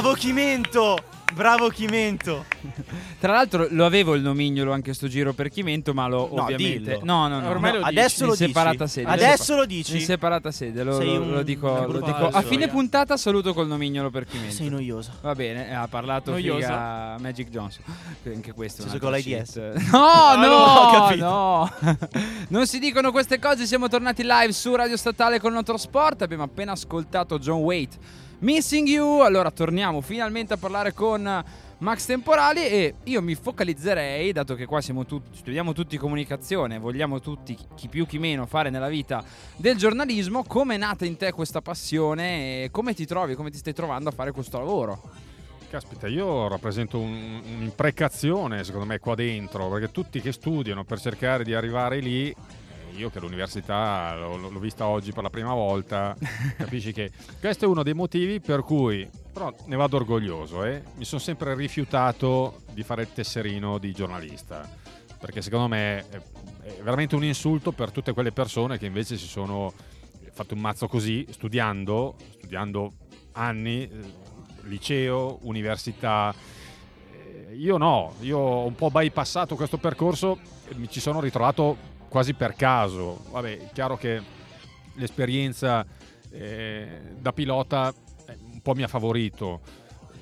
Bravo 0.00 0.14
Chimento! 0.14 0.96
Bravo 1.34 1.68
Chimento! 1.70 2.44
Tra 3.18 3.32
l'altro 3.32 3.66
lo 3.70 3.84
avevo 3.84 4.14
il 4.14 4.22
nomignolo 4.22 4.72
anche 4.72 4.94
sto 4.94 5.08
giro 5.08 5.32
per 5.32 5.48
Chimento, 5.50 5.92
ma 5.92 6.06
lo 6.06 6.30
No, 6.32 6.44
ovviamente... 6.44 6.92
dillo. 6.92 7.00
No, 7.02 7.26
no, 7.26 7.40
no. 7.40 7.48
Ormai 7.50 7.72
no, 7.72 7.78
lo 7.80 7.84
Adesso 7.84 8.22
in 8.22 8.28
lo 8.28 8.36
dici. 8.36 8.46
separata 8.46 8.86
sede. 8.86 9.10
Adesso 9.10 9.56
lo 9.56 9.62
In 9.62 9.66
dici. 9.68 9.98
separata 10.00 10.52
sede, 10.52 10.84
lo, 10.84 10.96
Sei 10.98 11.06
lo- 11.16 11.22
un- 11.22 11.32
lo 11.32 11.42
dico, 11.42 11.84
lo 11.86 11.98
dico. 12.00 12.28
A 12.28 12.42
fine 12.42 12.68
puntata 12.68 13.16
saluto 13.16 13.52
col 13.52 13.66
nomignolo 13.66 14.08
per 14.08 14.24
Chimento. 14.24 14.54
Sei 14.54 14.68
noiosa. 14.68 15.14
Va 15.20 15.34
bene, 15.34 15.68
eh, 15.68 15.74
ha 15.74 15.88
parlato 15.88 16.32
figa 16.34 17.16
Magic 17.18 17.48
Johnson. 17.50 17.82
Che 18.22 18.32
Anche 18.32 18.52
questo 18.52 18.82
Senso 18.82 18.98
con 19.00 19.10
l'AIDS. 19.10 19.50
shit. 19.50 19.90
No, 19.90 20.36
no, 20.36 20.46
no, 20.46 20.54
ho 20.54 20.92
capito. 20.92 21.24
no. 21.24 21.72
non 22.50 22.66
si 22.68 22.78
dicono 22.78 23.10
queste 23.10 23.40
cose, 23.40 23.66
siamo 23.66 23.88
tornati 23.88 24.22
live 24.22 24.52
su 24.52 24.72
Radio 24.76 24.96
Statale 24.96 25.40
con 25.40 25.52
Notor 25.52 25.80
Sport, 25.80 26.22
abbiamo 26.22 26.44
appena 26.44 26.70
ascoltato 26.72 27.38
John 27.40 27.62
Waite. 27.62 28.26
Missing 28.40 28.86
You, 28.86 29.20
allora 29.22 29.50
torniamo 29.50 30.00
finalmente 30.00 30.54
a 30.54 30.56
parlare 30.56 30.92
con 30.92 31.44
Max 31.78 32.06
Temporali 32.06 32.60
e 32.60 32.94
io 33.04 33.20
mi 33.20 33.34
focalizzerei, 33.34 34.30
dato 34.30 34.54
che 34.54 34.64
qua 34.64 34.80
siamo 34.80 35.04
tutti, 35.04 35.36
studiamo 35.36 35.72
tutti 35.72 35.96
comunicazione, 35.96 36.78
vogliamo 36.78 37.20
tutti, 37.20 37.58
chi 37.74 37.88
più 37.88 38.06
chi 38.06 38.18
meno, 38.20 38.46
fare 38.46 38.70
nella 38.70 38.86
vita 38.86 39.24
del 39.56 39.76
giornalismo, 39.76 40.44
come 40.44 40.76
è 40.76 40.78
nata 40.78 41.04
in 41.04 41.16
te 41.16 41.32
questa 41.32 41.60
passione 41.60 42.62
e 42.64 42.70
come 42.70 42.94
ti 42.94 43.06
trovi, 43.06 43.34
come 43.34 43.50
ti 43.50 43.58
stai 43.58 43.74
trovando 43.74 44.08
a 44.10 44.12
fare 44.12 44.30
questo 44.30 44.58
lavoro? 44.58 45.02
Caspita, 45.68 46.06
io 46.06 46.46
rappresento 46.46 46.98
un- 47.00 47.42
un'imprecazione 47.56 48.62
secondo 48.62 48.86
me 48.86 49.00
qua 49.00 49.16
dentro, 49.16 49.68
perché 49.68 49.90
tutti 49.90 50.20
che 50.20 50.30
studiano 50.30 50.84
per 50.84 51.00
cercare 51.00 51.42
di 51.42 51.54
arrivare 51.54 51.98
lì, 51.98 52.28
eh, 52.28 52.34
io 52.98 53.10
che 53.10 53.20
l'università 53.20 54.16
l'ho, 54.16 54.36
l'ho 54.36 54.58
vista 54.58 54.86
oggi 54.86 55.12
per 55.12 55.22
la 55.22 55.30
prima 55.30 55.54
volta, 55.54 56.16
capisci 56.58 56.92
che 56.92 57.12
questo 57.38 57.64
è 57.64 57.68
uno 57.68 57.82
dei 57.84 57.94
motivi 57.94 58.40
per 58.40 58.62
cui, 58.62 59.08
però 59.32 59.54
ne 59.66 59.76
vado 59.76 59.96
orgoglioso, 59.96 60.64
eh, 60.64 60.82
mi 60.96 61.04
sono 61.04 61.20
sempre 61.20 61.54
rifiutato 61.54 62.62
di 62.72 62.82
fare 62.82 63.02
il 63.02 63.12
tesserino 63.12 63.78
di 63.78 63.92
giornalista, 63.92 64.68
perché 65.18 65.40
secondo 65.42 65.68
me 65.68 66.06
è, 66.08 66.20
è 66.62 66.82
veramente 66.82 67.14
un 67.14 67.24
insulto 67.24 67.70
per 67.72 67.92
tutte 67.92 68.12
quelle 68.12 68.32
persone 68.32 68.78
che 68.78 68.86
invece 68.86 69.16
si 69.16 69.26
sono 69.26 69.72
fatte 70.32 70.54
un 70.54 70.60
mazzo 70.60 70.88
così, 70.88 71.26
studiando, 71.30 72.16
studiando 72.32 72.92
anni, 73.32 73.82
eh, 73.82 73.90
liceo, 74.62 75.38
università. 75.42 76.34
Eh, 77.12 77.54
Io 77.56 77.76
no, 77.76 78.14
io 78.20 78.38
ho 78.38 78.66
un 78.66 78.74
po' 78.74 78.90
bypassato 78.90 79.56
questo 79.56 79.78
percorso 79.78 80.38
e 80.68 80.74
mi 80.74 80.88
ci 80.88 81.00
sono 81.00 81.20
ritrovato 81.20 81.96
quasi 82.08 82.34
per 82.34 82.54
caso. 82.54 83.24
Vabbè, 83.30 83.58
è 83.58 83.68
chiaro 83.72 83.96
che 83.96 84.20
l'esperienza 84.94 85.84
eh, 86.30 87.00
da 87.18 87.32
pilota 87.32 87.92
eh, 88.26 88.36
un 88.52 88.60
po' 88.60 88.74
mi 88.74 88.82
ha 88.82 88.88
favorito. 88.88 89.60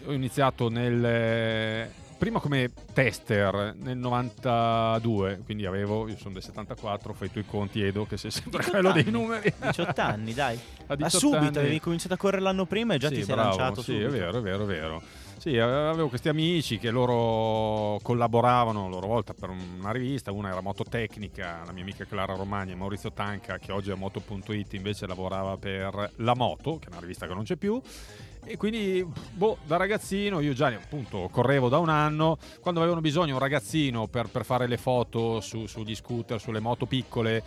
Ho 0.07 0.13
iniziato 0.13 0.69
nel, 0.69 1.05
eh, 1.05 1.91
prima 2.17 2.39
come 2.39 2.71
tester 2.93 3.75
nel 3.77 3.97
92, 3.97 5.41
quindi 5.45 5.67
avevo, 5.67 6.07
io 6.09 6.17
sono 6.17 6.35
del 6.35 6.43
74, 6.45 7.13
fai 7.13 7.31
tu 7.31 7.39
i 7.41 7.45
conti 7.47 7.83
Edo 7.83 8.07
che 8.07 8.17
sei 8.17 8.31
sempre 8.31 8.59
18 8.59 8.71
quello 8.71 8.93
dei 8.93 9.03
anni. 9.03 9.11
numeri. 9.11 9.53
18 9.59 10.01
anni, 10.01 10.33
dai. 10.35 10.55
A 10.89 10.95
Ma 10.97 11.07
18 11.09 11.19
subito 11.19 11.47
anni. 11.47 11.59
avevi 11.59 11.81
cominciato 11.81 12.15
a 12.15 12.17
correre 12.17 12.43
l'anno 12.43 12.65
prima 12.67 12.95
e 12.95 12.99
già 12.99 13.09
Sì, 13.09 13.15
ti 13.17 13.25
sei 13.25 13.35
bravo, 13.35 13.49
lanciato 13.57 13.83
sì, 13.83 13.91
subito. 13.93 14.07
è 14.07 14.11
vero, 14.11 14.39
è 14.39 14.41
vero, 14.41 14.63
è 14.63 14.67
vero. 14.67 15.03
Sì, 15.47 15.59
avevo 15.59 16.09
questi 16.09 16.29
amici 16.29 16.77
che 16.77 16.91
loro 16.91 18.01
collaboravano 18.03 18.87
a 18.87 18.89
loro 18.89 19.07
volta 19.07 19.33
per 19.33 19.49
una 19.51 19.93
rivista, 19.93 20.33
una 20.33 20.49
era 20.49 20.61
Mototecnica, 20.61 21.63
la 21.65 21.71
mia 21.71 21.85
amica 21.85 22.05
Clara 22.05 22.35
Romagna 22.35 22.73
e 22.73 22.75
Maurizio 22.75 23.13
Tanca 23.13 23.57
che 23.59 23.71
oggi 23.71 23.93
è 23.93 23.95
Moto.it 23.95 24.73
invece 24.73 25.07
lavorava 25.07 25.57
per 25.57 26.15
La 26.17 26.35
Moto, 26.35 26.81
che 26.81 26.87
è 26.87 26.91
una 26.91 26.99
rivista 26.99 27.29
che 27.29 27.35
non 27.35 27.45
c'è 27.45 27.55
più. 27.55 27.81
E 28.45 28.57
quindi, 28.57 29.07
boh, 29.35 29.59
da 29.65 29.77
ragazzino, 29.77 30.41
io 30.41 30.53
già 30.53 30.67
appunto 30.67 31.29
correvo 31.31 31.69
da 31.69 31.79
un 31.79 31.91
anno, 31.91 32.39
quando 32.59 32.81
avevano 32.81 33.01
bisogno 33.01 33.35
un 33.35 33.41
ragazzino 33.41 34.09
per, 34.09 34.27
per 34.27 34.45
fare 34.45 34.67
le 34.67 34.79
foto 34.79 35.41
su- 35.41 35.67
sugli 35.67 35.95
scooter, 35.95 36.41
sulle 36.41 36.59
moto 36.59 36.87
piccole, 36.87 37.45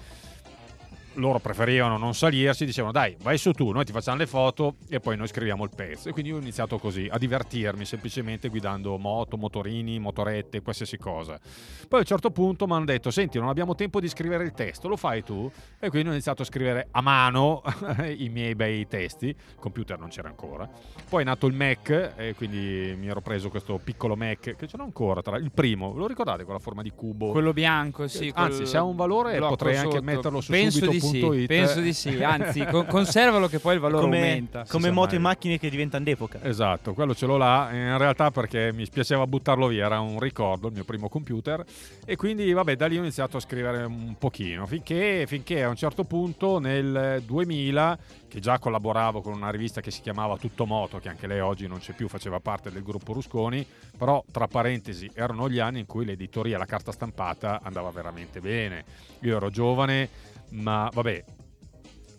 loro 1.13 1.39
preferivano 1.39 1.97
non 1.97 2.13
salirsi, 2.13 2.65
dicevano 2.65 2.93
dai 2.93 3.15
vai 3.21 3.37
su 3.37 3.51
tu, 3.51 3.71
noi 3.71 3.85
ti 3.85 3.91
facciamo 3.91 4.17
le 4.17 4.27
foto 4.27 4.75
e 4.89 4.99
poi 4.99 5.17
noi 5.17 5.27
scriviamo 5.27 5.63
il 5.63 5.71
pezzo. 5.75 6.09
E 6.09 6.11
quindi 6.11 6.31
io 6.31 6.37
ho 6.37 6.41
iniziato 6.41 6.77
così, 6.77 7.07
a 7.11 7.17
divertirmi 7.17 7.85
semplicemente 7.85 8.49
guidando 8.49 8.97
moto, 8.97 9.37
motorini, 9.37 9.99
motorette, 9.99 10.61
qualsiasi 10.61 10.97
cosa. 10.97 11.39
Poi 11.87 11.99
a 11.99 12.01
un 12.01 12.05
certo 12.05 12.31
punto 12.31 12.67
mi 12.67 12.73
hanno 12.73 12.85
detto 12.85 13.11
senti 13.11 13.39
non 13.39 13.49
abbiamo 13.49 13.75
tempo 13.75 13.99
di 13.99 14.07
scrivere 14.07 14.43
il 14.43 14.51
testo, 14.51 14.87
lo 14.87 14.97
fai 14.97 15.23
tu? 15.23 15.51
E 15.79 15.89
quindi 15.89 16.09
ho 16.09 16.11
iniziato 16.11 16.41
a 16.41 16.45
scrivere 16.45 16.87
a 16.91 17.01
mano 17.01 17.61
i 18.17 18.29
miei 18.29 18.55
bei 18.55 18.87
testi, 18.87 19.27
il 19.27 19.35
computer 19.59 19.97
non 19.99 20.09
c'era 20.09 20.29
ancora. 20.29 20.69
Poi 21.07 21.21
è 21.21 21.25
nato 21.25 21.47
il 21.47 21.53
Mac 21.53 22.13
e 22.15 22.33
quindi 22.35 22.95
mi 22.97 23.07
ero 23.07 23.21
preso 23.21 23.49
questo 23.49 23.79
piccolo 23.83 24.15
Mac 24.15 24.55
che 24.55 24.67
ce 24.67 24.77
l'ho 24.77 24.83
ancora, 24.83 25.21
tra, 25.21 25.37
il 25.37 25.51
primo, 25.51 25.93
lo 25.95 26.07
ricordate 26.07 26.43
con 26.43 26.53
la 26.53 26.59
forma 26.59 26.81
di 26.81 26.91
cubo? 26.91 27.31
Quello 27.31 27.53
bianco, 27.53 28.07
sì. 28.07 28.31
Anzi, 28.33 28.65
se 28.65 28.77
ha 28.77 28.83
un 28.83 28.95
valore 28.95 29.37
potrei 29.39 29.75
anche 29.77 29.97
sotto. 29.97 30.03
metterlo 30.03 30.41
su 30.41 30.51
penso 30.51 30.98
di 30.99 31.39
sì. 31.39 31.45
Penso 31.47 31.79
di 31.79 31.93
sì, 31.93 32.23
anzi, 32.23 32.65
con- 32.65 32.85
conservalo 32.85 33.47
che 33.47 33.59
poi 33.59 33.75
il 33.75 33.79
valore 33.79 34.03
come 34.03 34.17
aumenta. 34.17 34.65
come 34.67 34.91
moto 34.91 35.15
e 35.15 35.19
macchine 35.19 35.57
che 35.57 35.69
diventano 35.69 36.03
d'epoca. 36.03 36.39
Esatto, 36.43 36.93
quello 36.93 37.15
ce 37.15 37.25
l'ho 37.25 37.37
là, 37.37 37.69
in 37.71 37.97
realtà 37.97 38.31
perché 38.31 38.71
mi 38.73 38.85
spiaceva 38.85 39.25
buttarlo 39.27 39.67
via, 39.67 39.85
era 39.85 39.99
un 39.99 40.19
ricordo, 40.19 40.67
il 40.67 40.73
mio 40.73 40.83
primo 40.83 41.09
computer 41.09 41.63
e 42.05 42.15
quindi 42.15 42.51
vabbè 42.51 42.75
da 42.75 42.87
lì 42.87 42.97
ho 42.97 43.01
iniziato 43.01 43.37
a 43.37 43.39
scrivere 43.39 43.83
un 43.83 44.15
pochino, 44.17 44.65
finché, 44.65 45.25
finché 45.27 45.63
a 45.63 45.69
un 45.69 45.75
certo 45.75 46.03
punto 46.03 46.59
nel 46.59 47.21
2000, 47.25 47.97
che 48.27 48.39
già 48.39 48.59
collaboravo 48.59 49.21
con 49.21 49.33
una 49.33 49.49
rivista 49.49 49.81
che 49.81 49.91
si 49.91 50.01
chiamava 50.01 50.37
Tutto 50.37 50.65
Moto, 50.65 50.99
che 50.99 51.09
anche 51.09 51.27
lei 51.27 51.39
oggi 51.39 51.67
non 51.67 51.79
c'è 51.79 51.93
più, 51.93 52.07
faceva 52.07 52.39
parte 52.39 52.71
del 52.71 52.83
gruppo 52.83 53.13
Rusconi, 53.13 53.65
però 53.97 54.23
tra 54.31 54.47
parentesi 54.47 55.09
erano 55.13 55.49
gli 55.49 55.59
anni 55.59 55.79
in 55.79 55.85
cui 55.85 56.05
l'editoria, 56.05 56.57
la 56.57 56.65
carta 56.65 56.91
stampata 56.91 57.59
andava 57.63 57.89
veramente 57.89 58.39
bene, 58.39 58.83
io 59.21 59.35
ero 59.37 59.49
giovane, 59.49 60.09
ma 60.51 60.89
vabbè, 60.93 61.23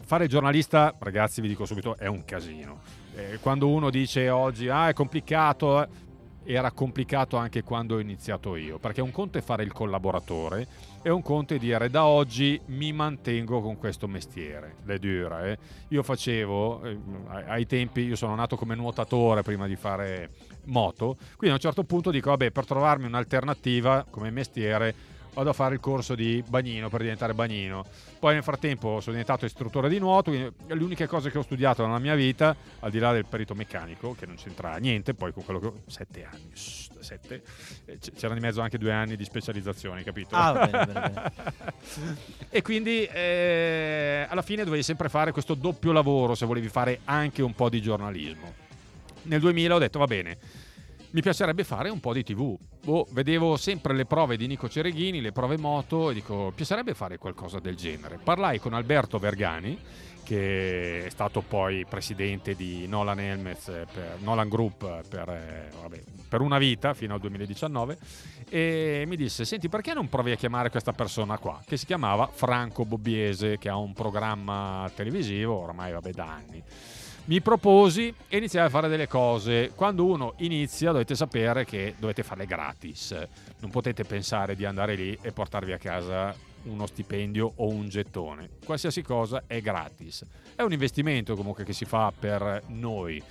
fare 0.05 0.27
giornalista, 0.27 0.94
ragazzi, 0.98 1.40
vi 1.40 1.48
dico 1.48 1.65
subito, 1.65 1.97
è 1.97 2.07
un 2.07 2.24
casino. 2.24 2.81
Eh, 3.15 3.39
quando 3.40 3.69
uno 3.69 3.90
dice 3.90 4.28
oggi, 4.28 4.69
ah, 4.69 4.89
è 4.89 4.93
complicato, 4.93 5.82
eh, 5.82 5.89
era 6.44 6.73
complicato 6.73 7.36
anche 7.36 7.62
quando 7.62 7.94
ho 7.94 7.98
iniziato 8.01 8.57
io, 8.57 8.78
perché 8.78 9.01
un 9.01 9.12
conto 9.12 9.39
è 9.39 9.40
fare 9.40 9.62
il 9.62 9.73
collaboratore 9.73 10.66
e 11.02 11.11
un 11.11 11.23
conto 11.23 11.55
è 11.55 11.59
dire 11.59 11.89
da 11.90 12.07
oggi 12.07 12.61
mi 12.66 12.93
mantengo 12.93 13.61
con 13.61 13.77
questo 13.77 14.09
mestiere. 14.09 14.77
Le 14.85 14.98
dura, 14.98 15.47
eh. 15.47 15.59
Io 15.89 16.02
facevo, 16.02 16.82
eh, 16.85 16.98
ai 17.47 17.66
tempi, 17.66 18.01
io 18.01 18.16
sono 18.16 18.35
nato 18.35 18.57
come 18.57 18.74
nuotatore 18.74 19.43
prima 19.43 19.66
di 19.66 19.77
fare 19.77 20.31
moto, 20.65 21.16
quindi 21.36 21.51
a 21.51 21.52
un 21.52 21.61
certo 21.61 21.85
punto 21.85 22.11
dico, 22.11 22.31
vabbè, 22.31 22.51
per 22.51 22.66
trovarmi 22.66 23.07
un'alternativa 23.07 24.07
come 24.11 24.31
mestiere 24.31 24.94
vado 25.35 25.51
a 25.51 25.52
fare 25.52 25.74
il 25.74 25.81
corso 25.81 26.15
di 26.15 26.43
bagnino 26.47 26.89
per 26.89 27.01
diventare 27.01 27.35
bagnino. 27.35 27.85
Poi 28.19 28.35
nel 28.35 28.43
frattempo 28.43 29.01
sono 29.01 29.12
diventato 29.12 29.44
istruttore 29.44 29.89
di 29.89 29.98
nuoto, 29.98 30.31
le 30.31 30.52
uniche 30.69 31.07
cose 31.07 31.31
che 31.31 31.39
ho 31.39 31.43
studiato 31.43 31.85
nella 31.85 31.98
mia 31.98 32.15
vita, 32.15 32.55
al 32.81 32.90
di 32.90 32.98
là 32.98 33.12
del 33.12 33.27
perito 33.27 33.55
meccanico, 33.55 34.15
che 34.15 34.27
non 34.27 34.36
c'entra 34.36 34.77
niente, 34.77 35.15
poi 35.15 35.32
con 35.32 35.44
quello 35.44 35.61
che 35.61 35.66
ho... 35.66 35.74
Sette 35.86 36.24
anni, 36.24 36.51
sette, 36.55 37.43
eh, 37.86 37.98
c'erano 37.98 38.39
di 38.39 38.44
mezzo 38.44 38.61
anche 38.61 38.78
due 38.78 38.93
anni 38.93 39.16
di 39.16 39.24
specializzazione, 39.24 40.02
capito? 40.02 40.35
Ah, 40.36 40.52
bene, 40.52 40.86
bene, 40.86 41.11
bene. 41.11 41.32
e 42.51 42.62
quindi 42.62 43.05
eh, 43.05 44.27
alla 44.28 44.43
fine 44.43 44.65
dovevi 44.65 44.82
sempre 44.82 45.09
fare 45.09 45.32
questo 45.32 45.55
doppio 45.55 45.93
lavoro 45.93 46.35
se 46.35 46.47
volevi 46.47 46.69
fare 46.69 47.01
anche 47.05 47.43
un 47.43 47.55
po' 47.55 47.69
di 47.69 47.81
giornalismo. 47.81 48.69
Nel 49.23 49.40
2000 49.40 49.74
ho 49.74 49.78
detto 49.78 49.98
va 49.98 50.07
bene, 50.07 50.39
mi 51.12 51.22
piacerebbe 51.22 51.64
fare 51.64 51.88
un 51.88 52.00
po' 52.00 52.12
di 52.12 52.22
tv. 52.22 52.56
Boh, 52.82 53.06
vedevo 53.10 53.56
sempre 53.56 53.94
le 53.94 54.04
prove 54.04 54.36
di 54.36 54.46
Nico 54.46 54.68
Cereghini, 54.68 55.20
le 55.20 55.32
prove 55.32 55.56
moto 55.58 56.10
e 56.10 56.14
dico, 56.14 56.46
mi 56.46 56.52
piacerebbe 56.54 56.94
fare 56.94 57.18
qualcosa 57.18 57.58
del 57.58 57.76
genere. 57.76 58.18
Parlai 58.22 58.58
con 58.58 58.74
Alberto 58.74 59.18
Vergani, 59.18 59.78
che 60.22 61.06
è 61.06 61.10
stato 61.10 61.40
poi 61.40 61.84
presidente 61.88 62.54
di 62.54 62.86
Nolan 62.86 63.18
Helmets, 63.18 63.64
per, 63.92 64.18
Nolan 64.20 64.48
Group 64.48 65.08
per, 65.08 65.28
eh, 65.28 65.70
vabbè, 65.80 66.02
per 66.28 66.40
una 66.40 66.58
vita 66.58 66.94
fino 66.94 67.14
al 67.14 67.20
2019 67.20 67.98
e 68.48 69.04
mi 69.06 69.16
disse 69.16 69.44
senti 69.44 69.68
perché 69.68 69.92
non 69.92 70.08
provi 70.08 70.30
a 70.30 70.36
chiamare 70.36 70.70
questa 70.70 70.92
persona 70.92 71.38
qua 71.38 71.60
che 71.66 71.76
si 71.76 71.86
chiamava 71.86 72.28
Franco 72.32 72.84
Bobbiese 72.84 73.58
che 73.58 73.68
ha 73.68 73.76
un 73.76 73.92
programma 73.92 74.90
televisivo 74.94 75.54
ormai 75.54 75.92
vabbè 75.92 76.10
da 76.12 76.26
anni 76.26 76.62
mi 77.26 77.40
proposi 77.40 78.12
e 78.28 78.36
iniziai 78.38 78.66
a 78.66 78.70
fare 78.70 78.88
delle 78.88 79.06
cose. 79.06 79.72
Quando 79.74 80.05
uno 80.05 80.34
inizia 80.38 80.92
dovete 80.92 81.14
sapere 81.14 81.64
che 81.64 81.94
dovete 81.98 82.22
farle 82.22 82.47
gratis. 82.47 83.16
Non 83.60 83.70
potete 83.70 84.05
pensare 84.05 84.56
di 84.56 84.64
andare 84.64 84.94
lì 84.94 85.16
e 85.20 85.32
portarvi 85.32 85.72
a 85.72 85.78
casa 85.78 86.34
uno 86.64 86.86
stipendio 86.86 87.52
o 87.56 87.68
un 87.68 87.88
gettone. 87.88 88.48
Qualsiasi 88.64 89.02
cosa 89.02 89.44
è 89.47 89.60
gratis. 89.60 90.24
È 90.55 90.62
un 90.62 90.72
investimento 90.72 91.36
comunque 91.36 91.64
che 91.64 91.72
si 91.72 91.84
fa 91.84 92.12
per 92.16 92.62
noi. 92.68 93.22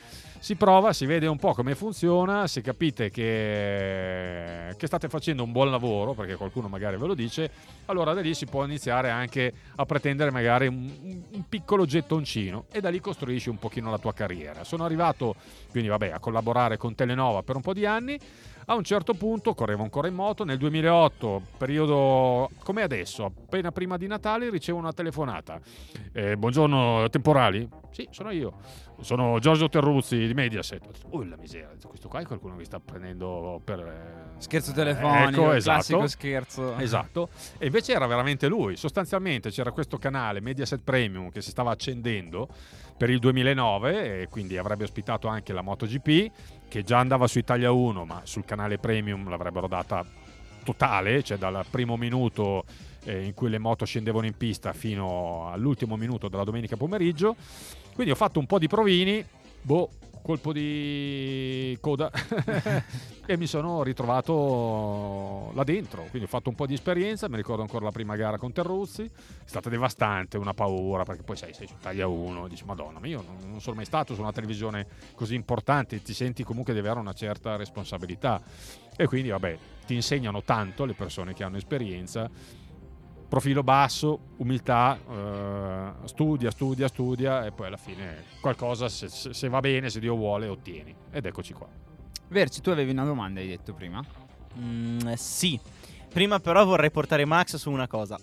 Si 0.41 0.55
prova, 0.55 0.93
si 0.93 1.05
vede 1.05 1.27
un 1.27 1.37
po' 1.37 1.53
come 1.53 1.75
funziona, 1.75 2.47
se 2.47 2.61
capite 2.61 3.09
che, 3.09 4.73
che 4.77 4.87
state 4.87 5.09
facendo 5.09 5.43
un 5.43 5.51
buon 5.51 5.69
lavoro, 5.69 6.13
perché 6.13 6.35
qualcuno 6.35 6.69
magari 6.69 6.95
ve 6.97 7.07
lo 7.07 7.13
dice, 7.13 7.51
allora 7.87 8.13
da 8.13 8.21
lì 8.21 8.33
si 8.33 8.45
può 8.45 8.63
iniziare 8.63 9.09
anche 9.09 9.53
a 9.75 9.85
pretendere 9.85 10.31
magari 10.31 10.67
un, 10.67 10.89
un- 11.31 11.43
piccolo 11.49 11.85
gettoncino 11.85 12.65
e 12.71 12.79
da 12.79 12.89
lì 12.89 13.01
costruisci 13.01 13.49
un 13.49 13.57
pochino 13.57 13.91
la 13.91 13.97
tua 13.97 14.13
carriera. 14.13 14.63
Sono 14.63 14.85
arrivato 14.85 15.35
quindi 15.71 15.89
vabbè 15.89 16.11
a 16.11 16.19
collaborare 16.19 16.77
con 16.77 16.95
Telenova 16.95 17.43
per 17.43 17.57
un 17.57 17.61
po' 17.61 17.73
di 17.73 17.85
anni. 17.85 18.17
A 18.65 18.75
un 18.75 18.83
certo 18.83 19.15
punto 19.15 19.55
correvo 19.55 19.81
ancora 19.81 20.07
in 20.07 20.13
moto, 20.13 20.43
nel 20.43 20.59
2008, 20.59 21.41
periodo 21.57 22.49
come 22.63 22.83
adesso, 22.83 23.25
appena 23.25 23.71
prima 23.71 23.97
di 23.97 24.05
Natale, 24.05 24.51
ricevo 24.51 24.77
una 24.77 24.93
telefonata. 24.93 25.59
Eh, 26.13 26.37
buongiorno, 26.37 27.09
temporali? 27.09 27.67
Sì, 27.89 28.07
sono 28.11 28.29
io. 28.29 28.53
Sono 29.01 29.39
Giorgio 29.39 29.69
Terruzzi 29.69 30.27
di 30.27 30.33
Mediaset. 30.33 30.81
Oh 31.11 31.23
la 31.23 31.37
miseria, 31.37 31.69
questo 31.87 32.07
qua 32.07 32.19
è 32.19 32.25
qualcuno 32.25 32.55
che 32.57 32.65
sta 32.65 32.79
prendendo 32.79 33.61
per... 33.63 33.79
eh, 33.79 34.37
Scherzo 34.39 34.71
telefonico, 34.71 35.41
ecco, 35.41 35.53
esatto. 35.53 35.75
classico 35.75 36.07
scherzo. 36.07 36.75
Esatto, 36.77 37.29
e 37.57 37.65
invece 37.65 37.93
era 37.93 38.05
veramente 38.07 38.47
lui. 38.47 38.75
Sostanzialmente 38.75 39.49
c'era 39.51 39.71
questo 39.71 39.97
canale 39.97 40.41
Mediaset 40.41 40.81
Premium 40.83 41.29
che 41.29 41.41
si 41.41 41.49
stava 41.49 41.71
accendendo 41.71 42.47
per 42.97 43.09
il 43.09 43.19
2009 43.19 44.21
e 44.21 44.27
quindi 44.27 44.57
avrebbe 44.57 44.83
ospitato 44.83 45.27
anche 45.27 45.53
la 45.53 45.61
MotoGP 45.61 46.31
che 46.67 46.83
già 46.83 46.99
andava 46.99 47.27
su 47.27 47.37
Italia 47.39 47.71
1 47.71 48.05
ma 48.05 48.21
sul 48.23 48.45
canale 48.45 48.77
Premium 48.77 49.27
l'avrebbero 49.29 49.67
data 49.67 50.05
totale, 50.63 51.23
cioè 51.23 51.37
dal 51.37 51.65
primo 51.69 51.97
minuto 51.97 52.63
eh, 53.05 53.23
in 53.23 53.33
cui 53.33 53.49
le 53.49 53.57
moto 53.59 53.85
scendevano 53.85 54.25
in 54.25 54.35
pista 54.37 54.73
fino 54.73 55.49
all'ultimo 55.51 55.95
minuto 55.95 56.27
della 56.27 56.43
domenica 56.43 56.77
pomeriggio. 56.77 57.35
Quindi 57.99 58.15
ho 58.15 58.17
fatto 58.17 58.39
un 58.39 58.45
po' 58.45 58.59
di 58.59 58.67
provini, 58.67 59.25
boh, 59.61 59.89
colpo 60.21 60.53
di 60.53 61.77
coda. 61.81 62.09
E 63.29 63.37
mi 63.37 63.45
sono 63.45 63.83
ritrovato 63.83 65.51
là 65.53 65.63
dentro. 65.63 66.01
Quindi 66.09 66.23
ho 66.23 66.27
fatto 66.27 66.49
un 66.49 66.55
po' 66.55 66.65
di 66.65 66.73
esperienza, 66.73 67.29
mi 67.29 67.35
ricordo 67.35 67.61
ancora 67.61 67.85
la 67.85 67.91
prima 67.91 68.15
gara 68.15 68.39
con 68.39 68.51
Terruzzi, 68.51 69.03
è 69.03 69.09
stata 69.45 69.69
devastante, 69.69 70.39
una 70.39 70.55
paura 70.55 71.03
perché 71.03 71.21
poi 71.21 71.37
sai, 71.37 71.53
sei 71.53 71.67
su 71.67 71.75
Italia 71.77 72.07
1, 72.07 72.47
dici 72.47 72.65
Madonna, 72.65 72.97
ma 72.97 73.05
io 73.05 73.21
non, 73.21 73.51
non 73.51 73.61
sono 73.61 73.75
mai 73.75 73.85
stato 73.85 74.15
su 74.15 74.21
una 74.21 74.31
televisione 74.31 74.87
così 75.13 75.35
importante, 75.35 76.01
ti 76.01 76.15
senti 76.15 76.43
comunque 76.43 76.73
di 76.73 76.79
avere 76.79 76.97
una 76.97 77.13
certa 77.13 77.55
responsabilità. 77.55 78.41
E 78.97 79.05
quindi 79.05 79.29
vabbè, 79.29 79.57
ti 79.85 79.93
insegnano 79.93 80.41
tanto 80.41 80.85
le 80.85 80.93
persone 80.93 81.35
che 81.35 81.43
hanno 81.43 81.57
esperienza 81.57 82.27
profilo 83.29 83.61
basso, 83.61 84.19
umiltà, 84.37 84.97
eh, 85.07 86.07
studia, 86.07 86.49
studia, 86.49 86.87
studia 86.87 87.45
e 87.45 87.51
poi 87.51 87.67
alla 87.67 87.77
fine 87.77 88.23
qualcosa, 88.41 88.89
se, 88.89 89.07
se- 89.07 89.47
va 89.47 89.59
bene, 89.59 89.89
se 89.89 89.99
Dio 89.99 90.15
vuole, 90.15 90.47
ottieni. 90.47 90.93
Ed 91.11 91.25
eccoci 91.25 91.53
qua. 91.53 91.67
Verci, 92.27 92.59
tu 92.59 92.71
avevi 92.71 92.91
una 92.91 93.05
domanda, 93.05 93.39
hai 93.39 93.47
detto 93.47 93.73
prima. 93.73 94.03
Mm, 94.59 95.13
sì. 95.13 95.59
Prima 96.11 96.39
però 96.39 96.65
vorrei 96.65 96.89
portare 96.89 97.23
Max 97.23 97.55
su 97.57 97.69
una 97.69 97.87
cosa. 97.87 98.17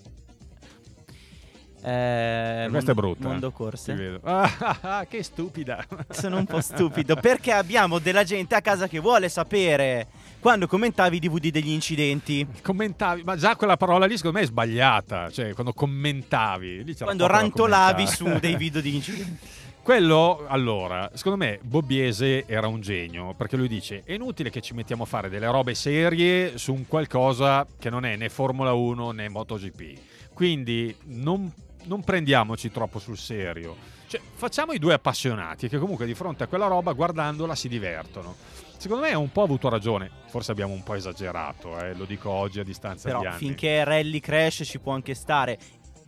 Eh, 1.83 2.67
Questa 2.69 2.91
è 2.91 2.95
mondo- 2.95 2.95
brutta. 2.95 3.29
Mondo 3.29 3.49
eh. 3.49 3.53
corse. 3.53 3.95
Ti 3.95 4.01
vedo. 4.01 4.21
Ah, 4.25 4.51
ah, 4.59 4.79
ah, 4.99 5.07
che 5.07 5.23
stupida. 5.23 5.85
Sono 6.09 6.39
un 6.39 6.47
po' 6.47 6.61
stupido 6.61 7.15
perché 7.15 7.53
abbiamo 7.53 8.01
della 8.01 8.25
gente 8.25 8.57
a 8.57 8.61
casa 8.61 8.89
che 8.89 8.99
vuole 8.99 9.29
sapere 9.29 10.09
quando 10.41 10.67
commentavi 10.67 11.17
i 11.17 11.21
DVD 11.21 11.51
degli 11.51 11.71
incidenti. 11.71 12.47
Commentavi, 12.63 13.23
ma 13.25 13.37
già 13.37 13.57
quella 13.57 13.77
parola 13.77 14.07
lì 14.07 14.17
secondo 14.17 14.39
me 14.39 14.45
è 14.45 14.47
sbagliata. 14.47 15.31
Cioè, 15.31 15.55
quando 15.55 15.73
commentavi. 15.73 16.95
Quando 16.99 17.27
rantolavi 17.27 18.07
su 18.07 18.39
dei 18.39 18.57
video 18.57 18.81
di 18.81 18.95
incidenti. 18.95 19.39
Quello, 19.87 20.45
allora, 20.49 21.09
secondo 21.15 21.39
me 21.39 21.61
Bobbiese 21.63 22.45
era 22.47 22.67
un 22.67 22.81
genio, 22.81 23.35
perché 23.35 23.57
lui 23.57 23.69
dice 23.69 24.03
è 24.05 24.15
inutile 24.15 24.51
che 24.51 24.61
ci 24.61 24.75
mettiamo 24.75 25.05
a 25.05 25.07
fare 25.07 25.29
delle 25.29 25.47
robe 25.47 25.77
serie 25.77 26.59
su 26.59 26.73
un 26.73 26.89
qualcosa 26.89 27.65
che 27.79 27.89
non 27.89 28.05
è 28.05 28.17
né 28.17 28.29
Formula 28.29 28.73
1 28.73 29.13
né 29.13 29.29
MotoGP. 29.29 29.99
Quindi 30.33 30.93
non, 31.05 31.53
non 31.85 32.03
prendiamoci 32.03 32.73
troppo 32.73 32.99
sul 32.99 33.17
serio. 33.17 33.77
Cioè, 34.09 34.21
facciamo 34.35 34.73
i 34.73 34.81
due 34.81 34.93
appassionati 34.93 35.69
che 35.69 35.79
comunque 35.79 36.05
di 36.05 36.15
fronte 36.15 36.43
a 36.43 36.47
quella 36.49 36.67
roba 36.67 36.93
guardandola 36.93 37.55
si 37.55 37.69
divertono. 37.69 38.35
Secondo 38.79 39.05
me 39.05 39.13
ha 39.13 39.19
un 39.19 39.33
po' 39.33 39.43
avuto 39.43 39.69
ragione, 39.69 40.11
forse 40.27 40.51
abbiamo 40.53 40.73
un 40.75 40.83
po' 40.83 40.95
esagerato, 40.95 41.79
eh, 41.79 41.95
lo 41.95 42.05
dico 42.05 42.31
oggi 42.31 42.61
a 42.61 42.65
distanza 42.65 43.09
Però 43.09 43.21
di 43.21 43.27
anni. 43.27 43.39
finché 43.39 43.83
Rally 43.85 44.21
Crash 44.21 44.63
ci 44.65 44.79
può 44.79 44.93
anche 44.93 45.15
stare. 45.15 45.59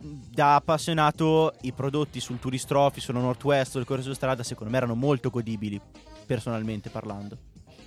Da 0.01 0.55
appassionato, 0.55 1.53
i 1.61 1.73
prodotti 1.73 2.21
sul 2.21 2.39
Tourist 2.39 2.67
Trophy, 2.67 3.01
sulla 3.01 3.19
Northwest, 3.19 3.71
sul 3.71 3.85
corso 3.85 4.13
strada, 4.13 4.43
secondo 4.43 4.71
me 4.71 4.77
erano 4.77 4.95
molto 4.95 5.29
godibili, 5.29 5.81
personalmente 6.25 6.89
parlando. 6.89 7.37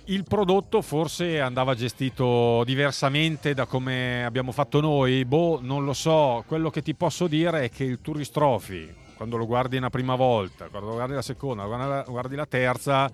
Il 0.05 0.23
prodotto 0.25 0.81
forse 0.81 1.39
andava 1.39 1.73
gestito 1.75 2.63
diversamente 2.65 3.53
da 3.55 3.65
come 3.65 4.23
abbiamo 4.25 4.51
fatto 4.51 4.79
noi. 4.81 5.23
Boh, 5.25 5.59
non 5.61 5.85
lo 5.85 5.93
so. 5.93 6.43
Quello 6.45 6.69
che 6.69 6.81
ti 6.83 6.93
posso 6.93 7.25
dire 7.27 7.63
è 7.63 7.69
che 7.69 7.85
il 7.85 7.99
Tourist 8.01 8.33
Trophy, 8.33 8.93
quando 9.15 9.37
lo 9.37 9.47
guardi 9.47 9.77
una 9.77 9.89
prima 9.89 10.15
volta, 10.15 10.67
quando 10.67 10.89
lo 10.89 10.95
guardi 10.95 11.13
la 11.13 11.21
seconda, 11.21 11.63
quando 11.63 11.87
la- 11.87 12.05
guardi 12.05 12.35
la 12.35 12.45
terza, 12.45 13.09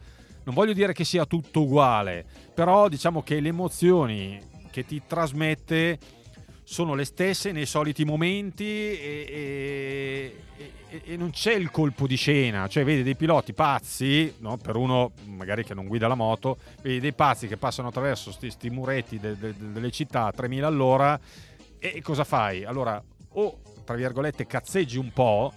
non 0.49 0.57
voglio 0.57 0.73
dire 0.73 0.93
che 0.93 1.03
sia 1.03 1.27
tutto 1.27 1.61
uguale, 1.61 2.25
però 2.55 2.89
diciamo 2.89 3.21
che 3.21 3.39
le 3.39 3.49
emozioni 3.49 4.41
che 4.71 4.83
ti 4.83 4.99
trasmette 5.05 5.99
sono 6.63 6.95
le 6.95 7.05
stesse 7.05 7.51
nei 7.51 7.67
soliti 7.67 8.03
momenti 8.03 8.65
e, 8.65 9.25
e- 9.29 10.35
e- 10.89 11.01
e 11.05 11.17
non 11.17 11.29
c'è 11.29 11.53
il 11.53 11.69
colpo 11.69 12.07
di 12.07 12.15
scena, 12.15 12.67
cioè 12.67 12.83
vedi 12.83 13.03
dei 13.03 13.15
piloti 13.15 13.53
pazzi, 13.53 14.33
no? 14.39 14.57
per 14.57 14.75
uno 14.75 15.11
magari 15.25 15.63
che 15.63 15.75
non 15.75 15.85
guida 15.85 16.07
la 16.07 16.15
moto, 16.15 16.57
vedi 16.81 16.99
dei 16.99 17.13
pazzi 17.13 17.45
che 17.47 17.57
passano 17.57 17.89
attraverso 17.89 18.33
questi 18.39 18.71
muretti 18.71 19.19
de- 19.19 19.37
de- 19.37 19.53
de- 19.55 19.71
delle 19.71 19.91
città 19.91 20.25
a 20.25 20.31
3000 20.31 20.65
all'ora 20.65 21.19
e, 21.77 22.01
cosa 22.01 22.23
fai? 22.23 22.63
Allora 22.65 22.99
o 23.33 23.59
tra 23.85 23.95
virgolette 23.95 24.47
cazzeggi 24.47 24.97
un 24.97 25.11
po' 25.13 25.53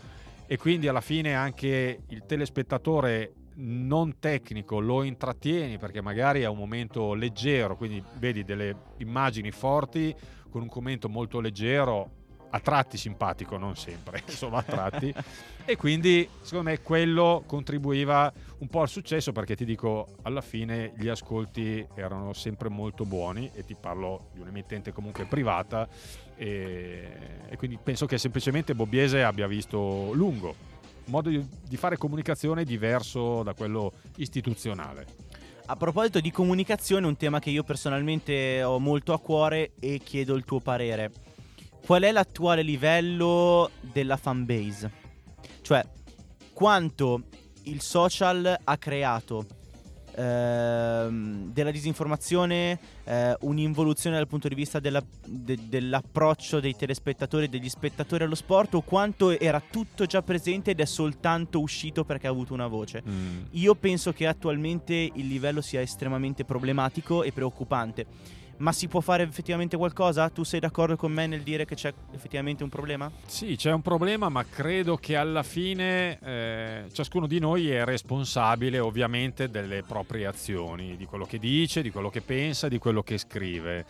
e 0.46 0.58
quindi 0.58 0.86
alla 0.86 1.00
fine 1.00 1.34
anche 1.34 2.00
il 2.08 2.24
telespettatore 2.26 3.32
non 3.54 4.18
tecnico 4.18 4.80
lo 4.80 5.02
intrattieni 5.02 5.78
perché 5.78 6.00
magari 6.00 6.42
è 6.42 6.48
un 6.48 6.56
momento 6.56 7.14
leggero, 7.14 7.76
quindi 7.76 8.02
vedi 8.18 8.44
delle 8.44 8.76
immagini 8.98 9.50
forti 9.50 10.14
con 10.48 10.62
un 10.62 10.68
commento 10.68 11.08
molto 11.08 11.40
leggero, 11.40 12.20
a 12.54 12.60
tratti 12.60 12.98
simpatico, 12.98 13.56
non 13.56 13.76
sempre, 13.76 14.22
insomma 14.28 14.58
a 14.58 14.62
tratti. 14.62 15.12
e 15.64 15.76
quindi 15.76 16.28
secondo 16.42 16.70
me 16.70 16.80
quello 16.80 17.44
contribuiva 17.46 18.32
un 18.58 18.68
po' 18.68 18.82
al 18.82 18.88
successo 18.88 19.32
perché 19.32 19.56
ti 19.56 19.64
dico, 19.64 20.16
alla 20.22 20.42
fine 20.42 20.92
gli 20.96 21.08
ascolti 21.08 21.86
erano 21.94 22.32
sempre 22.32 22.68
molto 22.68 23.04
buoni 23.04 23.50
e 23.54 23.64
ti 23.64 23.74
parlo 23.78 24.28
di 24.32 24.40
un'emittente 24.40 24.92
comunque 24.92 25.24
privata 25.24 25.88
e, 26.36 27.08
e 27.48 27.56
quindi 27.56 27.78
penso 27.82 28.06
che 28.06 28.18
semplicemente 28.18 28.74
Bobbiese 28.74 29.22
abbia 29.22 29.46
visto 29.46 30.12
lungo 30.12 30.70
un 30.71 30.71
modo 31.06 31.30
di, 31.30 31.76
fare 31.76 31.96
comunicazione 31.96 32.64
diverso 32.64 33.42
da 33.42 33.54
quello 33.54 33.92
istituzionale. 34.16 35.06
A 35.66 35.76
proposito 35.76 36.20
di 36.20 36.30
comunicazione, 36.30 37.06
un 37.06 37.16
tema 37.16 37.38
che 37.38 37.50
io 37.50 37.62
personalmente 37.62 38.62
ho 38.62 38.78
molto 38.78 39.12
a 39.12 39.20
cuore 39.20 39.72
e 39.78 40.00
chiedo 40.02 40.34
il 40.34 40.44
tuo 40.44 40.60
parere. 40.60 41.12
Qual 41.84 42.02
è 42.02 42.12
l'attuale 42.12 42.62
livello 42.62 43.70
della 43.80 44.16
fanbase? 44.16 44.90
Cioè, 45.62 45.84
quanto 46.52 47.22
il 47.64 47.80
social 47.80 48.58
ha 48.62 48.76
creato 48.76 49.46
ehm, 50.14 51.52
della 51.52 51.70
disinformazione, 51.70 52.78
eh, 53.04 53.36
un'involuzione 53.40 54.16
dal 54.16 54.26
punto 54.26 54.48
di 54.48 54.54
vista 54.54 54.78
della- 54.80 55.02
de- 55.26 55.58
dell'approccio 55.68 56.60
dei 56.60 56.74
telespettatori 56.76 57.44
e 57.44 57.48
degli 57.48 57.68
spettatori 57.68 58.24
allo 58.24 58.34
sport, 58.34 58.74
o 58.74 58.82
quanto 58.82 59.38
era 59.38 59.60
tutto 59.60 60.06
già 60.06 60.22
presente 60.22 60.70
ed 60.72 60.80
è 60.80 60.84
soltanto 60.84 61.60
uscito 61.60 62.04
perché 62.04 62.26
ha 62.26 62.30
avuto 62.30 62.54
una 62.54 62.66
voce? 62.66 63.02
Io 63.52 63.74
penso 63.74 64.12
che 64.12 64.26
attualmente 64.26 64.94
il 64.94 65.26
livello 65.26 65.60
sia 65.60 65.80
estremamente 65.80 66.44
problematico 66.44 67.22
e 67.22 67.32
preoccupante. 67.32 68.06
Ma 68.62 68.70
si 68.70 68.86
può 68.86 69.00
fare 69.00 69.24
effettivamente 69.24 69.76
qualcosa? 69.76 70.30
Tu 70.30 70.44
sei 70.44 70.60
d'accordo 70.60 70.94
con 70.94 71.10
me 71.10 71.26
nel 71.26 71.42
dire 71.42 71.64
che 71.64 71.74
c'è 71.74 71.92
effettivamente 72.12 72.62
un 72.62 72.68
problema? 72.68 73.10
Sì, 73.26 73.56
c'è 73.56 73.72
un 73.72 73.82
problema, 73.82 74.28
ma 74.28 74.44
credo 74.44 74.96
che 74.96 75.16
alla 75.16 75.42
fine 75.42 76.16
eh, 76.20 76.84
ciascuno 76.92 77.26
di 77.26 77.40
noi 77.40 77.70
è 77.70 77.84
responsabile 77.84 78.78
ovviamente 78.78 79.50
delle 79.50 79.82
proprie 79.82 80.26
azioni, 80.26 80.96
di 80.96 81.06
quello 81.06 81.24
che 81.24 81.40
dice, 81.40 81.82
di 81.82 81.90
quello 81.90 82.08
che 82.08 82.20
pensa, 82.20 82.68
di 82.68 82.78
quello 82.78 83.02
che 83.02 83.18
scrive. 83.18 83.84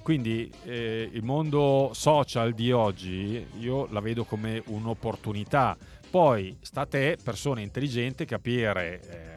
Quindi 0.00 0.50
eh, 0.64 1.06
il 1.12 1.22
mondo 1.22 1.90
social 1.92 2.54
di 2.54 2.72
oggi 2.72 3.46
io 3.58 3.88
la 3.90 4.00
vedo 4.00 4.24
come 4.24 4.62
un'opportunità. 4.68 5.76
Poi 6.08 6.56
sta 6.62 6.82
a 6.82 6.86
te, 6.86 7.18
persona 7.22 7.60
intelligente, 7.60 8.24
capire 8.24 9.00
eh, 9.02 9.33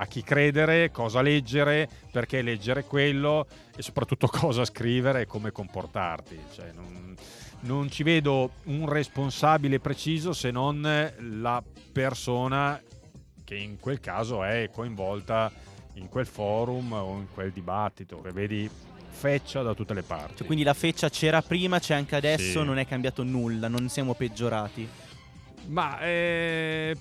a 0.00 0.06
chi 0.06 0.22
credere, 0.22 0.90
cosa 0.90 1.20
leggere, 1.22 1.88
perché 2.10 2.40
leggere 2.42 2.84
quello 2.84 3.46
e 3.76 3.82
soprattutto 3.82 4.26
cosa 4.32 4.64
scrivere 4.64 5.22
e 5.22 5.26
come 5.26 5.50
comportarti. 5.52 6.38
Cioè, 6.54 6.70
non, 6.74 7.14
non 7.60 7.90
ci 7.90 8.02
vedo 8.02 8.50
un 8.64 8.88
responsabile 8.88 9.80
preciso 9.80 10.32
se 10.32 10.50
non 10.50 10.80
la 11.40 11.62
persona 11.92 12.80
che 13.44 13.56
in 13.56 13.78
quel 13.80 13.98
caso 13.98 14.44
è 14.44 14.68
coinvolta 14.72 15.50
in 15.94 16.08
quel 16.08 16.26
forum 16.26 16.92
o 16.92 17.16
in 17.16 17.26
quel 17.32 17.50
dibattito 17.50 18.20
che 18.20 18.30
vedi 18.30 18.70
feccia 19.10 19.62
da 19.62 19.74
tutte 19.74 19.94
le 19.94 20.02
parti. 20.02 20.36
Cioè, 20.36 20.46
quindi 20.46 20.62
la 20.64 20.74
feccia 20.74 21.08
c'era 21.08 21.42
prima, 21.42 21.80
c'è 21.80 21.94
anche 21.94 22.14
adesso, 22.14 22.60
Sì. 22.60 22.64
non 22.64 22.78
è 22.78 22.86
cambiato 22.86 23.24
nulla, 23.24 23.66
non 23.66 23.88
siamo 23.88 24.14
peggiorati. 24.14 24.88
Ma 25.66 25.98
eh, 26.00 26.96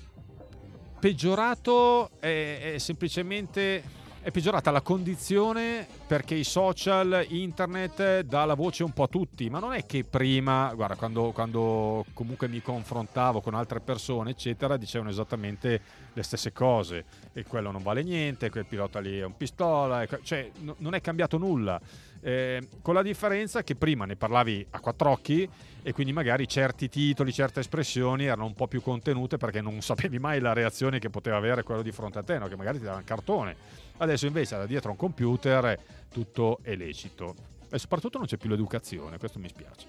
peggiorato 0.99 2.09
è, 2.19 2.73
è 2.73 2.77
semplicemente 2.77 4.05
è 4.27 4.31
peggiorata 4.31 4.71
la 4.71 4.81
condizione 4.81 5.87
perché 6.05 6.35
i 6.35 6.43
social, 6.43 7.25
internet 7.29 8.23
dà 8.23 8.43
la 8.43 8.55
voce 8.55 8.83
un 8.83 8.91
po' 8.91 9.03
a 9.03 9.07
tutti, 9.07 9.49
ma 9.49 9.59
non 9.59 9.71
è 9.71 9.85
che 9.85 10.03
prima, 10.03 10.73
guarda, 10.75 10.95
quando, 10.95 11.31
quando 11.31 12.03
comunque 12.13 12.49
mi 12.49 12.61
confrontavo 12.61 13.39
con 13.39 13.53
altre 13.53 13.79
persone, 13.79 14.31
eccetera, 14.31 14.75
dicevano 14.75 15.11
esattamente 15.11 15.81
le 16.11 16.23
stesse 16.23 16.51
cose 16.51 17.05
e 17.31 17.45
quello 17.45 17.71
non 17.71 17.81
vale 17.81 18.03
niente, 18.03 18.49
quel 18.49 18.65
pilota 18.65 18.99
lì 18.99 19.17
è 19.17 19.23
un 19.23 19.37
pistola, 19.37 20.05
cioè 20.23 20.51
no- 20.59 20.75
non 20.79 20.93
è 20.93 20.99
cambiato 20.99 21.37
nulla. 21.37 21.79
Eh, 22.19 22.67
con 22.81 22.95
la 22.95 23.03
differenza 23.03 23.63
che 23.63 23.75
prima 23.75 24.03
ne 24.03 24.17
parlavi 24.17 24.67
a 24.71 24.81
quattro 24.81 25.11
occhi 25.11 25.47
e 25.87 25.93
quindi 25.93 26.11
magari 26.11 26.49
certi 26.49 26.89
titoli, 26.89 27.31
certe 27.31 27.61
espressioni 27.61 28.25
erano 28.25 28.43
un 28.45 28.53
po' 28.53 28.67
più 28.67 28.81
contenute 28.81 29.37
perché 29.37 29.61
non 29.61 29.79
sapevi 29.79 30.19
mai 30.19 30.41
la 30.41 30.51
reazione 30.51 30.99
che 30.99 31.09
poteva 31.09 31.37
avere 31.37 31.63
quello 31.63 31.81
di 31.81 31.93
fronte 31.93 32.19
a 32.19 32.23
te, 32.23 32.37
no? 32.39 32.49
che 32.49 32.57
magari 32.57 32.77
ti 32.77 32.83
dava 32.83 32.97
un 32.97 33.05
cartone. 33.05 33.55
Adesso 33.95 34.25
invece 34.25 34.57
da 34.57 34.65
dietro 34.65 34.89
a 34.89 34.91
un 34.91 34.97
computer 34.97 35.79
tutto 36.11 36.59
è 36.61 36.75
lecito 36.75 37.33
e 37.69 37.79
soprattutto 37.79 38.17
non 38.17 38.27
c'è 38.27 38.35
più 38.35 38.49
l'educazione, 38.49 39.17
questo 39.17 39.39
mi 39.39 39.47
spiace. 39.47 39.87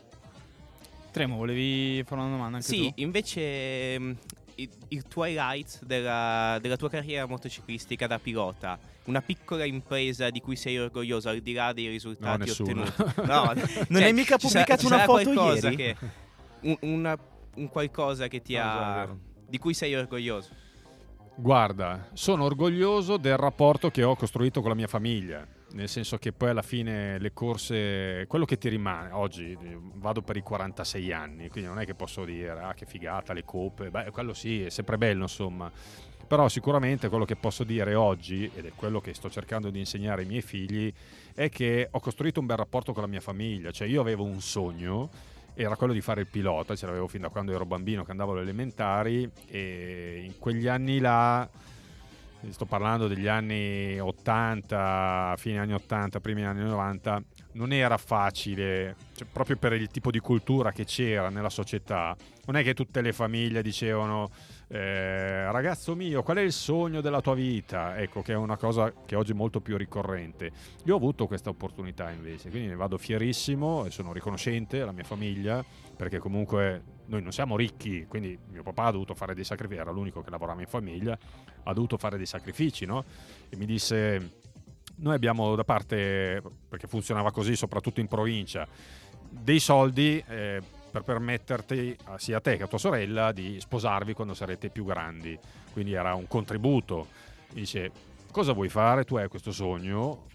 Tremo, 1.10 1.34
volevi 1.34 2.04
fare 2.06 2.20
una 2.20 2.30
domanda 2.30 2.58
anche 2.58 2.68
Sì, 2.68 2.92
tu? 2.94 3.00
invece 3.02 4.14
i, 4.58 4.68
i 4.88 5.02
tuoi 5.08 5.30
highlights 5.32 5.84
della, 5.84 6.58
della 6.60 6.76
tua 6.76 6.88
carriera 6.90 7.26
motociclistica 7.26 8.06
da 8.06 8.18
pilota, 8.18 8.78
una 9.04 9.20
piccola 9.22 9.64
impresa 9.64 10.30
di 10.30 10.40
cui 10.40 10.56
sei 10.56 10.78
orgoglioso 10.78 11.28
al 11.28 11.40
di 11.40 11.52
là 11.52 11.72
dei 11.72 11.88
risultati 11.88 12.40
nessuno. 12.46 12.82
ottenuti. 12.82 13.20
No, 13.26 13.52
Non 13.88 14.02
hai 14.02 14.12
mica 14.12 14.36
ci 14.36 14.48
sarà- 14.48 14.64
pubblicato 14.64 14.86
una 14.86 14.96
sarà 14.98 15.04
foto 15.06 15.52
ieri? 15.54 15.76
che- 15.76 15.96
un, 16.62 16.76
una- 16.80 17.18
un 17.54 17.68
qualcosa 17.68 18.26
che 18.28 18.42
ti 18.42 18.54
No, 18.54 18.60
ha, 18.62 19.04
già, 19.06 19.14
di 19.48 19.58
cui 19.58 19.74
sei 19.74 19.94
orgoglioso. 19.94 20.50
Guarda, 21.36 22.08
sono 22.14 22.44
orgoglioso 22.44 23.16
del 23.16 23.36
rapporto 23.36 23.90
che 23.90 24.02
ho 24.02 24.16
costruito 24.16 24.60
con 24.60 24.70
la 24.70 24.74
mia 24.76 24.88
famiglia, 24.88 25.46
nel 25.72 25.88
senso 25.88 26.16
che 26.16 26.32
poi 26.32 26.50
alla 26.50 26.62
fine 26.62 27.18
le 27.18 27.32
corse, 27.32 28.24
quello 28.26 28.44
che 28.44 28.56
ti 28.58 28.68
rimane, 28.68 29.10
oggi 29.12 29.56
vado 29.94 30.22
per 30.22 30.36
i 30.36 30.40
46 30.40 31.12
anni, 31.12 31.48
quindi 31.48 31.68
non 31.68 31.78
è 31.78 31.84
che 31.84 31.94
posso 31.94 32.24
dire, 32.24 32.50
ah 32.50 32.74
che 32.74 32.86
figata, 32.86 33.32
le 33.32 33.44
coppe, 33.44 33.90
beh 33.90 34.10
quello 34.10 34.32
sì, 34.32 34.64
è 34.64 34.70
sempre 34.70 34.96
bello 34.96 35.22
insomma, 35.22 35.70
però 36.26 36.48
sicuramente 36.48 37.08
quello 37.08 37.24
che 37.24 37.36
posso 37.36 37.64
dire 37.64 37.94
oggi, 37.94 38.50
ed 38.54 38.66
è 38.66 38.72
quello 38.74 39.00
che 39.00 39.14
sto 39.14 39.30
cercando 39.30 39.70
di 39.70 39.78
insegnare 39.78 40.22
ai 40.22 40.28
miei 40.28 40.42
figli, 40.42 40.92
è 41.34 41.48
che 41.48 41.88
ho 41.90 42.00
costruito 42.00 42.40
un 42.40 42.46
bel 42.46 42.56
rapporto 42.56 42.92
con 42.92 43.02
la 43.02 43.08
mia 43.08 43.20
famiglia, 43.20 43.70
cioè 43.70 43.88
io 43.88 44.00
avevo 44.00 44.24
un 44.24 44.40
sogno, 44.40 45.10
era 45.54 45.74
quello 45.74 45.92
di 45.92 46.00
fare 46.00 46.20
il 46.20 46.26
pilota, 46.28 46.76
ce 46.76 46.86
l'avevo 46.86 47.08
fin 47.08 47.22
da 47.22 47.30
quando 47.30 47.52
ero 47.52 47.64
bambino 47.64 48.04
che 48.04 48.10
andavo 48.10 48.32
alle 48.32 48.42
elementari 48.42 49.28
e 49.48 50.22
in 50.24 50.38
quegli 50.38 50.68
anni 50.68 50.98
là, 50.98 51.48
sto 52.50 52.64
parlando 52.64 53.08
degli 53.08 53.26
anni 53.26 53.98
80, 53.98 55.34
fine 55.36 55.58
anni 55.58 55.74
80, 55.74 56.20
primi 56.20 56.44
anni 56.44 56.62
90, 56.62 57.22
non 57.52 57.72
era 57.72 57.96
facile, 57.96 58.96
cioè, 59.16 59.26
proprio 59.30 59.56
per 59.56 59.72
il 59.72 59.88
tipo 59.88 60.10
di 60.10 60.20
cultura 60.20 60.72
che 60.72 60.84
c'era 60.84 61.28
nella 61.28 61.50
società, 61.50 62.16
non 62.46 62.56
è 62.56 62.62
che 62.62 62.74
tutte 62.74 63.00
le 63.00 63.12
famiglie 63.12 63.62
dicevano 63.62 64.30
eh, 64.70 65.50
ragazzo 65.50 65.94
mio, 65.94 66.22
qual 66.22 66.36
è 66.36 66.42
il 66.42 66.52
sogno 66.52 67.00
della 67.00 67.22
tua 67.22 67.34
vita? 67.34 67.96
Ecco, 67.96 68.20
che 68.20 68.34
è 68.34 68.36
una 68.36 68.58
cosa 68.58 68.92
che 69.06 69.16
oggi 69.16 69.32
è 69.32 69.34
molto 69.34 69.60
più 69.60 69.78
ricorrente. 69.78 70.50
Io 70.84 70.92
ho 70.92 70.96
avuto 70.96 71.26
questa 71.26 71.48
opportunità 71.48 72.10
invece, 72.10 72.50
quindi 72.50 72.68
ne 72.68 72.76
vado 72.76 72.98
fierissimo 72.98 73.86
e 73.86 73.90
sono 73.90 74.12
riconoscente 74.12 74.82
alla 74.82 74.92
mia 74.92 75.04
famiglia, 75.04 75.64
perché 75.96 76.18
comunque 76.18 76.82
noi 77.06 77.22
non 77.22 77.32
siamo 77.32 77.56
ricchi, 77.56 78.04
quindi 78.06 78.38
mio 78.50 78.62
papà 78.62 78.84
ha 78.84 78.90
dovuto 78.90 79.14
fare 79.14 79.34
dei 79.34 79.44
sacrifici, 79.44 79.80
era 79.80 79.90
l'unico 79.90 80.20
che 80.20 80.28
lavorava 80.28 80.60
in 80.60 80.66
famiglia, 80.66 81.18
ha 81.62 81.72
dovuto 81.72 81.96
fare 81.96 82.18
dei 82.18 82.26
sacrifici, 82.26 82.84
no? 82.84 83.04
E 83.48 83.56
mi 83.56 83.64
disse, 83.64 84.32
noi 84.96 85.14
abbiamo 85.14 85.54
da 85.54 85.64
parte, 85.64 86.42
perché 86.68 86.86
funzionava 86.86 87.30
così 87.30 87.56
soprattutto 87.56 88.00
in 88.00 88.06
provincia, 88.06 88.68
dei 89.30 89.60
soldi 89.60 90.22
eh, 90.28 90.60
per 91.02 91.14
permetterti 91.16 91.96
a- 92.04 92.18
sia 92.18 92.38
a 92.38 92.40
te 92.40 92.56
che 92.56 92.62
a 92.64 92.66
tua 92.66 92.78
sorella 92.78 93.32
di 93.32 93.58
sposarvi 93.60 94.12
quando 94.14 94.34
sarete 94.34 94.68
più 94.70 94.84
grandi. 94.84 95.38
Quindi 95.72 95.92
era 95.92 96.14
un 96.14 96.26
contributo. 96.26 97.06
Dice, 97.52 97.90
cosa 98.30 98.52
vuoi 98.52 98.68
fare? 98.68 99.04
Tu 99.04 99.16
hai 99.16 99.28
questo 99.28 99.52
sogno, 99.52 100.26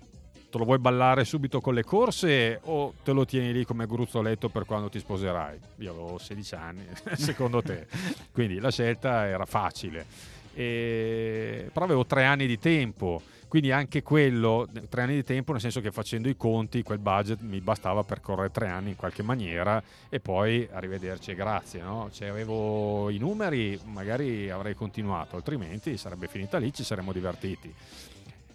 te 0.50 0.58
lo 0.58 0.66
vuoi 0.66 0.80
ballare 0.80 1.26
subito 1.26 1.60
con 1.62 1.74
le 1.74 1.84
corse 1.84 2.60
o 2.64 2.94
te 3.04 3.12
lo 3.12 3.26
tieni 3.26 3.52
lì 3.54 3.66
come 3.66 3.86
gruzzoletto 3.88 4.50
per 4.50 4.66
quando 4.66 4.90
ti 4.90 5.00
sposerai? 5.00 5.60
Io 5.78 5.92
avevo 5.92 6.18
16 6.18 6.56
anni, 6.56 6.86
secondo 7.16 7.62
te. 7.62 7.88
Quindi 8.32 8.60
la 8.60 8.72
scelta 8.72 9.26
era 9.28 9.46
facile. 9.46 10.06
E- 10.54 11.70
Però 11.72 11.86
avevo 11.86 12.06
tre 12.06 12.26
anni 12.26 12.46
di 12.48 12.58
tempo, 12.60 13.22
quindi 13.54 13.72
anche 13.72 14.02
quello, 14.02 14.68
tre 14.90 15.04
anni 15.04 15.14
di 15.14 15.24
tempo, 15.24 15.52
nel 15.52 15.62
senso 15.62 15.80
che 15.80 15.92
facendo 15.92 16.28
i 16.28 16.36
conti, 16.36 16.82
quel 16.82 16.98
budget 16.98 17.42
mi 17.42 17.62
bastava 17.62 18.04
per 18.04 18.20
correre 18.20 18.50
tre 18.50 18.68
anni 18.68 18.90
in 18.90 18.96
qualche 18.96 19.22
maniera 19.22 19.80
e 20.10 20.20
poi 20.20 20.68
arrivederci 20.72 21.30
e 21.30 21.36
grazie. 21.36 21.80
No? 21.84 22.10
Se 22.12 22.28
avevo 22.28 23.12
i 23.12 23.20
numeri, 23.20 23.80
magari 23.84 24.50
avrei 24.50 24.74
continuato, 24.74 25.36
altrimenti 25.36 25.98
sarebbe 25.98 26.28
finita 26.28 26.58
lì, 26.58 26.74
ci 26.74 26.84
saremmo 26.84 27.12
divertiti. 27.12 27.72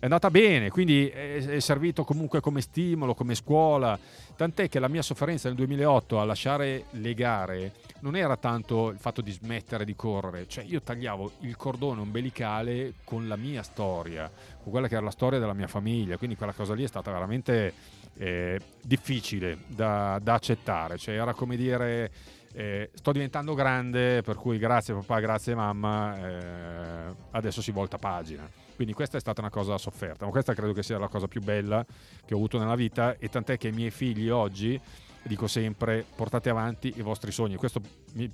È 0.01 0.05
andata 0.05 0.33
bene, 0.33 0.69
quindi 0.69 1.09
è 1.09 1.61
servito 1.61 2.03
comunque 2.03 2.41
come 2.41 2.61
stimolo, 2.61 3.15
come 3.15 3.37
scuola, 3.37 3.97
tant'è 4.35 4.69
che 4.69 4.81
la 4.81 4.89
mia 4.89 5.03
sofferenza 5.03 5.47
nel 5.47 5.57
2008 5.59 6.19
a 6.19 6.25
lasciare 6.25 6.87
le 6.91 7.15
gare 7.15 7.73
non 8.01 8.17
era 8.17 8.37
tanto 8.37 8.91
il 8.91 8.99
fatto 8.99 9.21
di 9.21 9.31
smettere 9.31 9.85
di 9.85 9.95
correre, 9.95 10.47
cioè 10.47 10.65
io 10.65 10.81
tagliavo 10.83 11.33
il 11.41 11.57
cordone 11.57 12.01
ombelicale 12.01 12.95
con 13.05 13.29
la 13.29 13.37
mia 13.37 13.63
storia, 13.63 14.31
con 14.63 14.71
quella 14.71 14.89
che 14.89 14.95
era 14.95 15.05
la 15.05 15.11
storia 15.11 15.39
della 15.39 15.55
mia 15.55 15.69
famiglia, 15.69 16.17
quindi 16.17 16.37
quella 16.37 16.53
cosa 16.53 16.75
lì 16.75 16.85
è 16.85 16.89
stata 16.89 17.11
veramente 17.11 17.73
eh, 18.15 18.61
difficile 18.83 19.59
da, 19.67 20.19
da 20.23 20.35
accettare, 20.35 20.99
cioè 20.99 21.15
era 21.15 21.35
come 21.35 21.57
dire 21.57 22.11
eh, 22.53 22.91
sto 22.95 23.13
diventando 23.13 23.55
grande, 23.55 24.23
per 24.23 24.37
cui 24.37 24.59
grazie 24.59 24.95
papà, 24.95 25.21
grazie 25.21 25.55
mamma, 25.55 26.17
eh, 26.19 27.15
adesso 27.33 27.63
si 27.63 27.71
volta 27.71 27.99
pagina. 27.99 28.49
Quindi 28.75 28.95
questa 28.95 29.17
è 29.17 29.21
stata 29.21 29.41
una 29.41 29.51
cosa 29.51 29.77
sofferta, 29.77 30.25
ma 30.25 30.31
questa 30.31 30.55
credo 30.55 30.73
che 30.73 30.83
sia 30.83 30.99
la 30.99 31.09
cosa 31.09 31.27
più 31.27 31.41
bella 31.41 31.85
che 32.25 32.35
ho 32.35 32.37
avuto 32.37 32.59
nella 32.59 32.77
vita 32.77 33.17
e 33.19 33.29
tant'è 33.29 33.59
che 33.59 33.69
i 33.69 33.73
miei 33.73 33.91
figli 33.91 34.29
oggi, 34.29 34.81
dico 35.29 35.47
sempre, 35.47 36.05
portate 36.17 36.51
avanti 36.51 36.93
i 36.97 37.03
vostri 37.03 37.31
sogni. 37.31 37.55
Questo 37.55 37.81
mi 38.15 38.29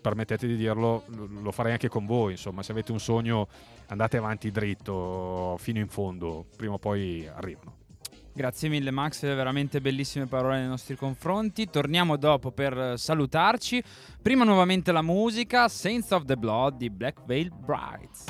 permettete 0.00 0.46
di 0.46 0.56
dirlo, 0.56 1.04
lo 1.06 1.52
farei 1.52 1.72
anche 1.72 1.88
con 1.88 2.06
voi, 2.06 2.32
insomma, 2.32 2.62
se 2.62 2.72
avete 2.72 2.90
un 2.90 2.98
sogno 2.98 3.46
andate 3.88 4.16
avanti 4.16 4.50
dritto 4.50 5.56
fino 5.58 5.78
in 5.78 5.88
fondo, 5.88 6.46
prima 6.56 6.74
o 6.74 6.78
poi 6.78 7.28
arrivano. 7.28 7.76
Grazie 8.32 8.68
mille 8.68 8.90
Max, 8.90 9.22
veramente 9.22 9.80
bellissime 9.80 10.26
parole 10.26 10.60
nei 10.60 10.68
nostri 10.68 10.96
confronti. 10.96 11.68
Torniamo 11.68 12.16
dopo 12.16 12.52
per 12.52 12.94
salutarci. 12.96 13.82
Prima 14.22 14.44
nuovamente 14.44 14.92
la 14.92 15.02
musica, 15.02 15.68
Saints 15.68 16.10
of 16.12 16.24
the 16.24 16.36
Blood 16.36 16.76
di 16.76 16.88
Black 16.88 17.24
Veil 17.26 17.50
Brides. 17.52 18.24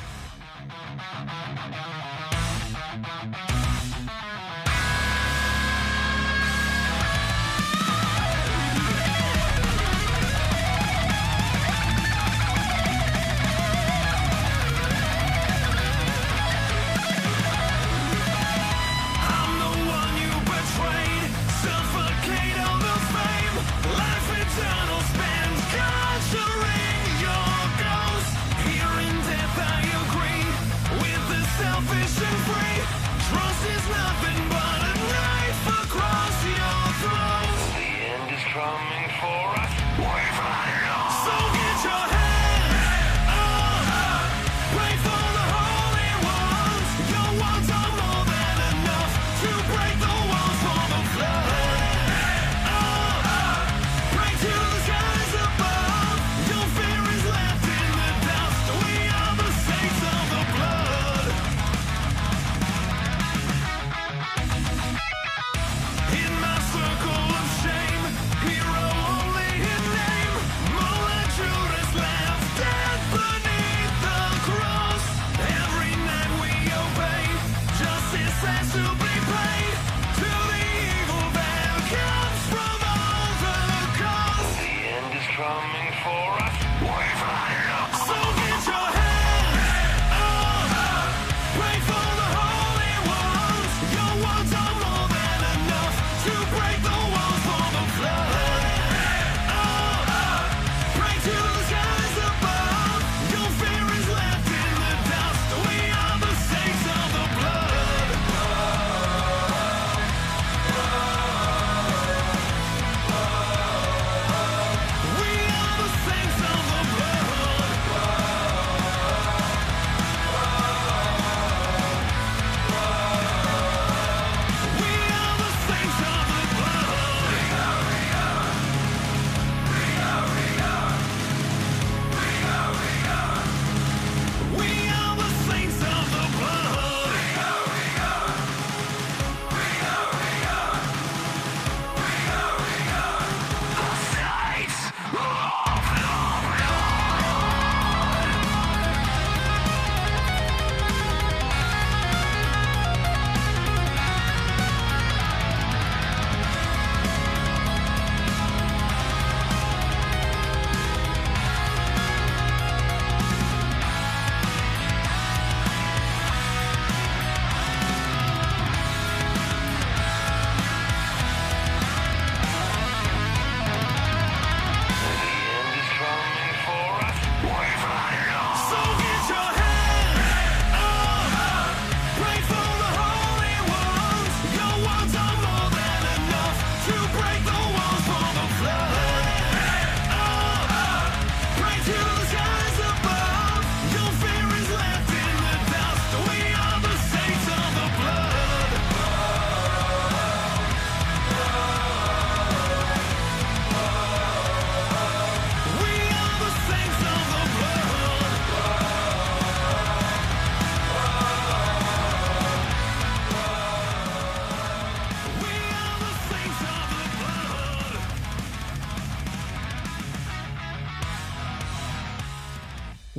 Coming 38.61 39.09
for 39.19 39.57
us. 39.57 39.60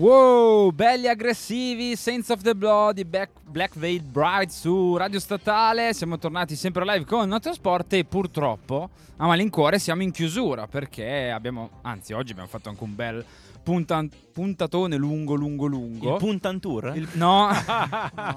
Wow, 0.01 0.71
belli 0.71 1.07
aggressivi, 1.07 1.95
Saints 1.95 2.29
of 2.29 2.41
the 2.41 2.55
Blood, 2.55 3.03
Black, 3.03 3.33
Black 3.43 3.77
Veil 3.77 4.01
Bride 4.01 4.49
su 4.49 4.97
Radio 4.97 5.19
Statale. 5.19 5.93
Siamo 5.93 6.17
tornati 6.17 6.55
sempre 6.55 6.83
live 6.85 7.05
con 7.05 7.27
Notosport 7.27 7.93
e 7.93 8.03
purtroppo 8.03 8.89
a 9.17 9.27
malincuore 9.27 9.77
siamo 9.77 10.01
in 10.01 10.09
chiusura 10.09 10.65
perché 10.65 11.29
abbiamo, 11.29 11.69
anzi 11.83 12.13
oggi 12.13 12.31
abbiamo 12.31 12.49
fatto 12.49 12.69
anche 12.69 12.83
un 12.83 12.95
bel 12.95 13.23
punta- 13.61 14.03
puntatone 14.33 14.95
lungo, 14.95 15.35
lungo, 15.35 15.67
lungo. 15.67 16.13
Il 16.13 16.17
puntantour? 16.17 16.93
Il- 16.95 17.07
no, 17.13 17.49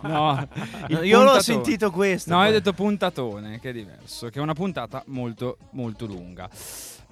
no, 0.03 0.49
il 0.89 1.01
Io 1.05 1.23
l'ho 1.23 1.41
sentito 1.41 1.91
questo. 1.91 2.29
No, 2.29 2.41
io 2.41 2.43
ho 2.43 2.51
poi. 2.51 2.59
detto 2.59 2.73
puntatone, 2.75 3.59
che 3.59 3.71
è 3.71 3.73
diverso, 3.73 4.29
che 4.29 4.39
è 4.39 4.43
una 4.43 4.53
puntata 4.53 5.03
molto, 5.07 5.57
molto 5.71 6.05
lunga. 6.05 6.47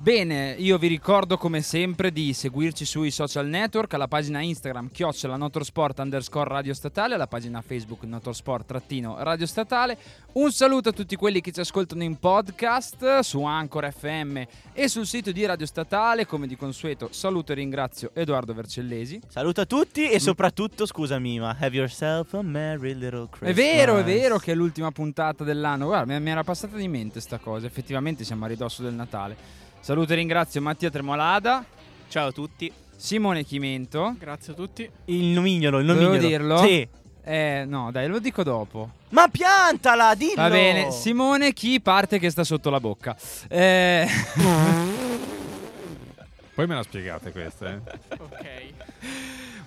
Bene, 0.02 0.56
io 0.58 0.78
vi 0.78 0.88
ricordo 0.88 1.36
come 1.36 1.62
sempre 1.62 2.10
di 2.10 2.32
seguirci 2.32 2.84
sui 2.84 3.12
social 3.12 3.46
network, 3.46 3.94
alla 3.94 4.08
pagina 4.08 4.40
Instagram 4.40 4.90
chiocciola 4.90 5.36
Notorsport 5.36 6.00
underscore 6.00 6.50
Radio 6.50 6.74
Statale, 6.74 7.14
alla 7.14 7.28
pagina 7.28 7.62
Facebook 7.62 8.02
Notorsport 8.02 8.66
trattino 8.66 9.14
Radio 9.20 9.46
Statale. 9.46 9.96
Un 10.32 10.50
saluto 10.50 10.88
a 10.88 10.92
tutti 10.92 11.14
quelli 11.14 11.40
che 11.40 11.52
ci 11.52 11.60
ascoltano 11.60 12.02
in 12.02 12.16
podcast 12.16 13.20
su 13.20 13.44
Anchor 13.44 13.92
FM 13.92 14.42
e 14.72 14.88
sul 14.88 15.06
sito 15.06 15.30
di 15.30 15.46
Radio 15.46 15.66
Statale. 15.66 16.26
Come 16.26 16.48
di 16.48 16.56
consueto 16.56 17.10
saluto 17.12 17.52
e 17.52 17.54
ringrazio 17.54 18.10
Edoardo 18.12 18.54
Vercellesi. 18.54 19.20
Saluto 19.28 19.60
a 19.60 19.66
tutti 19.66 20.10
e 20.10 20.18
soprattutto, 20.18 20.84
scusami, 20.84 21.38
ma 21.38 21.56
have 21.60 21.76
yourself 21.76 22.34
a 22.34 22.42
merry 22.42 22.94
little 22.94 23.28
Christmas. 23.30 23.50
È 23.50 23.54
vero, 23.54 23.98
è 23.98 24.02
vero 24.02 24.38
che 24.38 24.50
è 24.50 24.56
l'ultima 24.56 24.90
puntata 24.90 25.44
dell'anno. 25.44 25.86
Guarda, 25.86 26.18
mi- 26.18 26.28
era 26.28 26.42
passata 26.42 26.76
di 26.76 26.88
mente 26.88 27.20
sta 27.20 27.38
cosa. 27.38 27.68
Effettivamente 27.68 28.24
siamo 28.24 28.46
a 28.46 28.48
ridosso 28.48 28.82
del 28.82 28.94
Natale. 28.94 29.70
Saluto 29.82 30.12
e 30.12 30.14
ringrazio 30.14 30.62
Mattia 30.62 30.90
Tremolada, 30.90 31.64
Ciao 32.06 32.28
a 32.28 32.30
tutti. 32.30 32.72
Simone 32.94 33.42
Chimento. 33.42 34.14
Grazie 34.16 34.52
a 34.52 34.54
tutti. 34.54 34.88
Il 35.06 35.24
nomignolo, 35.24 35.80
il 35.80 35.86
nomignolo. 35.86 36.18
dirlo? 36.18 36.58
Sì. 36.58 36.86
Eh, 37.24 37.64
no, 37.66 37.90
dai, 37.90 38.06
lo 38.06 38.20
dico 38.20 38.44
dopo. 38.44 38.90
Ma 39.08 39.26
piantala, 39.26 40.14
dillo! 40.14 40.34
Va 40.36 40.50
bene, 40.50 40.92
Simone, 40.92 41.52
chi 41.52 41.80
parte 41.80 42.20
che 42.20 42.30
sta 42.30 42.44
sotto 42.44 42.70
la 42.70 42.78
bocca? 42.78 43.16
Eh, 43.48 44.06
Poi 46.54 46.66
me 46.68 46.76
la 46.76 46.82
spiegate 46.84 47.32
questa, 47.32 47.72
eh? 47.72 47.80
Ok. 48.18 48.72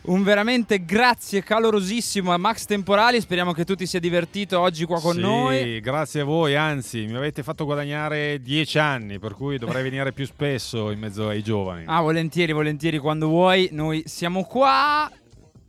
Un 0.08 0.24
veramente 0.24 0.84
grazie 0.86 1.44
calorosissimo 1.44 2.32
a 2.34 2.38
Max 2.38 2.66
Temporali. 2.66 3.20
Speriamo 3.22 3.52
che 3.54 3.66
tu 3.66 3.76
ti 3.76 3.86
sia 3.86 4.00
divertito 4.00 4.60
oggi 4.60 4.86
qua 4.86 5.00
con 5.02 5.16
Sì, 5.16 5.20
noi. 5.22 5.80
grazie 5.82 6.22
a 6.22 6.24
voi, 6.24 6.56
anzi, 6.56 7.06
mi 7.06 7.16
avete 7.16 7.44
fatto 7.44 7.66
guadagnare 7.66 8.40
dieci 8.42 8.78
anni, 8.78 9.20
per 9.20 9.34
cui 9.34 9.58
dovrei 9.58 9.84
venire 9.84 10.12
più 10.14 10.26
spesso 10.26 10.92
in 10.92 11.00
mezzo 11.00 11.28
ai 11.28 11.42
giovani. 11.44 11.84
Ah, 11.88 12.02
volentieri, 12.02 12.52
volentieri, 12.54 12.98
quando 12.98 13.28
vuoi. 13.28 13.70
Noi 13.72 14.04
siamo 14.06 14.44
qua. 14.44 15.10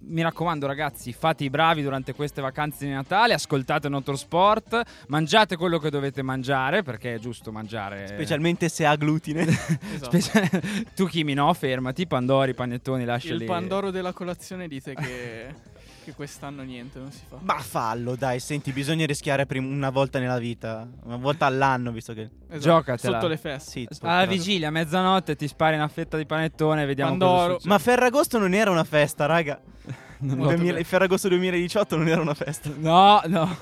Mi 0.09 0.23
raccomando, 0.23 0.67
ragazzi, 0.67 1.13
fate 1.13 1.43
i 1.43 1.51
bravi 1.51 1.83
durante 1.83 2.15
queste 2.15 2.41
vacanze 2.41 2.87
di 2.87 2.93
Natale. 2.93 3.35
Ascoltate 3.35 3.89
Notorsport. 3.89 4.81
Mangiate 5.09 5.57
quello 5.57 5.79
che 5.79 5.91
dovete 5.91 6.23
mangiare, 6.23 6.83
perché 6.83 7.15
è 7.15 7.19
giusto 7.19 7.51
mangiare. 7.51 8.07
Specialmente 8.07 8.69
se 8.69 8.87
ha 8.87 8.95
glutine. 8.95 9.45
Esatto. 9.97 10.21
Specie- 10.21 10.63
tu, 10.95 11.07
Kimi, 11.07 11.35
no? 11.35 11.53
Fermati. 11.55 12.07
Pandori, 12.07 12.55
panettoni, 12.55 13.05
lasciali. 13.05 13.41
Il 13.41 13.45
pandoro 13.47 13.91
della 13.91 14.13
colazione 14.13 14.69
dite 14.69 14.95
che, 14.95 15.55
che 16.07 16.15
quest'anno 16.15 16.63
niente, 16.63 16.99
non 17.01 17.11
si 17.11 17.23
fa. 17.29 17.37
Ma 17.41 17.59
fallo, 17.59 18.15
dai, 18.15 18.39
senti, 18.41 18.71
bisogna 18.73 19.05
rischiare 19.07 19.45
prim- 19.47 19.71
una 19.71 19.91
volta 19.91 20.19
nella 20.21 20.39
vita. 20.39 20.89
Una 21.03 21.17
volta 21.17 21.47
all'anno, 21.47 21.91
visto 21.91 22.13
che... 22.15 22.31
Esatto, 22.49 22.59
Giocatela. 22.59 23.15
Sotto 23.15 23.29
le 23.29 23.37
feste. 23.37 23.71
Sì, 23.71 23.89
Alla 24.03 24.21
tocca. 24.23 24.31
vigilia, 24.33 24.69
a 24.69 24.71
mezzanotte, 24.71 25.35
ti 25.37 25.49
spari 25.49 25.75
una 25.75 25.89
fetta 25.89 26.17
di 26.17 26.25
panettone 26.27 26.83
e 26.83 26.87
vediamo 26.87 27.11
Pandoro. 27.11 27.37
cosa 27.37 27.53
succede. 27.55 27.69
Ma 27.69 27.79
Ferragosto 27.79 28.39
non 28.39 28.55
era 28.55 28.71
una 28.71 28.85
festa, 28.85 29.27
raga. 29.27 29.61
Non 30.19 30.39
Molto 30.39 30.45
2000 30.55 30.65
bene. 30.69 30.79
il 30.81 30.87
Ferragosto 30.87 31.29
2018 31.29 31.97
non 31.99 32.09
era 32.09 32.21
una 32.23 32.33
festa. 32.35 32.71
No, 32.75 33.21
no. 33.27 33.59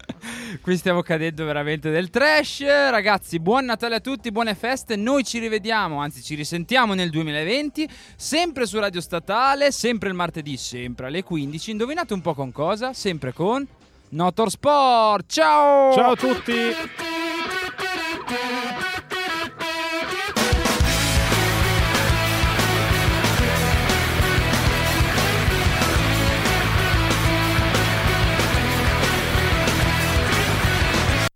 Qui 0.60 0.76
stiamo 0.76 1.02
cadendo 1.02 1.44
veramente 1.44 1.90
del 1.90 2.10
trash. 2.10 2.62
Ragazzi, 2.62 3.38
buon 3.38 3.64
Natale 3.64 3.96
a 3.96 4.00
tutti, 4.00 4.30
buone 4.30 4.54
feste. 4.54 4.96
Noi 4.96 5.24
ci 5.24 5.38
rivediamo, 5.38 6.00
anzi 6.00 6.22
ci 6.22 6.34
risentiamo 6.34 6.94
nel 6.94 7.10
2020, 7.10 7.88
sempre 8.16 8.66
su 8.66 8.78
Radio 8.78 9.00
Statale, 9.00 9.72
sempre 9.72 10.08
il 10.08 10.14
martedì, 10.14 10.56
sempre 10.56 11.06
alle 11.06 11.22
15. 11.22 11.70
Indovinate 11.70 12.14
un 12.14 12.20
po' 12.20 12.34
con 12.34 12.52
cosa? 12.52 12.92
Sempre 12.92 13.32
con 13.32 13.66
Notor 14.10 14.50
Sport. 14.50 15.30
Ciao! 15.30 15.92
Ciao 15.94 16.12
a 16.12 16.16
tutti! 16.16 16.52